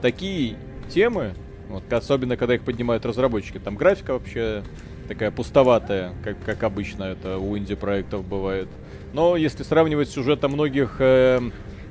такие 0.00 0.56
темы, 0.88 1.34
вот, 1.68 1.90
особенно 1.92 2.36
когда 2.36 2.54
их 2.54 2.62
поднимают 2.62 3.06
разработчики, 3.06 3.58
там 3.58 3.76
графика 3.76 4.12
вообще 4.12 4.62
такая 5.08 5.30
пустоватая, 5.30 6.12
как, 6.24 6.42
как 6.44 6.62
обычно 6.62 7.04
это 7.04 7.38
у 7.38 7.56
инди-проектов 7.56 8.24
бывает. 8.24 8.68
Но 9.12 9.36
если 9.36 9.62
сравнивать 9.62 10.08
с 10.08 10.12
сюжетом 10.12 10.52
многих 10.52 10.96
э, 10.98 11.40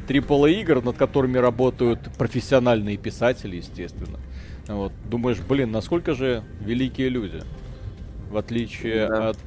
AAA 0.08 0.62
игр, 0.62 0.84
над 0.84 0.98
которыми 0.98 1.38
работают 1.38 2.00
профессиональные 2.18 2.98
писатели, 2.98 3.58
естественно, 3.58 4.20
вот, 4.68 4.92
думаешь, 5.10 5.40
блин, 5.40 5.72
насколько 5.72 6.14
же 6.14 6.44
великие 6.62 7.10
люди, 7.10 7.42
в 8.30 8.38
отличие 8.38 9.08
Да. 9.08 9.30
от 9.30 9.38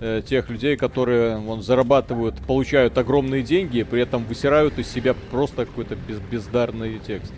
э, 0.00 0.22
тех 0.26 0.50
людей, 0.50 0.76
которые 0.76 1.36
вон, 1.38 1.62
зарабатывают, 1.62 2.34
получают 2.46 2.98
огромные 2.98 3.42
деньги, 3.42 3.78
и 3.78 3.84
при 3.84 4.02
этом 4.02 4.24
высирают 4.24 4.78
из 4.78 4.88
себя 4.88 5.14
просто 5.30 5.66
какой-то 5.66 5.94
без, 5.96 6.18
бездарные 6.18 6.98
тексты. 6.98 7.36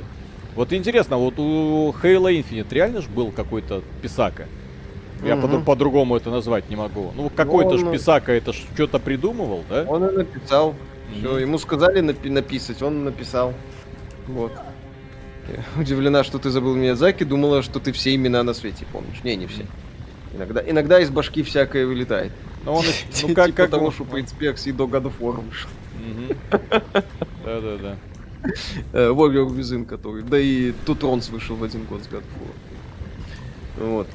Вот 0.57 0.73
интересно, 0.73 1.19
вот 1.19 1.39
у 1.39 1.91
Halo 2.03 2.33
Infinite 2.33 2.67
реально 2.73 3.03
же 3.03 3.09
был 3.11 3.31
какой-то 3.31 3.83
писака? 4.03 4.47
Я 5.25 5.37
по- 5.37 5.49
по-другому 5.61 6.17
это 6.17 6.31
назвать 6.31 6.69
не 6.71 6.77
могу. 6.77 7.13
Ну, 7.15 7.31
какой-то 7.31 7.73
Он- 7.73 7.79
ж 7.79 7.93
писака 7.93 8.33
это 8.33 8.53
ж 8.53 8.57
что-то 8.75 8.99
придумывал, 8.99 9.63
да? 9.69 9.85
Он 9.89 10.05
и 10.09 10.17
написал. 10.17 10.75
Все, 11.19 11.39
ему 11.39 11.59
сказали 11.59 12.01
напи- 12.03 12.31
написать, 12.31 12.83
он 12.83 13.05
написал. 13.05 13.55
Вот. 14.27 14.53
Я 15.49 15.65
удивлена, 15.81 16.25
что 16.25 16.39
ты 16.39 16.51
забыл 16.51 16.75
Миядзаки, 16.75 17.25
думала, 17.25 17.63
что 17.63 17.79
ты 17.81 17.93
все 17.93 18.15
имена 18.15 18.43
на 18.43 18.55
свете 18.55 18.85
помнишь. 18.93 19.23
Не, 19.25 19.37
не 19.37 19.47
все. 19.47 19.65
Иногда, 20.35 20.61
иногда 20.69 21.01
из 21.01 21.11
башки 21.11 21.43
всякое 21.43 21.87
вылетает. 21.87 22.33
Ну, 22.65 22.75
он, 22.75 22.85
ну 23.23 23.35
как, 23.35 23.47
Типа 23.47 23.57
как 23.57 23.71
того, 23.71 23.87
он- 23.87 23.93
что 23.93 24.05
Принц 24.05 24.33
Перси 24.33 24.73
до 24.73 24.85
God 24.85 25.05
of 25.05 25.13
War 25.21 25.41
вышел. 25.41 25.71
Да-да-да. 27.45 27.97
Э, 28.93 29.09
Warrior 29.11 29.49
Within, 29.49 29.87
который. 29.87 30.23
Да 30.23 30.39
и 30.39 30.73
Тутронс 30.85 31.29
вышел 31.31 31.57
в 31.57 31.63
один 31.65 31.85
год 31.85 32.03
с 32.03 32.07
God 32.09 32.23
of 32.23 32.41
War. 32.41 33.87
Вот. 33.89 34.09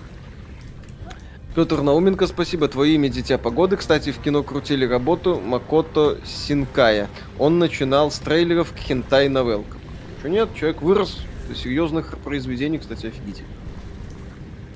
Петр 1.54 1.82
Науменко, 1.82 2.28
спасибо. 2.28 2.70
Твое 2.70 2.96
имя 2.96 3.10
Дитя 3.10 3.38
Погоды. 3.38 3.76
Кстати, 3.76 4.12
в 4.12 4.20
кино 4.20 4.42
крутили 4.42 4.86
работу 4.86 5.38
Макото 5.38 6.18
Синкая. 6.24 7.10
Он 7.38 7.60
начинал 7.60 8.10
с 8.10 8.20
трейлеров 8.20 8.72
к 8.72 8.78
хентай 8.78 9.28
новелкам. 9.28 9.82
Что 10.20 10.30
нет, 10.30 10.50
человек 10.56 10.82
вырос 10.82 11.20
до 11.50 11.56
серьезных 11.56 12.18
произведений, 12.20 12.78
кстати, 12.78 13.08
офигительно. 13.08 13.50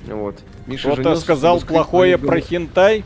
Вот. 0.06 0.38
Миша 0.66 0.92
Кто-то 0.92 1.16
сказал 1.16 1.60
плохое 1.60 2.18
про 2.18 2.40
хентай, 2.40 3.04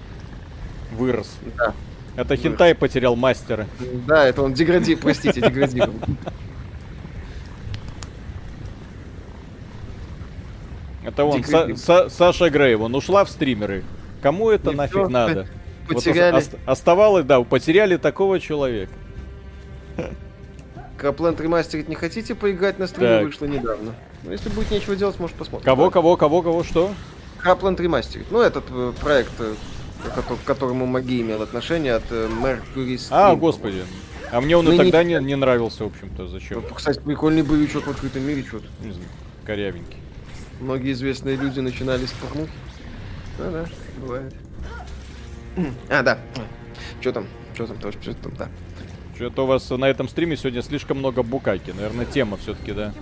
вырос. 0.97 1.31
Да. 1.57 1.73
Это 2.17 2.37
хентай 2.37 2.75
потерял 2.75 3.15
мастера. 3.15 3.69
Да, 4.07 4.27
это 4.27 4.43
он 4.43 4.53
дегради, 4.53 4.97
простите, 4.97 5.41
деградировал. 5.49 5.95
Это 11.11 11.25
он, 11.25 11.41
Са-. 11.43 11.69
Са- 11.75 12.11
Саша 12.11 12.51
Грей, 12.51 12.75
он 12.77 12.95
ушла 12.95 13.25
в 13.25 13.31
стримеры. 13.31 13.83
Кому 14.23 14.51
это 14.51 14.71
И 14.71 14.75
нафиг 14.75 14.93
всё, 14.95 15.09
надо? 15.09 15.47
Вот 15.89 15.97
Потеряли. 15.97 16.37
ос- 16.37 16.51
оставалось, 16.67 17.25
да, 17.25 17.41
потеряли 17.43 17.97
такого 17.97 18.39
человека. 18.39 18.93
Крапленд 20.97 21.41
ремастерить 21.41 21.89
не 21.89 21.95
хотите 21.95 22.35
поиграть 22.35 22.79
на 22.79 22.87
стриме, 22.87 23.09
Так. 23.19 23.25
вышло 23.25 23.47
недавно. 23.47 23.95
Но 24.23 24.33
если 24.33 24.51
будет 24.51 24.71
нечего 24.71 24.95
делать, 24.97 25.19
может 25.19 25.35
посмотрим. 25.37 25.65
Кого, 25.65 25.91
кого, 25.91 26.17
кого, 26.17 26.43
кого, 26.43 26.63
что? 26.63 26.91
Крапленд 27.39 27.81
ремастерить. 27.81 28.31
Ну, 28.31 28.41
этот 28.41 28.65
э, 28.71 28.93
проект 29.01 29.33
э, 29.39 29.55
к 30.05 30.15
кото- 30.15 30.37
к 30.37 30.45
которому 30.45 30.85
Маги 30.87 31.23
имел 31.23 31.41
отношение 31.43 31.95
от 31.95 32.05
э, 32.11 32.29
Mercury 32.29 32.97
Stream. 32.97 33.09
А, 33.11 33.35
господи. 33.35 33.83
А 34.31 34.41
мне 34.43 34.57
он 34.59 34.67
и 34.69 34.73
Ныне- 34.73 34.77
тогда 34.85 35.03
не, 35.03 35.15
не 35.25 35.35
нравился, 35.37 35.85
в 35.85 35.87
общем-то. 35.87 36.29
Зачем? 36.29 36.63
Ну, 36.69 36.75
Кстати, 36.75 37.01
прикольный 37.01 37.43
боевичок 37.43 37.87
в 37.87 37.91
открытом 37.91 38.23
мире, 38.27 38.45
что-то. 38.47 38.67
Не 38.85 38.93
знаю, 38.93 39.09
корявенький. 39.47 39.97
Многие 40.61 40.93
известные 40.93 41.37
люди 41.37 41.61
начинали 41.61 42.07
с 42.07 42.13
порнухи. 42.13 42.53
Да-да, 43.39 43.67
бывает. 44.01 44.35
А, 45.89 46.03
да. 46.03 46.19
Что 47.01 47.13
там? 47.13 47.27
Что 47.55 47.67
там? 47.67 47.79
Тоже 47.79 47.99
что 48.03 48.15
там, 48.15 48.33
да. 48.37 48.49
Что-то 49.15 49.45
у 49.45 49.47
вас 49.47 49.69
на 49.71 49.87
этом 49.87 50.09
стриме 50.09 50.37
сегодня 50.37 50.63
слишком 50.63 50.99
много 50.99 51.23
букаки. 51.23 51.73
Наверное, 51.73 52.07
тема 52.07 52.37
все-таки, 52.37 52.73
да. 52.73 52.93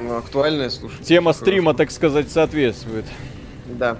Ну, 0.00 0.16
актуальная, 0.16 0.68
слушай. 0.70 1.02
Тема 1.02 1.32
Хорошо. 1.32 1.44
стрима, 1.44 1.74
так 1.74 1.90
сказать, 1.90 2.30
соответствует. 2.30 3.04
Да. 3.66 3.96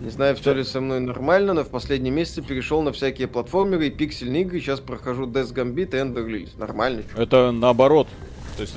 Не 0.00 0.10
знаю, 0.10 0.34
все 0.36 0.54
ли 0.54 0.64
со 0.64 0.80
мной 0.80 1.00
нормально, 1.00 1.52
но 1.52 1.62
в 1.62 1.68
последние 1.68 2.12
месяцы 2.12 2.42
перешел 2.42 2.82
на 2.82 2.92
всякие 2.92 3.28
платформеры 3.28 3.88
и 3.88 3.90
пиксельные 3.90 4.42
игры. 4.42 4.60
Сейчас 4.60 4.80
прохожу 4.80 5.26
Death 5.26 5.52
Gambit 5.52 5.90
и 5.94 6.00
Ender 6.00 6.26
Lilies. 6.26 6.58
Нормально. 6.58 7.02
чё. 7.02 7.22
Это 7.22 7.52
наоборот. 7.52 8.08
То 8.56 8.62
есть 8.62 8.76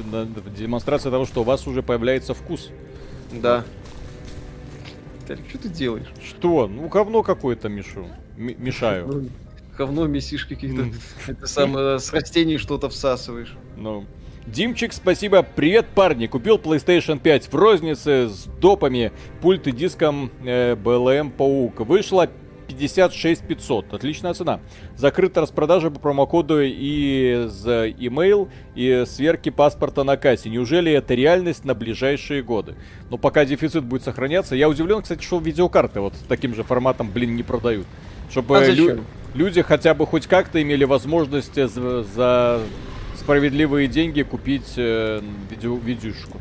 демонстрация 0.58 1.12
того, 1.12 1.26
что 1.26 1.42
у 1.42 1.44
вас 1.44 1.68
уже 1.68 1.84
появляется 1.84 2.34
вкус. 2.34 2.70
Да. 3.32 3.64
Виталик, 5.22 5.50
что 5.50 5.58
ты 5.58 5.70
делаешь? 5.70 6.08
Что? 6.26 6.68
Ну, 6.68 6.88
говно 6.88 7.24
какое-то 7.24 7.70
мешу. 7.70 8.08
М- 8.38 8.56
мешаю. 8.58 9.08
Ну, 9.08 9.30
Говно 9.78 10.06
месишь 10.06 10.46
каких-то. 10.46 10.86
Это 11.28 11.48
самое, 11.48 12.00
с 12.00 12.14
растений 12.14 12.58
что-то 12.58 12.90
всасываешь. 12.90 13.54
Ну. 13.76 14.06
Димчик, 14.46 14.94
спасибо. 14.94 15.42
Привет, 15.42 15.88
парни. 15.96 16.28
Купил 16.28 16.58
PlayStation 16.58 17.18
5 17.18 17.48
в 17.52 17.56
рознице 17.56 18.28
с 18.30 18.46
допами, 18.60 19.12
пульт 19.42 19.68
и 19.68 19.72
диском 19.72 20.30
э, 20.44 20.76
BLM 20.76 21.32
Паук. 21.32 21.80
Вышло 21.80 22.30
56 22.74 23.44
500. 23.48 23.94
Отличная 23.94 24.34
цена. 24.34 24.60
Закрыта 24.96 25.42
распродажа 25.42 25.90
по 25.92 26.00
промокоду 26.00 26.60
и 26.62 27.46
за 27.48 27.88
email 27.88 28.50
и 28.76 29.04
сверки 29.08 29.50
паспорта 29.50 30.04
на 30.04 30.18
кассе. 30.18 30.50
Неужели 30.50 30.92
это 30.92 31.14
реальность 31.14 31.66
на 31.66 31.74
ближайшие 31.76 32.42
годы? 32.44 32.76
Но 33.10 33.18
пока 33.18 33.46
дефицит 33.46 33.84
будет 33.84 34.04
сохраняться. 34.04 34.56
Я 34.56 34.70
удивлен, 34.70 35.02
кстати, 35.02 35.24
что 35.24 35.40
видеокарты 35.40 36.00
вот 36.02 36.16
с 36.16 36.20
таким 36.28 36.56
же 36.56 36.64
форматом, 36.64 37.10
блин, 37.12 37.36
не 37.36 37.44
продают. 37.44 37.86
Чтобы 38.30 38.58
А 38.58 38.68
лю- 38.68 39.02
люди 39.36 39.62
хотя 39.62 39.94
бы 39.94 40.06
хоть 40.08 40.28
как-то 40.28 40.62
имели 40.62 40.84
возможность 40.86 41.56
за, 41.56 42.04
за 42.04 42.62
справедливые 43.16 43.88
деньги 43.88 44.24
купить 44.24 44.74
э, 44.78 45.22
видео, 45.50 45.76
видюшку. 45.76 46.40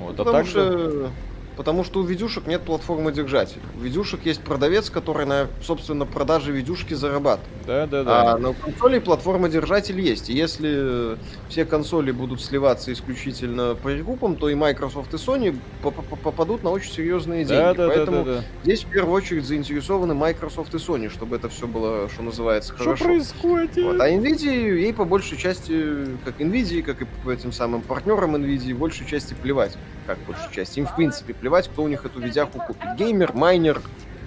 Вот, 0.00 0.14
а 0.14 0.24
Потому 0.24 0.36
так 0.36 0.46
же- 0.46 0.50
что... 0.52 1.10
Потому 1.56 1.84
что 1.84 2.00
у 2.00 2.02
видюшек 2.02 2.46
нет 2.46 2.60
платформы 2.62 3.12
держателя. 3.12 3.62
У 3.78 3.80
видюшек 3.82 4.26
есть 4.26 4.42
продавец, 4.42 4.90
который 4.90 5.24
на, 5.24 5.46
собственно, 5.62 6.04
продаже 6.04 6.52
видюшки 6.52 6.92
зарабатывает. 6.92 7.48
Да, 7.66 7.86
да, 7.86 8.04
да. 8.04 8.32
А 8.34 8.38
на 8.38 8.52
консоли 8.52 8.98
платформа 8.98 9.48
держатель 9.48 9.98
есть. 9.98 10.28
И 10.28 10.34
если 10.34 11.16
все 11.48 11.64
консоли 11.64 12.10
будут 12.10 12.42
сливаться 12.42 12.92
исключительно 12.92 13.74
по 13.74 13.90
перекупам, 13.90 14.36
то 14.36 14.50
и 14.50 14.54
Microsoft 14.54 15.14
и 15.14 15.16
Sony 15.16 15.58
по- 15.82 15.90
по- 15.90 16.16
попадут 16.16 16.62
на 16.62 16.70
очень 16.70 16.92
серьезные 16.92 17.44
деньги. 17.46 17.58
да, 17.58 17.72
да, 17.74 17.86
да, 17.88 17.94
Поэтому 17.94 18.24
да, 18.24 18.34
да. 18.36 18.42
здесь 18.62 18.84
в 18.84 18.88
первую 18.90 19.14
очередь 19.14 19.46
заинтересованы 19.46 20.12
Microsoft 20.12 20.74
и 20.74 20.76
Sony, 20.76 21.08
чтобы 21.10 21.36
это 21.36 21.48
все 21.48 21.66
было, 21.66 22.08
что 22.10 22.22
называется, 22.22 22.74
Что 22.74 22.84
хорошо. 22.84 23.04
происходит? 23.04 23.76
Вот. 23.78 23.98
А 24.00 24.10
Nvidia, 24.10 24.74
ей 24.78 24.92
по 24.92 25.06
большей 25.06 25.38
части, 25.38 26.06
как 26.24 26.38
Nvidia, 26.38 26.82
как 26.82 27.00
и 27.00 27.06
по 27.24 27.30
этим 27.30 27.50
самым 27.50 27.80
партнерам 27.80 28.36
Nvidia, 28.36 28.74
большей 28.74 29.06
части 29.06 29.34
плевать. 29.34 29.76
Как 30.06 30.18
в 30.18 30.26
большей 30.26 30.52
части? 30.52 30.78
Им 30.78 30.86
в 30.86 30.94
принципе 30.94 31.34
плевать, 31.34 31.68
кто 31.68 31.82
у 31.82 31.88
них 31.88 32.04
эту 32.04 32.20
видяху 32.20 32.60
купит. 32.60 32.96
Геймер, 32.96 33.32
майнер 33.34 33.82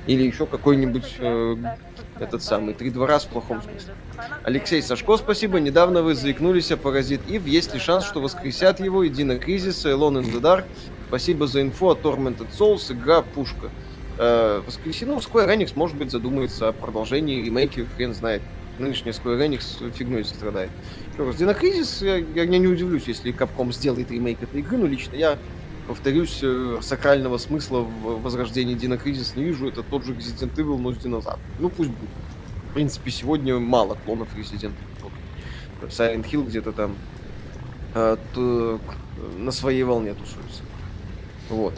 или 0.07 0.23
еще 0.23 0.45
какой-нибудь 0.45 1.15
э, 1.19 1.55
этот 2.19 2.43
самый. 2.43 2.73
Три 2.73 2.89
двора 2.89 3.19
в 3.19 3.27
плохом 3.27 3.61
смысле. 3.61 3.93
Алексей 4.43 4.81
Сашко, 4.81 5.17
спасибо. 5.17 5.59
Недавно 5.59 6.01
вы 6.01 6.15
заикнулись 6.15 6.71
о 6.71 6.77
Паразит 6.77 7.21
Ив. 7.29 7.45
Есть 7.45 7.73
ли 7.73 7.79
шанс, 7.79 8.05
что 8.05 8.19
воскресят 8.19 8.79
его? 8.79 9.03
И 9.03 9.09
Дина 9.09 9.37
Кризис, 9.37 9.85
Alone 9.85 10.23
in 10.23 10.33
the 10.33 10.41
Dark. 10.41 10.65
Спасибо 11.07 11.47
за 11.47 11.61
инфо 11.61 11.91
о 11.91 11.95
Tormented 11.95 12.49
Souls. 12.51 12.91
Игра 12.91 13.21
пушка. 13.21 13.69
Э, 14.17 14.61
воскресенье, 14.65 15.15
ну, 15.15 15.21
Square 15.21 15.47
Enix, 15.55 15.71
может 15.75 15.95
быть, 15.95 16.11
задумается 16.11 16.67
о 16.67 16.73
продолжении, 16.73 17.41
ремейке, 17.41 17.85
хрен 17.95 18.13
знает. 18.13 18.41
Нынешняя 18.77 19.13
Square 19.13 19.47
Enix 19.47 19.91
фигней 19.93 20.25
страдает. 20.25 20.71
Еще 21.13 21.23
раз, 21.45 21.57
Crisis, 21.57 22.25
я, 22.35 22.43
я 22.43 22.57
не 22.57 22.67
удивлюсь, 22.67 23.03
если 23.07 23.33
Capcom 23.33 23.71
сделает 23.71 24.11
ремейк 24.11 24.43
этой 24.43 24.59
игры, 24.59 24.77
но 24.77 24.87
лично 24.87 25.15
я, 25.15 25.37
повторюсь, 25.89 26.39
э, 26.43 26.77
сакрального 26.81 27.39
смысла 27.39 27.79
в 27.79 28.21
возрождении 28.21 28.75
Crisis 28.75 29.35
не 29.35 29.45
вижу. 29.45 29.67
Это 29.67 29.81
тот 29.81 30.05
же 30.05 30.13
Resident 30.13 30.53
Evil, 30.55 30.77
но 30.77 30.93
с 30.93 30.97
динозавром. 30.97 31.41
Ну, 31.57 31.69
пусть 31.69 31.89
будет. 31.89 32.09
В 32.69 32.73
принципе, 32.75 33.09
сегодня 33.09 33.57
мало 33.57 33.97
клонов 34.05 34.27
Resident 34.37 34.73
Evil. 35.01 35.89
Silent 35.89 36.29
Hill 36.29 36.45
где-то 36.45 36.73
там 36.73 36.95
э, 37.95 38.17
т- 38.35 38.79
на 39.39 39.51
своей 39.51 39.81
волне 39.81 40.13
тусуется. 40.13 40.61
Вот. 41.49 41.73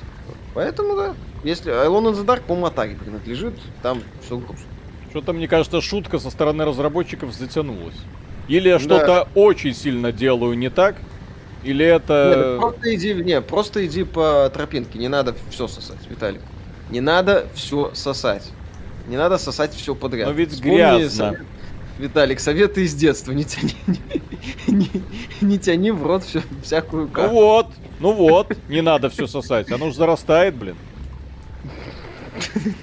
Поэтому, 0.54 0.98
да, 0.98 1.16
если 1.46 1.72
Alone 1.72 2.12
in 2.12 2.16
the 2.16 2.26
Dark, 2.26 2.42
по-моему, 2.42 2.68
Atari 2.68 2.98
принадлежит, 2.98 3.54
там 3.82 4.02
все 4.26 4.38
грустно. 4.38 4.68
Что-то, 5.12 5.32
мне 5.32 5.48
кажется, 5.48 5.80
шутка 5.80 6.20
со 6.20 6.30
стороны 6.30 6.66
разработчиков 6.66 7.34
затянулась. 7.34 7.96
Или 8.50 8.68
я 8.68 8.78
что-то 8.80 9.30
очень 9.36 9.74
сильно 9.74 10.12
делаю 10.12 10.58
не 10.58 10.70
так, 10.70 10.98
или 11.64 11.86
это... 11.86 12.54
ну 12.56 12.62
просто 12.62 12.96
иди, 12.96 13.14
не, 13.14 13.42
просто 13.42 13.86
иди 13.86 14.04
по 14.04 14.50
тропинке, 14.54 14.98
не 15.00 15.08
надо 15.08 15.36
все 15.50 15.68
сосать, 15.68 15.98
Виталик. 16.10 16.42
Не 16.90 17.00
надо 17.02 17.48
все 17.54 17.92
сосать. 17.94 18.50
Не 19.08 19.18
надо 19.18 19.38
сосать 19.38 19.74
все 19.74 19.96
подряд. 19.96 20.28
Но 20.28 20.34
ведь 20.34 20.52
Вспомни 20.52 20.76
грязно. 20.76 21.10
совет- 21.32 21.42
Виталик, 22.00 22.40
советы 22.40 22.84
из 22.84 22.94
детства. 22.96 23.32
Не 23.32 23.44
тяни, 23.44 23.76
не, 23.88 23.98
не- 24.74 25.04
не 25.42 25.58
тяни 25.60 25.92
в 25.92 26.06
рот 26.06 26.24
всё- 26.24 26.42
всякую 26.64 27.04
Ну 27.04 27.10
кашу. 27.10 27.30
вот, 27.34 27.68
ну 28.00 28.14
вот, 28.14 28.56
не 28.70 28.82
надо 28.82 29.10
все 29.10 29.28
сосать. 29.28 29.72
Оно 29.72 29.90
же 29.90 29.96
зарастает, 29.96 30.56
блин. 30.56 30.76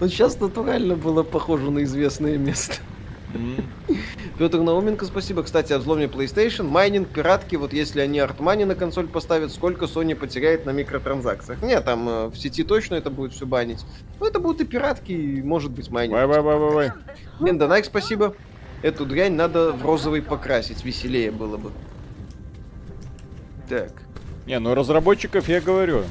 Вот 0.00 0.10
сейчас 0.10 0.38
натурально 0.38 0.96
было 0.96 1.22
похоже 1.22 1.70
на 1.70 1.82
известное 1.84 2.36
место. 2.36 2.76
Петр 4.38 4.58
Науменко, 4.58 5.06
спасибо. 5.06 5.42
Кстати, 5.42 5.72
о 5.72 5.78
взломе 5.78 6.06
PlayStation, 6.06 6.64
майнинг, 6.64 7.08
пиратки, 7.08 7.56
вот 7.56 7.72
если 7.72 8.00
они 8.00 8.18
артмани 8.18 8.64
на 8.64 8.74
консоль 8.74 9.06
поставят, 9.06 9.50
сколько 9.50 9.86
Sony 9.86 10.14
потеряет 10.14 10.66
на 10.66 10.70
микротранзакциях? 10.70 11.62
Нет, 11.62 11.84
там 11.86 12.06
э, 12.08 12.26
в 12.26 12.36
сети 12.36 12.62
точно 12.62 12.96
это 12.96 13.08
будет 13.08 13.32
все 13.32 13.46
банить. 13.46 13.84
Ну, 14.20 14.26
это 14.26 14.38
будут 14.38 14.60
и 14.60 14.64
пиратки, 14.66 15.12
и, 15.12 15.42
может 15.42 15.70
быть, 15.70 15.90
майнинг. 15.90 16.18
Bye-bye-bye-bye. 16.18 16.92
Линда 17.40 17.66
Найк, 17.66 17.86
спасибо. 17.86 18.34
Эту 18.82 19.06
дрянь 19.06 19.32
надо 19.32 19.72
в 19.72 19.82
розовый 19.84 20.20
покрасить, 20.20 20.84
веселее 20.84 21.30
было 21.30 21.56
бы. 21.56 21.72
Так. 23.70 23.92
Не, 24.46 24.58
ну 24.58 24.74
разработчиков 24.74 25.48
я 25.48 25.62
говорю. 25.62 26.02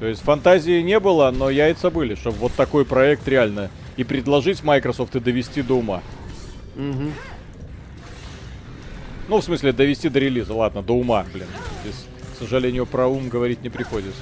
То 0.00 0.06
есть 0.06 0.22
фантазии 0.22 0.82
не 0.82 0.98
было, 0.98 1.30
но 1.30 1.48
яйца 1.48 1.90
были, 1.90 2.16
чтобы 2.16 2.38
вот 2.38 2.52
такой 2.54 2.84
проект 2.84 3.26
реально 3.28 3.70
и 3.96 4.04
предложить 4.04 4.64
Microsoft 4.64 5.14
и 5.16 5.20
довести 5.20 5.62
до 5.62 5.74
ума. 5.74 6.02
Мгм. 6.76 7.12
Ну, 9.28 9.40
в 9.40 9.44
смысле, 9.44 9.72
довести 9.72 10.08
до 10.08 10.18
релиза, 10.18 10.54
ладно, 10.54 10.82
до 10.82 10.94
ума, 10.94 11.24
блин. 11.32 11.46
Здесь, 11.82 12.06
к 12.34 12.38
сожалению, 12.38 12.86
про 12.86 13.06
ум 13.06 13.28
говорить 13.28 13.62
не 13.62 13.68
приходится. 13.68 14.20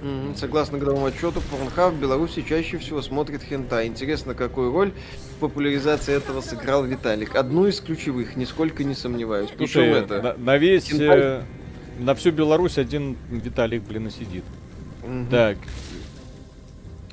Мгм. 0.00 0.36
Согласно 0.36 0.78
годовому 0.78 1.06
отчету, 1.06 1.42
Pornhub 1.50 1.92
в 1.92 2.00
Беларуси 2.00 2.44
чаще 2.46 2.78
всего 2.78 3.00
смотрит 3.00 3.42
хентай. 3.42 3.86
Интересно, 3.86 4.34
какую 4.34 4.70
роль 4.70 4.92
в 5.36 5.40
популяризации 5.40 6.14
этого 6.14 6.40
сыграл 6.42 6.84
Виталик. 6.84 7.34
Одну 7.34 7.66
из 7.66 7.80
ключевых, 7.80 8.36
нисколько 8.36 8.84
не 8.84 8.94
сомневаюсь. 8.94 9.48
Причем 9.56 9.94
это... 9.94 10.20
на, 10.20 10.34
на 10.34 10.56
весь... 10.58 10.90
Хентай. 10.90 11.18
э, 11.20 11.42
на 11.98 12.14
всю 12.14 12.32
Беларусь 12.32 12.76
один 12.76 13.16
Виталик, 13.30 13.82
блин, 13.82 14.08
и 14.08 14.10
сидит. 14.10 14.44
Мгм. 15.02 15.28
Так, 15.30 15.56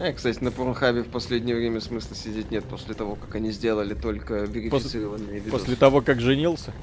А, 0.04 0.12
кстати, 0.14 0.44
на 0.44 0.48
Pornhub 0.48 1.04
в 1.04 1.10
последнее 1.10 1.56
время 1.56 1.80
смысла 1.80 2.16
сидеть 2.16 2.50
нет 2.50 2.64
после 2.64 2.96
того, 2.96 3.14
как 3.14 3.36
они 3.36 3.52
сделали 3.52 3.94
только 3.94 4.46
верифицированные 4.46 5.36
видосы. 5.36 5.52
после 5.52 5.76
того, 5.76 6.02
как 6.02 6.20
женился. 6.20 6.74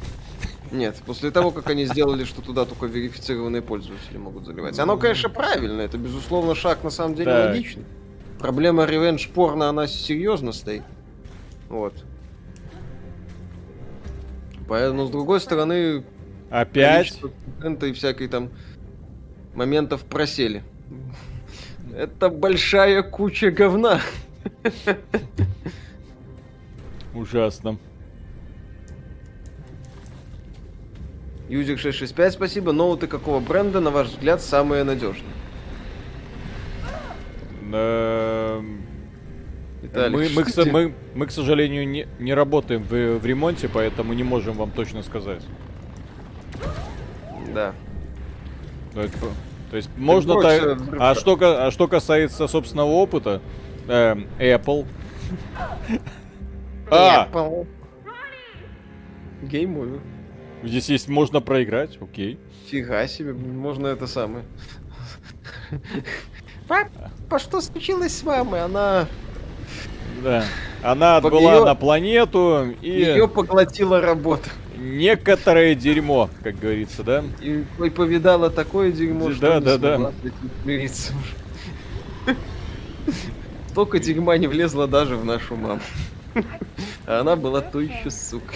Нет, 0.70 0.94
после 1.04 1.32
того, 1.32 1.50
как 1.50 1.68
они 1.68 1.84
сделали, 1.84 2.22
что 2.22 2.42
туда 2.42 2.64
только 2.64 2.86
верифицированные 2.86 3.60
пользователи 3.60 4.18
могут 4.18 4.44
заливать. 4.44 4.78
Оно, 4.78 4.96
конечно, 4.96 5.30
правильно, 5.30 5.80
это, 5.80 5.98
безусловно, 5.98 6.54
шаг 6.54 6.84
на 6.84 6.90
самом 6.90 7.16
деле 7.16 7.32
Так. 7.32 7.50
логичный. 7.50 7.84
Проблема 8.38 8.84
ревенж 8.84 9.28
порно, 9.30 9.68
она 9.68 9.88
серьезно 9.88 10.52
стоит. 10.52 10.84
Вот. 11.68 11.94
Поэтому, 14.68 15.06
с 15.06 15.10
другой 15.10 15.40
стороны, 15.40 16.04
Опять? 16.50 17.18
и 17.82 17.92
всякой 17.94 18.28
там 18.28 18.50
моментов 19.54 20.04
просели. 20.04 20.62
Это 21.96 22.28
большая 22.28 23.02
куча 23.02 23.50
говна. 23.50 24.00
Ужасно. 27.14 27.78
Юзик 31.48 31.78
665, 31.78 32.34
спасибо. 32.34 32.72
Ноуты 32.72 33.06
какого 33.06 33.40
бренда, 33.40 33.80
на 33.80 33.90
ваш 33.90 34.08
взгляд, 34.08 34.42
самые 34.42 34.84
надежные? 34.84 35.32
Виталик, 39.82 40.12
Мы, 40.12 40.28
мы, 40.34 40.44
к, 40.44 40.72
мы, 40.72 40.94
мы, 41.14 41.26
к 41.26 41.30
сожалению, 41.30 41.88
не, 41.88 42.06
не 42.18 42.34
работаем 42.34 42.82
в, 42.82 43.18
в 43.18 43.26
ремонте, 43.26 43.68
поэтому 43.72 44.12
не 44.12 44.24
можем 44.24 44.56
вам 44.56 44.70
точно 44.70 45.02
сказать. 45.02 45.42
Да. 47.54 47.74
Это 48.94 49.28
то 49.70 49.76
есть 49.76 49.90
можно 49.96 50.40
так. 50.40 50.62
э, 50.62 50.76
А 50.98 51.14
что, 51.14 51.36
а 51.40 51.70
что 51.70 51.88
касается 51.88 52.48
собственного 52.48 52.90
опыта, 52.90 53.40
эм, 53.88 54.26
Apple. 54.38 54.86
А, 56.90 57.28
Apple. 57.30 57.66
Game 59.42 59.76
over. 59.76 60.00
здесь 60.64 60.88
есть 60.88 61.08
можно 61.08 61.40
проиграть, 61.40 61.98
окей. 62.00 62.38
Фига 62.66 63.06
себе, 63.06 63.32
можно 63.32 63.86
это 63.86 64.06
самое. 64.06 64.44
Папа, 66.66 67.38
что 67.38 67.60
случилось 67.60 68.16
с 68.16 68.22
мамой? 68.22 68.62
Она... 68.62 69.06
Да. 70.22 70.44
Она 70.82 71.16
отбыла 71.16 71.64
на 71.64 71.74
планету 71.74 72.74
и 72.82 72.90
Ее 72.90 73.28
поглотила 73.28 74.00
работа. 74.00 74.50
Некоторое 74.78 75.74
дерьмо, 75.74 76.30
как 76.42 76.58
говорится, 76.58 77.02
да? 77.02 77.24
И, 77.40 77.64
и 77.84 77.90
повидала 77.90 78.50
такое 78.50 78.92
дерьмо, 78.92 79.28
Да, 79.28 79.34
что 79.34 79.60
да, 79.60 79.74
не 79.74 79.78
да. 79.78 80.12
смириться 80.62 81.12
уже. 82.26 82.36
Столько 83.70 83.98
дерьма 83.98 84.36
не 84.38 84.46
влезло 84.46 84.86
даже 84.86 85.16
в 85.16 85.24
нашу 85.24 85.56
маму. 85.56 85.80
А 87.06 87.20
она 87.20 87.36
была 87.36 87.60
то 87.60 87.80
еще 87.80 88.10
сука. 88.10 88.54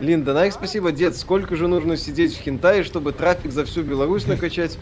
Линда, 0.00 0.34
Найк, 0.34 0.52
спасибо, 0.52 0.90
дед. 0.90 1.16
Сколько 1.16 1.54
же 1.54 1.68
нужно 1.68 1.96
сидеть 1.96 2.36
в 2.36 2.40
хентае, 2.42 2.82
чтобы 2.82 3.12
трафик 3.12 3.52
за 3.52 3.64
всю 3.64 3.82
Беларусь 3.82 4.26
накачать? 4.26 4.78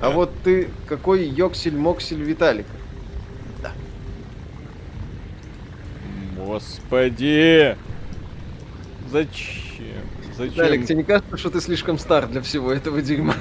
А 0.00 0.10
вот 0.10 0.30
ты 0.44 0.68
какой 0.88 1.24
йоксель-моксель 1.24 2.22
Виталик? 2.22 2.66
Господи! 6.50 7.76
Зачем? 9.08 10.02
Зачем? 10.36 10.52
Виталик, 10.52 10.84
тебе 10.84 10.96
не 10.96 11.04
кажется, 11.04 11.36
что 11.36 11.50
ты 11.50 11.60
слишком 11.60 11.96
стар 11.96 12.26
для 12.26 12.42
всего 12.42 12.72
этого 12.72 13.00
дерьма? 13.00 13.36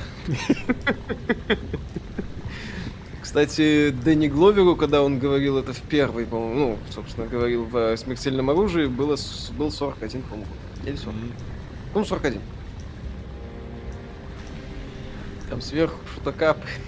Кстати, 3.20 3.90
Дэнни 3.90 4.28
Гловеру, 4.28 4.76
когда 4.76 5.02
он 5.02 5.18
говорил 5.18 5.58
это 5.58 5.74
в 5.74 5.82
первой, 5.82 6.28
по-моему, 6.28 6.56
ну, 6.60 6.78
собственно, 6.94 7.26
говорил 7.26 7.64
в 7.66 7.76
э, 7.76 7.98
«Смертельном 7.98 8.52
оружии», 8.52 8.86
было, 8.86 9.18
был 9.58 9.72
41, 9.72 10.22
по-моему. 10.22 10.52
Или 10.86 10.96
40. 10.96 11.16
М. 11.16 11.32
Ну, 11.96 12.06
41. 12.06 12.42
Там 15.50 15.62
сверху 15.62 15.98
что-то 16.14 16.32
капает. 16.32 16.80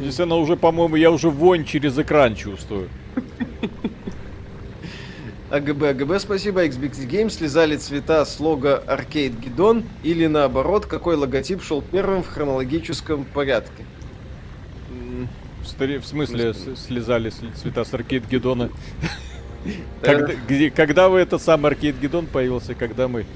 Здесь 0.00 0.18
она 0.18 0.34
уже, 0.34 0.56
по-моему, 0.56 0.96
я 0.96 1.12
уже 1.12 1.30
вонь 1.30 1.64
через 1.64 1.96
экран 1.96 2.34
чувствую. 2.34 2.88
АГБ, 5.50 5.82
АГБ, 5.82 6.18
спасибо. 6.18 6.64
XBX 6.64 7.06
Games 7.06 7.30
слезали 7.30 7.76
цвета 7.76 8.24
с 8.24 8.40
лого 8.40 8.82
Arcade 8.86 9.38
Gidon 9.38 9.84
или 10.02 10.26
наоборот, 10.26 10.86
какой 10.86 11.16
логотип 11.16 11.62
шел 11.62 11.82
первым 11.82 12.22
в 12.22 12.28
хронологическом 12.28 13.24
порядке? 13.24 13.84
Старе- 15.64 16.00
в 16.00 16.06
смысле, 16.06 16.54
слезали 16.54 17.30
цвета 17.30 17.84
с 17.84 17.92
Гедона. 18.30 18.70
э, 19.64 19.68
Когда, 20.02 20.32
где- 20.48 20.70
когда 20.70 21.08
вы 21.08 21.20
этот 21.20 21.42
самый 21.42 21.68
аркейд 21.68 21.96
Гедон 22.00 22.26
появился, 22.26 22.74
когда 22.74 23.06
мы... 23.06 23.26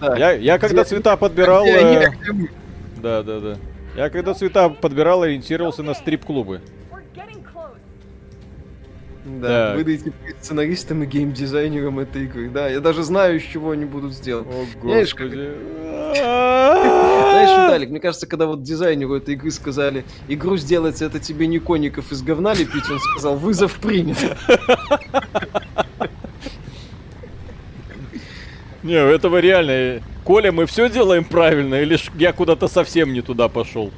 да. 0.00 0.16
Я, 0.16 0.32
я 0.32 0.58
когда 0.58 0.82
Где- 0.82 0.88
цвета 0.90 1.16
подбирал... 1.16 1.64
Где 1.64 1.72
э, 1.78 2.10
где? 2.32 2.50
Да, 3.00 3.22
да, 3.22 3.40
да. 3.40 3.56
Я 3.96 4.10
когда 4.10 4.34
цвета 4.34 4.68
подбирал, 4.68 5.22
ориентировался 5.22 5.82
на 5.82 5.94
стрип-клубы. 5.94 6.60
Да, 9.24 9.48
Так. 9.68 9.76
выдайте 9.76 10.12
сценаристам 10.40 11.02
и 11.02 11.06
геймдизайнерам 11.06 11.98
этой 11.98 12.24
игры. 12.24 12.48
Да, 12.48 12.68
я 12.68 12.80
даже 12.80 13.02
знаю, 13.02 13.36
из 13.36 13.42
чего 13.42 13.72
они 13.72 13.84
будут 13.84 14.14
сделаны. 14.14 14.48
О, 14.48 14.64
Знаешь, 14.82 15.12
господи. 15.12 15.34
Знаешь, 16.14 17.50
Виталик, 17.50 17.90
мне 17.90 18.00
кажется, 18.00 18.26
когда 18.26 18.46
вот 18.46 18.62
дизайнеру 18.62 19.14
этой 19.14 19.34
игры 19.34 19.50
сказали, 19.50 20.04
игру 20.28 20.56
сделать 20.56 21.02
это 21.02 21.18
тебе 21.20 21.46
не 21.46 21.58
коников 21.58 22.10
из 22.12 22.22
говна 22.22 22.54
лепить, 22.54 22.90
он 22.90 22.98
сказал, 22.98 23.36
вызов 23.36 23.74
принят. 23.74 24.16
Не, 28.82 29.04
у 29.04 29.08
этого 29.08 29.38
реально... 29.40 30.02
Коля, 30.24 30.52
мы 30.52 30.64
все 30.66 30.88
делаем 30.88 31.24
правильно, 31.24 31.74
или 31.74 31.98
я 32.18 32.32
куда-то 32.32 32.66
совсем 32.68 33.12
не 33.12 33.20
туда 33.20 33.48
пошел? 33.48 33.90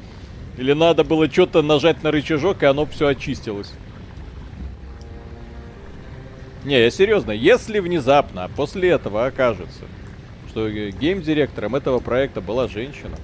Или 0.59 0.73
надо 0.73 1.05
было 1.05 1.31
что-то 1.31 1.63
нажать 1.63 2.03
на 2.03 2.11
рычажок, 2.11 2.63
и 2.63 2.67
оно 2.67 2.87
все 2.87 3.09
очистилось? 3.09 3.73
Не, 6.65 6.81
я 6.81 6.91
серьезно, 6.91 7.33
если 7.33 7.81
внезапно 7.81 8.49
после 8.57 8.91
этого 8.91 9.27
окажется, 9.27 9.85
что 10.49 10.69
э, 10.69 10.91
гейм-директором 10.91 11.75
этого 11.75 11.99
проекта 11.99 12.41
была 12.41 12.69
женщина, 12.69 13.17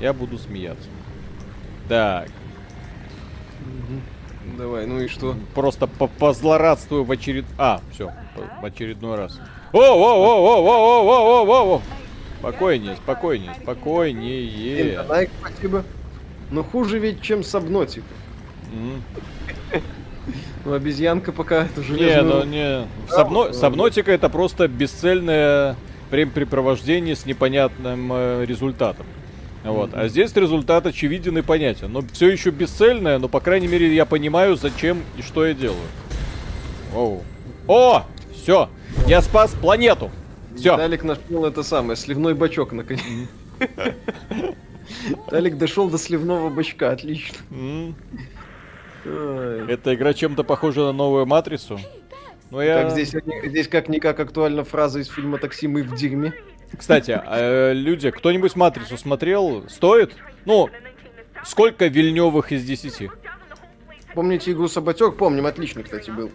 я 0.00 0.12
буду 0.12 0.38
смеяться. 0.38 0.88
Так, 1.88 2.28
Давай, 4.56 4.86
ну 4.86 5.00
и 5.00 5.08
что? 5.08 5.34
просто 5.54 5.86
по 5.86 6.06
позлорадствую 6.06 7.04
в 7.04 7.10
очеред... 7.10 7.44
А, 7.58 7.80
все, 7.92 8.12
в 8.60 8.64
очередной 8.64 9.16
раз. 9.16 9.38
О, 9.72 9.78
о, 9.78 9.82
о, 9.82 10.14
о, 10.14 10.36
о, 10.36 10.60
о, 10.60 11.02
о, 11.02 11.42
о, 11.42 11.44
о, 11.44 11.76
о. 11.76 11.82
Спокойнее, 12.38 12.96
спокойнее, 12.96 13.54
спокойнее. 13.62 15.00
Лайк, 15.08 15.30
спасибо. 15.40 15.84
Но 16.50 16.62
хуже 16.62 16.98
ведь, 16.98 17.22
чем 17.22 17.42
Сабнотик. 17.42 18.04
М. 18.72 19.02
Ну, 20.66 20.72
обезьянка 20.72 21.30
пока 21.30 21.68
Не, 21.76 21.82
железную... 21.84 22.24
ну 22.24 22.44
не. 22.44 22.86
Сабно... 23.08 23.52
Сабнотика 23.52 24.10
это 24.10 24.28
просто 24.28 24.66
бесцельное 24.66 25.76
времяпрепровождение 26.10 27.14
с 27.14 27.24
непонятным 27.24 28.10
э, 28.12 28.44
результатом. 28.44 29.06
Вот. 29.62 29.90
А 29.94 30.08
здесь 30.08 30.34
результат 30.34 30.84
очевиден 30.86 31.38
и 31.38 31.42
понятен. 31.42 31.92
Но 31.92 32.02
все 32.12 32.28
еще 32.30 32.50
бесцельное, 32.50 33.20
но 33.20 33.28
по 33.28 33.38
крайней 33.38 33.68
мере 33.68 33.94
я 33.94 34.04
понимаю, 34.06 34.56
зачем 34.56 35.04
и 35.16 35.22
что 35.22 35.46
я 35.46 35.54
делаю. 35.54 35.78
Оу. 36.92 37.22
О! 37.68 38.04
Все! 38.34 38.68
Я 39.06 39.22
спас 39.22 39.52
планету! 39.52 40.10
Все. 40.56 40.72
Виталик 40.72 41.04
нашел 41.04 41.44
это 41.44 41.62
самое, 41.62 41.96
сливной 41.96 42.34
бачок 42.34 42.72
наконец. 42.72 43.04
Виталик 45.08 45.58
дошел 45.58 45.88
до 45.88 45.96
сливного 45.98 46.48
бачка, 46.48 46.90
отлично. 46.90 47.36
Эта 49.06 49.94
игра 49.94 50.14
чем-то 50.14 50.44
похожа 50.44 50.80
на 50.80 50.92
новую 50.92 51.26
матрицу. 51.26 51.78
Но 52.50 52.62
я... 52.62 52.82
Так, 52.82 52.92
здесь, 52.92 53.14
здесь 53.44 53.68
как-никак 53.68 54.18
актуальна 54.20 54.64
фраза 54.64 55.00
из 55.00 55.08
фильма 55.08 55.38
«Такси, 55.38 55.66
мы 55.66 55.82
в 55.82 55.94
дерьме». 55.96 56.32
Кстати, 56.76 57.20
э, 57.24 57.72
люди, 57.72 58.10
кто-нибудь 58.10 58.56
матрицу 58.56 58.98
смотрел? 58.98 59.68
Стоит? 59.68 60.16
Ну, 60.44 60.68
сколько 61.44 61.86
Вильневых 61.86 62.52
из 62.52 62.64
10? 62.64 63.10
Помните 64.14 64.52
игру 64.52 64.68
«Саботер»? 64.68 65.12
Помним, 65.12 65.46
отличный, 65.46 65.82
кстати, 65.82 66.10
был. 66.10 66.30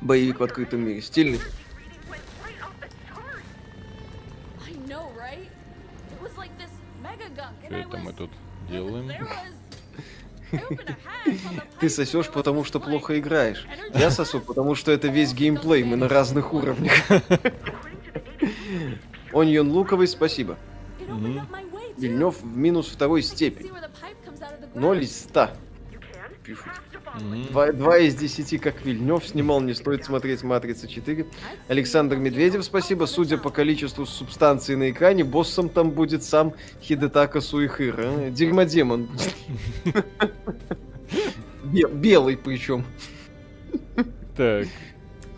Боевик 0.00 0.40
в 0.40 0.42
открытом 0.44 0.80
мире, 0.80 1.02
стильный. 1.02 1.40
Что 7.68 7.76
это 7.76 7.98
мы 7.98 8.12
тут 8.12 8.30
делаем? 8.70 9.10
Ты 11.80 11.88
сосешь, 11.88 12.28
потому 12.28 12.64
что 12.64 12.80
плохо 12.80 13.18
играешь. 13.18 13.66
Я 13.94 14.10
сосу, 14.10 14.40
потому 14.40 14.74
что 14.74 14.92
это 14.92 15.08
весь 15.08 15.32
геймплей, 15.32 15.84
мы 15.84 15.96
на 15.96 16.08
разных 16.08 16.52
уровнях. 16.52 16.92
Оньон 19.32 19.70
Луковый, 19.70 20.08
спасибо. 20.08 20.56
Вильнев 21.96 22.40
в 22.40 22.56
минус 22.56 22.88
второй 22.88 23.22
степени. 23.22 23.70
Ноль 24.74 25.04
из 25.04 25.16
ста. 25.18 25.54
Пишут. 26.44 26.72
2, 27.50 27.98
из 27.98 28.14
10, 28.16 28.60
как 28.60 28.84
Вильнев 28.84 29.26
снимал, 29.26 29.60
не 29.60 29.74
стоит 29.74 30.04
смотреть 30.04 30.42
«Матрица 30.42 30.86
4». 30.86 31.26
Александр 31.68 32.16
Медведев, 32.16 32.64
спасибо. 32.64 33.06
Судя 33.06 33.38
по 33.38 33.50
количеству 33.50 34.06
субстанции 34.06 34.74
на 34.74 34.90
экране, 34.90 35.24
боссом 35.24 35.68
там 35.68 35.90
будет 35.90 36.22
сам 36.22 36.54
Хидетака 36.82 37.40
Суихира. 37.40 38.30
Дерьмодемон 38.30 39.08
Белый 41.64 42.36
причем. 42.36 42.84
Так, 44.36 44.66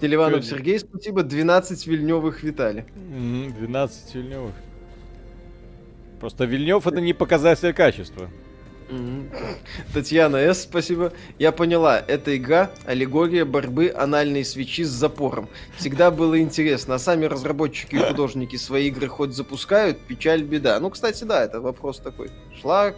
Теливанов 0.00 0.42
Чё- 0.44 0.50
Сергей, 0.56 0.78
спасибо. 0.78 1.22
12 1.22 1.86
Вильневых 1.86 2.42
Витали. 2.42 2.84
м, 2.96 3.52
12 3.52 4.14
Вильневых. 4.14 4.52
Просто 6.20 6.44
Вильнев 6.44 6.86
это 6.86 7.00
не 7.00 7.12
показатель 7.14 7.72
качества. 7.72 8.28
Татьяна 9.94 10.38
С, 10.38 10.62
спасибо. 10.62 11.12
Я 11.38 11.52
поняла, 11.52 11.98
эта 11.98 12.36
игра 12.36 12.70
аллегория 12.86 13.44
борьбы 13.44 13.92
анальной 13.96 14.44
свечи 14.44 14.84
с 14.84 14.88
запором. 14.88 15.48
Всегда 15.76 16.10
было 16.10 16.40
интересно, 16.40 16.96
а 16.96 16.98
сами 16.98 17.26
разработчики 17.26 17.96
и 17.96 17.98
художники 17.98 18.56
свои 18.56 18.88
игры 18.88 19.08
хоть 19.08 19.34
запускают, 19.34 20.00
печаль, 20.00 20.42
беда. 20.42 20.78
Ну, 20.80 20.90
кстати, 20.90 21.24
да, 21.24 21.44
это 21.44 21.60
вопрос 21.60 21.98
такой. 21.98 22.30
Шлак. 22.60 22.96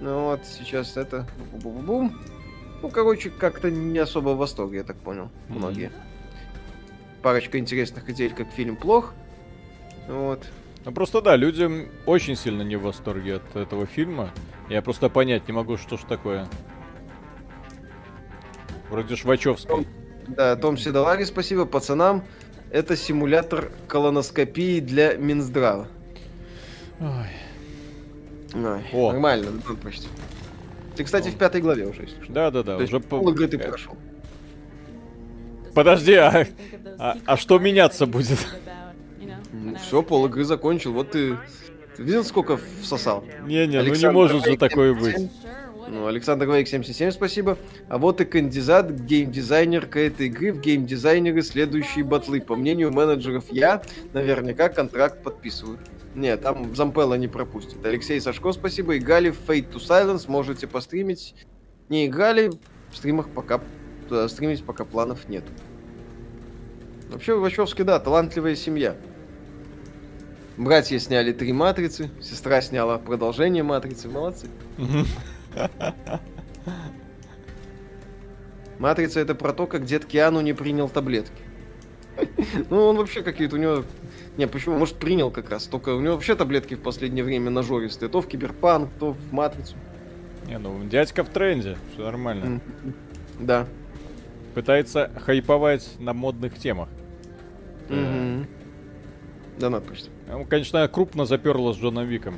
Ну 0.00 0.24
вот, 0.24 0.40
сейчас 0.46 0.96
это... 0.96 1.26
Бу-бу-бу-бум. 1.52 2.18
Ну, 2.82 2.88
короче, 2.90 3.30
как-то 3.30 3.70
не 3.70 3.98
особо 3.98 4.30
в 4.30 4.38
восторге, 4.38 4.78
я 4.78 4.84
так 4.84 4.96
понял, 4.96 5.30
многие. 5.48 5.90
Парочка 7.22 7.58
интересных 7.58 8.08
идей, 8.08 8.28
как 8.30 8.48
фильм 8.52 8.76
плох. 8.76 9.12
Вот. 10.06 10.44
Ну 10.84 10.92
просто 10.92 11.20
да, 11.20 11.34
людям 11.34 11.88
очень 12.06 12.36
сильно 12.36 12.62
не 12.62 12.76
в 12.76 12.82
восторге 12.82 13.36
от 13.36 13.56
этого 13.56 13.86
фильма. 13.86 14.32
Я 14.68 14.82
просто 14.82 15.08
понять 15.08 15.46
не 15.48 15.52
могу, 15.54 15.76
что 15.76 15.96
ж 15.96 16.00
такое. 16.08 16.46
Вроде 18.90 19.16
ж 19.16 19.24
Вачовский. 19.24 19.86
Да, 20.28 20.56
Том 20.56 20.76
Седалари, 20.76 21.24
спасибо 21.24 21.64
пацанам. 21.64 22.22
Это 22.70 22.96
симулятор 22.96 23.70
колоноскопии 23.86 24.80
для 24.80 25.14
Минздрава. 25.14 25.88
Ой. 27.00 27.08
Ой, 28.54 28.84
О. 28.92 29.12
Нормально, 29.12 29.50
ну, 29.66 29.76
почти. 29.76 30.08
Ты, 30.96 31.04
кстати, 31.04 31.28
в 31.28 31.36
пятой 31.36 31.60
главе 31.60 31.86
уже, 31.86 32.02
если 32.02 32.22
что. 32.22 32.32
Да-да-да, 32.32 32.76
То 32.76 32.82
есть 32.82 32.92
уже 32.92 33.00
по- 33.02 33.20
пол 33.20 33.30
игры 33.30 33.46
ты 33.48 33.58
прошел. 33.58 33.96
Подожди, 35.74 36.14
а, 36.14 36.46
а- 36.98 37.16
а 37.24 37.36
что 37.36 37.58
меняться 37.58 38.04
будет? 38.06 38.38
Все, 39.82 40.02
пол 40.02 40.26
игры 40.26 40.44
закончил. 40.44 40.92
Вот 40.92 41.12
ты... 41.12 41.38
Видел, 41.98 42.24
сколько 42.24 42.58
всосал? 42.80 43.24
Не-не, 43.46 43.82
ну 43.82 43.94
не 43.94 44.10
может 44.10 44.44
же 44.44 44.56
такое 44.56 44.94
77. 44.94 45.22
быть. 45.26 45.32
Ну, 45.90 46.06
Александр 46.06 46.46
Вейк 46.46 46.68
77, 46.68 47.12
спасибо. 47.12 47.56
А 47.88 47.96
вот 47.98 48.20
и 48.20 48.24
кандидат, 48.26 48.90
геймдизайнерка 48.90 49.98
этой 50.00 50.26
игры 50.26 50.52
в 50.52 50.60
геймдизайнеры 50.60 51.40
следующие 51.42 52.04
батлы. 52.04 52.40
По 52.42 52.56
мнению 52.56 52.92
менеджеров 52.92 53.44
я, 53.50 53.82
наверняка 54.12 54.68
контракт 54.68 55.22
подписываю. 55.22 55.78
Нет, 56.14 56.42
там 56.42 56.74
Зампелла 56.74 57.14
не 57.14 57.28
пропустит. 57.28 57.84
Алексей 57.84 58.20
Сашко, 58.20 58.52
спасибо. 58.52 58.98
Играли 58.98 59.30
в 59.30 59.38
Fate 59.48 59.72
to 59.72 59.76
Silence, 59.76 60.24
можете 60.28 60.66
постримить. 60.66 61.34
Не 61.88 62.06
играли, 62.06 62.50
в 62.90 62.96
стримах 62.96 63.28
пока... 63.30 63.60
э, 64.10 64.28
Стримить 64.28 64.64
пока 64.64 64.84
планов 64.84 65.28
нет. 65.28 65.44
Вообще, 67.10 67.34
Вачовский, 67.34 67.84
да, 67.84 67.98
талантливая 67.98 68.56
семья. 68.56 68.94
Братья 70.58 70.98
сняли 70.98 71.32
три 71.32 71.52
матрицы, 71.52 72.10
сестра 72.20 72.60
сняла 72.60 72.98
продолжение 72.98 73.62
матрицы. 73.62 74.08
Молодцы. 74.08 74.48
Матрица 78.80 79.20
это 79.20 79.36
про 79.36 79.52
то, 79.52 79.68
как 79.68 79.84
дед 79.84 80.04
Киану 80.04 80.40
не 80.40 80.52
принял 80.52 80.88
таблетки. 80.88 81.42
Ну, 82.70 82.86
он 82.86 82.96
вообще 82.96 83.22
какие-то 83.22 83.54
у 83.54 83.58
него... 83.60 83.84
Не, 84.36 84.48
почему? 84.48 84.76
Может, 84.78 84.96
принял 84.96 85.30
как 85.30 85.48
раз. 85.48 85.66
Только 85.66 85.90
у 85.90 86.00
него 86.00 86.14
вообще 86.14 86.34
таблетки 86.34 86.74
в 86.74 86.80
последнее 86.80 87.22
время 87.22 87.50
нажористые. 87.50 88.08
То 88.08 88.20
в 88.20 88.26
Киберпанк, 88.26 88.90
то 88.98 89.12
в 89.12 89.32
Матрицу. 89.32 89.76
Не, 90.48 90.58
ну 90.58 90.84
дядька 90.84 91.22
в 91.22 91.28
тренде, 91.28 91.76
все 91.92 92.02
нормально. 92.02 92.60
Да. 93.38 93.68
Пытается 94.54 95.12
хайповать 95.24 95.88
на 96.00 96.12
модных 96.14 96.58
темах. 96.58 96.88
Мгм. 97.88 98.48
Да, 99.58 99.70
надо 99.70 99.86
почти. 99.86 100.10
Он, 100.32 100.44
конечно, 100.44 100.86
крупно 100.88 101.26
заперло 101.26 101.72
с 101.72 101.76
Джоном 101.78 102.06
Виком. 102.06 102.36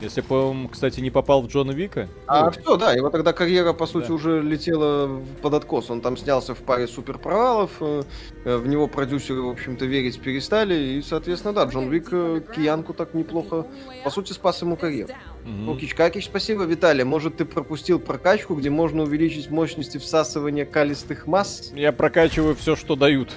Если 0.00 0.20
бы 0.22 0.50
он, 0.50 0.68
кстати, 0.68 1.00
не 1.00 1.10
попал 1.10 1.40
в 1.42 1.46
Джона 1.46 1.70
Вика, 1.70 2.08
А 2.26 2.46
ну, 2.46 2.50
все, 2.50 2.76
да, 2.76 2.92
его 2.92 3.10
тогда 3.10 3.32
карьера, 3.32 3.72
по 3.72 3.86
сути, 3.86 4.08
Да. 4.08 4.14
уже 4.14 4.42
летела 4.42 5.22
под 5.40 5.54
откос. 5.54 5.88
Он 5.88 6.00
там 6.00 6.16
снялся 6.16 6.54
в 6.54 6.58
паре 6.58 6.88
супер 6.88 7.16
провалов, 7.16 7.70
э, 7.80 8.02
э, 8.44 8.56
в 8.56 8.66
него 8.66 8.88
продюсеры, 8.88 9.40
в 9.40 9.48
общем-то, 9.48 9.86
верить 9.86 10.20
перестали, 10.20 10.74
и, 10.74 11.02
соответственно, 11.02 11.54
да, 11.54 11.64
Джон 11.64 11.88
Вик 11.90 12.08
э, 12.10 12.42
Киянку 12.54 12.92
так 12.92 13.14
неплохо, 13.14 13.66
по 14.02 14.10
сути, 14.10 14.32
спас 14.32 14.60
ему 14.62 14.76
карьеру. 14.76 15.10
мгм. 15.44 15.64
Ну, 15.66 15.76
Кичкакич, 15.78 16.26
спасибо. 16.26 16.64
Виталий, 16.64 17.04
может, 17.04 17.36
ты 17.36 17.44
пропустил 17.44 17.98
прокачку, 18.00 18.56
где 18.56 18.70
можно 18.70 19.04
увеличить 19.04 19.48
мощности 19.50 19.98
всасывания 19.98 20.66
калистых 20.66 21.26
масс? 21.28 21.72
я 21.74 21.92
прокачиваю 21.92 22.56
все, 22.56 22.74
что 22.74 22.96
дают. 22.96 23.30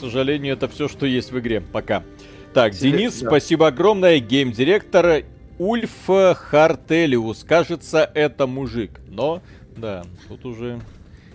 К 0.00 0.02
сожалению, 0.02 0.54
это 0.54 0.66
все, 0.66 0.88
что 0.88 1.04
есть 1.04 1.30
в 1.30 1.38
игре. 1.40 1.60
Пока. 1.60 2.02
Так, 2.54 2.72
Тебе- 2.74 2.92
Денис, 2.92 3.20
да. 3.20 3.26
спасибо 3.28 3.66
огромное. 3.66 4.18
Гейм-директор 4.18 5.24
Ульф 5.58 5.90
Хартелиус. 6.06 7.44
Кажется, 7.44 8.10
это 8.14 8.46
мужик. 8.46 8.98
Но, 9.08 9.42
да, 9.76 10.04
тут 10.26 10.46
уже 10.46 10.80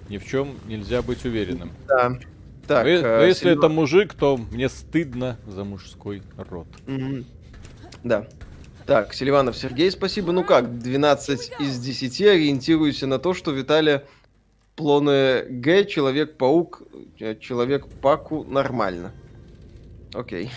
ни 0.10 0.18
в 0.18 0.26
чем 0.26 0.56
нельзя 0.68 1.04
быть 1.04 1.24
уверенным. 1.26 1.70
Да. 1.88 2.18
Так, 2.66 2.86
но, 2.86 2.90
е- 2.90 3.02
но 3.02 3.08
э, 3.08 3.28
если 3.28 3.50
Сильва- 3.52 3.60
это 3.60 3.70
мужик, 3.70 4.16
то 4.16 4.36
мне 4.38 4.68
стыдно 4.68 5.38
за 5.46 5.64
мужской 5.64 6.24
род. 6.50 6.66
Мгм. 6.88 7.24
Да. 8.04 8.26
Так, 8.88 9.14
Селиванов 9.14 9.56
Сергей, 9.56 9.92
спасибо. 9.92 10.32
Ну 10.32 10.44
как, 10.44 10.80
12 10.80 11.52
из 11.60 11.78
10 11.80 12.20
ориентируйся 12.32 13.06
на 13.06 13.20
то, 13.20 13.36
что 13.36 13.52
Виталия 13.52 14.06
Плоне 14.76 15.44
Г, 15.50 15.86
Человек-паук, 15.86 16.82
э, 17.20 17.36
Человек-паку 17.36 18.44
нормально. 18.44 19.12
Окей. 20.14 20.52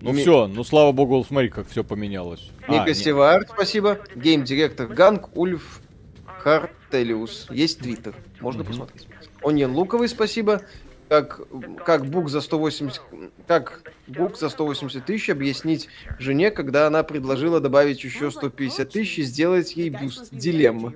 Ну 0.00 0.12
Ми- 0.12 0.22
все, 0.22 0.46
ну 0.46 0.62
слава 0.62 0.92
богу, 0.92 1.24
смотри, 1.24 1.48
как 1.48 1.68
все 1.68 1.82
поменялось. 1.82 2.50
А, 2.66 2.72
Ника 2.72 2.86
не- 2.88 2.94
Севаард, 2.94 3.48
спасибо. 3.50 3.98
Game 4.14 4.38
director 4.38 4.86
Ганг 4.86 5.36
Ульф 5.36 5.80
Хартелиус. 6.26 7.48
Есть 7.50 7.80
твиттер. 7.80 8.14
Можно 8.40 8.62
Мгм. 8.62 8.68
посмотреть. 8.68 9.08
Onion 9.42 9.72
Луковый, 9.74 10.08
спасибо. 10.08 10.62
Как, 11.08 11.40
как 11.86 12.04
бук 12.06 12.28
за 12.28 12.42
180... 12.42 13.00
Как 13.46 13.82
бук 14.06 14.36
за 14.36 14.50
180 14.50 15.06
тысяч 15.06 15.30
объяснить 15.30 15.88
жене, 16.18 16.50
когда 16.50 16.86
она 16.86 17.02
предложила 17.02 17.60
добавить 17.60 18.04
еще 18.04 18.30
150 18.30 18.90
тысяч 18.90 19.18
и 19.18 19.22
сделать 19.22 19.74
ей 19.74 19.88
бюст? 19.88 20.28
Дилемма. 20.30 20.92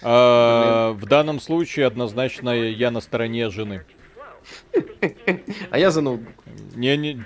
А, 0.00 0.92
в 0.92 1.04
данном 1.06 1.40
случае 1.40 1.86
однозначно 1.86 2.50
я 2.50 2.90
на 2.92 3.00
стороне 3.00 3.50
жены. 3.50 3.84
А 5.70 5.78
я 5.78 5.90
за 5.90 6.00
ноутбук. 6.00 6.32
Не, 6.74 6.96
не. 6.96 7.22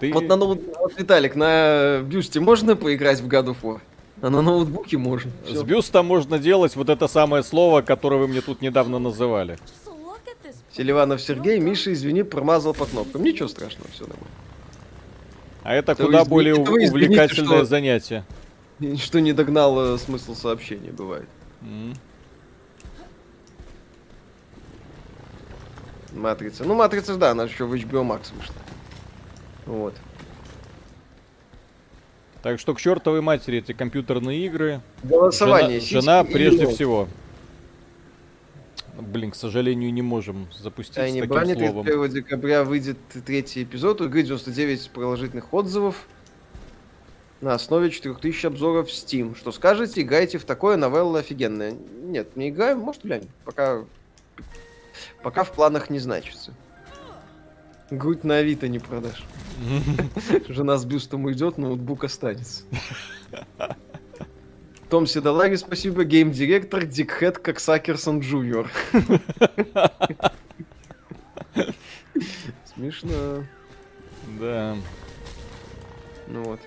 Ты... 0.00 0.12
Вот 0.12 0.24
на 0.24 0.36
ноут... 0.36 0.60
Вот, 0.78 0.98
Виталик, 0.98 1.36
на 1.36 2.00
бюсте 2.02 2.40
можно 2.40 2.76
поиграть 2.76 3.20
в 3.20 3.28
God 3.28 3.46
of 3.46 3.56
War? 3.62 3.80
А 4.20 4.30
на 4.30 4.42
ноутбуке 4.42 4.96
можно. 4.98 5.30
С 5.48 5.62
бюста 5.62 6.02
можно 6.02 6.38
делать 6.38 6.76
вот 6.76 6.88
это 6.88 7.08
самое 7.08 7.42
слово, 7.42 7.82
которое 7.82 8.16
вы 8.20 8.28
мне 8.28 8.40
тут 8.40 8.62
недавно 8.62 8.98
называли. 8.98 9.58
Селиванов 10.72 11.20
Сергей, 11.20 11.60
Миша, 11.60 11.92
извини, 11.92 12.24
промазал 12.24 12.74
по 12.74 12.86
кнопкам. 12.86 13.22
Ничего 13.22 13.48
страшного, 13.48 13.88
все 13.92 14.02
нормально. 14.02 14.26
А 15.62 15.74
это 15.74 15.92
Это 15.92 16.04
куда 16.04 16.18
извините, 16.22 16.30
более 16.30 16.52
это 16.54 16.62
извините, 16.62 16.90
увлекательное 16.92 17.58
что- 17.58 17.64
занятие. 17.64 18.24
Что 18.98 19.20
не 19.20 19.32
догнал 19.32 19.94
э, 19.94 19.98
смысл 19.98 20.34
сообщения, 20.34 20.90
бывает. 20.90 21.28
М. 21.62 21.94
Матрица. 26.14 26.64
Ну, 26.64 26.74
Матрица, 26.74 27.16
да, 27.16 27.32
она 27.32 27.44
еще 27.44 27.64
в 27.64 27.72
HBO 27.74 28.06
Max 28.06 28.34
вышла. 28.36 28.54
Вот. 29.66 29.94
Так 32.42 32.60
что 32.60 32.74
к 32.74 32.80
чертовой 32.80 33.22
матери 33.22 33.58
эти 33.58 33.72
компьютерные 33.72 34.44
игры. 34.46 34.82
Голосование. 35.02 35.80
Жена, 35.80 36.00
жена 36.00 36.24
прежде 36.24 36.66
нет? 36.66 36.74
всего. 36.74 37.08
Блин, 38.98 39.30
к 39.30 39.34
сожалению, 39.34 39.92
не 39.92 40.02
можем 40.02 40.48
запустить 40.52 40.94
Тайни 40.94 41.20
с 41.20 41.28
таким 41.28 41.58
словом. 41.58 41.84
31 41.84 42.10
декабря 42.10 42.64
выйдет 42.64 42.98
третий 43.24 43.62
эпизод. 43.62 44.00
У 44.02 44.04
игры 44.06 44.22
99 44.22 44.90
положительных 44.90 45.52
отзывов. 45.54 46.06
На 47.40 47.54
основе 47.54 47.90
4000 47.90 48.46
обзоров 48.46 48.88
в 48.88 48.92
Steam. 48.92 49.36
Что 49.36 49.50
скажете? 49.50 50.02
Играйте 50.02 50.38
в 50.38 50.44
такое, 50.44 50.76
новелла 50.76 51.20
офигенная. 51.20 51.74
Нет, 52.02 52.36
не 52.36 52.50
играем, 52.50 52.78
может 52.78 53.02
глянем. 53.02 53.28
Пока... 53.44 53.84
Пока 55.24 55.42
в 55.42 55.52
планах 55.52 55.88
не 55.88 55.98
значится. 55.98 56.52
Грудь 57.90 58.24
на 58.24 58.36
Авито 58.36 58.68
не 58.68 58.78
продашь. 58.78 59.24
Жена 60.48 60.76
с 60.76 60.84
бюстом 60.84 61.24
уйдет, 61.24 61.56
ноутбук 61.56 62.04
останется. 62.04 62.64
Том 64.90 65.06
Седалари, 65.06 65.56
спасибо. 65.56 66.04
Game 66.04 66.84
director 66.84 67.38
Dickhead 67.38 67.58
Cocksuckerson 67.58 68.20
Junior. 68.20 68.70
Смешно. 72.74 73.44
Да. 74.38 74.76
Ну 76.26 76.42
вот. 76.44 76.60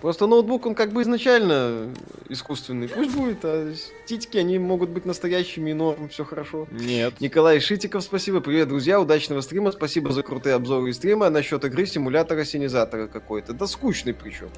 Просто 0.00 0.28
ноутбук, 0.28 0.64
он 0.66 0.76
как 0.76 0.92
бы 0.92 1.02
изначально 1.02 1.92
искусственный. 2.28 2.88
Пусть 2.88 3.16
будет, 3.16 3.38
а 3.42 3.74
титьки, 4.06 4.38
они 4.38 4.58
могут 4.58 4.90
быть 4.90 5.04
настоящими, 5.04 5.72
норм, 5.72 6.08
все 6.08 6.24
хорошо. 6.24 6.68
Нет. 6.70 7.20
Николай 7.20 7.58
Шитиков, 7.58 8.04
спасибо. 8.04 8.40
Привет, 8.40 8.68
друзья, 8.68 9.00
удачного 9.00 9.40
стрима. 9.40 9.72
Спасибо 9.72 10.12
за 10.12 10.22
крутые 10.22 10.54
обзоры 10.54 10.90
и 10.90 10.92
стримы. 10.92 11.26
А 11.26 11.30
насчет 11.30 11.64
игры 11.64 11.84
симулятора 11.84 12.44
синизатора 12.44 13.08
какой-то. 13.08 13.54
Да 13.54 13.66
скучный 13.66 14.14
причем. 14.14 14.50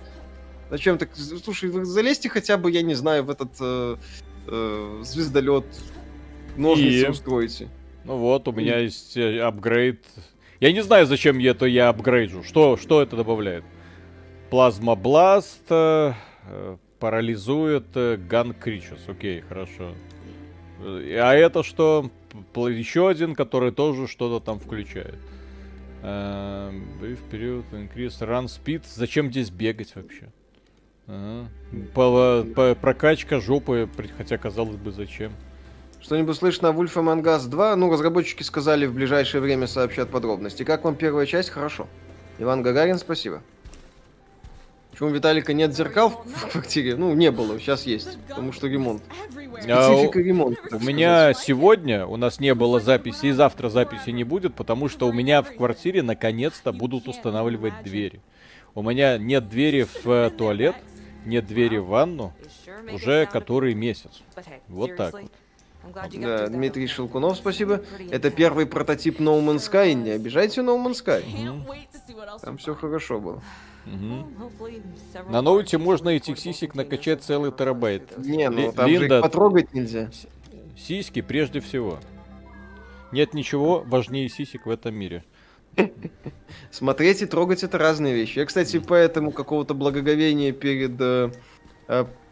Зачем 0.69 0.99
так? 0.99 1.09
Слушай, 1.15 1.71
залезьте 1.85 2.29
хотя 2.29 2.59
бы, 2.59 2.71
я 2.71 2.83
не 2.83 2.95
знаю, 2.95 3.25
в 3.25 3.31
этот 3.31 3.53
э, 3.61 3.97
э, 4.47 5.01
звездолет. 5.03 5.65
Ножницы 6.57 7.07
И? 7.07 7.09
устроите. 7.09 7.69
Ну 8.05 8.19
вот, 8.19 8.47
у 8.47 8.53
меня 8.53 8.79
есть 8.79 9.17
э, 9.17 9.41
апгрейд. 9.41 10.05
Я 10.61 10.71
не 10.73 10.83
знаю, 10.83 11.07
зачем 11.07 11.39
я 11.39 11.53
это 11.53 11.65
я 11.65 11.89
апгрейджу. 11.89 12.43
Что, 12.45 12.77
что 12.77 13.01
это 13.01 13.17
добавляет? 13.17 13.65
Плазмобласт 14.51 15.63
э, 15.71 16.13
э, 16.49 16.77
парализует 16.99 17.87
э, 17.95 18.17
Ган 18.17 18.53
Кричус. 18.53 18.99
Окей, 19.09 19.43
хорошо. 19.43 19.95
Э, 20.85 21.19
А 21.23 21.35
это 21.35 21.63
что? 21.63 22.11
Еще 22.57 23.09
один, 23.09 23.35
который 23.35 23.71
тоже 23.71 24.07
что-то 24.09 24.45
там 24.45 24.59
включает. 24.59 25.15
Эм, 26.03 26.85
Brief 27.01 27.19
период, 27.31 27.65
increase 27.73 28.19
run 28.21 28.47
speed. 28.47 28.83
Зачем 28.93 29.31
здесь 29.31 29.51
бегать 29.51 29.95
вообще? 29.95 30.29
Ага. 31.07 31.49
По- 31.95 32.45
по- 32.55 32.75
прокачка 32.75 33.41
жопы, 33.41 33.89
хотя 34.17 34.37
казалось 34.39 34.77
бы 34.77 34.91
зачем. 34.93 35.33
Что-нибудь 36.01 36.37
слышно 36.37 36.71
о 36.71 36.73
Wolf 36.73 36.95
Among 36.95 37.23
Us 37.23 37.47
2? 37.49 37.77
Ну, 37.77 37.93
разработчики 37.93 38.43
сказали, 38.43 38.87
в 38.87 38.95
ближайшее 38.95 39.41
время 39.43 39.67
сообщат 39.67 40.09
подробности. 40.11 40.63
Как 40.65 40.85
вам 40.85 40.95
первая 40.97 41.27
часть? 41.27 41.51
Хорошо. 41.51 41.87
Иван 42.39 42.63
Гагарин, 42.63 42.99
спасибо. 42.99 43.43
Почему 45.01 45.13
у 45.13 45.15
Виталика 45.15 45.55
нет 45.55 45.75
зеркал 45.75 46.11
в, 46.11 46.49
квартире? 46.53 46.95
Ну, 46.95 47.15
не 47.15 47.31
было, 47.31 47.59
сейчас 47.59 47.87
есть. 47.87 48.19
Потому 48.29 48.53
что 48.53 48.67
ремонт. 48.67 49.03
А, 49.67 49.95
Специфика 49.95 50.21
ремонта. 50.21 50.61
У 50.77 50.79
меня 50.79 51.33
сегодня, 51.33 52.05
у 52.05 52.19
нас 52.19 52.39
не 52.39 52.55
было 52.55 52.81
записи, 52.81 53.29
и 53.29 53.31
завтра 53.31 53.71
записи 53.71 54.11
не 54.11 54.25
будет, 54.25 54.55
потому 54.55 54.91
что 54.91 55.09
у 55.09 55.13
меня 55.15 55.41
в 55.41 55.57
квартире 55.57 56.03
наконец-то 56.03 56.73
будут 56.73 57.09
устанавливать 57.09 57.83
двери. 57.83 58.21
У 58.75 58.83
меня 58.83 59.17
нет 59.17 59.49
двери 59.49 59.85
в 59.85 60.07
э, 60.07 60.29
туалет, 60.37 60.77
нет 61.25 61.47
двери 61.47 61.79
в 61.79 61.87
ванну 61.87 62.35
уже 62.93 63.25
который 63.25 63.73
месяц. 63.73 64.21
Вот 64.69 64.97
так 64.97 65.15
вот. 65.15 65.33
Да, 66.21 66.47
Дмитрий 66.49 66.87
Шелкунов, 66.87 67.37
спасибо. 67.37 67.83
Это 68.11 68.31
первый 68.31 68.67
прототип 68.67 69.21
No 69.21 69.41
Man's 69.45 69.71
Sky. 69.71 69.95
Не 69.95 70.11
обижайте 70.11 70.61
No 70.61 70.77
Man's 70.83 71.03
Sky. 71.05 71.25
Там 72.43 72.59
все 72.59 72.75
хорошо 72.75 73.21
было. 73.21 73.43
Мгм. 73.87 74.27
На 75.31 75.41
ноуте 75.43 75.79
можно 75.79 76.11
этих 76.11 76.39
сисек 76.39 76.75
накачать 76.75 77.23
целый 77.23 77.51
терабайт. 77.51 78.17
Не, 78.19 78.51
ну 78.51 78.67
Ли- 78.67 78.73
там 78.73 78.89
же 78.91 78.99
Линда, 78.99 79.17
их 79.19 79.23
потрогать 79.23 79.73
нельзя. 79.73 80.11
сиськи 80.77 81.23
прежде 81.23 81.61
всего. 81.61 81.99
Нет 83.11 83.35
ничего 83.35 83.83
важнее 83.87 84.29
сисек 84.29 84.67
в 84.67 84.71
этом 84.71 84.95
мире. 84.95 85.25
Смотреть 86.71 87.23
и 87.23 87.27
трогать 87.27 87.63
это 87.65 87.79
разные 87.79 88.15
вещи. 88.15 88.39
Я, 88.39 88.45
кстати, 88.47 88.79
поэтому 88.79 89.33
какого-то 89.33 89.75
благоговения 89.75 90.53
перед, 90.53 91.01
э, 91.01 91.31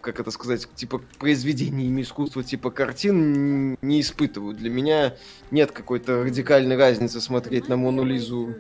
как 0.00 0.20
это 0.20 0.30
сказать, 0.30 0.68
типа 0.74 1.02
произведениями 1.18 2.02
искусства, 2.02 2.44
типа 2.44 2.70
картин 2.70 3.76
не 3.82 4.00
испытываю. 4.00 4.54
Для 4.54 4.70
меня 4.70 5.16
нет 5.50 5.72
какой-то 5.72 6.22
радикальной 6.22 6.76
разницы 6.76 7.20
смотреть 7.20 7.68
на 7.68 7.76
Мону 7.76 8.04
Лизу 8.04 8.54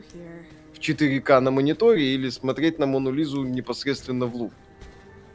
в 0.74 0.80
4К 0.80 1.40
на 1.40 1.50
мониторе 1.50 2.14
или 2.14 2.28
смотреть 2.30 2.78
на 2.78 2.86
Мону 2.86 3.12
Лизу 3.12 3.44
непосредственно 3.44 4.26
в 4.26 4.34
луп. 4.34 4.52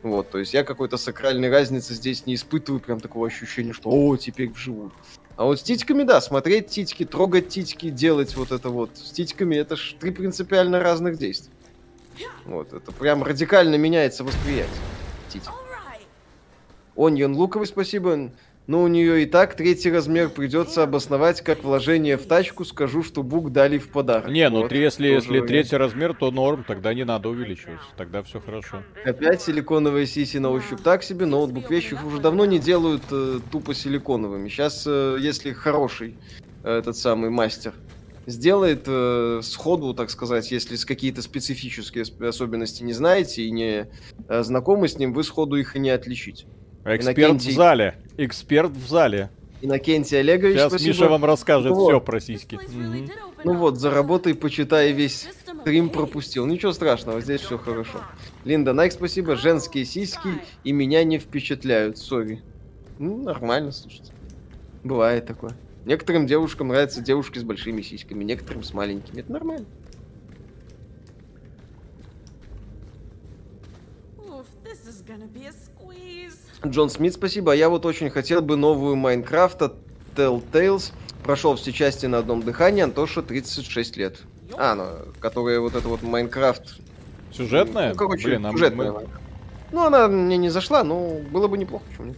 Вот, 0.01 0.29
то 0.29 0.37
есть 0.37 0.53
я 0.53 0.65
какой-то 0.65 0.97
сакральной 0.97 1.49
разницы 1.49 1.93
здесь 1.93 2.25
не 2.25 2.35
испытываю, 2.35 2.81
прям 2.81 2.99
такого 2.99 3.25
ощущения, 3.25 3.71
что 3.71 3.89
о, 3.89 4.17
теперь 4.17 4.49
вживую. 4.49 4.91
А 5.37 5.45
вот 5.45 5.61
с 5.61 5.63
титьками, 5.63 6.03
да, 6.03 6.19
смотреть 6.19 6.67
титьки, 6.67 7.05
трогать 7.05 7.47
титьки, 7.47 7.89
делать 7.89 8.35
вот 8.35 8.51
это 8.51 8.69
вот. 8.69 8.97
С 8.97 9.11
титьками 9.11 9.55
это 9.55 9.77
ж 9.77 9.95
три 9.97 10.11
принципиально 10.11 10.81
разных 10.81 11.17
действия. 11.17 11.53
Вот, 12.45 12.73
это 12.73 12.91
прям 12.91 13.23
радикально 13.23 13.75
меняется 13.75 14.25
восприятие. 14.25 14.67
Титьки. 15.33 15.49
Оньон 16.95 17.35
Луковый, 17.35 17.67
спасибо. 17.67 18.31
Но 18.65 18.81
у 18.81 18.87
нее 18.87 19.23
и 19.23 19.25
так 19.25 19.55
третий 19.55 19.91
размер 19.91 20.29
придется 20.29 20.83
обосновать 20.83 21.41
как 21.41 21.65
вложение 21.65 22.15
в 22.15 22.25
тачку. 22.25 22.63
Скажу, 22.63 23.03
что 23.03 23.21
бук 23.21 23.51
дали 23.51 23.77
в 23.77 23.89
подарок. 23.89 24.29
Не, 24.31 24.49
ну 24.49 24.61
Вот, 24.61 24.69
три- 24.69 24.79
если, 24.79 25.07
если 25.07 25.31
вариант. 25.31 25.47
третий 25.49 25.75
размер, 25.75 26.13
то 26.13 26.31
норм, 26.31 26.63
тогда 26.65 26.93
не 26.93 27.03
надо 27.03 27.27
увеличивать. 27.27 27.81
Тогда 27.97 28.23
все 28.23 28.39
хорошо. 28.39 28.83
Опять 29.03 29.41
силиконовые 29.41 30.05
сиси 30.07 30.37
на 30.37 30.49
ощупь 30.49 30.79
так 30.81 31.03
себе, 31.03 31.25
ноутбук 31.25 31.69
вещи 31.69 31.97
уже 32.05 32.19
давно 32.19 32.45
не 32.45 32.57
делают 32.57 33.03
э, 33.11 33.39
тупо 33.51 33.73
силиконовыми. 33.73 34.47
Сейчас, 34.47 34.85
если 34.85 35.51
хороший 35.51 36.15
э, 36.63 36.77
этот 36.77 36.95
самый 36.95 37.31
мастер 37.31 37.73
сделает 38.25 38.83
э, 38.87 39.41
сходу, 39.43 39.93
так 39.93 40.09
сказать, 40.09 40.51
если 40.51 40.75
с 40.75 40.85
какие-то 40.85 41.21
специфические 41.21 42.03
сп- 42.05 42.27
особенности 42.27 42.83
не 42.83 42.93
знаете 42.93 43.43
и 43.43 43.51
не 43.51 43.87
э, 44.27 44.43
знакомы 44.43 44.87
с 44.87 44.97
ним, 44.97 45.13
вы 45.13 45.23
сходу 45.23 45.55
их 45.55 45.75
и 45.75 45.79
не 45.79 45.89
отличите. 45.89 46.45
Эксперт 46.85 47.17
Иннокентий. 47.17 47.51
в 47.51 47.55
зале. 47.55 47.95
Эксперт 48.17 48.71
в 48.71 48.87
зале. 48.89 49.29
Иннокентий 49.61 50.19
Олегович, 50.19 50.55
Сейчас 50.57 50.71
спасибо. 50.73 50.89
Миша 50.89 51.07
вам 51.09 51.23
расскажет 51.25 51.71
Вот. 51.71 51.89
все 51.89 52.01
про 52.01 52.19
сиськи. 52.19 52.59
Мгм. 52.73 53.09
Ну 53.45 53.55
вот, 53.55 53.77
заработай, 53.79 54.35
почитай 54.35 54.91
весь 54.91 55.29
стрим 55.61 55.89
пропустил. 55.89 56.45
Ничего 56.45 56.73
страшного, 56.73 57.21
здесь 57.21 57.39
все 57.41 57.57
хорошо. 57.57 58.01
Линда 58.43 58.73
Найк, 58.73 58.91
спасибо. 58.91 59.35
Женские 59.37 59.85
сиськи 59.85 60.29
и 60.65 60.71
меня 60.73 61.03
не 61.05 61.17
впечатляют, 61.17 61.97
сори. 61.97 62.41
Ну, 62.99 63.23
нормально, 63.23 63.71
слушайте. 63.71 64.11
Бывает 64.83 65.25
такое. 65.25 65.53
Некоторым 65.85 66.27
девушкам 66.27 66.69
нравятся 66.69 67.01
девушки 67.01 67.39
с 67.39 67.43
большими 67.43 67.81
сиськами, 67.81 68.23
некоторым 68.23 68.63
с 68.63 68.73
маленькими. 68.73 69.19
Это 69.19 69.31
нормально. 69.31 69.65
Oof, 74.17 74.45
this 74.63 74.87
is 74.87 75.03
gonna 75.05 75.27
be 75.31 75.47
a 75.47 75.51
squeeze. 75.51 76.37
Джон 76.65 76.89
Смит, 76.89 77.13
спасибо. 77.13 77.51
А 77.51 77.55
я 77.55 77.69
вот 77.69 77.85
очень 77.85 78.09
хотел 78.09 78.41
бы 78.41 78.55
новую 78.55 78.95
Майнкрафта 78.95 79.73
Telltales. 80.15 80.93
Прошел 81.23 81.55
все 81.55 81.71
части 81.71 82.05
на 82.05 82.19
одном 82.19 82.41
дыхании. 82.43 82.83
Антоша 82.83 83.21
36 83.21 83.97
лет. 83.97 84.19
А, 84.57 84.75
ну, 84.75 85.13
которая 85.19 85.59
вот 85.59 85.75
это 85.75 85.87
вот 85.87 86.01
Майнкрафт 86.03 86.79
Сюжетная? 87.33 87.89
Ну, 87.89 87.95
короче, 87.95 88.27
Блин, 88.27 88.45
а 88.45 88.51
сюжетная 88.51 88.91
мы-. 88.91 89.07
Ну, 89.71 89.85
она 89.85 90.07
мне 90.07 90.37
не 90.37 90.49
зашла, 90.49 90.83
но 90.83 91.19
было 91.31 91.47
бы 91.47 91.57
неплохо, 91.57 91.83
почему 91.89 92.07
нет. 92.07 92.17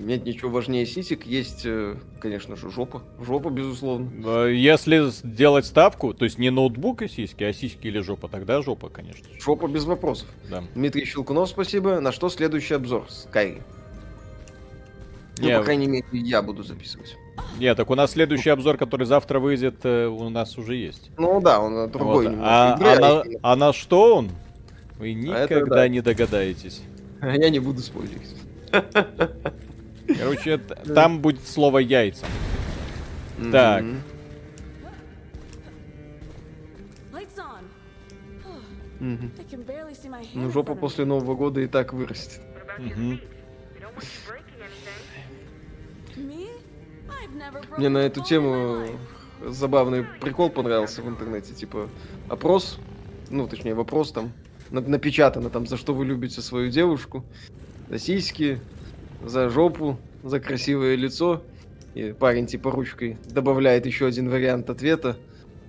Нет 0.00 0.24
ничего 0.24 0.50
важнее 0.50 0.86
сисек, 0.86 1.26
есть, 1.26 1.62
э, 1.66 1.96
конечно 2.20 2.56
же, 2.56 2.70
жопа. 2.70 3.02
Жопа, 3.20 3.50
безусловно. 3.50 4.10
Э, 4.46 4.52
Если 4.54 5.10
сделать 5.10 5.66
ставку, 5.66 6.14
то 6.14 6.24
есть 6.24 6.38
не 6.38 6.50
ноутбук 6.50 7.02
и 7.02 7.08
сиськи, 7.08 7.44
а 7.44 7.52
сиськи 7.52 7.86
или 7.88 8.00
жопа, 8.00 8.28
тогда 8.28 8.62
жопа, 8.62 8.88
конечно. 8.88 9.26
Жопа 9.38 9.68
без 9.68 9.84
вопросов. 9.84 10.28
Да. 10.48 10.64
Дмитрий 10.74 11.04
Щелкунов, 11.04 11.50
спасибо. 11.50 12.00
На 12.00 12.12
что 12.12 12.30
следующий 12.30 12.74
обзор? 12.74 13.06
Скайри. 13.10 13.58
Ну, 15.38 15.46
Не, 15.46 15.58
по 15.58 15.64
крайней 15.64 15.86
мере, 15.86 16.06
я 16.12 16.42
буду 16.42 16.62
записывать. 16.62 17.16
Нет, 17.58 17.76
так 17.76 17.90
у 17.90 17.94
нас 17.94 18.12
следующий 18.12 18.50
обзор, 18.50 18.76
который 18.78 19.06
завтра 19.06 19.38
выйдет, 19.38 19.76
э, 19.84 20.06
у 20.06 20.28
нас 20.30 20.56
уже 20.56 20.76
есть. 20.76 21.10
Ну 21.18 21.40
да, 21.40 21.60
он 21.60 21.90
другой 21.90 22.28
Вот. 22.28 22.36
А, 22.40 22.74
игры, 22.76 22.88
а 22.88 22.92
а 22.92 23.00
на, 23.00 23.20
именно- 23.26 23.40
а 23.42 23.56
на 23.56 23.72
что 23.72 24.16
он? 24.16 24.30
Вы 24.98 25.12
А 25.30 25.38
это 25.38 25.54
никогда 25.54 25.76
да. 25.76 25.88
не 25.88 26.00
догадаетесь. 26.00 26.82
Я 27.22 27.50
не 27.50 27.58
буду 27.58 27.80
спойлерить. 27.80 28.34
Короче, 30.18 30.58
там 30.58 31.20
будет 31.20 31.46
слово 31.46 31.78
яйца. 31.78 32.26
Так. 33.52 33.84
Ну, 39.00 39.20
in 40.34 40.50
жопа 40.52 40.74
после 40.74 41.04
Нового 41.06 41.34
года 41.34 41.60
и 41.60 41.66
так 41.66 41.92
вырастет. 41.94 42.40
Мне 47.76 47.88
на 47.88 47.98
эту 47.98 48.22
тему 48.22 48.86
забавный 49.46 50.04
прикол 50.20 50.50
понравился 50.50 51.02
в 51.02 51.08
интернете. 51.08 51.54
Типа, 51.54 51.88
опрос, 52.28 52.78
ну, 53.30 53.46
точнее, 53.48 53.74
вопрос 53.74 54.12
там, 54.12 54.32
на- 54.70 54.80
напечатано 54.80 55.48
там, 55.50 55.66
за 55.66 55.76
что 55.76 55.94
вы 55.94 56.04
любите 56.04 56.42
свою 56.42 56.70
девушку. 56.70 57.24
За 57.88 57.98
сиськи, 57.98 58.60
за 59.24 59.48
жопу, 59.48 59.98
за 60.22 60.40
красивое 60.40 60.96
лицо. 60.96 61.42
И 61.94 62.12
парень 62.12 62.46
типа 62.46 62.70
ручкой 62.70 63.18
добавляет 63.28 63.84
еще 63.86 64.06
один 64.06 64.30
вариант 64.30 64.70
ответа 64.70 65.16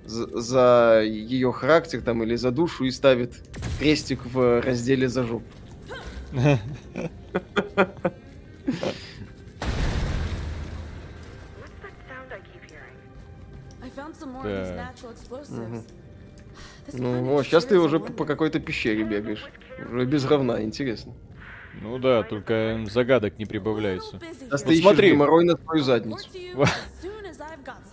за, 0.05 0.39
за 0.39 1.01
ее 1.03 1.51
характер 1.51 2.01
там 2.01 2.21
или 2.23 2.35
за 2.35 2.51
душу 2.51 2.85
и 2.85 2.91
ставит 2.91 3.41
крестик 3.79 4.25
в 4.25 4.61
разделе 4.61 5.09
за 5.09 5.23
жопу. 5.23 5.45
This 16.87 16.99
Ну, 16.99 17.35
о, 17.35 17.43
сейчас 17.43 17.65
ты 17.65 17.79
уже 17.79 17.99
по, 17.99 18.11
по 18.11 18.25
какой-то 18.25 18.59
пещере 18.59 19.03
бегаешь. 19.03 19.45
Уже 19.89 20.05
без 20.05 20.25
говна, 20.25 20.61
интересно. 20.61 21.13
Ну 21.81 21.97
да, 21.99 22.23
только 22.23 22.79
загадок 22.89 23.39
не 23.39 23.45
прибавляется. 23.45 24.19
Сейчас 24.19 24.65
Вот 24.65 24.75
смотри. 24.75 25.11
геморрой 25.11 25.45
на 25.45 25.55
твою 25.55 25.83
задницу. 25.83 26.27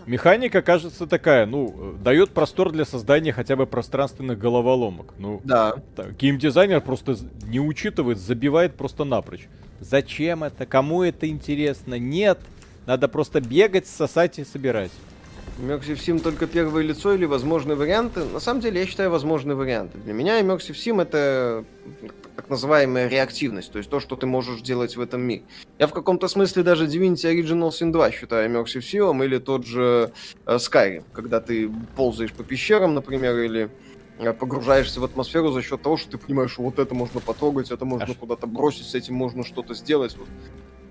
Механика, 0.07 0.63
кажется, 0.63 1.07
такая, 1.07 1.47
ну, 1.47 1.75
э, 1.77 2.03
дает 2.03 2.31
простор 2.31 2.73
для 2.73 2.85
создания 2.85 3.33
хотя 3.33 3.57
бы 3.57 3.67
пространственных 3.67 4.39
головоломок. 4.39 5.13
Ну, 5.19 5.41
Да. 5.45 5.75
так, 5.95 6.17
геймдизайнер 6.17 6.81
просто 6.81 7.17
не 7.43 7.61
учитывает, 7.61 8.19
забивает 8.19 8.75
просто 8.75 9.05
напрочь. 9.05 9.49
Зачем 9.81 10.45
это? 10.45 10.67
Кому 10.67 11.03
это 11.03 11.29
интересно? 11.29 11.99
Нет. 11.99 12.39
Надо 12.87 13.07
просто 13.07 13.41
бегать, 13.41 13.87
сосать 13.87 14.39
и 14.39 14.45
собирать. 14.45 14.91
Immersive 15.59 15.99
Sim 15.99 16.21
только 16.21 16.47
первое 16.47 16.85
лицо 16.85 17.15
или 17.15 17.25
возможные 17.25 17.75
варианты? 17.75 18.25
На 18.25 18.39
самом 18.39 18.61
деле, 18.61 18.81
я 18.81 18.87
считаю 18.87 19.11
возможные 19.11 19.57
варианты. 19.57 19.99
Для 19.99 20.13
меня 20.13 20.41
Immersive 20.41 20.75
Sim 20.75 21.03
это 21.03 21.65
так 22.37 22.49
называемая 22.49 23.09
реактивность, 23.09 23.73
то 23.73 23.79
есть 23.79 23.91
то, 23.91 23.99
что 23.99 24.15
ты 24.15 24.27
можешь 24.27 24.61
делать 24.61 24.97
в 24.97 25.01
этом 25.01 25.21
мире. 25.21 25.43
Я 25.81 25.89
в 25.89 25.93
каком-то 25.93 26.29
смысле 26.29 26.63
даже 26.63 26.87
Divinity 26.87 27.25
Original 27.25 27.71
Sin 27.71 27.91
2 27.91 28.13
считаю 28.13 28.49
Immersive 28.49 28.83
Sim 28.83 29.25
или 29.25 29.39
тот 29.39 29.67
же 29.67 30.13
э, 30.47 30.57
Skyrim, 30.57 31.03
когда 31.13 31.41
ты 31.41 31.69
ползаешь 31.97 32.33
по 32.33 32.45
пещерам, 32.45 32.95
например, 32.95 33.37
или 33.39 33.71
э, 34.19 34.33
погружаешься 34.33 35.01
в 35.01 35.05
атмосферу 35.05 35.51
за 35.51 35.63
счет 35.63 35.83
того, 35.83 35.97
что 35.97 36.13
ты 36.13 36.19
понимаешь, 36.19 36.53
что 36.53 36.63
вот 36.63 36.79
это 36.79 36.95
можно 36.95 37.19
потрогать, 37.19 37.73
это 37.73 37.85
можно 37.85 38.15
куда-то 38.15 38.47
бросить, 38.47 38.87
с 38.87 38.95
этим 38.95 39.15
можно 39.15 39.45
что-то 39.45 39.75
сделать. 39.75 40.17
Вот. 40.17 40.29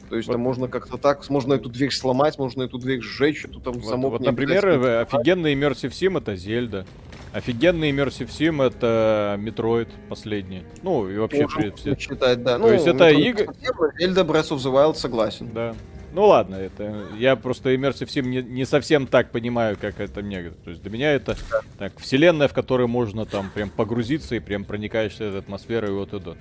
То 0.09 0.15
есть 0.15 0.27
Вот. 0.27 0.33
там 0.35 0.41
можно 0.41 0.67
как-то 0.67 0.97
так, 0.97 1.29
можно 1.29 1.53
эту 1.53 1.69
дверь 1.69 1.91
сломать, 1.91 2.37
можно 2.37 2.63
эту 2.63 2.77
дверь 2.77 3.01
сжечь, 3.01 3.43
эту 3.45 3.59
там 3.59 3.73
Вот, 3.73 3.83
замок 3.83 4.11
вот, 4.13 4.21
например, 4.21 4.65
обязательно 4.65 4.85
э, 4.87 5.01
офигенный 5.01 5.53
Immersive 5.53 5.89
Sim 5.91 6.17
это 6.17 6.35
Зельда. 6.35 6.85
Офигенный 7.33 7.91
Immersive 7.91 8.29
Sim 8.29 8.65
это 8.65 9.37
Metroid 9.39 9.89
последний. 10.09 10.63
Ну, 10.81 11.09
и 11.09 11.17
вообще 11.17 11.43
Можем 11.43 11.73
все. 11.75 11.95
считать, 11.97 12.41
да. 12.43 12.57
То 12.57 12.71
есть 12.71 12.87
это 12.87 13.09
игры- 13.09 13.47
совсем, 13.47 13.75
Zelda 14.13 14.25
Breath 14.25 14.49
of 14.51 14.57
the 14.57 14.71
Wild 14.73 14.95
согласен. 14.95 15.49
Да. 15.53 15.75
Ну 16.13 16.25
ладно, 16.25 16.55
это 16.55 17.03
я 17.19 17.35
просто 17.35 17.73
Immersive 17.75 18.07
Sim 18.07 18.23
не, 18.27 18.41
не 18.41 18.65
совсем 18.65 19.07
так 19.07 19.29
понимаю, 19.31 19.77
как 19.79 19.99
это 19.99 20.21
мне. 20.21 20.51
То 20.63 20.69
есть 20.69 20.81
для 20.81 20.89
меня 20.89 21.11
это 21.11 21.35
так 21.77 21.99
вселенная, 21.99 22.47
в 22.47 22.53
которой 22.53 22.87
можно 22.87 23.25
там 23.25 23.49
прям 23.53 23.69
погрузиться 23.69 24.35
и 24.35 24.39
прям 24.39 24.63
проникаешься 24.63 25.29
в 25.31 25.35
атмосферу 25.35 25.87
и 25.87 25.91
вот 25.91 26.11
туда. 26.11 26.35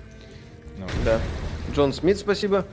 Ну, 0.79 0.85
Да. 1.03 1.19
Джон 1.75 1.91
Смит, 1.91 2.17
спасибо. 2.17 2.65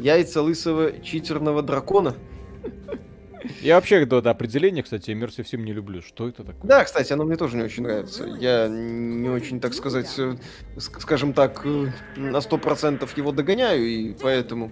Яйца 0.00 0.42
лысого 0.42 0.92
читерного 1.02 1.62
дракона. 1.62 2.14
Я 3.62 3.76
вообще 3.76 4.04
до, 4.04 4.20
до 4.20 4.30
определения, 4.30 4.82
кстати, 4.82 5.10
Immersive 5.10 5.44
Sim 5.50 5.62
не 5.62 5.72
люблю. 5.72 6.02
Что 6.02 6.28
это 6.28 6.44
такое? 6.44 6.68
Да, 6.68 6.84
кстати, 6.84 7.12
оно 7.12 7.24
мне 7.24 7.36
тоже 7.36 7.56
не 7.56 7.62
очень 7.62 7.82
нравится. 7.82 8.24
Я 8.38 8.68
не 8.68 9.28
очень, 9.28 9.60
так 9.60 9.72
сказать, 9.74 10.12
э, 10.18 10.36
ск- 10.76 11.00
скажем 11.00 11.32
так, 11.32 11.62
э, 11.64 11.86
на 12.16 12.40
100% 12.40 13.08
его 13.16 13.32
догоняю, 13.32 13.82
и 13.86 14.12
поэтому 14.12 14.70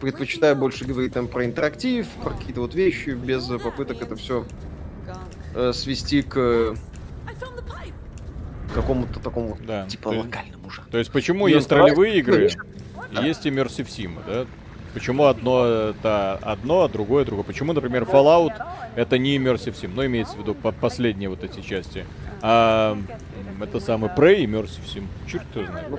предпочитаю 0.00 0.56
больше 0.56 0.84
говорить 0.86 1.12
там 1.12 1.28
про 1.28 1.44
интерактив, 1.44 2.06
про 2.22 2.30
какие-то 2.30 2.60
вот 2.62 2.74
вещи, 2.74 3.10
без 3.10 3.44
попыток 3.46 4.00
это 4.00 4.16
все 4.16 4.46
Gunk. 5.54 5.72
свести 5.74 6.22
к 6.22 6.36
э, 6.38 6.74
какому-то 8.74 9.20
такому 9.20 9.58
Да. 9.66 9.86
типа 9.86 10.08
локальному 10.08 10.70
жанру. 10.70 10.90
то 10.90 10.98
есть 10.98 11.10
почему 11.10 11.48
Не, 11.48 11.54
есть 11.54 11.68
давай, 11.68 11.86
ролевые 11.90 12.18
игры 12.18 12.50
есть 13.22 13.46
Immersive 13.46 13.86
Sim, 13.88 14.18
да? 14.26 14.46
Почему 14.94 15.26
одно 15.26 15.64
это 15.66 16.38
одно, 16.42 16.82
а 16.82 16.88
другое 16.88 17.24
другое? 17.24 17.44
Почему, 17.44 17.72
например, 17.72 18.02
Fallout 18.04 18.52
это 18.96 19.18
не 19.18 19.36
Immersive 19.36 19.74
Sim, 19.80 19.92
но 19.94 20.04
имеется 20.06 20.34
в 20.36 20.40
виду 20.40 20.54
по- 20.54 20.72
последние 20.72 21.28
вот 21.28 21.44
эти 21.44 21.60
части. 21.60 22.04
А 22.42 22.96
это 23.62 23.78
самый 23.80 24.08
Prey 24.10 24.44
Immersive 24.44 24.86
Sim. 24.86 25.06
Черт 25.26 25.44
его 25.54 25.66
знает. 25.66 25.86
Ну, 25.90 25.98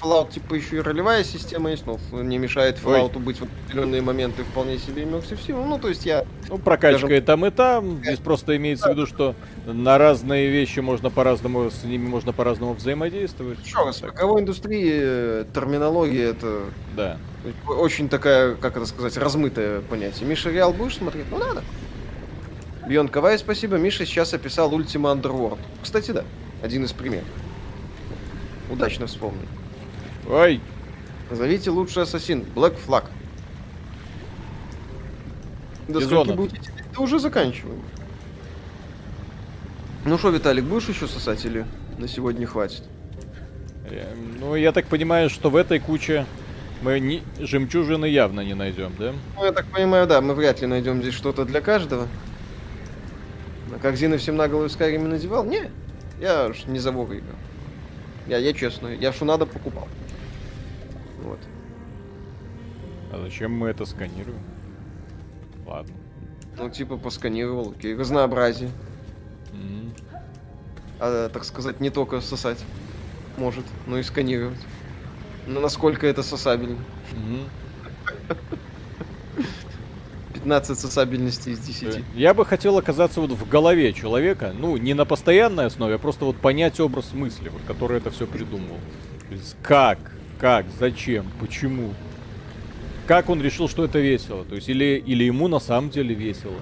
Fallout, 0.00 0.32
типа, 0.32 0.54
еще 0.54 0.76
и 0.76 0.80
ролевая 0.80 1.24
система 1.24 1.70
есть, 1.70 1.84
но 1.86 1.98
не 2.22 2.38
мешает. 2.38 2.78
Fallout 2.82 3.18
быть 3.18 3.38
в 3.38 3.42
определенные 3.44 4.00
моменты 4.00 4.42
вполне 4.44 4.78
себе 4.78 5.02
Immersive 5.02 5.38
Sim. 5.46 5.66
Ну, 5.66 5.78
то 5.78 5.88
есть 5.88 6.06
я... 6.06 6.24
Ну, 6.48 6.58
прокачка 6.58 6.98
Скажем- 6.98 7.16
и 7.18 7.20
там, 7.20 7.46
и 7.46 7.50
там. 7.50 7.98
Здесь 8.02 8.18
просто 8.18 8.56
имеется 8.56 8.88
в 8.88 8.92
виду, 8.92 9.06
что 9.06 9.34
на 9.66 9.98
разные 9.98 10.48
вещи 10.48 10.80
можно 10.80 11.10
по-разному, 11.10 11.70
с 11.70 11.84
ними 11.84 12.06
можно 12.08 12.32
по-разному 12.32 12.72
взаимодействовать. 12.74 13.58
Еще 13.64 13.84
раз, 13.84 14.00
в 14.00 14.06
игровой 14.08 14.40
индустрии 14.40 14.90
э, 14.94 15.44
терминология 15.54 16.30
это 16.30 16.60
Да. 16.96 17.18
очень 17.68 18.08
такая, 18.08 18.54
как 18.54 18.76
это 18.76 18.86
сказать, 18.86 19.16
размытое 19.18 19.80
понятие. 19.82 20.26
Миша, 20.28 20.50
Реал 20.50 20.72
будешь 20.72 20.96
смотреть? 20.96 21.26
Ну, 21.30 21.38
надо. 21.38 21.62
Бион 22.86 23.08
Кавай, 23.08 23.38
спасибо. 23.38 23.76
Миша 23.76 24.04
сейчас 24.04 24.34
описал 24.34 24.72
Ultima 24.72 25.14
Underworld. 25.14 25.58
Кстати, 25.82 26.10
да, 26.10 26.24
один 26.62 26.84
из 26.84 26.92
примеров. 26.92 27.26
Удачно 28.70 29.06
вспомнил. 29.06 29.46
Ой, 30.28 30.60
Назовите 31.30 31.70
лучший 31.70 32.02
ассасин. 32.02 32.44
Black 32.54 32.76
Flag. 32.86 33.04
До 35.88 36.00
скольки 36.00 36.32
будете? 36.32 36.72
Да 36.94 37.00
уже 37.00 37.18
заканчиваем. 37.18 37.82
Ну 40.04 40.18
что, 40.18 40.30
Виталик, 40.30 40.64
будешь 40.64 40.88
еще 40.88 41.06
сосать 41.06 41.44
или 41.44 41.64
на 41.98 42.08
сегодня 42.08 42.46
хватит? 42.46 42.82
э, 43.90 44.14
ну 44.40 44.56
я 44.56 44.72
так 44.72 44.86
понимаю, 44.86 45.30
что 45.30 45.48
в 45.48 45.56
этой 45.56 45.78
куче 45.78 46.26
мы 46.82 46.98
ни- 47.00 47.22
жемчужины 47.38 48.06
явно 48.06 48.40
не 48.40 48.54
найдем, 48.54 48.92
да? 48.98 49.12
Ну, 49.36 49.44
я 49.44 49.52
так 49.52 49.66
понимаю, 49.66 50.06
да, 50.06 50.20
мы 50.20 50.34
вряд 50.34 50.60
ли 50.60 50.66
найдем 50.66 51.00
здесь 51.02 51.14
что-то 51.14 51.44
для 51.44 51.60
каждого. 51.60 52.08
Как 53.82 53.96
Зина 53.96 54.16
всем 54.16 54.36
на 54.36 54.46
голову 54.46 54.66
Skyrim 54.66 55.08
надевал? 55.08 55.44
Не, 55.44 55.68
я 56.20 56.52
ж 56.52 56.66
не 56.66 56.78
за 56.78 56.92
Вова 56.92 57.18
играл. 57.18 57.34
Я, 58.28 58.38
я 58.38 58.52
честно, 58.52 58.86
я 58.86 59.12
что 59.12 59.24
надо 59.24 59.44
покупал. 59.44 59.88
Вот. 61.20 61.40
А 63.12 63.20
зачем 63.20 63.50
мы 63.52 63.70
это 63.70 63.84
сканируем? 63.84 64.38
Ладно. 65.66 65.94
Ну, 66.56 66.70
типа, 66.70 66.96
посканировал, 66.96 67.72
окей, 67.76 67.96
разнообразие. 67.96 68.70
М. 69.52 69.92
А, 71.00 71.28
так 71.28 71.44
сказать, 71.44 71.80
не 71.80 71.90
только 71.90 72.20
сосать 72.20 72.64
может, 73.36 73.64
но 73.88 73.98
и 73.98 74.04
сканировать. 74.04 74.60
Но 75.48 75.58
насколько 75.58 76.06
это 76.06 76.22
сосабельно? 76.22 76.78
Мгм. 77.12 77.48
15 80.42 80.78
сосабельностей 80.78 81.52
из 81.52 81.60
10. 81.60 82.04
Я 82.14 82.34
бы 82.34 82.44
хотел 82.44 82.76
оказаться 82.76 83.20
вот 83.20 83.30
в 83.30 83.48
голове 83.48 83.92
человека, 83.92 84.52
ну, 84.58 84.76
не 84.76 84.92
на 84.92 85.04
постоянной 85.04 85.66
основе, 85.66 85.94
а 85.94 85.98
просто 85.98 86.24
вот 86.24 86.36
понять 86.36 86.80
образ 86.80 87.12
мысли, 87.12 87.48
вот, 87.48 87.62
который 87.66 87.98
это 87.98 88.10
все 88.10 88.26
придумал. 88.26 88.76
То 89.28 89.34
есть 89.34 89.56
как, 89.62 89.98
как, 90.40 90.66
зачем, 90.78 91.26
почему. 91.40 91.94
Как 93.06 93.28
он 93.28 93.40
решил, 93.40 93.68
что 93.68 93.84
это 93.84 93.98
весело? 94.00 94.44
То 94.44 94.56
есть 94.56 94.68
или, 94.68 95.02
или 95.04 95.24
ему 95.24 95.48
на 95.48 95.60
самом 95.60 95.90
деле 95.90 96.14
весело? 96.14 96.54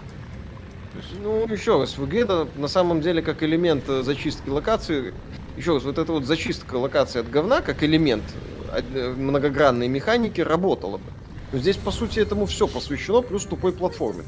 Есть, 0.94 1.08
Ну, 1.22 1.46
еще 1.46 1.78
раз, 1.78 1.96
в 1.96 2.04
игре 2.06 2.22
это 2.22 2.48
на 2.56 2.68
самом 2.68 3.00
деле 3.00 3.22
как 3.22 3.42
элемент 3.42 3.84
э, 3.88 4.02
зачистки 4.02 4.48
локации. 4.48 5.14
Еще 5.56 5.74
раз, 5.74 5.84
вот 5.84 5.98
эта 5.98 6.12
вот 6.12 6.24
зачистка 6.24 6.76
локации 6.76 7.20
от 7.20 7.30
говна, 7.30 7.62
как 7.62 7.82
элемент 7.82 8.24
э, 8.72 8.82
э, 8.94 9.14
многогранной 9.14 9.88
механики, 9.88 10.40
работала 10.40 10.98
бы. 10.98 11.04
Но 11.52 11.58
здесь, 11.58 11.76
по 11.76 11.90
сути, 11.90 12.20
этому 12.20 12.46
все 12.46 12.66
посвящено, 12.66 13.22
плюс 13.22 13.44
тупой 13.44 13.72
платформе. 13.72 14.24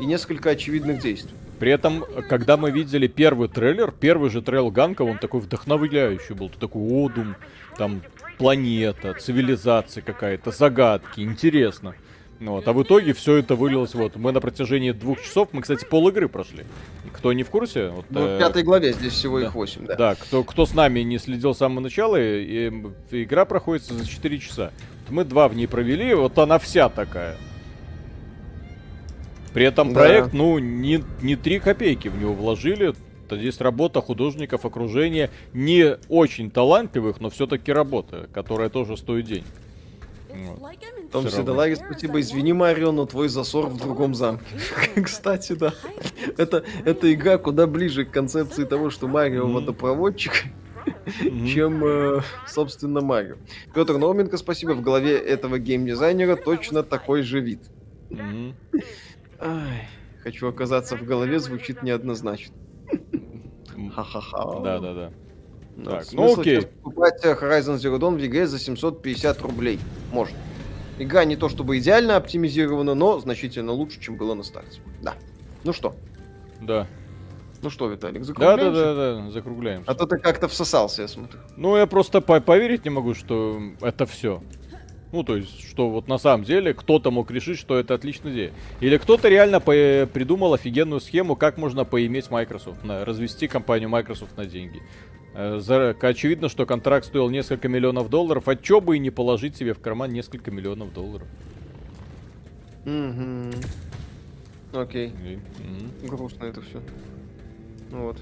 И 0.00 0.04
несколько 0.04 0.50
очевидных 0.50 1.00
действий. 1.00 1.34
При 1.58 1.70
этом, 1.70 2.04
когда 2.28 2.56
мы 2.56 2.70
видели 2.70 3.06
первый 3.06 3.48
трейлер, 3.48 3.92
первый 3.92 4.30
же 4.30 4.42
трейл 4.42 4.70
Ганка, 4.70 5.02
он 5.02 5.18
такой 5.18 5.40
вдохновляющий 5.40 6.34
был. 6.34 6.48
Ты 6.48 6.58
такой, 6.58 6.82
о, 6.82 7.08
дум, 7.08 7.36
там 7.78 8.02
планета, 8.36 9.14
цивилизация 9.14 10.02
какая-то, 10.02 10.50
загадки, 10.50 11.20
интересно. 11.20 11.94
Ну 12.42 12.54
Вот. 12.54 12.66
А 12.66 12.72
в 12.72 12.82
итоге 12.82 13.12
все 13.12 13.36
это 13.36 13.54
вылилось 13.54 13.94
вот. 13.94 14.16
Мы 14.16 14.32
на 14.32 14.40
протяжении 14.40 14.90
двух 14.90 15.22
часов, 15.22 15.50
мы, 15.52 15.62
кстати, 15.62 15.84
пол 15.84 16.08
игры 16.08 16.28
прошли. 16.28 16.64
Кто 17.12 17.32
не 17.32 17.44
в 17.44 17.50
курсе, 17.50 17.88
вот, 17.88 18.06
Ну, 18.10 18.26
э, 18.26 18.36
в 18.36 18.38
пятой 18.40 18.64
главе 18.64 18.92
здесь 18.92 19.12
всего 19.12 19.38
да. 19.38 19.46
их 19.46 19.54
8, 19.54 19.86
да. 19.86 19.94
да, 19.94 20.14
кто, 20.16 20.42
кто 20.42 20.66
с 20.66 20.74
нами 20.74 21.00
не 21.00 21.18
следил 21.18 21.54
с 21.54 21.58
самого 21.58 21.78
начала, 21.78 22.20
и, 22.20 22.72
и 23.12 23.22
игра 23.22 23.44
проходит 23.44 23.84
за 23.84 24.04
4 24.04 24.38
часа. 24.40 24.72
Вот 25.04 25.12
мы 25.12 25.24
два 25.24 25.46
в 25.46 25.54
ней 25.54 25.68
провели, 25.68 26.14
вот 26.14 26.36
она 26.38 26.58
вся 26.58 26.88
такая. 26.88 27.36
При 29.54 29.64
этом 29.64 29.92
Да. 29.92 30.00
проект, 30.00 30.32
ну, 30.32 30.58
не, 30.58 31.04
не 31.20 31.36
3 31.36 31.60
копейки 31.60 32.08
в 32.08 32.18
него 32.18 32.32
вложили. 32.32 32.94
То 33.28 33.38
здесь 33.38 33.60
работа 33.60 34.00
художников, 34.02 34.66
окружения 34.66 35.30
не 35.54 35.96
очень 36.08 36.50
талантливых, 36.50 37.20
но 37.20 37.30
все-таки 37.30 37.72
работа, 37.72 38.28
которая 38.34 38.68
тоже 38.68 38.96
стоит 38.96 39.26
денег. 39.26 39.44
Вот. 40.28 40.58
Том 41.12 41.26
Всё 41.26 41.36
равно. 41.36 41.42
Седолаги, 41.52 41.74
спасибо. 41.74 42.20
Извини, 42.20 42.52
Марио, 42.54 42.90
но 42.90 43.04
твой 43.04 43.28
засор 43.28 43.66
в 43.66 43.76
другом 43.76 44.14
замке. 44.14 44.44
Кстати, 45.02 45.52
да. 45.52 45.74
Это, 46.38 46.64
это 46.86 47.12
игра 47.12 47.36
куда 47.38 47.66
ближе 47.66 48.04
к 48.06 48.10
концепции 48.10 48.64
того, 48.64 48.88
что 48.90 49.08
Марио 49.08 49.46
водопроводчик, 49.46 50.44
Мгм. 51.22 51.46
чем, 51.46 51.84
э, 51.84 52.20
собственно, 52.46 53.02
Марио. 53.02 53.36
Петр 53.74 53.98
Науменко, 53.98 54.38
спасибо. 54.38 54.72
В 54.72 54.80
голове 54.80 55.16
этого 55.18 55.58
геймдизайнера 55.58 56.34
точно 56.36 56.82
такой 56.82 57.22
же 57.22 57.40
вид. 57.40 57.60
Мгм. 58.08 58.54
Ай, 59.38 59.88
хочу 60.22 60.48
оказаться 60.48 60.96
в 60.96 61.04
голове, 61.04 61.38
звучит 61.40 61.82
неоднозначно. 61.82 62.54
Ха-ха-ха. 63.94 64.60
Да, 64.60 64.78
да, 64.78 64.94
да. 64.94 65.10
Ну, 65.76 65.90
Так, 65.90 66.04
ну 66.12 66.40
окей. 66.40 66.62
покупать 66.62 67.20
э, 67.24 67.32
Horizon 67.34 67.76
Zero 67.76 67.98
Dawn 67.98 68.16
в 68.16 68.22
EGS 68.22 68.46
за 68.46 68.58
750 68.58 69.40
рублей. 69.42 69.78
Можно. 70.10 70.36
Игра 70.98 71.24
не 71.24 71.36
то 71.36 71.48
чтобы 71.48 71.78
идеально 71.78 72.16
оптимизирована, 72.16 72.94
но 72.94 73.18
значительно 73.18 73.72
лучше, 73.72 74.00
чем 74.00 74.16
было 74.16 74.34
на 74.34 74.42
старте. 74.42 74.80
Да. 75.02 75.14
Ну 75.64 75.72
что? 75.72 75.94
Да. 76.60 76.86
Ну 77.62 77.70
что, 77.70 77.88
Виталик, 77.88 78.20
Да, 78.20 78.24
закругляемся? 78.26 78.70
да, 78.72 78.94
да, 78.94 79.14
да, 79.22 79.30
закругляемся. 79.30 79.90
А 79.90 79.94
то 79.94 80.06
ты 80.06 80.18
как-то 80.18 80.48
всосался, 80.48 81.02
я 81.02 81.08
смотрю. 81.08 81.38
Ну, 81.56 81.76
я 81.76 81.86
просто 81.86 82.20
по- 82.20 82.40
поверить 82.40 82.84
не 82.84 82.90
могу, 82.90 83.14
что 83.14 83.60
это 83.80 84.04
все. 84.04 84.42
Ну, 85.12 85.22
то 85.24 85.36
есть, 85.36 85.68
что 85.68 85.90
вот 85.90 86.08
на 86.08 86.16
самом 86.16 86.44
деле 86.44 86.72
кто-то 86.72 87.10
мог 87.10 87.30
решить, 87.30 87.58
что 87.58 87.78
это 87.78 87.92
отличная 87.94 88.32
идея. 88.32 88.52
Или 88.80 88.96
кто-то 88.96 89.28
реально 89.28 89.60
по- 89.60 90.06
придумал 90.12 90.54
офигенную 90.54 91.00
схему, 91.00 91.36
как 91.36 91.58
можно 91.58 91.84
поиметь 91.84 92.30
Microsoft, 92.30 92.82
на, 92.82 93.04
развести 93.04 93.46
компанию 93.46 93.90
Microsoft 93.90 94.36
на 94.38 94.46
деньги. 94.46 94.80
Э, 95.34 95.58
за- 95.60 95.94
очевидно, 96.00 96.48
что 96.48 96.64
контракт 96.64 97.04
стоил 97.06 97.28
несколько 97.28 97.68
миллионов 97.68 98.08
долларов, 98.08 98.48
а 98.48 98.56
чё 98.56 98.80
бы 98.80 98.96
и 98.96 98.98
не 98.98 99.10
положить 99.10 99.54
себе 99.56 99.74
в 99.74 99.80
карман 99.80 100.10
несколько 100.12 100.50
миллионов 100.50 100.92
долларов. 100.94 101.26
Угу. 102.86 103.52
Окей. 104.72 105.12
И. 105.24 106.06
Грустно 106.06 106.46
это 106.46 106.62
все. 106.62 106.80
Вот. 107.90 108.16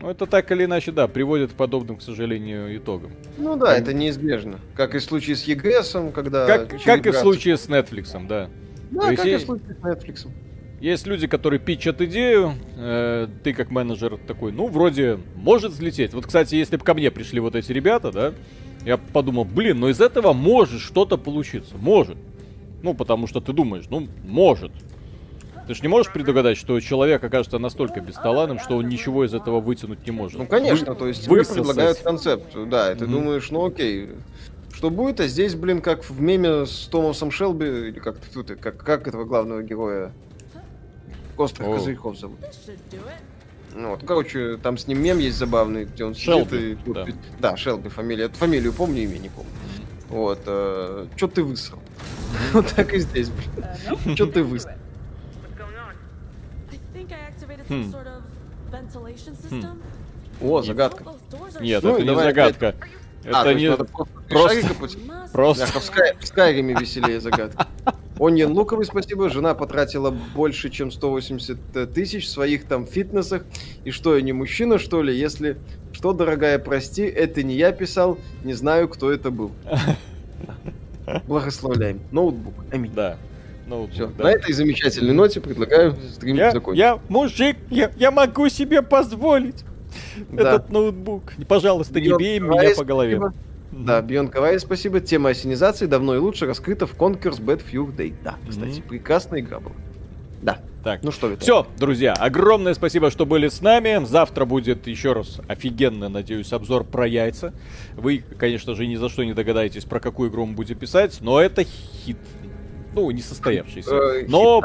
Ну, 0.00 0.10
это 0.10 0.26
так 0.26 0.50
или 0.52 0.64
иначе, 0.64 0.92
да, 0.92 1.08
приводит 1.08 1.52
к 1.52 1.54
подобным, 1.54 1.96
к 1.96 2.02
сожалению, 2.02 2.76
итогам. 2.76 3.12
Ну 3.36 3.56
да, 3.56 3.76
это 3.76 3.92
неизбежно. 3.92 4.60
Как 4.74 4.94
и 4.94 4.98
в 4.98 5.02
случае 5.02 5.34
с 5.36 5.46
EGS, 5.46 6.12
когда... 6.12 6.46
Как, 6.46 6.82
как 6.84 7.06
и 7.06 7.10
в 7.10 7.16
случае 7.16 7.56
с 7.56 7.68
Netflix, 7.68 8.12
да. 8.26 8.48
Да, 8.90 9.00
То 9.00 9.10
есть 9.10 9.16
как 9.16 9.26
и 9.26 9.30
е- 9.30 9.38
в 9.38 9.42
случае 9.42 9.74
с 9.74 9.84
Netflix. 9.84 10.28
Есть 10.80 11.08
люди, 11.08 11.26
которые 11.26 11.58
питчат 11.58 12.00
идею, 12.02 12.54
э, 12.76 13.26
ты 13.42 13.52
как 13.52 13.70
менеджер 13.70 14.16
такой, 14.16 14.52
ну, 14.52 14.68
вроде, 14.68 15.18
может 15.34 15.72
взлететь. 15.72 16.14
Вот, 16.14 16.26
кстати, 16.26 16.54
если 16.54 16.76
бы 16.76 16.84
ко 16.84 16.94
мне 16.94 17.10
пришли 17.10 17.40
вот 17.40 17.56
эти 17.56 17.72
ребята, 17.72 18.12
да, 18.12 18.32
я 18.84 18.96
подумал, 18.96 19.44
блин, 19.44 19.80
ну 19.80 19.88
из 19.88 20.00
этого 20.00 20.32
может 20.32 20.80
что-то 20.80 21.18
получиться. 21.18 21.76
Может. 21.76 22.16
Ну, 22.82 22.94
потому 22.94 23.26
что 23.26 23.40
ты 23.40 23.52
думаешь, 23.52 23.86
ну, 23.90 24.06
может. 24.24 24.70
Ты 25.68 25.74
же 25.74 25.82
не 25.82 25.88
можешь 25.88 26.10
предугадать, 26.10 26.56
что 26.56 26.80
человек 26.80 27.22
окажется 27.22 27.58
настолько 27.58 28.00
бесталанным, 28.00 28.58
что 28.58 28.78
он 28.78 28.88
ничего 28.88 29.26
из 29.26 29.34
этого 29.34 29.60
вытянуть 29.60 30.06
не 30.06 30.12
может. 30.12 30.38
Ну, 30.38 30.46
конечно, 30.46 30.92
Вы- 30.94 30.98
то 30.98 31.06
есть 31.06 31.24
тебе 31.24 31.36
высосать. 31.36 31.56
предлагают 31.58 31.98
концепцию, 31.98 32.66
да, 32.66 32.90
и 32.90 32.94
ты 32.96 33.04
Мгм. 33.04 33.12
думаешь, 33.12 33.50
ну 33.50 33.66
окей, 33.66 34.08
что 34.72 34.88
будет, 34.88 35.20
а 35.20 35.26
здесь, 35.26 35.54
блин, 35.54 35.82
как 35.82 36.08
в 36.08 36.22
меме 36.22 36.64
с 36.64 36.88
Томасом 36.90 37.30
Шелби, 37.30 37.66
или 37.66 37.98
как 37.98 38.16
тут, 38.32 38.50
как, 38.58 38.78
как 38.82 39.06
этого 39.08 39.24
главного 39.26 39.62
героя, 39.62 40.12
Острых 41.36 41.68
О. 41.68 41.74
Козырьков 41.74 42.18
зовут. 42.18 42.38
Ну, 43.76 43.90
вот, 43.90 44.00
короче, 44.06 44.56
там 44.56 44.78
с 44.78 44.86
ним 44.86 45.02
мем 45.02 45.18
есть 45.18 45.36
забавный, 45.36 45.84
где 45.84 46.04
он 46.06 46.14
Шелби, 46.14 46.78
сидит 46.78 46.78
и... 46.88 46.92
да. 46.94 47.06
Да, 47.40 47.56
Шелби 47.58 47.90
фамилия. 47.90 48.30
Фамилию 48.30 48.72
помню, 48.72 49.02
имя 49.02 49.18
не 49.18 49.28
помню. 49.28 49.50
Вот, 50.08 50.40
что 50.44 51.28
ты 51.32 51.42
высрал? 51.44 51.78
Вот 52.54 52.66
так 52.74 52.94
и 52.94 52.98
здесь, 53.00 53.28
блин. 53.28 53.66
Nope. 53.90 54.14
Что 54.14 54.26
ты 54.26 54.42
высрал? 54.42 54.72
Ventilation 57.68 59.36
system. 59.42 59.78
О, 60.40 60.62
загадка. 60.62 61.04
Нет, 61.60 61.82
Ну, 61.82 61.96
это 61.96 62.04
не 62.04 62.14
загадка. 62.14 62.74
А, 63.24 63.28
Это 63.28 63.42
то 63.42 63.50
есть 63.50 63.62
не... 63.62 63.76
просто, 64.28 64.74
просто-. 65.32 65.64
Бляха, 65.64 65.80
в, 65.80 65.84
Скай... 65.84 66.16
в 66.18 66.26
Скайриме 66.26 66.74
веселее 66.74 67.20
загадка. 67.20 67.66
Оньен 68.20 68.52
Луковый, 68.52 68.84
спасибо. 68.84 69.28
Жена 69.28 69.54
потратила 69.54 70.10
больше, 70.10 70.70
чем 70.70 70.90
180 70.90 71.92
тысяч 71.92 72.26
в 72.26 72.28
своих 72.28 72.64
там 72.64 72.86
фитнесах. 72.86 73.44
И 73.84 73.90
что, 73.90 74.16
я 74.16 74.22
не 74.22 74.32
мужчина, 74.32 74.78
что 74.78 75.02
ли? 75.02 75.16
Если... 75.16 75.58
Что, 75.92 76.12
дорогая, 76.12 76.58
прости, 76.58 77.02
это 77.02 77.42
не 77.42 77.56
я 77.56 77.72
писал, 77.72 78.18
не 78.44 78.54
знаю, 78.54 78.88
кто 78.88 79.10
это 79.10 79.30
был. 79.30 79.52
Благословляем. 81.26 82.00
Ноутбук. 82.12 82.54
Аминь. 82.70 82.92
Да. 82.94 83.16
Все. 83.92 84.06
да. 84.08 84.24
На 84.24 84.28
этой 84.32 84.52
замечательной 84.52 85.12
ноте 85.14 85.40
предлагаю 85.40 85.96
стрим 86.12 86.36
Я, 86.36 86.50
закончить. 86.50 86.78
я 86.78 86.98
мужик, 87.08 87.56
я, 87.70 87.90
я 87.96 88.10
могу 88.10 88.48
себе 88.48 88.82
позволить 88.82 89.64
Да. 90.30 90.54
этот 90.56 90.70
ноутбук. 90.70 91.32
Пожалуйста, 91.46 92.00
не 92.00 92.08
Бьён 92.08 92.18
бей 92.18 92.40
Кавай, 92.40 92.66
меня 92.66 92.76
по 92.76 92.84
голове. 92.84 93.16
спасибо. 93.16 93.34
Да, 93.70 94.02
Бьон 94.02 94.28
Кавай, 94.28 94.58
спасибо. 94.58 95.00
Тема 95.00 95.30
осенизации 95.30 95.86
давно 95.86 96.14
и 96.14 96.18
лучше 96.18 96.46
раскрыта 96.46 96.86
в 96.86 96.94
Conquer's 96.96 97.40
Bad 97.40 97.62
Fur 97.70 97.94
Day. 97.94 98.14
Да, 98.24 98.36
кстати, 98.48 98.80
Мгм. 98.80 98.88
прекрасная 98.88 99.40
игра 99.40 99.60
была. 99.60 99.74
Да. 100.42 100.58
Так, 100.84 101.02
Ну 101.02 101.10
что, 101.10 101.26
Виталий? 101.26 101.42
все, 101.42 101.66
друзья, 101.76 102.12
огромное 102.14 102.72
спасибо, 102.72 103.10
что 103.10 103.26
были 103.26 103.48
с 103.48 103.60
нами. 103.60 104.04
Завтра 104.06 104.44
будет 104.44 104.86
еще 104.86 105.12
раз 105.12 105.40
офигенно, 105.48 106.08
надеюсь, 106.08 106.52
обзор 106.52 106.84
про 106.84 107.06
яйца. 107.06 107.52
Вы, 107.96 108.22
конечно 108.38 108.74
же, 108.76 108.86
ни 108.86 108.94
за 108.94 109.08
что 109.08 109.24
не 109.24 109.34
догадаетесь, 109.34 109.84
про 109.84 109.98
какую 109.98 110.30
игру 110.30 110.46
мы 110.46 110.54
будем 110.54 110.78
писать, 110.78 111.18
но 111.20 111.40
это 111.40 111.64
хит. 111.64 112.16
Ну, 112.98 113.10
не 113.12 113.22
состоявшийся. 113.22 113.94
Э, 113.94 114.24
но 114.26 114.60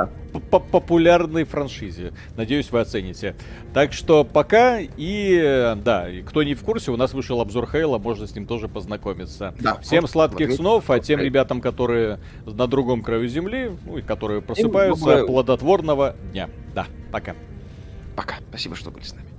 по 0.50 0.60
популярной 0.60 1.44
франшизе. 1.44 2.14
Надеюсь, 2.36 2.72
вы 2.72 2.80
оцените. 2.80 3.36
Так 3.76 3.94
что 3.94 4.24
пока. 4.24 4.80
И 4.80 5.40
э, 5.40 5.76
да, 5.76 6.08
кто 6.26 6.42
не 6.42 6.56
в 6.56 6.64
курсе, 6.64 6.90
у 6.92 6.98
нас 6.98 7.14
вышел 7.14 7.40
обзор 7.42 7.70
Хейла, 7.72 8.00
можно 8.00 8.26
с 8.26 8.36
ним 8.36 8.48
тоже 8.48 8.68
познакомиться. 8.68 9.54
Да, 9.60 9.78
Всем 9.82 10.08
сладких 10.08 10.48
посмотреть. 10.48 10.58
снов, 10.58 10.90
а 10.90 11.00
тем 11.00 11.20
Хейл. 11.20 11.28
ребятам, 11.28 11.62
которые 11.62 12.20
на 12.46 12.66
другом 12.66 13.04
краю 13.04 13.28
земли, 13.28 13.72
ну 13.86 14.00
и 14.00 14.02
которые 14.02 14.42
просыпаются, 14.42 15.26
плодотворного 15.26 16.16
дня. 16.32 16.50
Да, 16.74 16.88
пока. 17.12 17.36
Пока. 18.16 18.38
Спасибо, 18.50 18.76
что 18.76 18.90
были 18.90 19.04
с 19.04 19.14
нами. 19.14 19.33